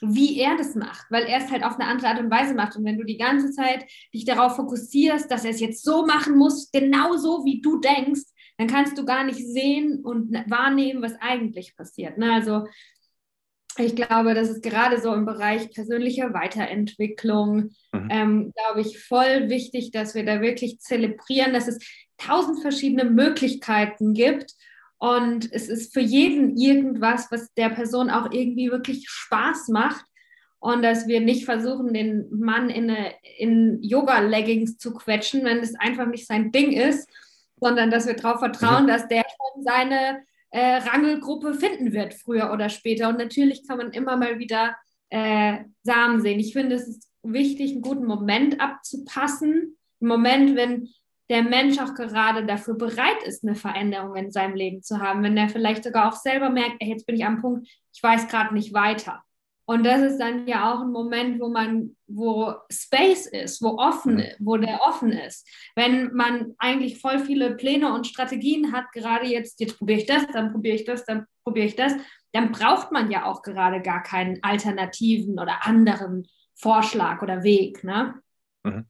wie 0.00 0.38
er 0.38 0.56
das 0.56 0.74
macht, 0.74 1.06
weil 1.10 1.24
er 1.24 1.38
es 1.38 1.50
halt 1.50 1.64
auf 1.64 1.78
eine 1.78 1.88
andere 1.88 2.08
Art 2.08 2.20
und 2.20 2.30
Weise 2.30 2.54
macht. 2.54 2.76
Und 2.76 2.84
wenn 2.84 2.98
du 2.98 3.04
die 3.04 3.16
ganze 3.16 3.52
Zeit 3.52 3.84
dich 4.12 4.24
darauf 4.24 4.56
fokussierst, 4.56 5.30
dass 5.30 5.44
er 5.44 5.50
es 5.50 5.60
jetzt 5.60 5.84
so 5.84 6.04
machen 6.04 6.36
muss, 6.36 6.70
genau 6.72 7.16
so 7.16 7.44
wie 7.44 7.60
du 7.60 7.80
denkst, 7.80 8.22
dann 8.58 8.68
kannst 8.68 8.98
du 8.98 9.04
gar 9.04 9.24
nicht 9.24 9.38
sehen 9.38 10.04
und 10.04 10.32
wahrnehmen, 10.48 11.02
was 11.02 11.14
eigentlich 11.20 11.76
passiert. 11.76 12.18
Ne? 12.18 12.32
Also 12.32 12.66
ich 13.78 13.96
glaube, 13.96 14.34
das 14.34 14.48
ist 14.50 14.62
gerade 14.62 15.00
so 15.00 15.12
im 15.12 15.26
Bereich 15.26 15.70
persönlicher 15.72 16.32
Weiterentwicklung, 16.32 17.70
mhm. 17.92 18.08
ähm, 18.10 18.52
glaube 18.54 18.80
ich, 18.80 19.02
voll 19.02 19.48
wichtig, 19.48 19.90
dass 19.90 20.14
wir 20.14 20.24
da 20.24 20.40
wirklich 20.40 20.78
zelebrieren, 20.80 21.52
dass 21.52 21.68
es 21.68 21.78
tausend 22.18 22.62
verschiedene 22.62 23.04
Möglichkeiten 23.04 24.14
gibt 24.14 24.54
und 25.04 25.52
es 25.52 25.68
ist 25.68 25.92
für 25.92 26.00
jeden 26.00 26.56
irgendwas, 26.56 27.30
was 27.30 27.52
der 27.52 27.68
Person 27.68 28.08
auch 28.08 28.32
irgendwie 28.32 28.70
wirklich 28.70 29.06
Spaß 29.06 29.68
macht. 29.68 30.04
Und 30.60 30.82
dass 30.82 31.06
wir 31.06 31.20
nicht 31.20 31.44
versuchen, 31.44 31.92
den 31.92 32.26
Mann 32.30 32.70
in, 32.70 32.90
in 33.36 33.82
Yoga-Leggings 33.82 34.78
zu 34.78 34.94
quetschen, 34.94 35.44
wenn 35.44 35.58
es 35.58 35.74
einfach 35.78 36.06
nicht 36.06 36.26
sein 36.26 36.52
Ding 36.52 36.72
ist, 36.72 37.06
sondern 37.60 37.90
dass 37.90 38.06
wir 38.06 38.14
darauf 38.14 38.38
vertrauen, 38.38 38.84
mhm. 38.84 38.88
dass 38.88 39.06
der 39.06 39.24
schon 39.24 39.62
seine 39.62 40.22
äh, 40.54 40.76
Rangelgruppe 40.76 41.54
finden 41.54 41.92
wird, 41.92 42.14
früher 42.14 42.52
oder 42.52 42.68
später. 42.68 43.08
Und 43.08 43.18
natürlich 43.18 43.66
kann 43.66 43.76
man 43.76 43.90
immer 43.90 44.16
mal 44.16 44.38
wieder 44.38 44.76
äh, 45.10 45.64
Samen 45.82 46.20
sehen. 46.20 46.38
Ich 46.38 46.52
finde, 46.52 46.76
es 46.76 46.86
ist 46.86 47.10
wichtig, 47.24 47.72
einen 47.72 47.82
guten 47.82 48.04
Moment 48.06 48.60
abzupassen. 48.60 49.76
Im 49.98 50.06
Moment, 50.06 50.54
wenn 50.54 50.88
der 51.28 51.42
Mensch 51.42 51.80
auch 51.80 51.94
gerade 51.94 52.46
dafür 52.46 52.74
bereit 52.74 53.20
ist, 53.24 53.42
eine 53.42 53.56
Veränderung 53.56 54.14
in 54.14 54.30
seinem 54.30 54.54
Leben 54.54 54.80
zu 54.80 55.00
haben, 55.00 55.24
wenn 55.24 55.36
er 55.36 55.48
vielleicht 55.48 55.82
sogar 55.82 56.08
auch 56.08 56.16
selber 56.16 56.50
merkt, 56.50 56.76
ey, 56.78 56.88
jetzt 56.88 57.06
bin 57.06 57.16
ich 57.16 57.24
am 57.24 57.40
Punkt, 57.40 57.66
ich 57.92 58.00
weiß 58.00 58.28
gerade 58.28 58.54
nicht 58.54 58.72
weiter. 58.72 59.24
Und 59.66 59.84
das 59.84 60.02
ist 60.02 60.18
dann 60.18 60.46
ja 60.46 60.72
auch 60.72 60.82
ein 60.82 60.90
Moment, 60.90 61.40
wo 61.40 61.48
man, 61.48 61.96
wo 62.06 62.54
Space 62.70 63.26
ist, 63.26 63.62
wo 63.62 63.78
offen, 63.78 64.22
wo 64.38 64.58
der 64.58 64.82
offen 64.82 65.10
ist. 65.10 65.48
Wenn 65.74 66.12
man 66.12 66.54
eigentlich 66.58 67.00
voll 67.00 67.18
viele 67.18 67.56
Pläne 67.56 67.92
und 67.92 68.06
Strategien 68.06 68.72
hat, 68.72 68.92
gerade 68.92 69.26
jetzt, 69.26 69.60
jetzt 69.60 69.78
probiere 69.78 70.00
ich 70.00 70.06
das, 70.06 70.26
dann 70.28 70.52
probiere 70.52 70.76
ich 70.76 70.84
das, 70.84 71.04
dann 71.06 71.26
probiere 71.44 71.66
ich 71.66 71.76
das, 71.76 71.94
dann 72.32 72.52
braucht 72.52 72.92
man 72.92 73.10
ja 73.10 73.24
auch 73.24 73.42
gerade 73.42 73.80
gar 73.80 74.02
keinen 74.02 74.42
alternativen 74.42 75.38
oder 75.38 75.64
anderen 75.66 76.26
Vorschlag 76.54 77.22
oder 77.22 77.42
Weg. 77.42 77.82
Ne? 77.84 78.20
Mhm. 78.64 78.84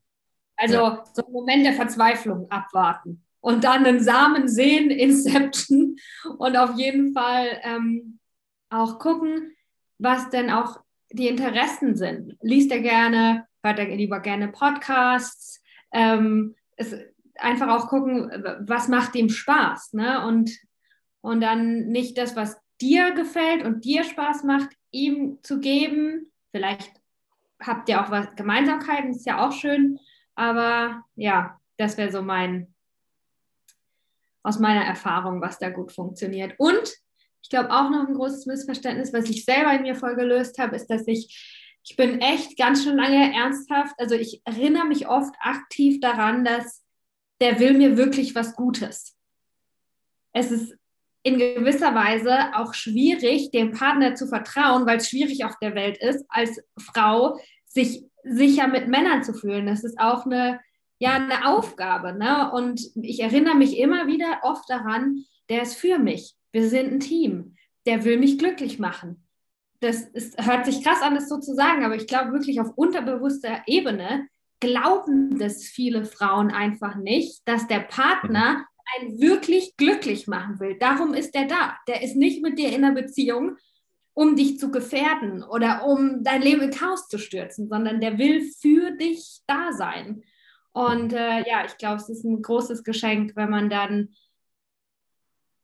Also 0.56 0.74
ja. 0.74 1.04
so 1.12 1.24
einen 1.24 1.32
Moment 1.32 1.66
der 1.66 1.74
Verzweiflung 1.74 2.50
abwarten 2.50 3.24
und 3.40 3.62
dann 3.62 3.84
einen 3.84 4.00
Samen 4.00 4.48
sehen, 4.48 4.90
Inception 4.90 5.96
und 6.38 6.56
auf 6.56 6.76
jeden 6.76 7.12
Fall 7.12 7.60
ähm, 7.62 8.18
auch 8.70 8.98
gucken, 8.98 9.53
was 9.98 10.30
denn 10.30 10.50
auch 10.50 10.80
die 11.10 11.28
Interessen 11.28 11.96
sind. 11.96 12.36
Liest 12.42 12.72
er 12.72 12.80
gerne, 12.80 13.46
hört 13.62 13.78
er 13.78 13.86
lieber 13.86 14.20
gerne 14.20 14.48
Podcasts, 14.48 15.62
ähm, 15.92 16.54
es, 16.76 16.94
einfach 17.36 17.68
auch 17.68 17.88
gucken, 17.88 18.30
was 18.60 18.88
macht 18.88 19.14
ihm 19.14 19.28
Spaß, 19.28 19.92
ne? 19.94 20.26
Und, 20.26 20.50
und 21.20 21.40
dann 21.40 21.86
nicht 21.88 22.18
das, 22.18 22.36
was 22.36 22.56
dir 22.80 23.12
gefällt 23.12 23.64
und 23.64 23.84
dir 23.84 24.04
Spaß 24.04 24.44
macht, 24.44 24.70
ihm 24.90 25.38
zu 25.42 25.60
geben. 25.60 26.32
Vielleicht 26.50 26.92
habt 27.60 27.88
ihr 27.88 28.02
auch 28.02 28.10
was 28.10 28.34
Gemeinsamkeiten, 28.36 29.10
ist 29.10 29.26
ja 29.26 29.46
auch 29.46 29.52
schön. 29.52 29.98
Aber 30.34 31.04
ja, 31.14 31.60
das 31.76 31.96
wäre 31.96 32.12
so 32.12 32.22
mein, 32.22 32.74
aus 34.42 34.58
meiner 34.58 34.84
Erfahrung, 34.84 35.40
was 35.40 35.58
da 35.58 35.70
gut 35.70 35.92
funktioniert. 35.92 36.54
Und 36.58 36.94
ich 37.44 37.50
glaube 37.50 37.70
auch 37.70 37.90
noch 37.90 38.08
ein 38.08 38.14
großes 38.14 38.46
Missverständnis, 38.46 39.12
was 39.12 39.28
ich 39.28 39.44
selber 39.44 39.74
in 39.74 39.82
mir 39.82 39.94
voll 39.94 40.16
gelöst 40.16 40.58
habe, 40.58 40.76
ist, 40.76 40.86
dass 40.86 41.06
ich, 41.06 41.68
ich 41.84 41.94
bin 41.94 42.22
echt 42.22 42.56
ganz 42.56 42.82
schön 42.82 42.96
lange 42.96 43.34
ernsthaft, 43.34 43.94
also 43.98 44.14
ich 44.14 44.40
erinnere 44.46 44.86
mich 44.86 45.08
oft 45.08 45.34
aktiv 45.40 46.00
daran, 46.00 46.46
dass 46.46 46.82
der 47.42 47.60
will 47.60 47.74
mir 47.74 47.98
wirklich 47.98 48.34
was 48.34 48.56
Gutes. 48.56 49.14
Es 50.32 50.50
ist 50.50 50.74
in 51.22 51.36
gewisser 51.36 51.94
Weise 51.94 52.56
auch 52.56 52.72
schwierig, 52.72 53.50
dem 53.50 53.72
Partner 53.72 54.14
zu 54.14 54.26
vertrauen, 54.26 54.86
weil 54.86 54.96
es 54.96 55.10
schwierig 55.10 55.44
auf 55.44 55.58
der 55.60 55.74
Welt 55.74 55.98
ist, 55.98 56.24
als 56.30 56.62
Frau 56.78 57.38
sich 57.66 58.06
sicher 58.22 58.68
mit 58.68 58.88
Männern 58.88 59.22
zu 59.22 59.34
fühlen. 59.34 59.66
Das 59.66 59.84
ist 59.84 60.00
auch 60.00 60.24
eine, 60.24 60.60
ja, 60.98 61.16
eine 61.16 61.46
Aufgabe. 61.46 62.14
Ne? 62.14 62.50
Und 62.52 62.80
ich 62.94 63.20
erinnere 63.20 63.54
mich 63.54 63.76
immer 63.76 64.06
wieder 64.06 64.38
oft 64.44 64.64
daran, 64.70 65.26
der 65.50 65.60
ist 65.60 65.74
für 65.74 65.98
mich. 65.98 66.34
Wir 66.54 66.68
sind 66.68 66.92
ein 66.92 67.00
Team. 67.00 67.56
Der 67.84 68.04
will 68.04 68.16
mich 68.16 68.38
glücklich 68.38 68.78
machen. 68.78 69.26
Das 69.80 70.02
ist, 70.02 70.40
hört 70.46 70.64
sich 70.64 70.84
krass 70.84 71.02
an, 71.02 71.16
das 71.16 71.28
so 71.28 71.40
zu 71.40 71.52
sagen, 71.52 71.84
aber 71.84 71.96
ich 71.96 72.06
glaube 72.06 72.32
wirklich 72.32 72.60
auf 72.60 72.70
unterbewusster 72.76 73.64
Ebene 73.66 74.28
glauben 74.60 75.36
das 75.36 75.64
viele 75.64 76.04
Frauen 76.04 76.52
einfach 76.52 76.94
nicht, 76.94 77.42
dass 77.46 77.66
der 77.66 77.80
Partner 77.80 78.66
einen 78.94 79.20
wirklich 79.20 79.76
glücklich 79.76 80.28
machen 80.28 80.60
will. 80.60 80.78
Darum 80.78 81.12
ist 81.12 81.34
er 81.34 81.46
da. 81.46 81.76
Der 81.88 82.02
ist 82.02 82.14
nicht 82.14 82.40
mit 82.40 82.56
dir 82.56 82.68
in 82.68 82.84
einer 82.84 82.94
Beziehung, 82.94 83.56
um 84.14 84.36
dich 84.36 84.60
zu 84.60 84.70
gefährden 84.70 85.42
oder 85.42 85.84
um 85.84 86.22
dein 86.22 86.40
Leben 86.40 86.62
in 86.62 86.70
Chaos 86.70 87.08
zu 87.08 87.18
stürzen, 87.18 87.68
sondern 87.68 88.00
der 88.00 88.16
will 88.16 88.48
für 88.60 88.92
dich 88.92 89.40
da 89.48 89.72
sein. 89.72 90.22
Und 90.72 91.12
äh, 91.14 91.48
ja, 91.48 91.64
ich 91.66 91.76
glaube, 91.78 91.96
es 91.96 92.08
ist 92.08 92.24
ein 92.24 92.40
großes 92.40 92.84
Geschenk, 92.84 93.34
wenn 93.34 93.50
man 93.50 93.68
dann 93.68 94.10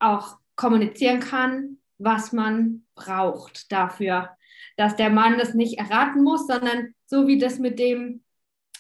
auch 0.01 0.40
kommunizieren 0.61 1.21
kann, 1.21 1.79
was 1.97 2.33
man 2.33 2.85
braucht 2.95 3.73
dafür, 3.73 4.29
dass 4.77 4.95
der 4.95 5.09
Mann 5.09 5.39
das 5.39 5.55
nicht 5.55 5.79
erraten 5.79 6.23
muss, 6.23 6.47
sondern 6.47 6.95
so 7.07 7.27
wie 7.27 7.39
das 7.39 7.59
mit 7.59 7.79
dem, 7.79 8.23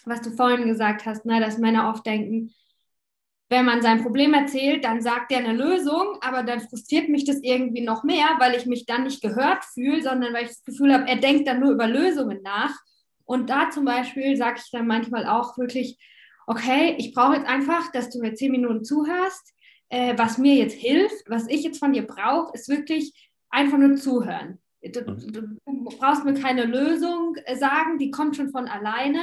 was 0.05 0.20
du 0.20 0.31
vorhin 0.31 0.68
gesagt 0.68 1.07
hast, 1.07 1.24
ne, 1.24 1.41
dass 1.41 1.57
Männer 1.57 1.89
oft 1.89 2.05
denken, 2.05 2.53
wenn 3.49 3.64
man 3.64 3.81
sein 3.81 4.03
Problem 4.03 4.35
erzählt, 4.35 4.85
dann 4.85 5.01
sagt 5.01 5.33
er 5.33 5.39
eine 5.39 5.55
Lösung, 5.55 6.18
aber 6.20 6.43
dann 6.43 6.61
frustriert 6.61 7.09
mich 7.09 7.24
das 7.24 7.41
irgendwie 7.43 7.81
noch 7.81 8.05
mehr, 8.05 8.28
weil 8.39 8.55
ich 8.55 8.66
mich 8.66 8.85
dann 8.85 9.05
nicht 9.05 9.22
gehört 9.22 9.64
fühle, 9.64 10.03
sondern 10.03 10.35
weil 10.35 10.45
ich 10.45 10.51
das 10.51 10.64
Gefühl 10.64 10.93
habe, 10.93 11.09
er 11.09 11.16
denkt 11.16 11.49
dann 11.49 11.61
nur 11.61 11.72
über 11.72 11.89
Lösungen 11.89 12.43
nach. 12.43 12.74
Und 13.24 13.49
da 13.49 13.70
zum 13.70 13.87
Beispiel 13.87 14.37
sage 14.37 14.61
ich 14.62 14.70
dann 14.70 14.87
manchmal 14.87 15.26
auch 15.26 15.57
wirklich, 15.57 15.99
okay, 16.47 16.95
ich 16.99 17.14
brauche 17.14 17.37
jetzt 17.37 17.49
einfach, 17.49 17.91
dass 17.91 18.11
du 18.11 18.20
mir 18.20 18.35
zehn 18.35 18.53
Minuten 18.53 18.85
zuhörst. 18.85 19.55
Äh, 19.91 20.16
was 20.16 20.38
mir 20.38 20.55
jetzt 20.55 20.76
hilft, 20.76 21.28
was 21.28 21.49
ich 21.49 21.64
jetzt 21.64 21.78
von 21.78 21.93
dir 21.93 22.07
brauche, 22.07 22.55
ist 22.55 22.68
wirklich 22.68 23.30
einfach 23.51 23.76
nur 23.76 23.97
zuhören. 23.97 24.59
Du, 24.82 25.01
mhm. 25.01 25.59
du, 25.66 25.99
brauchst 25.99 26.24
mir 26.24 26.34
keine 26.34 26.64
Lösung 26.64 27.36
äh, 27.45 27.57
sagen, 27.57 27.99
die 27.99 28.11
kommt 28.11 28.36
schon 28.36 28.51
von 28.51 28.68
alleine. 28.68 29.20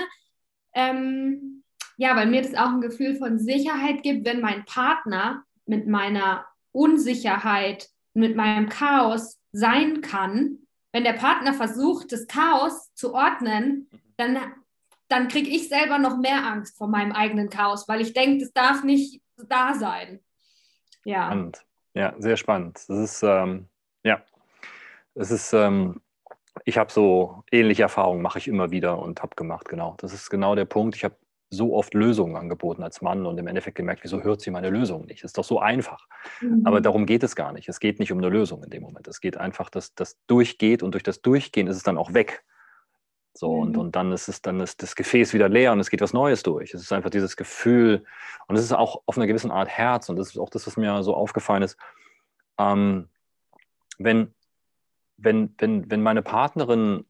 Ähm, 0.73 1.63
ja, 1.95 2.15
weil 2.15 2.27
mir 2.27 2.41
das 2.41 2.53
auch 2.53 2.69
ein 2.69 2.81
Gefühl 2.81 3.15
von 3.15 3.39
Sicherheit 3.39 4.03
gibt, 4.03 4.25
wenn 4.25 4.41
mein 4.41 4.65
Partner 4.65 5.43
mit 5.65 5.87
meiner 5.87 6.45
Unsicherheit, 6.71 7.89
mit 8.13 8.35
meinem 8.35 8.69
Chaos 8.69 9.39
sein 9.51 10.01
kann. 10.01 10.59
Wenn 10.91 11.03
der 11.03 11.13
Partner 11.13 11.53
versucht, 11.53 12.11
das 12.11 12.27
Chaos 12.27 12.93
zu 12.93 13.13
ordnen, 13.13 13.89
dann, 14.17 14.37
dann 15.07 15.27
kriege 15.27 15.49
ich 15.49 15.69
selber 15.69 15.97
noch 15.97 16.17
mehr 16.17 16.45
Angst 16.45 16.77
vor 16.77 16.87
meinem 16.87 17.13
eigenen 17.13 17.49
Chaos, 17.49 17.87
weil 17.87 18.01
ich 18.01 18.13
denke, 18.13 18.43
das 18.43 18.53
darf 18.53 18.83
nicht 18.83 19.21
da 19.49 19.73
sein. 19.73 20.19
Ja. 21.07 21.27
Spannend. 21.27 21.65
Ja, 21.93 22.13
sehr 22.19 22.35
spannend. 22.35 22.83
Das 22.89 22.97
ist, 22.97 23.23
ähm, 23.23 23.67
ja, 24.03 24.21
es 25.15 25.31
ist, 25.31 25.53
ähm, 25.53 26.01
ich 26.65 26.77
habe 26.77 26.91
so 26.91 27.43
ähnliche 27.49 27.83
Erfahrungen, 27.83 28.21
mache 28.21 28.39
ich 28.39 28.47
immer 28.47 28.71
wieder 28.71 28.99
und 28.99 29.23
habe 29.23 29.35
gemacht, 29.37 29.69
genau. 29.69 29.95
Das 29.99 30.11
ist 30.13 30.29
genau 30.29 30.53
der 30.53 30.65
Punkt. 30.65 30.97
Ich 30.97 31.05
habe 31.05 31.15
so 31.49 31.73
oft 31.75 31.93
Lösungen 31.93 32.35
angeboten 32.35 32.83
als 32.83 33.01
Mann 33.01 33.25
und 33.25 33.37
im 33.37 33.47
Endeffekt 33.47 33.77
gemerkt, 33.77 34.03
wieso 34.03 34.21
hört 34.21 34.41
sie 34.41 34.51
meine 34.51 34.69
Lösung 34.69 35.05
nicht? 35.05 35.23
Das 35.23 35.29
ist 35.29 35.37
doch 35.37 35.45
so 35.45 35.61
einfach. 35.61 36.05
Mhm. 36.41 36.63
Aber 36.65 36.81
darum 36.81 37.05
geht 37.05 37.23
es 37.23 37.37
gar 37.37 37.53
nicht. 37.53 37.69
Es 37.69 37.79
geht 37.79 37.99
nicht 37.99 38.11
um 38.11 38.17
eine 38.17 38.27
Lösung 38.27 38.61
in 38.65 38.69
dem 38.69 38.83
Moment. 38.83 39.07
Es 39.07 39.21
geht 39.21 39.37
einfach, 39.37 39.69
dass 39.69 39.95
das 39.95 40.17
durchgeht 40.27 40.83
und 40.83 40.91
durch 40.91 41.03
das 41.03 41.21
Durchgehen 41.21 41.67
ist 41.67 41.77
es 41.77 41.83
dann 41.83 41.97
auch 41.97 42.13
weg. 42.13 42.43
So, 43.37 43.55
mhm. 43.55 43.61
und, 43.61 43.77
und 43.77 43.95
dann 43.95 44.11
ist 44.11 44.27
es, 44.27 44.41
dann 44.41 44.59
ist 44.59 44.81
das 44.81 44.95
Gefäß 44.95 45.33
wieder 45.33 45.49
leer 45.49 45.71
und 45.71 45.79
es 45.79 45.89
geht 45.89 46.01
was 46.01 46.13
Neues 46.13 46.43
durch. 46.43 46.73
Es 46.73 46.81
ist 46.81 46.91
einfach 46.91 47.09
dieses 47.09 47.37
Gefühl, 47.37 48.03
und 48.47 48.55
es 48.55 48.63
ist 48.63 48.73
auch 48.73 49.03
auf 49.05 49.17
einer 49.17 49.27
gewissen 49.27 49.51
Art 49.51 49.69
Herz, 49.69 50.09
und 50.09 50.15
das 50.17 50.29
ist 50.29 50.37
auch 50.37 50.49
das, 50.49 50.65
was 50.67 50.77
mir 50.77 51.03
so 51.03 51.15
aufgefallen 51.15 51.63
ist. 51.63 51.77
Ähm, 52.57 53.09
wenn, 53.97 54.33
wenn, 55.17 55.53
wenn, 55.57 55.89
wenn 55.89 56.01
meine 56.01 56.21
Partnerin 56.21 57.05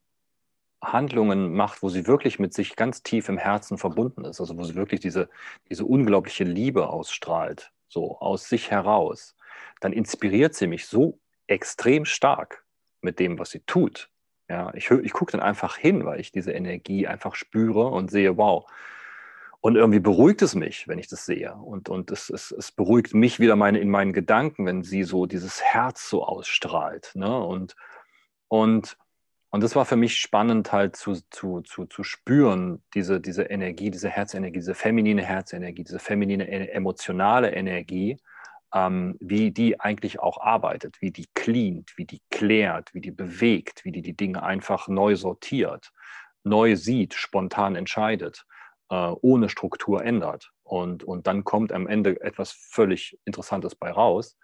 Handlungen 0.81 1.53
macht, 1.53 1.81
wo 1.81 1.89
sie 1.89 2.07
wirklich 2.07 2.39
mit 2.39 2.53
sich 2.53 2.75
ganz 2.75 3.03
tief 3.03 3.29
im 3.29 3.37
Herzen 3.37 3.77
verbunden 3.77 4.25
ist, 4.25 4.39
also 4.39 4.57
wo 4.57 4.63
sie 4.63 4.75
wirklich 4.75 4.99
diese, 4.99 5.29
diese 5.69 5.85
unglaubliche 5.85 6.43
Liebe 6.43 6.89
ausstrahlt, 6.89 7.71
so 7.87 8.19
aus 8.19 8.47
sich 8.47 8.69
heraus, 8.69 9.35
dann 9.79 9.93
inspiriert 9.93 10.53
sie 10.53 10.67
mich 10.67 10.87
so 10.87 11.19
extrem 11.47 12.05
stark 12.05 12.65
mit 13.01 13.19
dem, 13.19 13.39
was 13.39 13.51
sie 13.51 13.61
tut. 13.61 14.09
Ja, 14.49 14.73
ich, 14.73 14.89
ich 14.89 15.13
gucke 15.13 15.33
dann 15.33 15.41
einfach 15.41 15.77
hin, 15.77 16.05
weil 16.05 16.19
ich 16.19 16.31
diese 16.31 16.51
Energie 16.51 17.07
einfach 17.07 17.35
spüre 17.35 17.87
und 17.87 18.09
sehe, 18.09 18.37
wow. 18.37 18.65
Und 19.59 19.75
irgendwie 19.75 19.99
beruhigt 19.99 20.41
es 20.41 20.55
mich, 20.55 20.87
wenn 20.87 20.99
ich 20.99 21.07
das 21.07 21.25
sehe. 21.25 21.53
Und, 21.53 21.89
und 21.89 22.11
es, 22.11 22.29
es, 22.29 22.51
es 22.51 22.71
beruhigt 22.71 23.13
mich 23.13 23.39
wieder 23.39 23.55
meine, 23.55 23.79
in 23.79 23.89
meinen 23.89 24.13
Gedanken, 24.13 24.65
wenn 24.65 24.83
sie 24.83 25.03
so 25.03 25.25
dieses 25.25 25.61
Herz 25.61 26.09
so 26.09 26.23
ausstrahlt. 26.23 27.11
Ne? 27.15 27.37
Und, 27.37 27.75
und 28.47 28.97
und 29.49 29.63
das 29.63 29.75
war 29.75 29.85
für 29.85 29.95
mich 29.95 30.17
spannend 30.17 30.71
halt 30.73 30.95
zu, 30.95 31.15
zu, 31.29 31.61
zu, 31.61 31.85
zu 31.85 32.03
spüren, 32.03 32.83
diese, 32.93 33.21
diese 33.21 33.43
Energie, 33.43 33.89
diese 33.89 34.09
Herzenergie, 34.09 34.59
diese 34.59 34.75
feminine 34.75 35.23
Herzenergie, 35.23 35.83
diese 35.83 35.99
feminine 35.99 36.49
e, 36.49 36.67
emotionale 36.67 37.53
Energie, 37.53 38.17
ähm, 38.77 39.17
wie 39.19 39.51
die 39.51 39.79
eigentlich 39.79 40.19
auch 40.19 40.39
arbeitet, 40.39 41.01
wie 41.01 41.11
die 41.11 41.27
cleant, 41.33 41.93
wie 41.97 42.05
die 42.05 42.21
klärt, 42.29 42.93
wie 42.93 43.01
die 43.01 43.11
bewegt, 43.11 43.83
wie 43.85 43.91
die 43.91 44.01
die 44.01 44.15
Dinge 44.15 44.43
einfach 44.43 44.87
neu 44.87 45.15
sortiert, 45.15 45.91
neu 46.43 46.75
sieht, 46.75 47.13
spontan 47.13 47.75
entscheidet, 47.75 48.45
äh, 48.89 48.95
ohne 49.21 49.49
Struktur 49.49 50.03
ändert. 50.03 50.51
Und, 50.63 51.03
und 51.03 51.27
dann 51.27 51.43
kommt 51.43 51.71
am 51.71 51.87
Ende 51.87 52.21
etwas 52.21 52.51
völlig 52.51 53.17
Interessantes 53.25 53.75
bei 53.75 53.91
raus. 53.91 54.37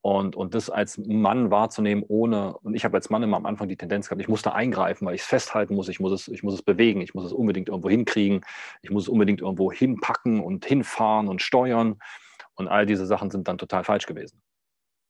Und, 0.00 0.36
und 0.36 0.54
das 0.54 0.70
als 0.70 0.98
Mann 0.98 1.50
wahrzunehmen, 1.50 2.04
ohne, 2.06 2.56
und 2.58 2.76
ich 2.76 2.84
habe 2.84 2.96
als 2.96 3.10
Mann 3.10 3.24
immer 3.24 3.36
am 3.36 3.46
Anfang 3.46 3.68
die 3.68 3.76
Tendenz 3.76 4.06
gehabt, 4.08 4.20
ich 4.22 4.28
muss 4.28 4.42
da 4.42 4.52
eingreifen, 4.52 5.04
weil 5.04 5.16
ich 5.16 5.22
es 5.22 5.26
festhalten 5.26 5.74
muss, 5.74 5.88
ich 5.88 5.98
muss 5.98 6.12
es, 6.12 6.28
ich 6.28 6.44
muss 6.44 6.54
es 6.54 6.62
bewegen, 6.62 7.00
ich 7.00 7.14
muss 7.14 7.24
es 7.24 7.32
unbedingt 7.32 7.68
irgendwo 7.68 7.90
hinkriegen, 7.90 8.42
ich 8.82 8.90
muss 8.90 9.04
es 9.04 9.08
unbedingt 9.08 9.40
irgendwo 9.40 9.72
hinpacken 9.72 10.40
und 10.40 10.64
hinfahren 10.64 11.26
und 11.26 11.42
steuern. 11.42 11.98
Und 12.56 12.68
all 12.68 12.86
diese 12.86 13.06
Sachen 13.06 13.30
sind 13.30 13.48
dann 13.48 13.58
total 13.58 13.84
falsch 13.84 14.06
gewesen. 14.06 14.42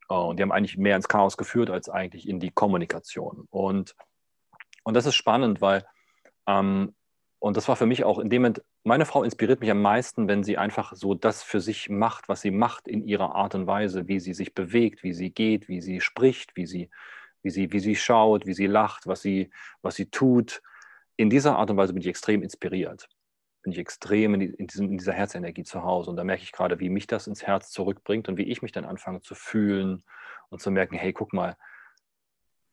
Und 0.09 0.39
die 0.39 0.43
haben 0.43 0.53
eigentlich 0.53 0.77
mehr 0.77 0.97
ins 0.97 1.09
Chaos 1.09 1.37
geführt 1.37 1.71
als 1.71 1.89
eigentlich 1.89 2.29
in 2.29 2.39
die 2.39 2.51
Kommunikation. 2.51 3.47
Und, 3.51 3.97
und 4.85 4.95
das 4.95 5.07
ist 5.07 5.17
spannend, 5.17 5.61
weil 5.61 5.85
ähm, 6.47 6.95
und 7.39 7.57
das 7.57 7.69
war 7.69 7.77
für 7.77 7.87
mich 7.87 8.05
auch 8.05 8.19
in 8.19 8.31
dem 8.31 8.43
Moment, 8.43 8.63
meine 8.83 9.05
Frau 9.05 9.23
inspiriert 9.23 9.61
mich 9.61 9.71
am 9.71 9.83
meisten, 9.83 10.29
wenn 10.29 10.43
sie 10.43 10.59
einfach 10.59 10.95
so 10.95 11.15
das 11.15 11.43
für 11.43 11.61
sich 11.61 11.89
macht, 11.89 12.29
was 12.29 12.41
sie 12.41 12.51
macht 12.51 12.89
in 12.89 13.05
ihrer 13.07 13.35
Art 13.35 13.55
und 13.55 13.67
Weise, 13.67 14.09
wie 14.09 14.21
sie 14.21 14.35
sich 14.35 14.55
bewegt, 14.55 15.03
wie 15.03 15.13
sie 15.13 15.31
geht, 15.31 15.69
wie 15.69 15.81
sie 15.81 16.01
spricht, 16.01 16.57
wie 16.57 16.67
sie, 16.67 16.91
wie 17.43 17.51
sie, 17.51 17.73
wie 17.73 17.81
sie 17.81 17.95
schaut, 17.95 18.47
wie 18.47 18.55
sie 18.55 18.67
lacht, 18.67 19.07
was 19.07 19.23
sie, 19.23 19.51
was 19.83 19.97
sie 19.97 20.07
tut. 20.07 20.63
In 21.17 21.31
dieser 21.31 21.57
Art 21.57 21.71
und 21.71 21.77
Weise 21.77 21.93
bin 21.93 22.01
ich 22.01 22.09
extrem 22.09 22.43
inspiriert. 22.43 23.09
Bin 23.67 23.73
ich 23.73 23.81
extrem 23.81 24.35
in, 24.35 24.41
die, 24.41 24.47
in, 24.47 24.69
diesem, 24.69 24.91
in 24.93 24.99
dieser 24.99 25.13
Herzenergie 25.13 25.65
zu 25.65 25.83
Hause. 25.83 26.09
Und 26.09 26.17
da 26.17 26.23
merke 26.23 26.45
ich 26.45 26.53
gerade, 26.53 26.79
wie 26.79 26.89
mich 26.89 27.09
das 27.09 27.27
ins 27.27 27.45
Herz 27.45 27.73
zurückbringt 27.73 28.29
und 28.29 28.37
wie 28.37 28.45
ich 28.45 28.63
mich 28.63 28.71
dann 28.71 28.85
anfange 28.85 29.23
zu 29.23 29.35
fühlen 29.35 30.05
und 30.51 30.61
zu 30.61 30.71
merken, 30.71 30.95
hey, 30.95 31.13
guck 31.13 31.33
mal, 31.33 31.57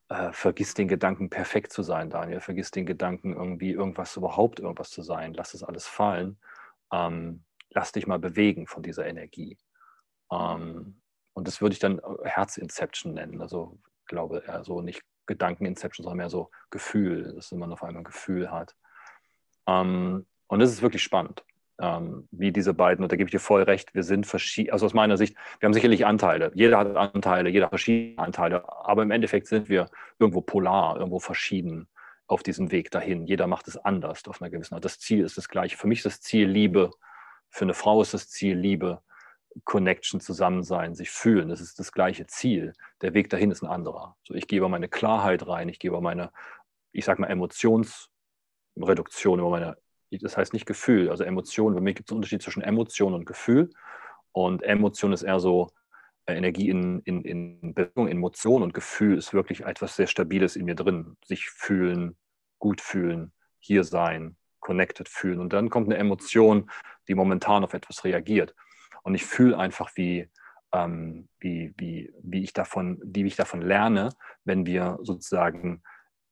äh, 0.10 0.32
vergiss 0.34 0.76
den 0.76 0.88
Gedanken, 0.88 1.32
perfekt 1.32 1.74
zu 1.74 1.82
sein, 1.82 2.12
Daniel. 2.12 2.42
Vergiss 2.42 2.70
den 2.70 2.86
Gedanken, 2.86 3.34
irgendwie 3.34 3.72
irgendwas, 3.72 4.16
überhaupt 4.18 4.60
irgendwas 4.60 4.92
zu 4.92 5.02
sein. 5.02 5.34
Lass 5.34 5.56
es 5.56 5.64
alles 5.64 5.88
fallen. 5.88 6.38
Ähm, 6.92 7.44
lass 7.72 7.92
dich 7.92 8.06
mal 8.06 8.20
bewegen 8.20 8.68
von 8.68 8.84
dieser 8.84 9.08
Energie. 9.08 9.58
Ähm, 10.32 11.02
und 11.34 11.48
das 11.48 11.60
würde 11.60 11.74
ich 11.74 11.80
dann 11.80 11.98
äh, 11.98 12.30
Herzinception 12.30 13.16
nennen. 13.16 13.42
Also 13.42 13.80
glaube 14.06 14.44
eher 14.46 14.64
so 14.64 14.82
nicht 14.82 15.02
Gedankeninception, 15.26 16.04
sondern 16.04 16.18
mehr 16.18 16.30
so 16.30 16.52
Gefühl, 16.70 17.34
dass 17.34 17.52
man 17.52 17.74
auf 17.74 17.82
einmal 17.82 18.02
ein 18.02 18.06
Gefühl 18.06 18.52
hat. 18.52 18.76
Ähm, 19.66 20.28
und 20.54 20.60
das 20.60 20.72
ist 20.72 20.82
wirklich 20.82 21.04
spannend 21.04 21.44
ähm, 21.80 22.28
wie 22.32 22.52
diese 22.52 22.74
beiden, 22.74 23.04
und 23.04 23.12
da 23.12 23.16
gebe 23.16 23.28
ich 23.28 23.32
dir 23.32 23.40
voll 23.40 23.64
recht, 23.64 23.94
wir 23.94 24.04
sind 24.04 24.26
verschieden, 24.26 24.72
also 24.72 24.86
aus 24.86 24.94
meiner 24.94 25.18
Sicht, 25.18 25.36
wir 25.60 25.68
haben 25.68 25.74
sicherlich 25.74 26.06
Anteile, 26.06 26.52
jeder 26.56 26.78
hat 26.78 26.96
Anteile, 26.96 27.50
jeder 27.50 27.66
hat 27.66 27.72
verschiedene 27.72 28.20
Anteile, 28.20 28.64
aber 28.86 29.04
im 29.04 29.12
Endeffekt 29.12 29.48
sind 29.48 29.68
wir 29.70 29.90
irgendwo 30.20 30.42
polar, 30.42 30.98
irgendwo 30.98 31.20
verschieden 31.20 31.88
auf 32.28 32.44
diesem 32.44 32.72
Weg 32.72 32.92
dahin. 32.92 33.26
Jeder 33.26 33.48
macht 33.48 33.68
es 33.68 33.78
anders 33.78 34.26
auf 34.28 34.42
einer 34.42 34.50
gewissen 34.50 34.76
Art. 34.76 34.86
Das 34.86 34.98
Ziel 34.98 35.26
ist 35.26 35.38
das 35.38 35.50
gleiche. 35.50 35.76
Für 35.78 35.88
mich 35.88 36.00
ist 36.00 36.06
das 36.06 36.22
Ziel 36.22 36.48
Liebe, 36.48 36.90
für 37.50 37.66
eine 37.66 37.74
Frau 37.74 38.02
ist 38.02 38.14
das 38.14 38.30
Ziel 38.30 38.58
Liebe, 38.58 39.02
Connection, 39.66 40.22
Zusammensein, 40.22 40.96
sich 40.96 41.12
fühlen. 41.12 41.50
Das 41.50 41.60
ist 41.60 41.80
das 41.80 41.92
gleiche 41.92 42.26
Ziel. 42.26 42.72
Der 43.02 43.14
Weg 43.14 43.30
dahin 43.30 43.52
ist 43.52 43.62
ein 43.62 43.70
anderer. 43.70 44.16
So, 44.24 44.34
ich 44.34 44.48
gebe 44.48 44.70
meine 44.70 44.88
Klarheit 44.88 45.46
rein, 45.48 45.68
ich 45.70 45.80
gebe 45.80 46.00
meine, 46.02 46.32
ich 46.92 47.06
sag 47.06 47.20
mal, 47.20 47.28
Emotionsreduktion, 47.28 49.40
über 49.40 49.50
meine 49.50 49.78
das 50.20 50.38
heißt 50.38 50.54
nicht 50.54 50.66
Gefühl, 50.66 51.10
also 51.10 51.24
Emotion. 51.24 51.74
Bei 51.74 51.82
mir 51.82 51.94
gibt 51.94 52.10
es 52.10 52.12
einen 52.12 52.18
Unterschied 52.18 52.42
zwischen 52.42 52.62
Emotion 52.62 53.14
und 53.14 53.26
Gefühl. 53.26 53.70
Und 54.32 54.64
Emotion 54.64 55.14
ist 55.14 55.24
eher 55.24 55.40
so 55.40 55.70
äh, 56.26 56.36
Energie 56.36 56.70
in, 56.70 57.00
in, 57.02 57.22
in 57.24 57.74
Bewegung, 57.74 58.08
Emotion 58.08 58.64
und 58.64 58.74
Gefühl 58.74 59.18
ist 59.18 59.34
wirklich 59.34 59.62
etwas 59.62 59.96
sehr 59.96 60.08
Stabiles 60.08 60.56
in 60.56 60.66
mir 60.66 60.76
drin. 60.76 61.18
Sich 61.26 61.50
fühlen, 61.50 62.18
gut 62.60 62.82
fühlen, 62.82 63.32
hier 63.60 63.84
sein, 63.84 64.38
connected 64.60 65.10
fühlen. 65.10 65.40
Und 65.40 65.54
dann 65.54 65.70
kommt 65.70 65.88
eine 65.88 65.98
Emotion, 65.98 66.70
die 67.08 67.16
momentan 67.16 67.64
auf 67.64 67.74
etwas 67.74 68.04
reagiert. 68.04 68.56
Und 69.04 69.16
ich 69.16 69.26
fühle 69.26 69.58
einfach, 69.58 69.92
wie, 69.96 70.30
ähm, 70.74 71.28
wie, 71.40 71.74
wie, 71.78 72.14
wie, 72.24 72.44
ich 72.44 72.54
davon, 72.54 73.00
wie 73.04 73.26
ich 73.26 73.36
davon 73.36 73.62
lerne, 73.62 74.10
wenn 74.46 74.66
wir 74.66 74.98
sozusagen 75.02 75.84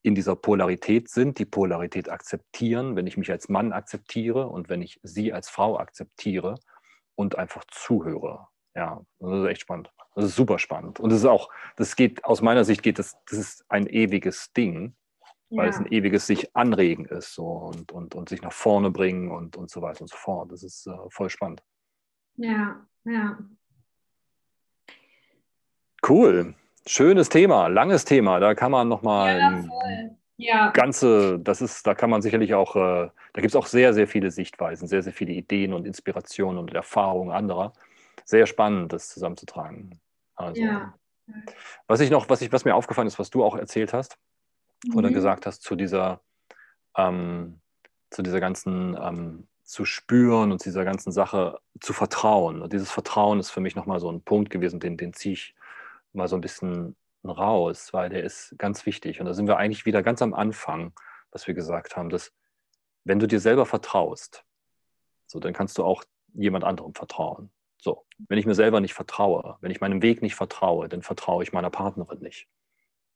in 0.03 0.15
dieser 0.15 0.35
Polarität 0.35 1.09
sind, 1.09 1.37
die 1.37 1.45
Polarität 1.45 2.09
akzeptieren, 2.09 2.95
wenn 2.95 3.07
ich 3.07 3.17
mich 3.17 3.31
als 3.31 3.49
Mann 3.49 3.71
akzeptiere 3.71 4.47
und 4.47 4.69
wenn 4.69 4.81
ich 4.81 4.99
sie 5.03 5.31
als 5.31 5.49
Frau 5.49 5.77
akzeptiere 5.77 6.55
und 7.15 7.37
einfach 7.37 7.63
zuhöre. 7.65 8.47
Ja, 8.75 9.01
das 9.19 9.39
ist 9.39 9.45
echt 9.47 9.61
spannend. 9.61 9.91
Das 10.15 10.25
ist 10.25 10.35
super 10.35 10.59
spannend. 10.59 10.99
Und 10.99 11.11
das 11.11 11.19
ist 11.19 11.25
auch, 11.25 11.49
das 11.75 11.95
geht, 11.95 12.25
aus 12.25 12.41
meiner 12.41 12.63
Sicht 12.63 12.83
geht 12.83 12.99
das, 12.99 13.15
das 13.29 13.37
ist 13.37 13.65
ein 13.69 13.87
ewiges 13.87 14.53
Ding, 14.53 14.95
weil 15.49 15.65
ja. 15.65 15.69
es 15.69 15.77
ein 15.77 15.91
ewiges 15.91 16.25
sich 16.25 16.55
anregen 16.55 17.05
ist 17.05 17.33
so, 17.35 17.45
und, 17.45 17.91
und, 17.91 18.15
und 18.15 18.29
sich 18.29 18.41
nach 18.41 18.53
vorne 18.53 18.89
bringen 18.89 19.29
und, 19.29 19.57
und 19.57 19.69
so 19.69 19.81
weiter 19.81 20.01
und 20.01 20.09
so 20.09 20.15
fort. 20.15 20.51
Das 20.51 20.63
ist 20.63 20.87
äh, 20.87 20.97
voll 21.09 21.29
spannend. 21.29 21.61
Ja, 22.37 22.87
ja. 23.03 23.37
Cool. 26.07 26.55
Schönes 26.85 27.29
Thema, 27.29 27.67
langes 27.67 28.05
Thema. 28.05 28.39
Da 28.39 28.55
kann 28.55 28.71
man 28.71 28.87
nochmal 28.87 29.37
ja, 29.37 29.63
voll. 29.67 30.11
ja. 30.37 30.71
ganze, 30.71 31.39
das 31.39 31.61
ist, 31.61 31.85
da 31.85 31.93
kann 31.93 32.09
man 32.09 32.21
sicherlich 32.21 32.53
auch, 32.53 32.75
äh, 32.75 33.09
da 33.33 33.41
gibt 33.41 33.49
es 33.49 33.55
auch 33.55 33.67
sehr, 33.67 33.93
sehr 33.93 34.07
viele 34.07 34.31
Sichtweisen, 34.31 34.87
sehr, 34.87 35.03
sehr 35.03 35.13
viele 35.13 35.33
Ideen 35.33 35.73
und 35.73 35.85
Inspirationen 35.85 36.59
und 36.59 36.73
Erfahrungen 36.73 37.31
anderer. 37.31 37.73
Sehr 38.25 38.45
spannend, 38.45 38.93
das 38.93 39.09
zusammenzutragen. 39.09 39.99
Also, 40.35 40.61
ja. 40.61 40.93
Was 41.87 41.99
ich 41.99 42.09
noch, 42.09 42.29
was 42.29 42.41
ich, 42.41 42.51
was 42.51 42.65
mir 42.65 42.75
aufgefallen 42.75 43.07
ist, 43.07 43.19
was 43.19 43.29
du 43.29 43.43
auch 43.43 43.55
erzählt 43.55 43.93
hast 43.93 44.17
mhm. 44.85 44.97
oder 44.97 45.11
gesagt 45.11 45.45
hast 45.45 45.61
zu 45.61 45.75
dieser, 45.75 46.21
ähm, 46.97 47.59
zu 48.09 48.21
dieser 48.21 48.39
ganzen 48.39 48.97
ähm, 49.01 49.47
zu 49.71 49.85
spüren 49.85 50.51
und 50.51 50.65
dieser 50.65 50.83
ganzen 50.83 51.13
Sache 51.13 51.59
zu 51.79 51.93
vertrauen. 51.93 52.61
Und 52.61 52.73
dieses 52.73 52.91
Vertrauen 52.91 53.39
ist 53.39 53.51
für 53.51 53.61
mich 53.61 53.77
nochmal 53.77 54.01
so 54.01 54.11
ein 54.11 54.21
Punkt 54.21 54.49
gewesen, 54.49 54.81
den, 54.81 54.97
den 54.97 55.13
ziehe 55.13 55.33
ich 55.33 55.55
mal 56.13 56.27
so 56.27 56.35
ein 56.35 56.41
bisschen 56.41 56.95
raus, 57.23 57.93
weil 57.93 58.09
der 58.09 58.23
ist 58.23 58.55
ganz 58.57 58.85
wichtig. 58.85 59.19
Und 59.19 59.25
da 59.25 59.33
sind 59.33 59.47
wir 59.47 59.57
eigentlich 59.57 59.85
wieder 59.85 60.03
ganz 60.03 60.21
am 60.21 60.33
Anfang, 60.33 60.93
was 61.31 61.47
wir 61.47 61.53
gesagt 61.53 61.95
haben, 61.95 62.09
dass 62.09 62.33
wenn 63.03 63.19
du 63.19 63.27
dir 63.27 63.39
selber 63.39 63.65
vertraust, 63.65 64.43
so, 65.27 65.39
dann 65.39 65.53
kannst 65.53 65.77
du 65.77 65.83
auch 65.83 66.03
jemand 66.33 66.63
anderem 66.63 66.93
vertrauen. 66.93 67.51
So, 67.77 68.05
wenn 68.27 68.37
ich 68.37 68.45
mir 68.45 68.53
selber 68.53 68.79
nicht 68.79 68.93
vertraue, 68.93 69.57
wenn 69.61 69.71
ich 69.71 69.81
meinem 69.81 70.01
Weg 70.01 70.21
nicht 70.21 70.35
vertraue, 70.35 70.87
dann 70.87 71.01
vertraue 71.01 71.43
ich 71.43 71.53
meiner 71.53 71.69
Partnerin 71.69 72.19
nicht. 72.19 72.47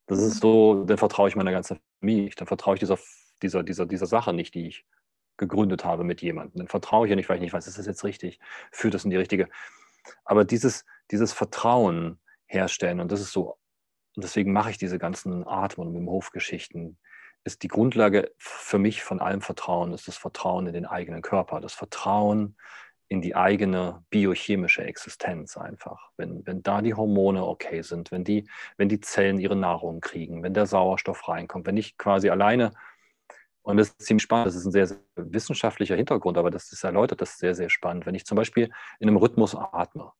Das 0.06 0.18
ist 0.20 0.40
so, 0.40 0.84
dann 0.84 0.98
vertraue 0.98 1.28
ich 1.28 1.36
meiner 1.36 1.52
ganzen 1.52 1.78
Familie 2.00 2.24
nicht, 2.24 2.40
dann 2.40 2.48
vertraue 2.48 2.74
ich 2.74 2.80
dieser, 2.80 2.98
dieser, 3.42 3.62
dieser, 3.62 3.86
dieser 3.86 4.06
Sache 4.06 4.32
nicht, 4.32 4.54
die 4.54 4.68
ich 4.68 4.86
gegründet 5.36 5.84
habe 5.84 6.04
mit 6.04 6.22
jemandem. 6.22 6.58
Dann 6.58 6.68
vertraue 6.68 7.06
ich 7.06 7.10
ja 7.10 7.16
nicht, 7.16 7.28
weil 7.28 7.36
ich 7.36 7.42
nicht 7.42 7.52
weiß, 7.52 7.66
ist 7.66 7.78
das 7.78 7.86
jetzt 7.86 8.04
richtig, 8.04 8.40
führt 8.72 8.94
das 8.94 9.04
in 9.04 9.10
die 9.10 9.16
richtige. 9.16 9.48
Aber 10.24 10.44
dieses, 10.44 10.84
dieses 11.10 11.32
Vertrauen, 11.32 12.18
herstellen. 12.46 13.00
Und 13.00 13.12
das 13.12 13.20
ist 13.20 13.32
so, 13.32 13.58
und 14.16 14.24
deswegen 14.24 14.52
mache 14.52 14.70
ich 14.70 14.78
diese 14.78 14.98
ganzen 14.98 15.46
Atmen- 15.46 15.94
und 15.94 16.08
Hofgeschichten. 16.08 16.98
Ist 17.44 17.62
die 17.62 17.68
Grundlage 17.68 18.32
für 18.38 18.78
mich 18.78 19.04
von 19.04 19.20
allem 19.20 19.40
Vertrauen, 19.40 19.92
ist 19.92 20.08
das 20.08 20.16
Vertrauen 20.16 20.66
in 20.66 20.72
den 20.72 20.86
eigenen 20.86 21.22
Körper, 21.22 21.60
das 21.60 21.74
Vertrauen 21.74 22.56
in 23.08 23.20
die 23.20 23.36
eigene 23.36 24.04
biochemische 24.10 24.82
Existenz 24.82 25.56
einfach. 25.56 26.10
Wenn, 26.16 26.44
wenn 26.44 26.64
da 26.64 26.82
die 26.82 26.94
Hormone 26.94 27.46
okay 27.46 27.82
sind, 27.82 28.10
wenn 28.10 28.24
die, 28.24 28.48
wenn 28.78 28.88
die 28.88 29.00
Zellen 29.00 29.38
ihre 29.38 29.54
Nahrung 29.54 30.00
kriegen, 30.00 30.42
wenn 30.42 30.54
der 30.54 30.66
Sauerstoff 30.66 31.28
reinkommt, 31.28 31.66
wenn 31.66 31.76
ich 31.76 31.96
quasi 31.98 32.30
alleine 32.30 32.72
und 33.66 33.78
das 33.78 33.88
ist 33.88 34.02
ziemlich 34.02 34.22
spannend. 34.22 34.46
Das 34.46 34.54
ist 34.54 34.64
ein 34.64 34.70
sehr, 34.70 34.86
sehr, 34.86 34.98
wissenschaftlicher 35.16 35.96
Hintergrund, 35.96 36.38
aber 36.38 36.52
das 36.52 36.70
ist 36.70 36.84
erläutert 36.84 37.20
das 37.20 37.36
sehr, 37.36 37.52
sehr 37.52 37.68
spannend. 37.68 38.06
Wenn 38.06 38.14
ich 38.14 38.24
zum 38.24 38.36
Beispiel 38.36 38.70
in 39.00 39.08
einem 39.08 39.16
Rhythmus 39.16 39.56
atme, 39.56 40.12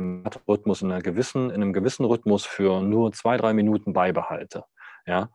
ja, 0.00 0.30
Rhythmus 0.48 0.82
in, 0.82 0.90
einer 0.90 1.02
gewissen, 1.02 1.50
in 1.50 1.62
einem 1.62 1.72
gewissen 1.72 2.04
Rhythmus 2.04 2.44
für 2.46 2.80
nur 2.80 3.12
zwei, 3.12 3.36
drei 3.36 3.52
Minuten 3.52 3.92
beibehalte, 3.92 4.64
ja, 5.06 5.30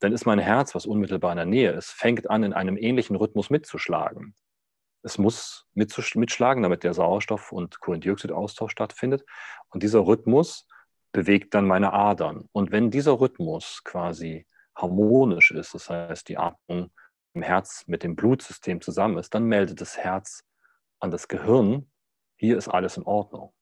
dann 0.00 0.12
ist 0.12 0.26
mein 0.26 0.38
Herz, 0.38 0.74
was 0.74 0.86
unmittelbar 0.86 1.32
in 1.32 1.36
der 1.36 1.46
Nähe 1.46 1.72
ist, 1.72 1.90
fängt 1.90 2.30
an, 2.30 2.42
in 2.42 2.52
einem 2.52 2.76
ähnlichen 2.76 3.16
Rhythmus 3.16 3.50
mitzuschlagen. 3.50 4.34
Es 5.02 5.18
muss 5.18 5.66
mitschlagen, 5.74 6.62
damit 6.62 6.82
der 6.82 6.92
Sauerstoff- 6.92 7.52
und 7.52 7.80
Kohlendioxidaustausch 7.80 8.72
stattfindet. 8.72 9.24
Und 9.68 9.82
dieser 9.82 10.00
Rhythmus 10.00 10.66
bewegt 11.12 11.54
dann 11.54 11.66
meine 11.66 11.92
Adern. 11.92 12.48
Und 12.52 12.72
wenn 12.72 12.90
dieser 12.90 13.20
Rhythmus 13.20 13.82
quasi 13.84 14.46
harmonisch 14.74 15.50
ist, 15.50 15.74
das 15.74 15.88
heißt, 15.88 16.28
die 16.28 16.38
Atmung 16.38 16.90
im 17.34 17.42
Herz 17.42 17.84
mit 17.86 18.02
dem 18.02 18.16
Blutsystem 18.16 18.80
zusammen 18.80 19.18
ist, 19.18 19.34
dann 19.34 19.44
meldet 19.44 19.80
das 19.80 19.96
Herz 19.96 20.42
an 21.00 21.10
das 21.10 21.28
Gehirn, 21.28 21.90
hier 22.36 22.56
ist 22.56 22.68
alles 22.68 22.96
in 22.96 23.04
Ordnung. 23.04 23.52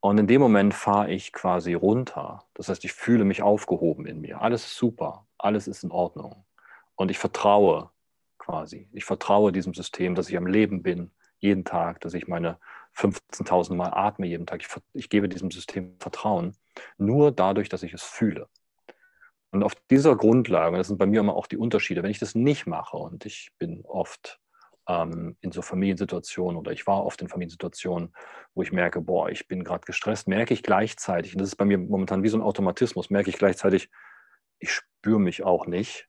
Und 0.00 0.18
in 0.18 0.26
dem 0.26 0.40
Moment 0.40 0.72
fahre 0.74 1.10
ich 1.10 1.32
quasi 1.32 1.74
runter. 1.74 2.44
Das 2.54 2.68
heißt, 2.68 2.84
ich 2.84 2.92
fühle 2.92 3.24
mich 3.24 3.42
aufgehoben 3.42 4.06
in 4.06 4.20
mir. 4.20 4.40
Alles 4.40 4.64
ist 4.64 4.76
super, 4.76 5.26
alles 5.38 5.68
ist 5.68 5.84
in 5.84 5.90
Ordnung. 5.90 6.44
Und 6.96 7.10
ich 7.10 7.18
vertraue 7.18 7.90
quasi. 8.38 8.88
Ich 8.92 9.04
vertraue 9.04 9.52
diesem 9.52 9.74
System, 9.74 10.14
dass 10.14 10.28
ich 10.28 10.36
am 10.36 10.46
Leben 10.46 10.82
bin, 10.82 11.10
jeden 11.38 11.64
Tag, 11.64 12.00
dass 12.00 12.14
ich 12.14 12.28
meine 12.28 12.58
15.000 12.96 13.74
Mal 13.74 13.92
atme 13.92 14.26
jeden 14.26 14.46
Tag. 14.46 14.62
Ich, 14.62 14.68
ich 14.94 15.08
gebe 15.10 15.28
diesem 15.28 15.50
System 15.50 15.96
Vertrauen, 15.98 16.56
nur 16.98 17.30
dadurch, 17.30 17.68
dass 17.68 17.82
ich 17.82 17.92
es 17.92 18.02
fühle. 18.02 18.48
Und 19.50 19.62
auf 19.62 19.74
dieser 19.90 20.16
Grundlage, 20.16 20.76
das 20.76 20.88
sind 20.88 20.98
bei 20.98 21.06
mir 21.06 21.20
immer 21.20 21.34
auch 21.34 21.46
die 21.46 21.56
Unterschiede, 21.56 22.02
wenn 22.02 22.10
ich 22.10 22.18
das 22.18 22.34
nicht 22.34 22.66
mache 22.66 22.96
und 22.96 23.26
ich 23.26 23.52
bin 23.58 23.84
oft 23.84 24.40
ähm, 24.90 25.36
in 25.40 25.52
so 25.52 25.62
Familiensituationen 25.62 26.58
oder 26.58 26.72
ich 26.72 26.86
war 26.86 27.04
oft 27.04 27.22
in 27.22 27.28
Familiensituationen, 27.28 28.12
wo 28.54 28.62
ich 28.62 28.72
merke, 28.72 29.00
boah, 29.00 29.30
ich 29.30 29.46
bin 29.46 29.64
gerade 29.64 29.84
gestresst, 29.84 30.28
merke 30.28 30.54
ich 30.54 30.62
gleichzeitig, 30.62 31.34
und 31.34 31.40
das 31.40 31.50
ist 31.50 31.56
bei 31.56 31.64
mir 31.64 31.78
momentan 31.78 32.22
wie 32.22 32.28
so 32.28 32.38
ein 32.38 32.42
Automatismus, 32.42 33.10
merke 33.10 33.30
ich 33.30 33.38
gleichzeitig, 33.38 33.90
ich 34.58 34.72
spüre 34.72 35.20
mich 35.20 35.42
auch 35.42 35.66
nicht. 35.66 36.08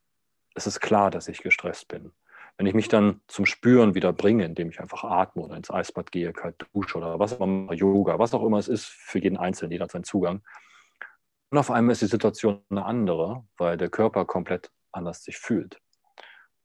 Es 0.55 0.67
ist 0.67 0.81
klar, 0.81 1.11
dass 1.11 1.27
ich 1.27 1.41
gestresst 1.41 1.87
bin. 1.87 2.11
Wenn 2.57 2.65
ich 2.67 2.73
mich 2.73 2.89
dann 2.89 3.21
zum 3.27 3.45
Spüren 3.45 3.95
wieder 3.95 4.11
bringe, 4.11 4.45
indem 4.45 4.69
ich 4.69 4.81
einfach 4.81 5.03
atme 5.03 5.43
oder 5.43 5.55
ins 5.55 5.71
Eisbad 5.71 6.11
gehe, 6.11 6.33
kalt 6.33 6.65
dusche 6.73 6.97
oder 6.97 7.17
was 7.19 7.39
auch 7.39 7.45
immer, 7.45 7.73
Yoga, 7.73 8.19
was 8.19 8.33
auch 8.33 8.43
immer 8.43 8.57
es 8.57 8.67
ist, 8.67 8.85
für 8.85 9.19
jeden 9.19 9.37
Einzelnen, 9.37 9.71
jeder 9.71 9.85
hat 9.85 9.91
seinen 9.91 10.03
Zugang, 10.03 10.41
und 11.51 11.57
auf 11.57 11.69
einmal 11.69 11.91
ist 11.91 12.01
die 12.01 12.07
Situation 12.07 12.61
eine 12.69 12.85
andere, 12.85 13.43
weil 13.57 13.75
der 13.75 13.89
Körper 13.89 14.23
komplett 14.23 14.71
anders 14.93 15.23
sich 15.25 15.37
fühlt. 15.37 15.81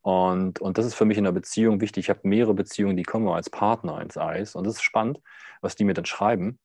Und, 0.06 0.60
und 0.60 0.78
das 0.78 0.86
ist 0.86 0.94
für 0.94 1.04
mich 1.04 1.18
in 1.18 1.24
der 1.24 1.32
Beziehung 1.32 1.80
wichtig. 1.80 2.04
Ich 2.04 2.10
habe 2.10 2.20
mehrere 2.22 2.54
Beziehungen, 2.54 2.96
die 2.96 3.02
kommen 3.02 3.26
als 3.26 3.50
Partner 3.50 4.00
ins 4.00 4.16
Eis. 4.16 4.54
Und 4.54 4.64
das 4.64 4.76
ist 4.76 4.82
spannend, 4.82 5.20
was 5.62 5.74
die 5.74 5.82
mir 5.82 5.94
dann 5.94 6.04
schreiben, 6.04 6.60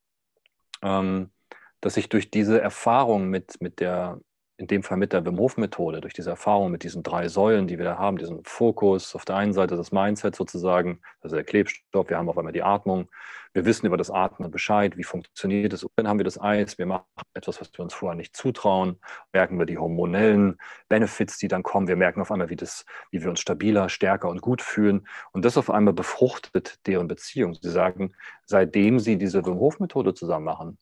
ähm, 0.84 1.31
dass 1.80 1.97
ich 1.97 2.07
durch 2.07 2.30
diese 2.30 2.61
Erfahrung 2.61 3.30
mit, 3.30 3.59
mit 3.59 3.80
der, 3.80 4.19
in 4.61 4.67
dem 4.67 4.83
Fall 4.83 4.97
mit 4.97 5.11
der 5.11 5.25
Wim 5.25 5.39
Hof 5.39 5.57
Methode, 5.57 5.99
durch 5.99 6.13
diese 6.13 6.29
Erfahrung 6.29 6.71
mit 6.71 6.83
diesen 6.83 7.03
drei 7.03 7.27
Säulen, 7.27 7.67
die 7.67 7.77
wir 7.77 7.85
da 7.85 7.97
haben, 7.97 8.17
diesen 8.17 8.43
Fokus, 8.45 9.15
auf 9.15 9.25
der 9.25 9.35
einen 9.35 9.53
Seite 9.53 9.75
das 9.75 9.91
Mindset 9.91 10.35
sozusagen, 10.35 11.01
also 11.21 11.35
der 11.35 11.43
Klebstoff, 11.43 12.09
wir 12.09 12.17
haben 12.17 12.29
auf 12.29 12.38
einmal 12.38 12.53
die 12.53 12.63
Atmung, 12.63 13.09
wir 13.53 13.65
wissen 13.65 13.85
über 13.85 13.97
das 13.97 14.09
Atmen 14.09 14.49
Bescheid, 14.49 14.95
wie 14.97 15.03
funktioniert 15.03 15.73
es, 15.73 15.83
und 15.83 15.91
dann 15.95 16.07
haben 16.07 16.19
wir 16.19 16.23
das 16.23 16.39
Eis, 16.39 16.77
wir 16.77 16.85
machen 16.85 17.03
etwas, 17.33 17.59
was 17.59 17.71
wir 17.73 17.81
uns 17.81 17.93
vorher 17.93 18.15
nicht 18.15 18.35
zutrauen, 18.35 18.97
merken 19.33 19.59
wir 19.59 19.65
die 19.65 19.77
hormonellen 19.77 20.57
Benefits, 20.88 21.38
die 21.38 21.47
dann 21.47 21.63
kommen, 21.63 21.88
wir 21.88 21.97
merken 21.97 22.21
auf 22.21 22.31
einmal, 22.31 22.49
wie, 22.49 22.55
das, 22.55 22.85
wie 23.09 23.21
wir 23.21 23.29
uns 23.29 23.41
stabiler, 23.41 23.89
stärker 23.89 24.29
und 24.29 24.41
gut 24.41 24.61
fühlen. 24.61 25.07
Und 25.33 25.43
das 25.43 25.57
auf 25.57 25.69
einmal 25.69 25.93
befruchtet 25.93 26.85
deren 26.88 27.07
Beziehung. 27.07 27.55
Sie 27.55 27.69
sagen, 27.69 28.13
seitdem 28.45 28.99
sie 28.99 29.17
diese 29.17 29.45
Wim 29.45 29.55
Hof 29.55 29.79
Methode 29.79 30.13
zusammen 30.13 30.45
machen, 30.45 30.77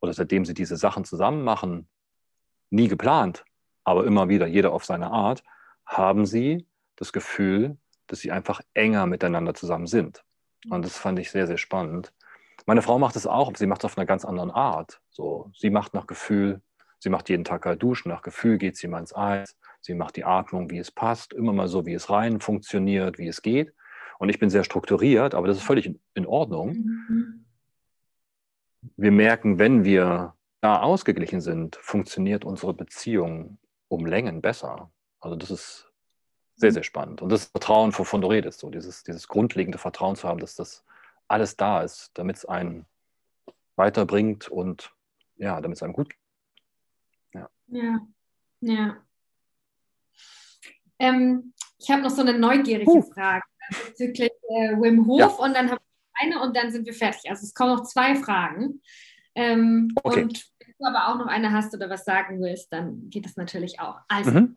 oder 0.00 0.12
seitdem 0.14 0.44
sie 0.44 0.54
diese 0.54 0.76
Sachen 0.76 1.04
zusammen 1.04 1.44
machen, 1.44 1.86
nie 2.70 2.88
geplant, 2.88 3.44
aber 3.84 4.04
immer 4.06 4.28
wieder, 4.28 4.46
jeder 4.46 4.72
auf 4.72 4.84
seine 4.84 5.10
Art, 5.10 5.42
haben 5.84 6.26
sie 6.26 6.66
das 6.96 7.12
Gefühl, 7.12 7.76
dass 8.06 8.20
sie 8.20 8.32
einfach 8.32 8.60
enger 8.74 9.06
miteinander 9.06 9.54
zusammen 9.54 9.86
sind. 9.86 10.24
Und 10.68 10.84
das 10.84 10.96
fand 10.96 11.18
ich 11.18 11.30
sehr, 11.30 11.46
sehr 11.46 11.58
spannend. 11.58 12.12
Meine 12.66 12.82
Frau 12.82 12.98
macht 12.98 13.16
es 13.16 13.26
auch, 13.26 13.48
aber 13.48 13.56
sie 13.56 13.66
macht 13.66 13.80
es 13.80 13.86
auf 13.86 13.96
einer 13.96 14.06
ganz 14.06 14.24
anderen 14.24 14.50
Art. 14.50 15.00
So, 15.10 15.50
sie 15.56 15.70
macht 15.70 15.94
nach 15.94 16.06
Gefühl, 16.06 16.60
sie 16.98 17.08
macht 17.08 17.28
jeden 17.28 17.44
Tag 17.44 17.62
kalt 17.62 17.82
duschen, 17.82 18.10
nach 18.10 18.22
Gefühl 18.22 18.58
geht 18.58 18.76
sie 18.76 18.88
mal 18.88 19.00
ins 19.00 19.14
Eis, 19.14 19.56
sie 19.80 19.94
macht 19.94 20.16
die 20.16 20.24
Atmung, 20.24 20.70
wie 20.70 20.78
es 20.78 20.90
passt, 20.90 21.32
immer 21.32 21.52
mal 21.52 21.68
so, 21.68 21.86
wie 21.86 21.94
es 21.94 22.10
rein 22.10 22.40
funktioniert, 22.40 23.18
wie 23.18 23.28
es 23.28 23.42
geht. 23.42 23.72
Und 24.18 24.28
ich 24.28 24.38
bin 24.38 24.50
sehr 24.50 24.64
strukturiert, 24.64 25.34
aber 25.34 25.46
das 25.46 25.56
ist 25.56 25.62
völlig 25.62 25.98
in 26.14 26.26
Ordnung. 26.26 26.74
Mhm. 26.74 27.44
Wir 28.96 29.12
merken, 29.12 29.58
wenn 29.58 29.84
wir 29.84 30.34
da 30.60 30.80
ausgeglichen 30.80 31.40
sind, 31.40 31.76
funktioniert 31.76 32.44
unsere 32.44 32.74
Beziehung 32.74 33.58
um 33.88 34.06
Längen 34.06 34.40
besser. 34.42 34.90
Also 35.20 35.36
das 35.36 35.50
ist 35.50 35.86
Sehr, 36.56 36.72
sehr 36.72 36.82
spannend. 36.82 37.22
Und 37.22 37.30
das 37.30 37.46
Vertrauen, 37.46 37.96
wovon 37.96 38.20
du 38.20 38.28
redest, 38.28 38.60
so 38.60 38.68
dieses, 38.68 39.02
dieses 39.02 39.28
grundlegende 39.28 39.78
Vertrauen 39.78 40.14
zu 40.16 40.28
haben, 40.28 40.40
dass 40.40 40.56
das 40.56 40.84
alles 41.26 41.56
da 41.56 41.82
ist, 41.82 42.10
damit 42.14 42.36
es 42.36 42.44
einen 42.44 42.84
weiterbringt 43.76 44.48
und 44.48 44.92
ja, 45.36 45.58
damit 45.62 45.76
es 45.78 45.82
einem 45.82 45.94
gut 45.94 46.10
geht. 46.10 46.18
Ja. 47.32 47.48
Ja. 47.68 48.00
ja. 48.60 48.96
Ähm, 50.98 51.54
ich 51.78 51.90
habe 51.90 52.02
noch 52.02 52.10
so 52.10 52.20
eine 52.20 52.38
neugierige 52.38 52.90
uh. 52.90 53.02
Frage 53.14 53.44
bezüglich 53.86 54.32
äh, 54.50 54.76
Wim 54.76 55.06
Hof 55.06 55.20
ja. 55.20 55.26
und 55.28 55.54
dann 55.54 55.70
habe 55.70 55.80
ich 55.80 56.22
eine 56.22 56.42
und 56.42 56.54
dann 56.54 56.70
sind 56.70 56.84
wir 56.84 56.92
fertig. 56.92 57.30
Also 57.30 57.44
es 57.44 57.54
kommen 57.54 57.74
noch 57.74 57.84
zwei 57.84 58.16
Fragen. 58.16 58.82
Ähm, 59.34 59.92
okay. 60.02 60.24
Und 60.24 60.50
wenn 60.58 60.74
du 60.78 60.86
aber 60.86 61.08
auch 61.08 61.18
noch 61.18 61.26
eine 61.26 61.52
hast 61.52 61.74
oder 61.74 61.88
was 61.90 62.04
sagen 62.04 62.40
willst, 62.40 62.72
dann 62.72 63.10
geht 63.10 63.24
das 63.24 63.36
natürlich 63.36 63.80
auch. 63.80 63.98
Also, 64.08 64.30
mhm. 64.32 64.56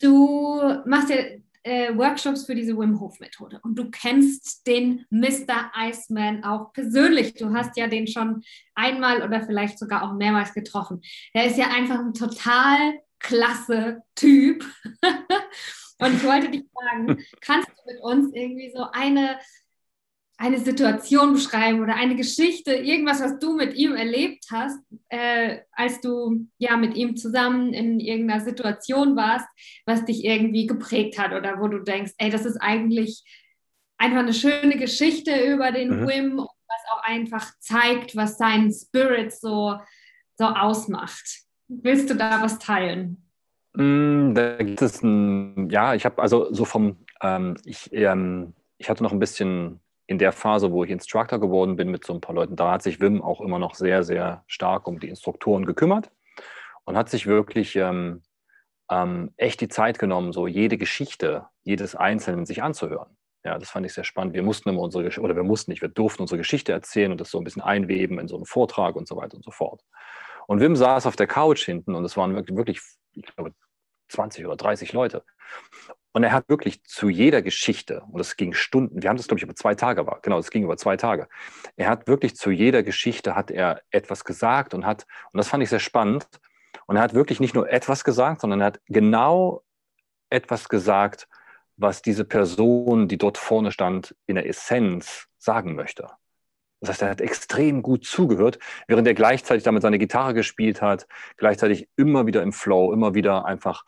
du 0.00 0.82
machst 0.84 1.10
ja 1.10 1.16
äh, 1.64 1.96
Workshops 1.96 2.44
für 2.44 2.54
diese 2.54 2.76
Wim 2.76 2.98
Hof 3.00 3.20
Methode 3.20 3.60
und 3.62 3.78
du 3.78 3.90
kennst 3.90 4.66
den 4.66 5.06
Mr. 5.10 5.70
Iceman 5.76 6.44
auch 6.44 6.72
persönlich. 6.72 7.34
Du 7.34 7.54
hast 7.54 7.76
ja 7.76 7.86
den 7.86 8.06
schon 8.06 8.42
einmal 8.74 9.22
oder 9.22 9.42
vielleicht 9.42 9.78
sogar 9.78 10.02
auch 10.02 10.14
mehrmals 10.14 10.54
getroffen. 10.54 11.02
Der 11.34 11.46
ist 11.46 11.58
ja 11.58 11.68
einfach 11.68 12.00
ein 12.00 12.14
total 12.14 12.94
klasse 13.18 14.02
Typ. 14.16 14.64
und 15.98 16.14
ich 16.14 16.24
wollte 16.24 16.50
dich 16.50 16.64
fragen, 16.72 17.22
kannst 17.40 17.68
du 17.68 17.92
mit 17.92 18.02
uns 18.02 18.34
irgendwie 18.34 18.72
so 18.74 18.86
eine 18.92 19.38
eine 20.42 20.58
Situation 20.58 21.34
beschreiben 21.34 21.80
oder 21.80 21.94
eine 21.94 22.16
Geschichte, 22.16 22.74
irgendwas, 22.74 23.22
was 23.22 23.38
du 23.38 23.54
mit 23.54 23.74
ihm 23.74 23.94
erlebt 23.94 24.46
hast, 24.50 24.76
äh, 25.08 25.60
als 25.70 26.00
du 26.00 26.48
ja 26.58 26.76
mit 26.76 26.96
ihm 26.96 27.16
zusammen 27.16 27.72
in 27.72 28.00
irgendeiner 28.00 28.40
Situation 28.40 29.14
warst, 29.14 29.46
was 29.86 30.04
dich 30.04 30.24
irgendwie 30.24 30.66
geprägt 30.66 31.16
hat 31.16 31.32
oder 31.32 31.60
wo 31.60 31.68
du 31.68 31.78
denkst, 31.78 32.14
ey, 32.18 32.28
das 32.28 32.44
ist 32.44 32.56
eigentlich 32.56 33.22
einfach 33.98 34.18
eine 34.18 34.34
schöne 34.34 34.76
Geschichte 34.76 35.30
über 35.44 35.70
den 35.70 36.00
mhm. 36.00 36.08
Wim 36.08 36.38
und 36.40 36.48
was 36.66 36.92
auch 36.92 37.04
einfach 37.04 37.52
zeigt, 37.60 38.16
was 38.16 38.36
sein 38.36 38.72
Spirit 38.72 39.32
so, 39.32 39.76
so 40.36 40.44
ausmacht. 40.44 41.42
Willst 41.68 42.10
du 42.10 42.16
da 42.16 42.42
was 42.42 42.58
teilen? 42.58 43.28
Mm, 43.74 44.34
da 44.34 44.56
gibt 44.56 44.82
es 44.82 45.04
ein, 45.04 45.70
ja, 45.70 45.94
ich 45.94 46.04
habe 46.04 46.20
also 46.20 46.52
so 46.52 46.64
vom, 46.64 46.96
ähm, 47.22 47.56
ich, 47.64 47.92
ähm, 47.92 48.54
ich 48.78 48.90
hatte 48.90 49.04
noch 49.04 49.12
ein 49.12 49.20
bisschen 49.20 49.78
in 50.12 50.18
der 50.18 50.32
Phase, 50.32 50.70
wo 50.70 50.84
ich 50.84 50.90
Instructor 50.90 51.40
geworden 51.40 51.74
bin 51.76 51.90
mit 51.90 52.04
so 52.04 52.12
ein 52.12 52.20
paar 52.20 52.34
Leuten, 52.34 52.54
da 52.54 52.70
hat 52.70 52.82
sich 52.82 53.00
Wim 53.00 53.22
auch 53.22 53.40
immer 53.40 53.58
noch 53.58 53.74
sehr, 53.74 54.04
sehr 54.04 54.44
stark 54.46 54.86
um 54.86 55.00
die 55.00 55.08
Instruktoren 55.08 55.64
gekümmert 55.64 56.10
und 56.84 56.98
hat 56.98 57.08
sich 57.08 57.26
wirklich 57.26 57.76
ähm, 57.76 58.22
ähm, 58.90 59.32
echt 59.38 59.62
die 59.62 59.68
Zeit 59.68 59.98
genommen, 59.98 60.32
so 60.32 60.46
jede 60.46 60.76
Geschichte, 60.76 61.46
jedes 61.62 61.96
Einzelnen 61.96 62.44
sich 62.44 62.62
anzuhören. 62.62 63.16
Ja, 63.42 63.58
das 63.58 63.70
fand 63.70 63.86
ich 63.86 63.94
sehr 63.94 64.04
spannend. 64.04 64.34
Wir 64.34 64.42
mussten 64.42 64.68
immer 64.68 64.82
unsere, 64.82 65.08
oder 65.20 65.34
wir 65.34 65.42
mussten 65.42 65.70
nicht, 65.70 65.80
wir 65.80 65.88
durften 65.88 66.22
unsere 66.22 66.38
Geschichte 66.38 66.72
erzählen 66.72 67.10
und 67.10 67.20
das 67.20 67.30
so 67.30 67.38
ein 67.38 67.44
bisschen 67.44 67.62
einweben 67.62 68.18
in 68.18 68.28
so 68.28 68.36
einen 68.36 68.44
Vortrag 68.44 68.94
und 68.94 69.08
so 69.08 69.16
weiter 69.16 69.36
und 69.36 69.44
so 69.44 69.50
fort. 69.50 69.82
Und 70.46 70.60
Wim 70.60 70.76
saß 70.76 71.06
auf 71.06 71.16
der 71.16 71.26
Couch 71.26 71.64
hinten 71.64 71.94
und 71.94 72.04
es 72.04 72.16
waren 72.18 72.34
wirklich, 72.34 72.56
wirklich 72.56 72.80
ich 73.14 73.34
glaube, 73.34 73.54
20 74.08 74.44
oder 74.44 74.56
30 74.56 74.92
Leute. 74.92 75.24
Und 76.12 76.24
er 76.24 76.32
hat 76.32 76.48
wirklich 76.48 76.84
zu 76.84 77.08
jeder 77.08 77.40
Geschichte, 77.40 78.02
und 78.10 78.18
das 78.18 78.36
ging 78.36 78.52
Stunden, 78.52 79.02
wir 79.02 79.08
haben 79.08 79.16
das, 79.16 79.28
glaube 79.28 79.38
ich, 79.38 79.44
über 79.44 79.54
zwei 79.54 79.74
Tage 79.74 80.06
war, 80.06 80.20
genau, 80.20 80.36
das 80.36 80.50
ging 80.50 80.62
über 80.62 80.76
zwei 80.76 80.96
Tage. 80.96 81.28
Er 81.76 81.88
hat 81.88 82.06
wirklich 82.06 82.36
zu 82.36 82.50
jeder 82.50 82.82
Geschichte 82.82 83.34
hat 83.34 83.50
er 83.50 83.80
etwas 83.90 84.24
gesagt 84.24 84.74
und 84.74 84.84
hat, 84.84 85.06
und 85.32 85.38
das 85.38 85.48
fand 85.48 85.62
ich 85.62 85.70
sehr 85.70 85.78
spannend, 85.78 86.28
und 86.86 86.96
er 86.96 87.02
hat 87.02 87.14
wirklich 87.14 87.40
nicht 87.40 87.54
nur 87.54 87.70
etwas 87.70 88.04
gesagt, 88.04 88.42
sondern 88.42 88.60
er 88.60 88.66
hat 88.66 88.80
genau 88.86 89.62
etwas 90.28 90.68
gesagt, 90.68 91.28
was 91.76 92.02
diese 92.02 92.24
Person, 92.24 93.08
die 93.08 93.18
dort 93.18 93.38
vorne 93.38 93.72
stand, 93.72 94.14
in 94.26 94.34
der 94.34 94.46
Essenz 94.46 95.28
sagen 95.38 95.74
möchte. 95.74 96.08
Das 96.80 96.90
heißt, 96.90 97.02
er 97.02 97.10
hat 97.10 97.20
extrem 97.20 97.80
gut 97.82 98.04
zugehört, 98.04 98.58
während 98.88 99.06
er 99.06 99.14
gleichzeitig 99.14 99.62
damit 99.62 99.82
seine 99.82 99.98
Gitarre 99.98 100.34
gespielt 100.34 100.82
hat, 100.82 101.06
gleichzeitig 101.36 101.88
immer 101.96 102.26
wieder 102.26 102.42
im 102.42 102.52
Flow, 102.52 102.92
immer 102.92 103.14
wieder 103.14 103.44
einfach 103.44 103.84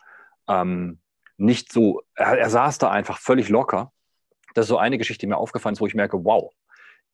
ähm, 0.47 0.99
nicht 1.37 1.71
so, 1.71 2.01
er, 2.15 2.37
er 2.37 2.49
saß 2.49 2.77
da 2.77 2.91
einfach 2.91 3.19
völlig 3.19 3.49
locker. 3.49 3.91
Das 4.53 4.65
ist 4.65 4.69
so 4.69 4.77
eine 4.77 4.97
Geschichte, 4.97 5.25
die 5.25 5.29
mir 5.29 5.37
aufgefallen 5.37 5.73
ist, 5.73 5.81
wo 5.81 5.87
ich 5.87 5.95
merke, 5.95 6.23
wow, 6.23 6.53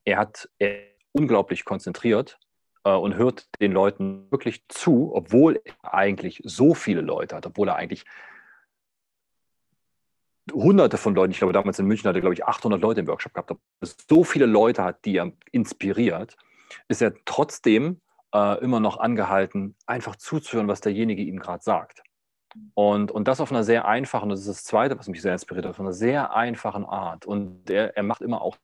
er 0.05 0.17
hat 0.17 0.49
er 0.59 0.79
unglaublich 1.11 1.65
konzentriert 1.65 2.39
äh, 2.83 2.91
und 2.91 3.15
hört 3.15 3.49
den 3.59 3.71
Leuten 3.71 4.29
wirklich 4.31 4.63
zu, 4.67 5.11
obwohl 5.13 5.61
er 5.63 5.93
eigentlich 5.93 6.41
so 6.43 6.73
viele 6.73 7.01
Leute 7.01 7.35
hat, 7.35 7.45
obwohl 7.45 7.69
er 7.69 7.75
eigentlich 7.75 8.05
hunderte 10.51 10.97
von 10.97 11.15
Leuten, 11.15 11.31
ich 11.31 11.37
glaube 11.37 11.53
damals 11.53 11.79
in 11.79 11.85
München 11.85 12.07
hatte 12.07 12.19
er, 12.19 12.21
glaube 12.21 12.33
ich 12.33 12.45
800 12.45 12.81
Leute 12.81 13.01
im 13.01 13.07
Workshop 13.07 13.33
gehabt, 13.33 13.53
so 14.09 14.23
viele 14.23 14.45
Leute 14.45 14.83
hat, 14.83 15.05
die 15.05 15.17
er 15.17 15.31
inspiriert, 15.51 16.35
ist 16.87 17.01
er 17.01 17.13
trotzdem 17.25 18.01
äh, 18.33 18.59
immer 18.61 18.79
noch 18.79 18.97
angehalten, 18.97 19.75
einfach 19.85 20.15
zuzuhören, 20.15 20.67
was 20.67 20.81
derjenige 20.81 21.21
ihm 21.21 21.39
gerade 21.39 21.63
sagt. 21.63 22.03
Und, 22.73 23.11
und 23.11 23.27
das 23.27 23.39
auf 23.39 23.51
einer 23.51 23.63
sehr 23.63 23.87
einfachen, 23.87 24.29
das 24.29 24.41
ist 24.41 24.49
das 24.49 24.63
Zweite, 24.63 24.97
was 24.97 25.07
mich 25.07 25.21
sehr 25.21 25.33
inspiriert 25.33 25.65
hat, 25.65 25.71
auf 25.71 25.79
einer 25.79 25.93
sehr 25.93 26.33
einfachen 26.33 26.85
Art. 26.85 27.25
Und 27.25 27.69
er, 27.69 27.95
er 27.95 28.03
macht 28.03 28.21
immer 28.21 28.41
auch 28.41 28.57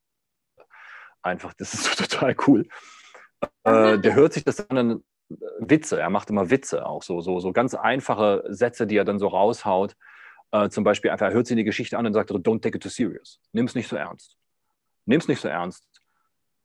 einfach, 1.21 1.53
das 1.53 1.73
ist 1.73 1.83
so 1.85 1.95
total 2.05 2.35
cool. 2.47 2.67
Äh, 3.63 3.99
der 3.99 4.15
hört 4.15 4.33
sich 4.33 4.43
das 4.43 4.69
an, 4.69 5.03
äh, 5.29 5.35
Witze, 5.59 5.99
er 5.99 6.09
macht 6.09 6.29
immer 6.29 6.49
Witze 6.49 6.85
auch 6.85 7.03
so, 7.03 7.21
so, 7.21 7.39
so 7.39 7.51
ganz 7.53 7.73
einfache 7.73 8.43
Sätze, 8.47 8.87
die 8.87 8.97
er 8.97 9.05
dann 9.05 9.19
so 9.19 9.27
raushaut. 9.27 9.95
Äh, 10.51 10.69
zum 10.69 10.83
Beispiel 10.83 11.11
einfach, 11.11 11.27
er 11.27 11.33
hört 11.33 11.47
sich 11.47 11.57
die 11.57 11.63
Geschichte 11.63 11.97
an 11.97 12.05
und 12.05 12.13
sagt, 12.13 12.31
don't 12.31 12.61
take 12.61 12.77
it 12.77 12.83
too 12.83 12.89
serious. 12.89 13.39
Nimm 13.51 13.65
es 13.65 13.75
nicht 13.75 13.87
so 13.87 13.95
ernst. 13.95 14.37
Nimm 15.05 15.19
es 15.19 15.27
nicht 15.27 15.41
so 15.41 15.47
ernst. 15.47 15.85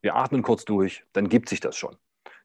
Wir 0.01 0.17
atmen 0.17 0.43
kurz 0.43 0.65
durch, 0.65 1.05
dann 1.13 1.29
gibt 1.29 1.49
sich 1.49 1.61
das 1.61 1.77
schon 1.77 1.97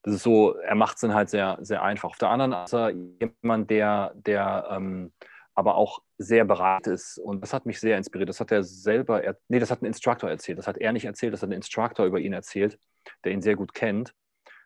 das 0.08 0.16
ist 0.16 0.24
so, 0.24 0.56
er 0.56 0.76
macht 0.76 0.96
es 0.96 1.02
dann 1.02 1.14
halt 1.14 1.30
sehr, 1.30 1.58
sehr 1.60 1.84
einfach. 1.84 2.12
Auf 2.12 2.18
der 2.18 2.30
anderen 2.30 2.66
Seite 2.66 2.98
jemand, 3.20 3.70
der, 3.70 4.14
der 4.16 4.66
ähm, 4.72 5.12
aber 5.54 5.76
auch 5.76 6.02
sehr 6.18 6.46
bereit 6.46 6.88
ist. 6.88 7.18
Und 7.18 7.42
das 7.42 7.52
hat 7.54 7.66
mich 7.66 7.82
sehr 7.82 7.98
inspiriert. 7.98 8.30
Das 8.30 8.40
hat 8.40 8.54
er 8.54 8.64
selber, 8.64 9.22
er, 9.22 9.38
nee, 9.50 9.60
das 9.60 9.70
hat 9.70 9.82
ein 9.82 9.86
Instructor 9.86 10.30
erzählt. 10.30 10.60
Das 10.60 10.68
hat 10.68 10.78
er 10.78 10.94
nicht 10.94 11.04
erzählt, 11.04 11.34
das 11.34 11.42
hat 11.42 11.50
ein 11.50 11.54
Instructor 11.54 12.06
über 12.06 12.20
ihn 12.20 12.32
erzählt, 12.32 12.80
der 13.26 13.34
ihn 13.34 13.42
sehr 13.42 13.58
gut 13.58 13.74
kennt. 13.74 14.14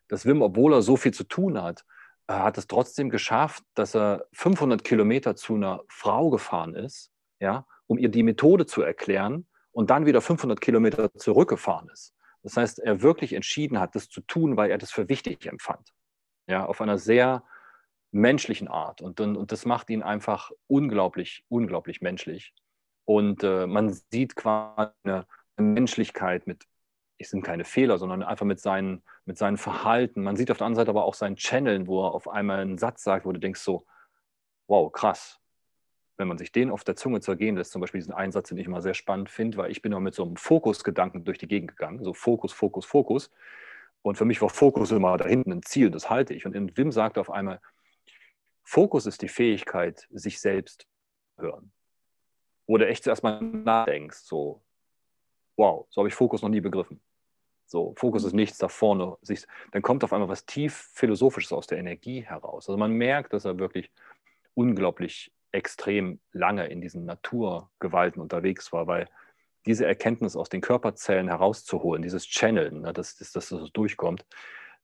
Dass 0.09 0.27
Wim, 0.27 0.43
obwohl 0.43 0.73
er 0.75 0.83
so 0.83 0.95
viel 0.95 1.11
zu 1.11 1.23
tun 1.23 1.59
hat, 1.59 1.85
äh, 2.27 2.33
hat 2.33 2.59
es 2.59 2.67
trotzdem 2.67 3.09
geschafft, 3.09 3.63
dass 3.73 3.95
er 3.95 4.27
500 4.33 4.83
Kilometer 4.83 5.35
zu 5.35 5.55
einer 5.55 5.81
Frau 5.89 6.29
gefahren 6.29 6.75
ist, 6.75 7.09
ja, 7.39 7.65
um 7.87 7.97
ihr 7.97 8.09
die 8.09 8.21
Methode 8.21 8.67
zu 8.67 8.83
erklären 8.83 9.47
und 9.71 9.89
dann 9.89 10.05
wieder 10.05 10.21
500 10.21 10.61
Kilometer 10.61 11.11
zurückgefahren 11.15 11.89
ist. 11.89 12.13
Das 12.43 12.57
heißt, 12.57 12.79
er 12.79 13.01
wirklich 13.01 13.33
entschieden 13.33 13.79
hat, 13.79 13.95
das 13.95 14.09
zu 14.09 14.21
tun, 14.21 14.57
weil 14.57 14.71
er 14.71 14.77
das 14.77 14.91
für 14.91 15.09
wichtig 15.09 15.45
empfand. 15.45 15.93
Ja, 16.47 16.65
auf 16.65 16.81
einer 16.81 16.97
sehr 16.97 17.43
menschlichen 18.11 18.67
Art. 18.67 19.01
Und, 19.01 19.19
und 19.19 19.51
das 19.51 19.65
macht 19.65 19.89
ihn 19.89 20.03
einfach 20.03 20.51
unglaublich, 20.67 21.45
unglaublich 21.49 22.01
menschlich. 22.01 22.53
Und 23.05 23.43
äh, 23.43 23.67
man 23.67 23.89
sieht 24.11 24.35
quasi 24.35 24.91
eine, 25.03 25.25
Menschlichkeit 25.57 26.47
mit, 26.47 26.65
es 27.19 27.29
sind 27.29 27.43
keine 27.43 27.65
Fehler, 27.65 27.99
sondern 27.99 28.23
einfach 28.23 28.45
mit 28.47 28.59
seinen, 28.59 29.03
mit 29.25 29.37
seinen 29.37 29.57
Verhalten. 29.57 30.23
Man 30.23 30.35
sieht 30.35 30.49
auf 30.49 30.57
der 30.57 30.65
anderen 30.65 30.81
Seite 30.81 30.89
aber 30.89 31.05
auch 31.05 31.13
seinen 31.13 31.35
Channeln, 31.35 31.85
wo 31.85 32.03
er 32.03 32.13
auf 32.15 32.27
einmal 32.27 32.61
einen 32.61 32.79
Satz 32.79 33.03
sagt, 33.03 33.25
wo 33.25 33.31
du 33.31 33.39
denkst 33.39 33.61
so, 33.61 33.85
wow, 34.67 34.91
krass, 34.91 35.40
wenn 36.21 36.27
man 36.27 36.37
sich 36.37 36.51
den 36.51 36.69
auf 36.69 36.83
der 36.83 36.95
Zunge 36.95 37.19
zergehen 37.19 37.57
lässt, 37.57 37.71
zum 37.71 37.81
Beispiel 37.81 37.99
diesen 37.99 38.13
Einsatz, 38.13 38.49
den 38.49 38.57
ich 38.57 38.67
immer 38.67 38.81
sehr 38.81 38.93
spannend 38.93 39.29
finde, 39.29 39.57
weil 39.57 39.71
ich 39.71 39.81
bin 39.81 39.91
immer 39.91 39.99
mit 39.99 40.15
so 40.15 40.23
einem 40.23 40.37
Fokusgedanken 40.37 41.25
durch 41.25 41.39
die 41.39 41.47
Gegend 41.47 41.71
gegangen, 41.71 42.03
so 42.03 42.13
Fokus, 42.13 42.53
Fokus, 42.53 42.85
Fokus. 42.85 43.31
Und 44.03 44.17
für 44.17 44.25
mich 44.25 44.41
war 44.41 44.49
Fokus 44.49 44.91
immer 44.91 45.17
da 45.17 45.25
hinten 45.25 45.51
ein 45.51 45.63
Ziel, 45.63 45.89
das 45.89 46.09
halte 46.09 46.33
ich. 46.33 46.45
Und 46.45 46.77
Wim 46.77 46.91
sagte 46.91 47.19
auf 47.19 47.31
einmal, 47.31 47.59
Fokus 48.63 49.05
ist 49.07 49.21
die 49.21 49.27
Fähigkeit, 49.27 50.07
sich 50.11 50.39
selbst 50.39 50.87
hören. 51.37 51.71
Oder 52.67 52.87
echt 52.87 53.03
zuerst 53.03 53.23
mal 53.23 53.41
nachdenkst, 53.41 54.19
so, 54.19 54.61
wow, 55.57 55.87
so 55.89 56.01
habe 56.01 56.07
ich 56.07 56.15
Fokus 56.15 56.41
noch 56.41 56.49
nie 56.49 56.61
begriffen. 56.61 57.01
So, 57.65 57.93
Fokus 57.97 58.23
ist 58.23 58.33
nichts 58.33 58.57
da 58.57 58.67
vorne. 58.67 59.17
Dann 59.71 59.81
kommt 59.81 60.03
auf 60.03 60.13
einmal 60.13 60.29
was 60.29 60.45
tief 60.45 60.89
Philosophisches 60.93 61.51
aus 61.51 61.67
der 61.67 61.79
Energie 61.79 62.21
heraus. 62.21 62.69
Also 62.69 62.77
man 62.77 62.91
merkt, 62.91 63.33
dass 63.33 63.45
er 63.45 63.57
wirklich 63.57 63.91
unglaublich 64.53 65.31
extrem 65.51 66.19
lange 66.31 66.67
in 66.67 66.81
diesen 66.81 67.05
Naturgewalten 67.05 68.21
unterwegs 68.21 68.71
war, 68.71 68.87
weil 68.87 69.07
diese 69.65 69.85
Erkenntnis 69.85 70.35
aus 70.35 70.49
den 70.49 70.61
Körperzellen 70.61 71.27
herauszuholen, 71.27 72.01
dieses 72.01 72.25
Channeln, 72.25 72.81
ne, 72.81 72.93
dass, 72.93 73.15
dass, 73.17 73.31
dass 73.31 73.49
das 73.49 73.71
durchkommt, 73.71 74.25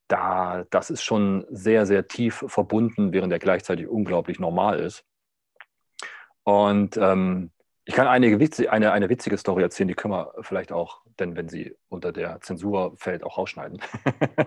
da, 0.06 0.64
das 0.70 0.90
ist 0.90 1.02
schon 1.02 1.44
sehr, 1.50 1.84
sehr 1.84 2.08
tief 2.08 2.44
verbunden, 2.46 3.12
während 3.12 3.32
er 3.32 3.38
gleichzeitig 3.38 3.88
unglaublich 3.88 4.38
normal 4.38 4.80
ist. 4.80 5.04
Und 6.44 6.96
ähm, 6.96 7.50
ich 7.84 7.94
kann 7.94 8.06
eine, 8.06 8.38
eine, 8.70 8.92
eine 8.92 9.08
witzige 9.08 9.36
Story 9.36 9.62
erzählen, 9.62 9.88
die 9.88 9.94
können 9.94 10.14
wir 10.14 10.32
vielleicht 10.40 10.72
auch, 10.72 11.02
denn 11.18 11.36
wenn 11.36 11.48
sie 11.48 11.76
unter 11.88 12.12
der 12.12 12.40
Zensur 12.40 12.94
fällt, 12.96 13.22
auch 13.22 13.36
rausschneiden. 13.36 13.80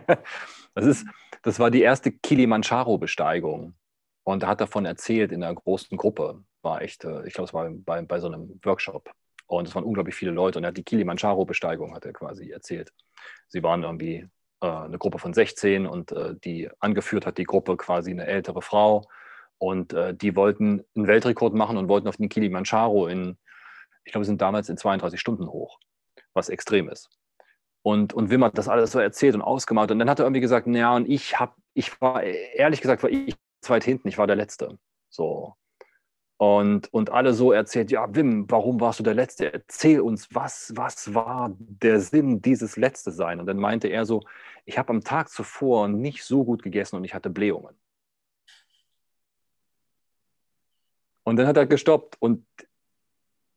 das, 0.74 0.86
ist, 0.86 1.06
das 1.44 1.60
war 1.60 1.70
die 1.70 1.82
erste 1.82 2.12
Kilimanjaro-Besteigung 2.12 3.76
und 4.24 4.46
hat 4.46 4.62
davon 4.62 4.86
erzählt 4.86 5.32
in 5.32 5.44
einer 5.44 5.56
großen 5.56 5.98
Gruppe. 5.98 6.44
war 6.62 6.82
echt, 6.82 7.04
äh, 7.06 7.26
ich 7.28 7.34
glaube, 7.34 7.48
es 7.48 7.54
war 7.54 7.70
bei, 7.70 8.02
bei 8.02 8.20
so 8.20 8.28
einem 8.28 8.60
Workshop. 8.64 9.12
Und 9.48 9.68
es 9.68 9.76
waren 9.76 9.84
unglaublich 9.84 10.16
viele 10.16 10.32
Leute. 10.32 10.60
Und 10.60 10.64
er 10.64 10.70
hat 10.70 10.78
die 10.78 10.84
Kilimanjaro-Besteigung, 10.84 11.94
hat 11.94 12.06
er 12.06 12.14
quasi 12.14 12.52
erzählt. 12.52 12.94
Sie 13.50 13.62
waren 13.64 13.84
irgendwie 13.84 14.28
äh, 14.62 14.68
eine 14.68 14.98
Gruppe 14.98 15.20
von 15.20 15.34
16 15.34 15.86
und 15.86 16.12
äh, 16.12 16.36
die 16.44 16.70
angeführt 16.80 17.26
hat 17.26 17.38
die 17.38 17.44
Gruppe 17.44 17.76
quasi 17.78 18.12
eine 18.12 18.28
ältere 18.28 18.62
Frau. 18.62 19.08
Und 19.58 19.94
äh, 19.94 20.16
die 20.16 20.36
wollten 20.36 20.84
einen 20.96 21.08
Weltrekord 21.08 21.54
machen 21.54 21.78
und 21.78 21.90
wollten 21.90 22.08
auf 22.08 22.18
den 22.18 22.30
Kilimanjaro 22.30 23.08
in, 23.08 23.38
ich 24.06 24.12
glaube, 24.12 24.26
sind 24.26 24.42
damals 24.42 24.70
in 24.70 24.78
32 24.78 25.20
Stunden 25.20 25.48
hoch, 25.48 25.80
was 26.34 26.50
extrem 26.50 26.90
ist. 26.90 27.10
Und, 27.84 28.14
und 28.14 28.30
Wim 28.30 28.44
hat 28.44 28.58
das 28.58 28.70
alles 28.70 28.92
so 28.92 29.00
erzählt 29.00 29.36
und 29.36 29.42
ausgemalt. 29.42 29.92
Und 29.92 30.00
dann 30.00 30.10
hat 30.10 30.20
er 30.20 30.26
irgendwie 30.26 30.42
gesagt, 30.42 30.68
ja, 30.68 30.96
und 30.96 31.10
ich 31.10 31.40
habe, 31.40 31.54
ich 31.74 32.00
war, 32.00 32.24
ehrlich 32.24 32.82
gesagt, 32.82 33.04
war 33.04 33.10
ich 33.10 33.36
zweit 33.62 33.84
hinten, 33.84 34.08
ich 34.08 34.18
war 34.18 34.28
der 34.28 34.36
Letzte. 34.36 34.78
So. 35.10 35.56
Und, 36.38 36.92
und 36.92 37.12
alle 37.12 37.34
so 37.34 37.52
erzählt, 37.52 37.92
ja, 37.92 38.16
Wim, 38.16 38.50
warum 38.50 38.82
warst 38.82 39.00
du 39.00 39.04
der 39.04 39.14
Letzte? 39.14 39.54
Erzähl 39.54 40.02
uns, 40.02 40.34
was, 40.34 40.74
was 40.76 41.14
war 41.14 41.52
der 41.60 42.00
Sinn 42.00 42.42
dieses 42.42 42.78
Letzte 42.78 43.12
sein? 43.12 43.40
Und 43.40 43.46
dann 43.46 43.58
meinte 43.58 43.88
er 43.88 44.06
so, 44.06 44.24
ich 44.66 44.80
habe 44.80 44.90
am 44.90 45.04
Tag 45.04 45.30
zuvor 45.30 45.88
nicht 45.88 46.24
so 46.24 46.44
gut 46.44 46.64
gegessen 46.64 46.96
und 46.96 47.04
ich 47.04 47.14
hatte 47.14 47.30
Blähungen. 47.30 47.76
Und 51.24 51.36
dann 51.36 51.46
hat 51.46 51.58
er 51.58 51.68
gestoppt 51.68 52.18
und, 52.20 52.44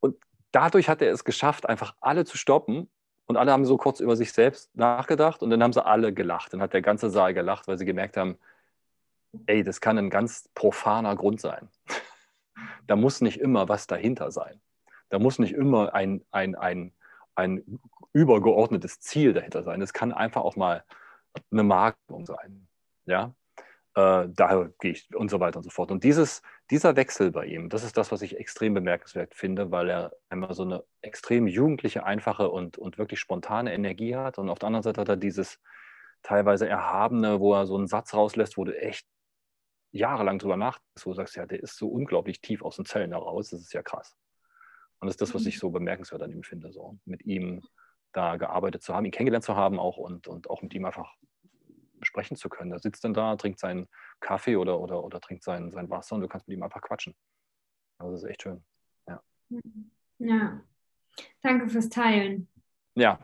und 0.01 0.17
dadurch 0.53 0.91
hat 0.91 1.01
er 1.01 1.11
es 1.11 1.25
geschafft, 1.25 1.67
einfach 1.67 1.95
alle 2.01 2.27
zu 2.27 2.37
stoppen. 2.37 2.91
Und 3.27 3.39
alle 3.39 3.53
haben 3.53 3.65
so 3.65 3.79
kurz 3.79 4.01
über 4.01 4.17
sich 4.17 4.35
selbst 4.35 4.77
nachgedacht 4.77 5.43
und 5.43 5.49
dann 5.49 5.63
haben 5.63 5.73
sie 5.73 5.83
alle 5.83 6.13
gelacht. 6.13 6.53
Dann 6.53 6.61
hat 6.61 6.75
der 6.75 6.83
ganze 6.83 7.09
Saal 7.09 7.33
gelacht, 7.33 7.67
weil 7.67 7.79
sie 7.79 7.87
gemerkt 7.87 8.19
haben, 8.19 8.37
ey, 9.47 9.63
das 9.63 9.81
kann 9.81 9.99
ein 9.99 10.11
ganz 10.11 10.49
profaner 10.55 11.15
Grund 11.17 11.41
sein. 11.41 11.69
Da 12.87 12.97
muss 12.97 13.23
nicht 13.23 13.41
immer 13.41 13.67
was 13.71 13.87
dahinter 13.87 14.31
sein. 14.31 14.61
Da 15.09 15.19
muss 15.19 15.39
nicht 15.39 15.55
immer 15.55 15.95
ein, 15.95 16.23
ein, 16.31 16.55
ein, 16.55 16.93
ein 17.35 17.81
übergeordnetes 18.13 19.01
Ziel 19.01 19.33
dahinter 19.33 19.63
sein. 19.63 19.81
Es 19.81 19.95
kann 19.95 20.13
einfach 20.13 20.43
auch 20.43 20.55
mal 20.55 20.85
eine 21.51 21.63
Markung 21.63 22.27
sein. 22.27 22.69
Ja? 23.07 23.35
Äh, 23.95 24.29
daher 24.29 24.73
gehe 24.81 24.93
ich 24.93 25.15
und 25.15 25.31
so 25.31 25.41
weiter 25.41 25.59
und 25.59 25.63
so 25.63 25.71
fort. 25.71 25.93
Und 25.93 26.03
dieses, 26.03 26.43
dieser 26.71 26.97
Wechsel 26.97 27.31
bei 27.31 27.47
ihm, 27.47 27.69
das 27.69 27.85
ist 27.85 27.97
das, 27.97 28.11
was 28.11 28.23
ich 28.23 28.39
extrem 28.39 28.75
bemerkenswert 28.75 29.35
finde, 29.35 29.71
weil 29.71 29.89
er 29.89 30.13
einmal 30.29 30.55
so 30.55 30.65
eine 30.65 30.85
extrem 31.01 31.47
jugendliche, 31.47 32.05
einfache 32.05 32.51
und, 32.51 32.77
und 32.77 32.99
wirklich 32.99 33.21
spontane 33.21 33.73
Energie 33.73 34.17
hat. 34.17 34.39
Und 34.39 34.49
auf 34.49 34.59
der 34.59 34.67
anderen 34.69 34.83
Seite 34.83 35.01
hat 35.01 35.09
er 35.09 35.17
dieses 35.17 35.61
teilweise 36.23 36.69
Erhabene, 36.69 37.39
wo 37.39 37.55
er 37.55 37.67
so 37.67 37.77
einen 37.77 37.87
Satz 37.87 38.15
rauslässt, 38.15 38.57
wo 38.57 38.65
du 38.65 38.77
echt 38.77 39.07
jahrelang 39.95 40.39
drüber 40.39 40.57
nachdenkst, 40.57 41.07
wo 41.07 41.11
du 41.11 41.17
sagst, 41.17 41.37
ja, 41.37 41.47
der 41.47 41.63
ist 41.63 41.77
so 41.77 41.89
unglaublich 41.89 42.41
tief 42.41 42.63
aus 42.63 42.77
den 42.77 42.85
Zellen 42.85 43.13
heraus, 43.13 43.51
das 43.51 43.61
ist 43.61 43.73
ja 43.73 43.83
krass. 43.83 44.17
Und 44.99 45.07
das 45.07 45.15
ist 45.15 45.21
das, 45.21 45.35
was 45.35 45.47
ich 45.47 45.57
mhm. 45.57 45.61
so 45.61 45.71
bemerkenswert 45.71 46.23
an 46.23 46.33
ihm 46.33 46.43
finde, 46.43 46.73
so 46.73 46.99
mit 47.05 47.25
ihm 47.25 47.63
da 48.13 48.37
gearbeitet 48.37 48.83
zu 48.83 48.95
haben, 48.95 49.05
ihn 49.05 49.13
kennengelernt 49.13 49.45
zu 49.45 49.57
haben 49.57 49.79
auch 49.79 49.97
und, 49.97 50.27
und 50.27 50.51
auch 50.51 50.63
mit 50.63 50.75
ihm 50.75 50.85
einfach 50.85 51.15
sprechen 52.03 52.37
zu 52.37 52.49
können. 52.49 52.73
Er 52.73 52.81
sitzt 52.81 53.05
dann 53.05 53.15
da, 53.15 53.37
trinkt 53.37 53.61
seinen 53.61 53.89
Kaffee 54.21 54.57
oder, 54.57 54.81
oder, 54.81 55.03
oder 55.05 55.21
trinkt 55.21 55.45
sein, 55.45 55.71
sein 55.71 55.89
Wasser 55.91 56.17
und 56.17 56.23
du 56.23 56.29
kannst 56.29 56.49
mit 56.49 56.57
ihm 56.57 56.63
einfach 56.63 56.83
quatschen. 56.83 57.15
Also 57.99 58.13
das 58.13 58.23
ist 58.25 58.31
echt 58.31 58.43
schön. 58.43 58.65
Ja. 59.07 59.23
Ja. 60.19 60.61
Danke 61.43 61.69
fürs 61.69 61.89
Teilen. 61.89 62.49
Ja. 62.95 63.21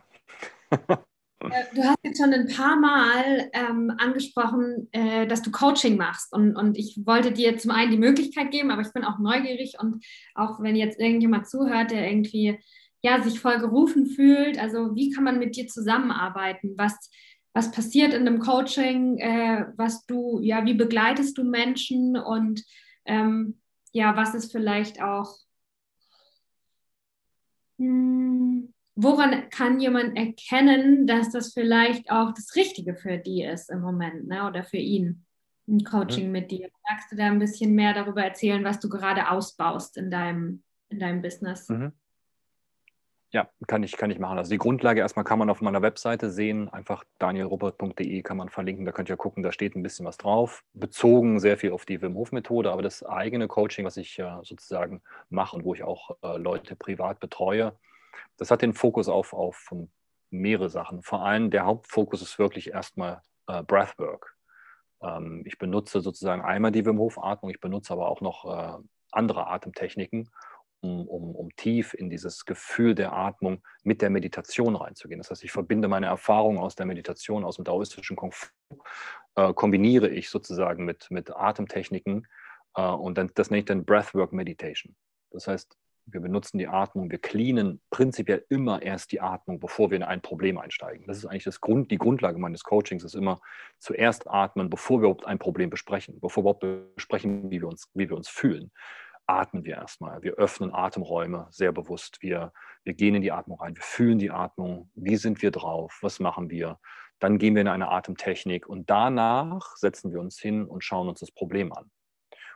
Äh, 1.41 1.65
du 1.75 1.83
hast 1.83 1.99
jetzt 2.03 2.19
schon 2.19 2.33
ein 2.33 2.49
paar 2.49 2.77
Mal 2.77 3.51
ähm, 3.53 3.93
angesprochen, 3.99 4.89
äh, 4.93 5.27
dass 5.27 5.43
du 5.43 5.51
Coaching 5.51 5.97
machst. 5.97 6.33
Und, 6.33 6.57
und 6.57 6.77
ich 6.77 7.01
wollte 7.05 7.33
dir 7.33 7.57
zum 7.59 7.71
einen 7.71 7.91
die 7.91 7.99
Möglichkeit 7.99 8.51
geben, 8.51 8.71
aber 8.71 8.83
ich 8.83 8.93
bin 8.93 9.05
auch 9.05 9.19
neugierig. 9.19 9.77
Und 9.81 10.05
auch 10.35 10.61
wenn 10.61 10.77
jetzt 10.77 11.01
irgendjemand 11.01 11.49
zuhört, 11.49 11.91
der 11.91 12.11
irgendwie 12.11 12.59
ja, 13.03 13.23
sich 13.23 13.41
voll 13.41 13.59
gerufen 13.59 14.07
fühlt, 14.07 14.59
also 14.59 14.95
wie 14.95 15.11
kann 15.11 15.25
man 15.25 15.39
mit 15.39 15.57
dir 15.57 15.67
zusammenarbeiten? 15.67 16.75
Was, 16.77 17.11
was 17.55 17.71
passiert 17.71 18.13
in 18.13 18.27
einem 18.27 18.41
Coaching? 18.41 19.19
Äh, 19.19 19.67
was 19.77 20.05
du, 20.07 20.41
ja, 20.43 20.65
wie 20.67 20.75
begleitest 20.75 21.39
du 21.39 21.45
Menschen? 21.45 22.17
Und 22.17 22.63
ähm, 23.07 23.59
ja, 23.93 24.17
was 24.17 24.35
ist 24.35 24.53
vielleicht 24.53 25.03
auch. 25.03 25.35
Hm, 27.79 28.30
woran 29.03 29.49
kann 29.51 29.81
jemand 29.81 30.17
erkennen, 30.17 31.07
dass 31.07 31.31
das 31.31 31.53
vielleicht 31.53 32.11
auch 32.11 32.33
das 32.33 32.55
Richtige 32.55 32.95
für 32.95 33.19
die 33.19 33.43
ist 33.45 33.71
im 33.71 33.81
Moment 33.81 34.29
ne? 34.29 34.47
oder 34.47 34.63
für 34.63 34.77
ihn? 34.77 35.25
Ein 35.69 35.85
Coaching 35.85 36.27
mhm. 36.27 36.33
mit 36.33 36.51
dir. 36.51 36.69
Magst 36.89 37.13
du 37.13 37.17
da 37.17 37.27
ein 37.27 37.39
bisschen 37.39 37.75
mehr 37.75 37.95
darüber 37.95 38.25
erzählen, 38.25 38.65
was 38.65 38.81
du 38.81 38.89
gerade 38.89 39.31
ausbaust 39.31 39.97
in 39.97 40.11
deinem, 40.11 40.63
in 40.89 40.99
deinem 40.99 41.23
Business? 41.23 41.69
Mhm. 41.69 41.93
Ja, 43.33 43.49
kann 43.69 43.85
ich, 43.85 43.97
kann 43.97 44.11
ich 44.11 44.19
machen. 44.19 44.39
Also 44.39 44.51
die 44.51 44.59
Grundlage 44.59 45.01
erstmal 45.01 45.25
kann 45.25 45.39
man 45.39 45.51
auf 45.51 45.61
meiner 45.61 45.83
Webseite 45.83 46.31
sehen, 46.31 46.69
einfach 46.69 47.05
danielrobert.de 47.21 48.23
kann 48.23 48.37
man 48.37 48.49
verlinken, 48.49 48.85
da 48.85 48.91
könnt 48.91 49.09
ihr 49.09 49.17
gucken, 49.17 49.45
da 49.45 49.53
steht 49.53 49.77
ein 49.77 49.85
bisschen 49.85 50.05
was 50.05 50.17
drauf, 50.17 50.65
bezogen 50.75 51.39
sehr 51.39 51.57
viel 51.57 51.71
auf 51.71 51.87
die 51.87 52.03
Wim 52.03 52.17
Hof 52.17 52.33
Methode, 52.33 52.73
aber 52.73 52.83
das 52.83 53.05
eigene 53.05 53.47
Coaching, 53.47 53.85
was 53.85 53.97
ich 53.97 54.21
sozusagen 54.43 55.01
mache 55.29 55.55
und 55.55 55.65
wo 55.65 55.75
ich 55.75 55.85
auch 55.85 56.17
äh, 56.23 56.39
Leute 56.39 56.75
privat 56.75 57.21
betreue, 57.21 57.73
das 58.37 58.51
hat 58.51 58.63
den 58.63 58.75
Fokus 58.75 59.09
auf, 59.09 59.33
auf 59.33 59.71
mehrere 60.31 60.69
Sachen. 60.69 61.03
Vor 61.03 61.25
allem 61.25 61.51
der 61.51 61.67
Hauptfokus 61.67 62.23
ist 62.23 62.39
wirklich 62.39 62.71
erstmal 62.71 63.21
äh, 63.47 63.63
Breathwork. 63.63 64.37
Ähm, 65.03 65.43
ich 65.47 65.59
benutze 65.59 66.01
sozusagen 66.01 66.43
einmal 66.43 66.73
die 66.73 66.85
Wim 66.87 66.99
Hof 66.99 67.19
Atmung, 67.23 67.51
ich 67.51 67.61
benutze 67.61 67.93
aber 67.93 68.09
auch 68.09 68.21
noch 68.21 68.45
äh, 68.45 68.83
andere 69.13 69.49
Atemtechniken, 69.49 70.31
um, 70.81 71.07
um, 71.07 71.35
um, 71.35 71.55
tief 71.57 71.95
in 71.95 72.09
dieses 72.09 72.45
Gefühl 72.45 72.95
der 72.95 73.13
Atmung 73.13 73.63
mit 73.83 74.01
der 74.01 74.11
Meditation 74.11 74.77
reinzugehen. 74.77 75.21
Das 75.21 75.31
heißt, 75.31 75.45
ich 75.45 75.53
verbinde 75.53 75.89
meine 75.89 76.07
Erfahrungen 76.07 76.59
aus 76.59 76.75
der 76.75 76.87
Meditation, 76.87 77.45
aus 77.45 77.57
dem 77.57 77.65
daoistischen 77.65 78.17
Kung 78.17 78.33
Fu, 78.33 78.49
äh, 79.35 79.53
kombiniere 79.53 80.09
ich 80.09 80.31
sozusagen 80.31 80.85
mit, 80.85 81.11
mit 81.11 81.31
Atemtechniken 81.31 82.27
äh, 82.77 82.83
und 82.83 83.19
dann, 83.19 83.31
das 83.35 83.51
nenne 83.51 83.61
ich 83.61 83.67
dann 83.67 83.85
Breathwork 83.85 84.33
Meditation. 84.33 84.97
Das 85.31 85.47
heißt, 85.47 85.77
wir 86.07 86.21
benutzen 86.21 86.59
die 86.59 86.69
Atmung, 86.69 87.11
wir 87.11 87.19
cleanen 87.19 87.81
prinzipiell 87.91 88.45
immer 88.49 88.83
erst 88.83 89.13
die 89.13 89.21
Atmung, 89.21 89.61
bevor 89.61 89.91
wir 89.91 89.97
in 89.97 90.03
ein 90.03 90.21
Problem 90.21 90.59
einsteigen. 90.59 91.07
Das 91.07 91.19
ist 91.19 91.27
eigentlich 91.27 91.45
das 91.45 91.61
Grund, 91.61 91.91
die 91.91 91.99
Grundlage 91.99 92.39
meines 92.39 92.65
Coachings, 92.65 93.05
ist 93.05 93.15
immer 93.15 93.41
zuerst 93.79 94.29
atmen, 94.29 94.71
bevor 94.71 94.99
wir 94.99 95.09
überhaupt 95.09 95.27
ein 95.27 95.39
Problem 95.39 95.71
besprechen, 95.71 96.19
bevor 96.21 96.45
wir 96.45 96.51
überhaupt 96.51 96.95
besprechen, 96.97 97.51
wie 97.51 97.61
wir 97.61 97.69
uns, 97.69 97.91
wie 97.95 98.09
wir 98.09 98.17
uns 98.17 98.29
fühlen. 98.29 98.73
Atmen 99.27 99.65
wir 99.65 99.77
erstmal. 99.77 100.23
Wir 100.23 100.35
öffnen 100.35 100.75
Atemräume 100.75 101.47
sehr 101.51 101.71
bewusst. 101.71 102.21
Wir, 102.21 102.53
wir 102.83 102.95
gehen 102.95 103.15
in 103.15 103.23
die 103.23 103.31
Atmung 103.31 103.61
rein. 103.61 103.77
Wir 103.77 103.83
fühlen 103.83 104.19
die 104.19 104.33
Atmung. 104.33 104.91
Wie 104.95 105.17
sind 105.17 105.41
wir 105.43 105.53
drauf? 105.53 105.99
Was 106.03 106.19
machen 106.19 106.51
wir? 106.51 106.81
Dann 107.21 107.39
gehen 107.39 107.55
wir 107.55 107.61
in 107.61 107.69
eine 107.69 107.91
Atemtechnik 107.91 108.67
und 108.67 108.91
danach 108.91 109.77
setzen 109.77 110.13
wir 110.13 110.21
uns 110.21 110.41
hin 110.41 110.65
und 110.65 110.83
schauen 110.83 111.09
uns 111.09 111.21
das 111.21 111.31
Problem 111.31 111.73
an. 111.73 111.91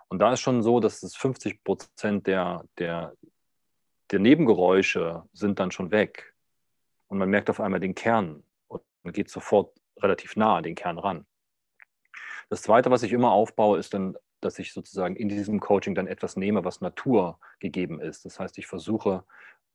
Und 0.08 0.18
da 0.18 0.32
ist 0.32 0.40
schon 0.40 0.62
so, 0.62 0.80
dass 0.80 1.02
es 1.02 1.16
50 1.16 1.62
Prozent 1.64 2.26
der, 2.26 2.64
der 2.78 3.14
die 4.10 4.18
Nebengeräusche 4.18 5.22
sind 5.32 5.58
dann 5.58 5.70
schon 5.70 5.90
weg 5.90 6.34
und 7.08 7.18
man 7.18 7.30
merkt 7.30 7.50
auf 7.50 7.60
einmal 7.60 7.80
den 7.80 7.94
Kern 7.94 8.42
und 8.68 8.82
man 9.02 9.12
geht 9.12 9.30
sofort 9.30 9.74
relativ 9.98 10.36
nah 10.36 10.56
an 10.56 10.62
den 10.62 10.74
Kern 10.74 10.98
ran. 10.98 11.26
Das 12.50 12.62
Zweite, 12.62 12.90
was 12.90 13.02
ich 13.02 13.12
immer 13.12 13.32
aufbaue, 13.32 13.78
ist 13.78 13.94
dann, 13.94 14.16
dass 14.40 14.58
ich 14.58 14.72
sozusagen 14.72 15.16
in 15.16 15.28
diesem 15.28 15.60
Coaching 15.60 15.94
dann 15.94 16.06
etwas 16.06 16.36
nehme, 16.36 16.64
was 16.64 16.80
Natur 16.80 17.38
gegeben 17.58 18.00
ist. 18.00 18.24
Das 18.24 18.38
heißt, 18.38 18.58
ich 18.58 18.66
versuche, 18.66 19.24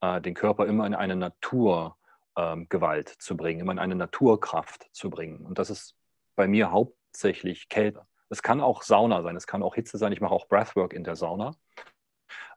äh, 0.01 0.21
den 0.21 0.35
Körper 0.35 0.67
immer 0.67 0.85
in 0.85 0.93
eine 0.93 1.15
Naturgewalt 1.15 1.95
ähm, 2.37 3.19
zu 3.19 3.35
bringen, 3.35 3.61
immer 3.61 3.71
in 3.71 3.79
eine 3.79 3.95
Naturkraft 3.95 4.87
zu 4.91 5.09
bringen. 5.09 5.45
Und 5.45 5.57
das 5.57 5.69
ist 5.69 5.95
bei 6.35 6.47
mir 6.47 6.71
hauptsächlich 6.71 7.69
Kälte. 7.69 8.05
Es 8.29 8.43
kann 8.43 8.61
auch 8.61 8.83
Sauna 8.83 9.23
sein, 9.23 9.35
es 9.35 9.47
kann 9.47 9.63
auch 9.63 9.73
Hitze 9.73 9.97
sein. 9.97 10.11
Ich 10.11 10.21
mache 10.21 10.33
auch 10.33 10.47
Breathwork 10.47 10.93
in 10.93 11.03
der 11.03 11.15
Sauna. 11.15 11.55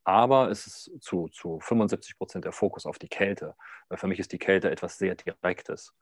Aber 0.05 0.51
es 0.51 0.67
ist 0.67 0.91
zu, 1.01 1.29
zu 1.29 1.61
75 1.61 2.19
Prozent 2.19 2.45
der 2.45 2.53
Fokus 2.53 2.87
auf 2.87 2.99
die 2.99 3.09
Kälte. 3.09 3.55
Weil 3.89 3.99
für 3.99 4.09
mich 4.09 4.19
ist 4.19 4.33
die 4.33 4.39
Kälte 4.39 4.71
etwas 4.71 4.99
sehr 4.99 5.15
Direktes. 5.15 5.95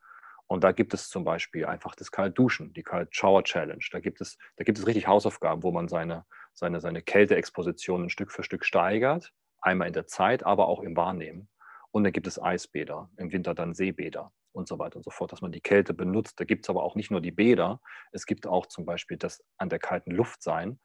Und 0.47 0.65
da 0.65 0.73
gibt 0.73 0.95
es 0.95 1.09
zum 1.09 1.23
Beispiel 1.23 1.65
einfach 1.65 1.95
das 1.95 2.11
Kaltduschen, 2.11 2.73
die 2.73 2.83
Kalt-Shower-Challenge. 2.83 3.85
Da 3.93 4.01
gibt 4.01 4.21
es, 4.21 4.37
da 4.57 4.65
gibt 4.65 4.79
es 4.79 4.87
richtig 4.87 5.07
Hausaufgaben, 5.07 5.63
wo 5.63 5.71
man 5.71 5.87
seine, 5.87 6.25
seine, 6.55 6.81
seine 6.81 7.03
Kälteexpositionen 7.03 8.11
Stück 8.11 8.33
für 8.33 8.43
Stück 8.43 8.65
steigert. 8.65 9.33
Einmal 9.61 9.89
in 9.89 9.93
der 9.93 10.07
Zeit, 10.07 10.45
aber 10.45 10.67
auch 10.67 10.81
im 10.81 10.97
Wahrnehmen. 10.97 11.49
Und 11.93 12.05
dann 12.05 12.13
gibt 12.13 12.27
es 12.27 12.43
Eisbäder, 12.43 13.11
im 13.17 13.31
Winter 13.31 13.55
dann 13.55 13.75
Seebäder 13.75 14.33
und 14.53 14.67
so 14.67 14.79
weiter 14.79 14.97
und 14.97 15.05
so 15.05 15.11
fort, 15.11 15.31
dass 15.33 15.41
man 15.41 15.53
die 15.53 15.61
Kälte 15.61 15.95
benutzt. 15.95 16.41
Da 16.41 16.45
gibt 16.45 16.65
es 16.65 16.71
aber 16.71 16.83
auch 16.83 16.95
nicht 16.97 17.11
nur 17.11 17.21
die 17.21 17.31
Bäder, 17.31 17.81
es 18.13 18.27
gibt 18.27 18.47
auch 18.47 18.67
zum 18.67 18.85
Beispiel 18.85 19.19
das 19.19 19.45
an 19.57 19.69
der 19.69 19.79
kalten 19.79 20.11
Luft 20.11 20.43
sein. 20.43 20.81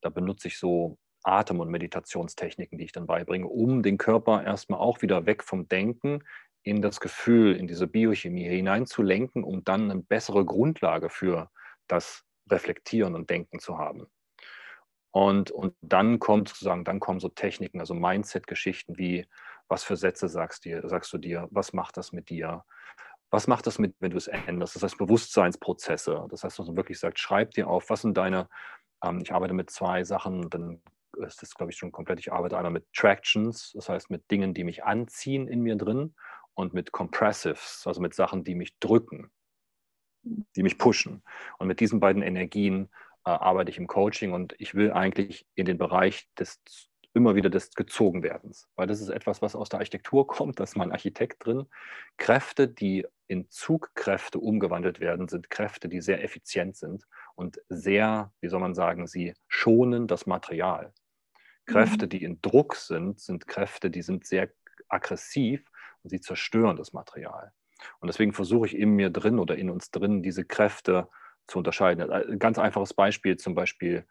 Da 0.00 0.08
benutze 0.08 0.48
ich 0.48 0.58
so 0.58 0.98
Atem- 1.24 1.60
und 1.60 1.70
Meditationstechniken, 1.70 2.78
die 2.78 2.84
ich 2.84 2.92
dann 2.92 3.06
beibringe, 3.06 3.46
um 3.46 3.82
den 3.82 3.98
Körper 3.98 4.44
erstmal 4.44 4.80
auch 4.80 5.02
wieder 5.02 5.26
weg 5.26 5.42
vom 5.42 5.68
Denken 5.68 6.22
in 6.62 6.80
das 6.82 7.00
Gefühl, 7.00 7.56
in 7.56 7.66
diese 7.66 7.86
Biochemie 7.86 8.44
hineinzulenken, 8.44 9.44
um 9.44 9.64
dann 9.64 9.90
eine 9.90 10.00
bessere 10.00 10.44
Grundlage 10.44 11.08
für 11.10 11.50
das 11.88 12.24
Reflektieren 12.50 13.14
und 13.14 13.30
Denken 13.30 13.58
zu 13.58 13.78
haben. 13.78 14.06
Und, 15.10 15.50
und 15.50 15.74
dann 15.82 16.18
kommt 16.18 16.48
sozusagen, 16.48 16.84
dann 16.84 17.00
kommen 17.00 17.20
so 17.20 17.28
Techniken, 17.28 17.80
also 17.80 17.94
Mindset-Geschichten 17.94 18.96
wie, 18.96 19.26
was 19.68 19.84
für 19.84 19.96
Sätze 19.96 20.28
sagst, 20.28 20.64
dir, 20.64 20.88
sagst 20.88 21.12
du 21.12 21.18
dir, 21.18 21.48
was 21.50 21.72
macht 21.72 21.96
das 21.96 22.12
mit 22.12 22.30
dir? 22.30 22.64
Was 23.30 23.46
macht 23.46 23.66
das 23.66 23.78
mit, 23.78 23.94
wenn 24.00 24.10
du 24.10 24.16
es 24.16 24.26
änderst? 24.26 24.76
Das 24.76 24.82
heißt 24.82 24.98
Bewusstseinsprozesse. 24.98 26.26
Das 26.30 26.44
heißt, 26.44 26.58
dass 26.58 26.66
man 26.66 26.76
wirklich 26.76 26.98
sagt, 26.98 27.18
schreib 27.18 27.50
dir 27.52 27.68
auf, 27.68 27.90
was 27.90 28.02
sind 28.02 28.16
deine, 28.16 28.48
ähm, 29.04 29.20
ich 29.22 29.32
arbeite 29.32 29.54
mit 29.54 29.70
zwei 29.70 30.04
Sachen, 30.04 30.48
dann 30.48 30.82
ist 31.18 31.42
das, 31.42 31.54
glaube 31.54 31.72
ich, 31.72 31.78
schon 31.78 31.92
komplett. 31.92 32.20
Ich 32.20 32.32
arbeite 32.32 32.56
einmal 32.56 32.72
mit 32.72 32.92
Tractions, 32.92 33.72
das 33.74 33.88
heißt 33.88 34.10
mit 34.10 34.30
Dingen, 34.30 34.54
die 34.54 34.64
mich 34.64 34.84
anziehen 34.84 35.48
in 35.48 35.60
mir 35.60 35.76
drin 35.76 36.14
und 36.54 36.74
mit 36.74 36.92
Compressives, 36.92 37.82
also 37.86 38.00
mit 38.00 38.14
Sachen, 38.14 38.44
die 38.44 38.54
mich 38.54 38.78
drücken, 38.78 39.30
die 40.22 40.62
mich 40.62 40.78
pushen. 40.78 41.22
Und 41.58 41.68
mit 41.68 41.80
diesen 41.80 42.00
beiden 42.00 42.22
Energien 42.22 42.90
äh, 43.24 43.30
arbeite 43.30 43.70
ich 43.70 43.78
im 43.78 43.86
Coaching 43.86 44.32
und 44.32 44.54
ich 44.58 44.74
will 44.74 44.92
eigentlich 44.92 45.46
in 45.54 45.66
den 45.66 45.78
Bereich 45.78 46.28
des 46.38 46.60
immer 47.14 47.34
wieder 47.34 47.50
des 47.50 47.74
Gezogenwerdens, 47.74 48.68
weil 48.74 48.86
das 48.86 49.00
ist 49.00 49.10
etwas, 49.10 49.42
was 49.42 49.54
aus 49.54 49.68
der 49.68 49.80
Architektur 49.80 50.26
kommt, 50.26 50.60
da 50.60 50.64
ist 50.64 50.76
mein 50.76 50.92
Architekt 50.92 51.44
drin. 51.44 51.66
Kräfte, 52.16 52.68
die 52.68 53.06
in 53.26 53.48
Zugkräfte 53.50 54.38
umgewandelt 54.38 55.00
werden, 55.00 55.28
sind 55.28 55.50
Kräfte, 55.50 55.88
die 55.88 56.00
sehr 56.00 56.22
effizient 56.22 56.76
sind 56.76 57.06
und 57.34 57.60
sehr, 57.68 58.32
wie 58.40 58.48
soll 58.48 58.60
man 58.60 58.74
sagen, 58.74 59.06
sie 59.06 59.34
schonen 59.48 60.06
das 60.06 60.26
Material. 60.26 60.92
Kräfte, 61.66 62.06
mhm. 62.06 62.10
die 62.10 62.22
in 62.22 62.42
Druck 62.42 62.74
sind, 62.76 63.20
sind 63.20 63.46
Kräfte, 63.46 63.90
die 63.90 64.02
sind 64.02 64.26
sehr 64.26 64.50
aggressiv 64.88 65.64
und 66.02 66.10
sie 66.10 66.20
zerstören 66.20 66.76
das 66.76 66.92
Material. 66.92 67.52
Und 68.00 68.08
deswegen 68.08 68.32
versuche 68.32 68.66
ich 68.66 68.76
in 68.76 68.90
mir 68.90 69.10
drin 69.10 69.38
oder 69.38 69.56
in 69.56 69.70
uns 69.70 69.90
drin 69.90 70.22
diese 70.22 70.44
Kräfte 70.44 71.08
zu 71.46 71.58
unterscheiden. 71.58 72.10
Ein 72.10 72.38
ganz 72.38 72.58
einfaches 72.58 72.94
Beispiel, 72.94 73.36
zum 73.36 73.54
Beispiel 73.54 74.06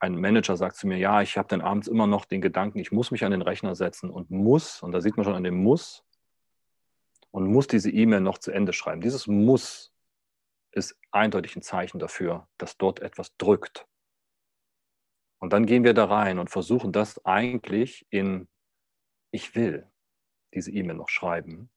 ein 0.00 0.20
Manager 0.20 0.56
sagt 0.56 0.76
zu 0.76 0.86
mir, 0.86 0.98
ja, 0.98 1.22
ich 1.22 1.38
habe 1.38 1.48
dann 1.48 1.60
abends 1.60 1.88
immer 1.88 2.06
noch 2.06 2.24
den 2.24 2.40
Gedanken, 2.40 2.78
ich 2.78 2.92
muss 2.92 3.10
mich 3.10 3.24
an 3.24 3.30
den 3.30 3.42
Rechner 3.42 3.74
setzen 3.74 4.10
und 4.10 4.30
muss, 4.30 4.82
und 4.82 4.92
da 4.92 5.00
sieht 5.00 5.16
man 5.16 5.24
schon 5.24 5.34
an 5.34 5.44
dem 5.44 5.62
Muss, 5.62 6.04
und 7.30 7.46
muss 7.46 7.66
diese 7.66 7.90
E-Mail 7.90 8.20
noch 8.20 8.38
zu 8.38 8.52
Ende 8.52 8.72
schreiben. 8.72 9.00
Dieses 9.00 9.26
Muss 9.26 9.92
ist 10.70 10.96
eindeutig 11.10 11.56
ein 11.56 11.62
Zeichen 11.62 11.98
dafür, 11.98 12.46
dass 12.58 12.76
dort 12.76 13.00
etwas 13.00 13.36
drückt. 13.38 13.86
Und 15.44 15.52
dann 15.52 15.66
gehen 15.66 15.84
wir 15.84 15.92
da 15.92 16.06
rein 16.06 16.38
und 16.38 16.48
versuchen 16.48 16.90
das 16.90 17.22
eigentlich 17.26 18.06
in, 18.08 18.48
ich 19.30 19.54
will 19.54 19.86
diese 20.54 20.70
E-Mail 20.70 20.96
noch 20.96 21.10
schreiben, 21.10 21.68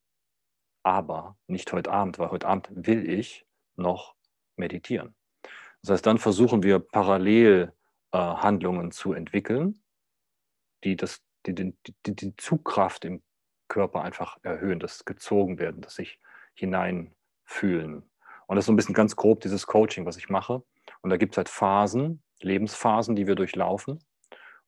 aber 0.83 1.37
nicht 1.47 1.73
heute 1.73 1.91
Abend, 1.91 2.17
weil 2.17 2.31
heute 2.31 2.47
Abend 2.47 2.69
will 2.71 3.09
ich 3.09 3.45
noch 3.75 4.15
meditieren. 4.55 5.17
Das 5.81 5.91
heißt, 5.91 6.05
dann 6.05 6.17
versuchen 6.17 6.63
wir 6.63 6.79
parallel 6.79 7.73
äh, 8.13 8.17
Handlungen 8.17 8.91
zu 8.91 9.11
entwickeln, 9.11 9.83
die, 10.85 10.95
das, 10.95 11.21
die, 11.45 11.53
die, 11.53 11.75
die, 12.05 12.15
die 12.15 12.35
Zugkraft 12.37 13.03
im 13.03 13.21
Körper 13.67 14.01
einfach 14.01 14.37
erhöhen, 14.43 14.79
das 14.79 15.03
gezogen 15.03 15.59
werden, 15.59 15.81
das 15.81 15.95
sich 15.95 16.21
hineinfühlen. 16.53 18.09
Und 18.47 18.55
das 18.55 18.63
ist 18.63 18.67
so 18.67 18.71
ein 18.71 18.77
bisschen 18.77 18.95
ganz 18.95 19.17
grob 19.17 19.41
dieses 19.41 19.67
Coaching, 19.67 20.05
was 20.05 20.15
ich 20.15 20.29
mache. 20.29 20.63
Und 21.01 21.09
da 21.09 21.17
gibt 21.17 21.33
es 21.33 21.37
halt 21.37 21.49
Phasen, 21.49 22.23
Lebensphasen, 22.41 23.15
die 23.15 23.27
wir 23.27 23.35
durchlaufen. 23.35 23.99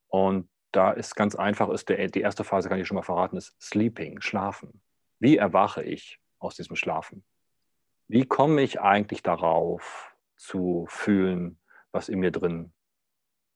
Und 0.08 0.48
da 0.72 0.92
ist 0.92 1.16
ganz 1.16 1.34
einfach, 1.34 1.68
ist 1.70 1.88
der, 1.88 2.08
die 2.08 2.20
erste 2.20 2.44
Phase, 2.44 2.68
kann 2.68 2.78
ich 2.78 2.86
schon 2.86 2.96
mal 2.96 3.02
verraten, 3.02 3.36
ist 3.36 3.60
Sleeping, 3.60 4.20
Schlafen. 4.20 4.80
Wie 5.18 5.36
erwache 5.36 5.82
ich 5.82 6.20
aus 6.38 6.56
diesem 6.56 6.76
Schlafen? 6.76 7.24
Wie 8.08 8.24
komme 8.24 8.62
ich 8.62 8.80
eigentlich 8.80 9.22
darauf 9.22 10.14
zu 10.36 10.86
fühlen, 10.88 11.60
was 11.92 12.08
in 12.08 12.20
mir 12.20 12.30
drin 12.30 12.72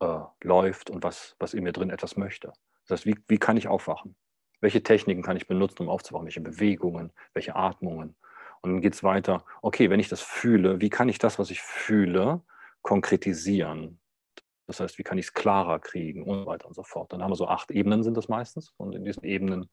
äh, 0.01 0.21
läuft 0.43 0.91
und 0.91 1.03
was, 1.03 1.35
was 1.39 1.55
in 1.55 1.65
mir 1.65 1.73
drin 1.73 1.91
etwas 1.91 2.17
möchte? 2.17 2.53
Das 2.87 2.99
heißt, 2.99 3.07
wie, 3.07 3.17
wie 3.29 3.39
kann 3.39 3.57
ich 3.57 3.69
aufwachen? 3.69 4.17
Welche 4.61 4.83
Techniken 4.83 5.23
kann 5.23 5.37
ich 5.37 5.47
benutzen, 5.47 5.83
um 5.83 5.89
aufzuwachen? 5.89 6.27
Welche 6.27 6.41
Bewegungen, 6.41 7.13
welche 7.33 7.57
Atmungen? 7.57 8.17
Und 8.61 8.73
dann 8.73 8.81
geht 8.81 8.95
es 8.95 9.03
weiter, 9.03 9.45
okay, 9.61 9.91
wenn 9.91 10.01
ich 10.01 10.09
das 10.09 10.23
fühle, 10.23 10.81
wie 10.81 10.91
kann 10.91 11.09
ich 11.09 11.19
das, 11.19 11.39
was 11.39 11.51
ich 11.51 11.61
fühle, 11.61 12.43
konkretisieren? 12.83 13.99
Das 14.67 14.81
heißt, 14.81 14.99
wie 14.99 15.03
kann 15.03 15.19
ich 15.19 15.27
es 15.27 15.35
klarer 15.35 15.79
kriegen 15.79 16.25
und 16.25 16.41
so 16.41 16.47
weiter 16.47 16.67
und 16.67 16.75
so 16.75 16.83
fort. 16.83 17.13
Dann 17.13 17.23
haben 17.23 17.31
wir 17.31 17.37
so 17.37 17.49
acht 17.49 17.71
Ebenen 17.71 18.03
sind 18.03 18.17
das 18.17 18.29
meistens 18.29 18.73
und 18.77 18.95
in 18.95 19.05
diesen 19.05 19.25
Ebenen 19.25 19.71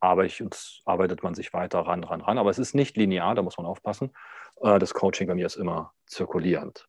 arbeitet 0.00 1.22
man 1.22 1.34
sich 1.34 1.52
weiter 1.52 1.80
ran, 1.80 2.04
ran, 2.04 2.20
ran. 2.20 2.38
Aber 2.38 2.50
es 2.50 2.58
ist 2.58 2.74
nicht 2.74 2.96
linear, 2.96 3.34
da 3.34 3.42
muss 3.42 3.56
man 3.56 3.66
aufpassen. 3.66 4.12
Äh, 4.60 4.78
das 4.78 4.94
Coaching 4.94 5.26
bei 5.26 5.34
mir 5.34 5.46
ist 5.46 5.56
immer 5.56 5.92
zirkulierend. 6.06 6.86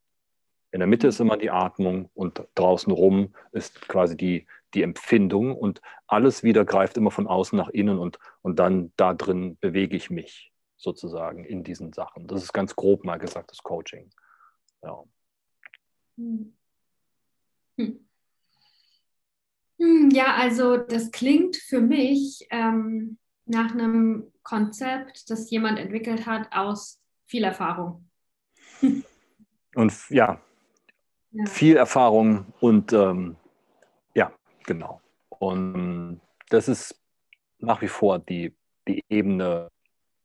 In 0.72 0.80
der 0.80 0.88
Mitte 0.88 1.08
ist 1.08 1.22
immer 1.22 1.38
die 1.38 1.52
Atmung 1.52 2.10
und 2.14 2.44
draußen 2.56 2.92
rum 2.92 3.34
ist 3.54 3.88
quasi 3.88 4.18
die, 4.18 4.46
die 4.74 4.84
Empfindung 4.84 5.56
und 5.56 5.82
alles 6.08 6.44
wieder 6.44 6.66
greift 6.66 6.98
immer 6.98 7.12
von 7.12 7.28
außen 7.28 7.58
nach 7.58 7.70
innen 7.70 7.98
und, 7.98 8.20
und 8.42 8.60
dann 8.60 8.92
da 8.98 9.14
drin 9.14 9.58
bewege 9.62 9.96
ich 9.96 10.10
mich 10.10 10.52
sozusagen 10.76 11.46
in 11.46 11.64
diesen 11.64 11.94
Sachen. 11.94 12.28
Das 12.28 12.44
ist 12.44 12.52
ganz 12.52 12.76
grob 12.76 13.06
mal 13.06 13.18
gesagt, 13.18 13.52
das 13.52 13.64
Coaching. 13.64 14.10
Ja. 14.84 15.04
Hm. 16.18 16.58
Hm. 17.78 18.06
Hm, 19.80 20.10
ja, 20.12 20.36
also 20.36 20.78
das 20.78 21.12
klingt 21.12 21.58
für 21.58 21.82
mich 21.82 22.48
ähm, 22.50 23.18
nach 23.46 23.74
einem 23.74 24.32
Konzept, 24.44 25.30
das 25.30 25.50
jemand 25.50 25.80
entwickelt 25.80 26.26
hat 26.26 26.48
aus 26.52 27.00
viel 27.26 27.44
Erfahrung. 27.44 28.10
Und 29.76 29.94
ja, 30.10 30.42
ja. 31.32 31.46
viel 31.48 31.76
Erfahrung 31.76 32.46
und 32.62 32.94
ähm, 32.94 33.36
ja, 34.14 34.32
genau. 34.64 35.02
Und 35.28 36.22
das 36.48 36.70
ist 36.70 36.98
nach 37.60 37.82
wie 37.82 37.90
vor 37.90 38.20
die, 38.20 38.56
die 38.88 39.04
Ebene 39.10 39.70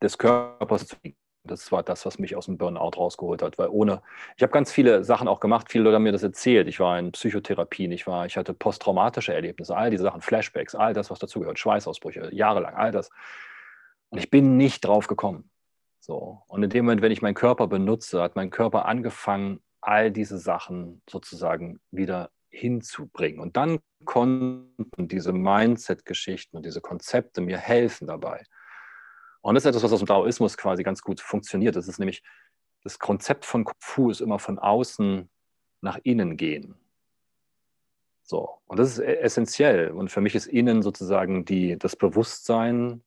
des 0.01 0.16
Körpers 0.16 0.86
zu 0.86 0.94
liegen. 1.02 1.16
Das 1.45 1.73
war 1.73 1.83
das, 1.83 2.05
was 2.05 2.19
mich 2.19 2.37
aus 2.37 2.47
dem 2.47 2.59
Burnout 2.59 2.97
rausgeholt 2.97 3.43
hat, 3.43 3.59
weil 3.59 3.69
ohne, 3.69 4.03
ich 4.37 4.43
habe 4.43 4.53
ganz 4.53 4.71
viele 4.71 5.05
Sachen 5.05 5.27
auch 5.27 5.41
gemacht, 5.41 5.69
viele 5.71 5.85
Leute 5.85 5.97
haben 5.97 6.03
mir 6.03 6.12
das 6.12 6.23
erzählt. 6.23 6.69
Ich 6.69 6.81
war 6.81 6.99
in 6.99 7.12
Psychotherapien, 7.12 7.93
ich 7.93 8.07
war, 8.07 8.27
ich 8.27 8.37
hatte 8.37 8.53
posttraumatische 8.53 9.33
Erlebnisse, 9.33 9.77
all 9.77 9.91
diese 9.91 10.03
Sachen, 10.03 10.21
Flashbacks, 10.21 10.75
all 10.75 10.93
das, 10.93 11.11
was 11.11 11.19
dazugehört, 11.19 11.59
Schweißausbrüche, 11.59 12.29
jahrelang, 12.35 12.75
all 12.75 12.93
das. 12.93 13.11
Und 14.11 14.19
ich 14.19 14.31
bin 14.31 14.57
nicht 14.57 14.85
drauf 14.85 15.07
gekommen. 15.07 15.51
So. 16.01 16.43
Und 16.49 16.62
in 16.62 16.71
dem 16.71 16.85
Moment, 16.85 17.03
wenn 17.03 17.12
ich 17.12 17.23
meinen 17.23 17.35
Körper 17.35 17.67
benutze, 17.69 18.23
hat 18.23 18.37
mein 18.37 18.51
Körper 18.51 18.87
angefangen, 18.87 19.61
all 19.81 20.11
diese 20.11 20.39
Sachen 20.39 21.03
sozusagen 21.09 21.81
wieder 21.91 22.31
hinzubringen. 22.51 23.41
Und 23.41 23.57
dann 23.57 23.79
konnten 24.05 25.09
diese 25.09 25.33
Mindset-Geschichten 25.33 26.57
und 26.57 26.67
diese 26.67 26.81
Konzepte 26.81 27.41
mir 27.41 27.59
helfen 27.59 28.07
dabei. 28.07 28.45
Und 29.43 29.55
das 29.55 29.65
ist 29.65 29.69
etwas, 29.69 29.83
was 29.83 29.93
aus 29.93 30.01
dem 30.01 30.07
Daoismus 30.07 30.57
quasi 30.57 30.83
ganz 30.83 31.03
gut 31.03 31.21
funktioniert. 31.21 31.77
Das 31.77 31.89
ist 31.89 31.99
nämlich, 31.99 32.23
das 32.83 32.99
Konzept 32.99 33.45
von 33.45 33.65
Kung 33.65 33.75
Fu 33.79 34.11
ist 34.11 34.21
immer 34.21 34.39
von 34.39 34.59
außen 34.59 35.29
nach 35.81 35.99
innen 36.03 36.37
gehen. 36.37 36.75
So, 38.23 38.61
und 38.67 38.79
das 38.79 38.93
ist 38.93 38.99
e-, 38.99 39.17
essentiell. 39.17 39.91
Und 39.91 40.11
für 40.11 40.21
mich 40.21 40.35
ist 40.35 40.47
innen 40.47 40.83
sozusagen 40.83 41.45
die, 41.45 41.79
das 41.79 41.97
Bewusstsein, 41.97 43.03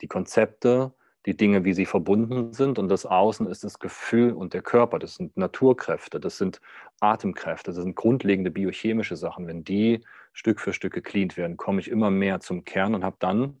die 0.00 0.08
Konzepte, 0.08 0.94
die 1.26 1.36
Dinge, 1.36 1.64
wie 1.64 1.72
sie 1.72 1.86
verbunden 1.86 2.52
sind. 2.52 2.78
Und 2.78 2.88
das 2.88 3.06
Außen 3.06 3.46
ist 3.46 3.64
das 3.64 3.78
Gefühl 3.78 4.32
und 4.32 4.54
der 4.54 4.62
Körper. 4.62 4.98
Das 4.98 5.16
sind 5.16 5.36
Naturkräfte, 5.36 6.20
das 6.20 6.38
sind 6.38 6.60
Atemkräfte, 7.00 7.72
das 7.72 7.82
sind 7.82 7.96
grundlegende 7.96 8.50
biochemische 8.50 9.16
Sachen. 9.16 9.46
Wenn 9.46 9.64
die 9.64 10.04
Stück 10.32 10.60
für 10.60 10.72
Stück 10.72 10.94
gecleant 10.94 11.36
werden, 11.36 11.56
komme 11.56 11.80
ich 11.80 11.90
immer 11.90 12.10
mehr 12.10 12.40
zum 12.40 12.64
Kern 12.64 12.94
und 12.94 13.04
habe 13.04 13.16
dann 13.18 13.60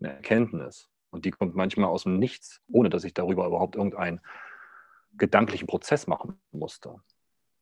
eine 0.00 0.14
Erkenntnis. 0.14 0.88
Und 1.10 1.24
die 1.24 1.30
kommt 1.30 1.54
manchmal 1.54 1.88
aus 1.88 2.02
dem 2.02 2.18
Nichts, 2.18 2.60
ohne 2.70 2.90
dass 2.90 3.04
ich 3.04 3.14
darüber 3.14 3.46
überhaupt 3.46 3.76
irgendeinen 3.76 4.20
gedanklichen 5.16 5.66
Prozess 5.66 6.06
machen 6.06 6.38
musste. 6.52 7.00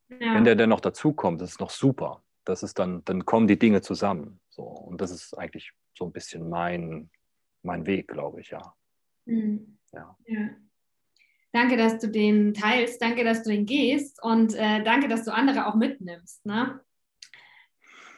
Ja. 0.09 0.35
Wenn 0.35 0.45
der 0.45 0.57
dann 0.57 0.71
noch 0.71 0.81
dazukommt, 0.81 1.41
das 1.41 1.51
ist 1.51 1.61
noch 1.61 1.71
super. 1.71 2.23
Das 2.45 2.63
ist 2.63 2.79
dann, 2.79 3.05
dann 3.05 3.25
kommen 3.25 3.49
die 3.49 3.59
Dinge 3.59 3.83
zusammen. 3.83 4.41
So. 4.51 4.63
Und 4.63 5.01
das 5.01 5.11
ist 5.11 5.37
eigentlich 5.37 5.73
so 5.97 6.05
ein 6.05 6.13
bisschen 6.13 6.49
mein, 6.49 7.11
mein 7.63 7.87
Weg, 7.87 8.09
glaube 8.09 8.41
ich, 8.41 8.51
ja. 8.51 8.75
Mhm. 9.25 9.79
ja. 9.93 10.17
ja. 10.27 10.51
Danke, 11.53 11.77
dass 11.77 11.99
du 11.99 12.09
den 12.09 12.53
teilst, 12.53 13.01
danke, 13.01 13.25
dass 13.25 13.43
du 13.43 13.51
den 13.51 13.65
gehst 13.65 14.23
und 14.23 14.55
äh, 14.55 14.85
danke, 14.85 15.09
dass 15.09 15.25
du 15.25 15.33
andere 15.33 15.67
auch 15.67 15.75
mitnimmst. 15.75 16.45
Ne? 16.45 16.81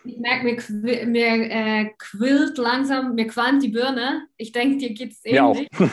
Ich 0.09 0.19
merke, 0.19 0.73
mir, 0.73 1.07
mir 1.07 1.51
äh, 1.51 1.91
quillt 1.99 2.57
langsam, 2.57 3.15
mir 3.15 3.27
qualmt 3.27 3.63
die 3.63 3.69
Birne. 3.69 4.27
Ich 4.39 4.53
denke, 4.53 4.79
dir 4.79 4.95
geht 4.95 5.13
es 5.13 5.21
ähnlich. 5.25 5.69
Ja, 5.71 5.89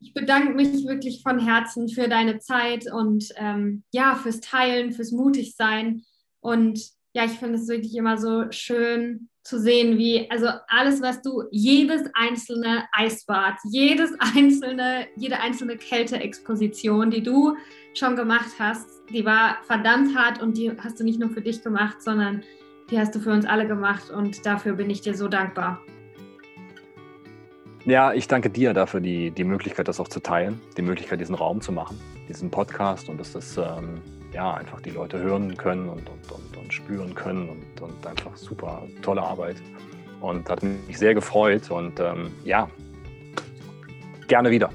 ich 0.00 0.14
bedanke 0.14 0.54
mich 0.54 0.86
wirklich 0.86 1.22
von 1.22 1.38
Herzen 1.38 1.88
für 1.88 2.08
deine 2.08 2.38
Zeit 2.38 2.90
und 2.90 3.32
ähm, 3.36 3.82
ja, 3.92 4.14
fürs 4.14 4.40
Teilen, 4.40 4.92
fürs 4.92 5.12
Mutigsein. 5.12 6.02
Und 6.40 6.80
ja, 7.12 7.24
ich 7.24 7.32
finde 7.32 7.58
es 7.58 7.68
wirklich 7.68 7.94
immer 7.96 8.16
so 8.16 8.50
schön 8.50 9.28
zu 9.46 9.60
sehen, 9.60 9.96
wie, 9.96 10.30
also 10.30 10.48
alles, 10.68 11.00
was 11.00 11.22
du, 11.22 11.44
jedes 11.50 12.02
einzelne 12.14 12.84
Eisbad, 12.92 13.54
jedes 13.64 14.12
einzelne, 14.34 15.06
jede 15.16 15.40
einzelne 15.40 15.76
Kälteexposition, 15.76 17.10
die 17.10 17.22
du 17.22 17.56
schon 17.94 18.16
gemacht 18.16 18.50
hast, 18.58 18.88
die 19.10 19.24
war 19.24 19.58
verdammt 19.66 20.16
hart 20.16 20.42
und 20.42 20.56
die 20.56 20.70
hast 20.82 21.00
du 21.00 21.04
nicht 21.04 21.20
nur 21.20 21.30
für 21.30 21.40
dich 21.40 21.62
gemacht, 21.62 22.02
sondern 22.02 22.42
die 22.90 22.98
hast 22.98 23.14
du 23.14 23.20
für 23.20 23.30
uns 23.30 23.46
alle 23.46 23.66
gemacht 23.66 24.10
und 24.10 24.44
dafür 24.44 24.74
bin 24.74 24.90
ich 24.90 25.00
dir 25.00 25.16
so 25.16 25.28
dankbar. 25.28 25.80
Ja, 27.84 28.12
ich 28.12 28.26
danke 28.26 28.50
dir 28.50 28.74
dafür, 28.74 29.00
die, 29.00 29.30
die 29.30 29.44
Möglichkeit, 29.44 29.86
das 29.86 30.00
auch 30.00 30.08
zu 30.08 30.18
teilen, 30.20 30.60
die 30.76 30.82
Möglichkeit, 30.82 31.20
diesen 31.20 31.36
Raum 31.36 31.60
zu 31.60 31.70
machen, 31.70 32.00
diesen 32.28 32.50
Podcast 32.50 33.08
und 33.08 33.18
dass 33.18 33.32
das 33.32 33.56
ähm, 33.56 34.02
ja, 34.36 34.54
einfach 34.54 34.80
die 34.82 34.90
Leute 34.90 35.18
hören 35.18 35.56
können 35.56 35.88
und, 35.88 36.08
und, 36.08 36.30
und, 36.30 36.56
und 36.58 36.72
spüren 36.72 37.14
können 37.14 37.48
und, 37.48 37.80
und, 37.80 38.06
einfach 38.06 38.36
super 38.36 38.82
tolle 39.00 39.22
Arbeit. 39.22 39.56
Und 40.20 40.48
hat 40.48 40.62
mich 40.62 40.98
sehr 40.98 41.14
gefreut 41.14 41.70
und 41.70 41.98
ähm, 42.00 42.30
ja, 42.44 42.68
gerne 44.28 44.50
wieder. 44.50 44.70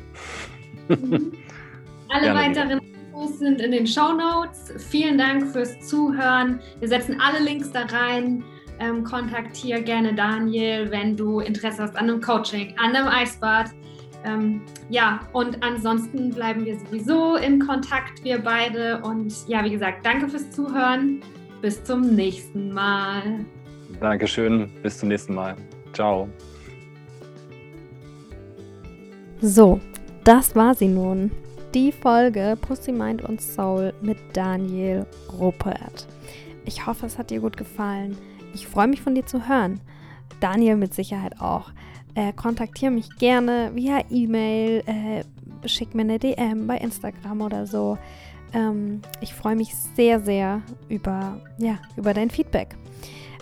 Mhm. 0.89 1.31
Alle 2.09 2.23
gerne 2.23 2.39
weiteren 2.39 2.79
Infos 2.79 3.39
sind 3.39 3.61
in 3.61 3.71
den 3.71 3.85
Show 3.85 4.13
Notes. 4.13 4.73
Vielen 4.89 5.17
Dank 5.17 5.47
fürs 5.51 5.79
Zuhören. 5.87 6.59
Wir 6.79 6.87
setzen 6.89 7.21
alle 7.21 7.41
Links 7.43 7.71
da 7.71 7.83
rein 7.85 8.43
ähm, 8.81 9.03
kontaktiere 9.03 9.81
gerne 9.83 10.15
Daniel, 10.15 10.89
wenn 10.89 11.15
du 11.15 11.39
Interesse 11.39 11.83
hast 11.83 11.95
an 11.95 12.09
einem 12.09 12.19
Coaching, 12.19 12.73
an 12.77 12.95
einem 12.95 13.07
Eisbad. 13.07 13.69
Ähm, 14.23 14.61
ja, 14.89 15.21
und 15.33 15.63
ansonsten 15.63 16.29
bleiben 16.29 16.65
wir 16.65 16.77
sowieso 16.77 17.35
in 17.35 17.59
Kontakt, 17.59 18.23
wir 18.23 18.39
beide. 18.39 19.01
Und 19.01 19.33
ja, 19.47 19.63
wie 19.63 19.71
gesagt, 19.71 20.05
danke 20.05 20.29
fürs 20.29 20.49
Zuhören. 20.51 21.21
Bis 21.61 21.83
zum 21.83 22.15
nächsten 22.15 22.71
Mal. 22.73 23.45
Dankeschön, 23.99 24.69
bis 24.81 24.97
zum 24.97 25.09
nächsten 25.09 25.35
Mal. 25.35 25.55
Ciao. 25.93 26.27
So, 29.41 29.79
das 30.23 30.55
war 30.55 30.75
sie 30.75 30.87
nun. 30.87 31.31
Die 31.73 31.91
Folge 31.91 32.57
Pussy 32.61 32.91
Mind 32.91 33.23
und 33.23 33.41
Soul 33.41 33.93
mit 34.01 34.17
Daniel 34.33 35.05
Ruppert. 35.39 36.07
Ich 36.65 36.85
hoffe, 36.85 37.05
es 37.05 37.17
hat 37.17 37.29
dir 37.29 37.39
gut 37.39 37.57
gefallen. 37.57 38.17
Ich 38.53 38.67
freue 38.67 38.87
mich 38.87 39.01
von 39.01 39.15
dir 39.15 39.25
zu 39.25 39.47
hören. 39.47 39.79
Daniel 40.39 40.75
mit 40.75 40.93
Sicherheit 40.93 41.39
auch. 41.39 41.71
Äh, 42.15 42.33
kontaktiere 42.33 42.91
mich 42.91 43.09
gerne 43.17 43.71
via 43.73 44.01
E-Mail, 44.09 44.83
äh, 44.85 45.67
schick 45.67 45.95
mir 45.95 46.01
eine 46.01 46.19
DM 46.19 46.67
bei 46.67 46.77
Instagram 46.77 47.41
oder 47.41 47.65
so. 47.65 47.97
Ähm, 48.53 49.01
ich 49.21 49.33
freue 49.33 49.55
mich 49.55 49.73
sehr, 49.95 50.19
sehr 50.19 50.61
über, 50.89 51.39
ja, 51.57 51.79
über 51.95 52.13
dein 52.13 52.29
Feedback. 52.29 52.75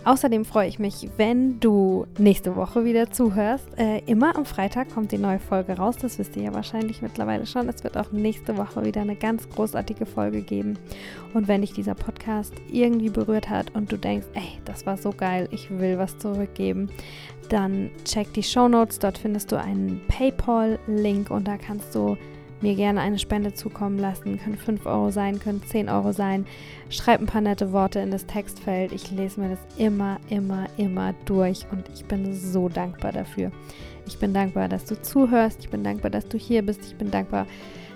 Außerdem 0.06 0.46
freue 0.46 0.68
ich 0.68 0.80
mich, 0.80 1.10
wenn 1.18 1.60
du 1.60 2.08
nächste 2.18 2.56
Woche 2.56 2.86
wieder 2.86 3.12
zuhörst. 3.12 3.68
Äh, 3.78 4.00
immer 4.06 4.36
am 4.36 4.46
Freitag 4.46 4.90
kommt 4.94 5.12
die 5.12 5.18
neue 5.18 5.40
Folge 5.40 5.74
raus. 5.74 5.98
Das 6.02 6.18
wisst 6.18 6.38
ihr 6.38 6.44
ja 6.44 6.54
wahrscheinlich 6.54 7.02
mittlerweile 7.02 7.46
schon. 7.46 7.68
Es 7.68 7.84
wird 7.84 7.98
auch 7.98 8.12
nächste 8.12 8.58
Woche 8.58 8.86
wieder 8.86 9.02
eine 9.02 9.18
ganz 9.18 9.50
großartige 9.50 10.06
Folge 10.06 10.42
geben. 10.42 10.80
Und 11.34 11.48
wenn 11.48 11.62
dich 11.62 11.74
dieser 11.74 11.96
Podcast 11.96 12.54
irgendwie 12.72 13.10
berührt 13.10 13.50
hat 13.50 13.76
und 13.76 13.92
du 13.92 13.98
denkst, 13.98 14.28
ey, 14.36 14.60
das 14.64 14.86
war 14.86 14.98
so 14.98 15.12
geil, 15.12 15.50
ich 15.52 15.70
will 15.70 15.98
was 15.98 16.18
zurückgeben, 16.18 16.90
dann 17.50 17.92
check 18.06 18.34
die 18.34 18.44
Show 18.44 18.68
Notes. 18.68 19.00
Dort 19.00 19.18
findest 19.18 19.52
du 19.52 19.58
einen 19.58 20.02
PayPal-Link 20.08 21.30
und 21.30 21.48
da 21.48 21.58
kannst 21.58 21.94
du 21.96 22.18
mir 22.62 22.76
gerne 22.76 23.02
eine 23.02 23.20
Spende 23.20 23.54
zukommen 23.54 24.00
lassen. 24.00 24.40
Können 24.40 24.58
5 24.58 24.86
Euro 24.86 25.12
sein, 25.12 25.40
können 25.40 25.64
10 25.64 25.90
Euro 25.90 26.12
sein. 26.12 26.46
Schreib 26.90 27.22
ein 27.22 27.26
paar 27.26 27.42
nette 27.42 27.72
Worte 27.72 28.00
in 28.00 28.12
das 28.12 28.26
Textfeld. 28.26 28.92
Ich 28.92 29.12
lese 29.12 29.40
mir 29.40 29.50
das 29.50 29.60
immer, 29.78 30.20
immer, 30.30 30.68
immer 30.78 31.14
durch 31.26 31.66
und 31.72 31.90
ich 31.94 32.06
bin 32.06 32.34
so 32.34 32.70
dankbar 32.70 33.12
dafür. 33.12 33.52
Ich 34.08 34.18
bin 34.18 34.34
dankbar, 34.34 34.68
dass 34.68 34.86
du 34.86 35.02
zuhörst. 35.02 35.60
Ich 35.62 35.70
bin 35.70 35.84
dankbar, 35.84 36.12
dass 36.12 36.28
du 36.28 36.38
hier 36.38 36.64
bist. 36.64 36.82
Ich 36.84 36.96
bin 36.96 37.12
dankbar 37.12 37.46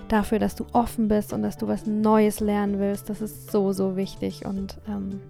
dafür, 0.08 0.38
dass 0.38 0.54
du 0.54 0.64
offen 0.72 1.08
bist 1.08 1.32
und 1.32 1.42
dass 1.42 1.58
du 1.58 1.66
was 1.66 1.86
Neues 1.86 2.40
lernen 2.40 2.78
willst. 2.78 3.10
Das 3.10 3.20
ist 3.20 3.50
so, 3.50 3.72
so 3.72 3.96
wichtig. 3.96 4.46
Und 4.46 4.78
ähm, 4.88 5.20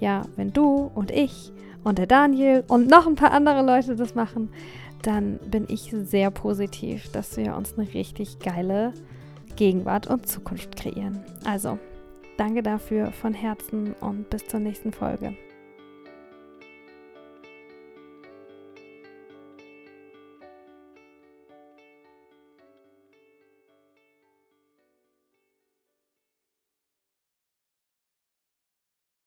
ja, 0.00 0.22
wenn 0.36 0.52
du 0.52 0.90
und 0.94 1.10
ich 1.10 1.52
und 1.86 1.98
der 1.98 2.08
Daniel 2.08 2.64
und 2.66 2.88
noch 2.90 3.06
ein 3.06 3.14
paar 3.14 3.30
andere 3.30 3.64
Leute 3.64 3.94
das 3.94 4.16
machen, 4.16 4.50
dann 5.02 5.38
bin 5.38 5.66
ich 5.68 5.94
sehr 5.96 6.32
positiv, 6.32 7.12
dass 7.12 7.36
wir 7.36 7.54
uns 7.56 7.78
eine 7.78 7.94
richtig 7.94 8.40
geile 8.40 8.92
Gegenwart 9.54 10.08
und 10.08 10.26
Zukunft 10.26 10.74
kreieren. 10.74 11.24
Also, 11.44 11.78
danke 12.38 12.64
dafür 12.64 13.12
von 13.12 13.34
Herzen 13.34 13.94
und 14.00 14.28
bis 14.30 14.48
zur 14.48 14.58
nächsten 14.58 14.92
Folge. 14.92 15.36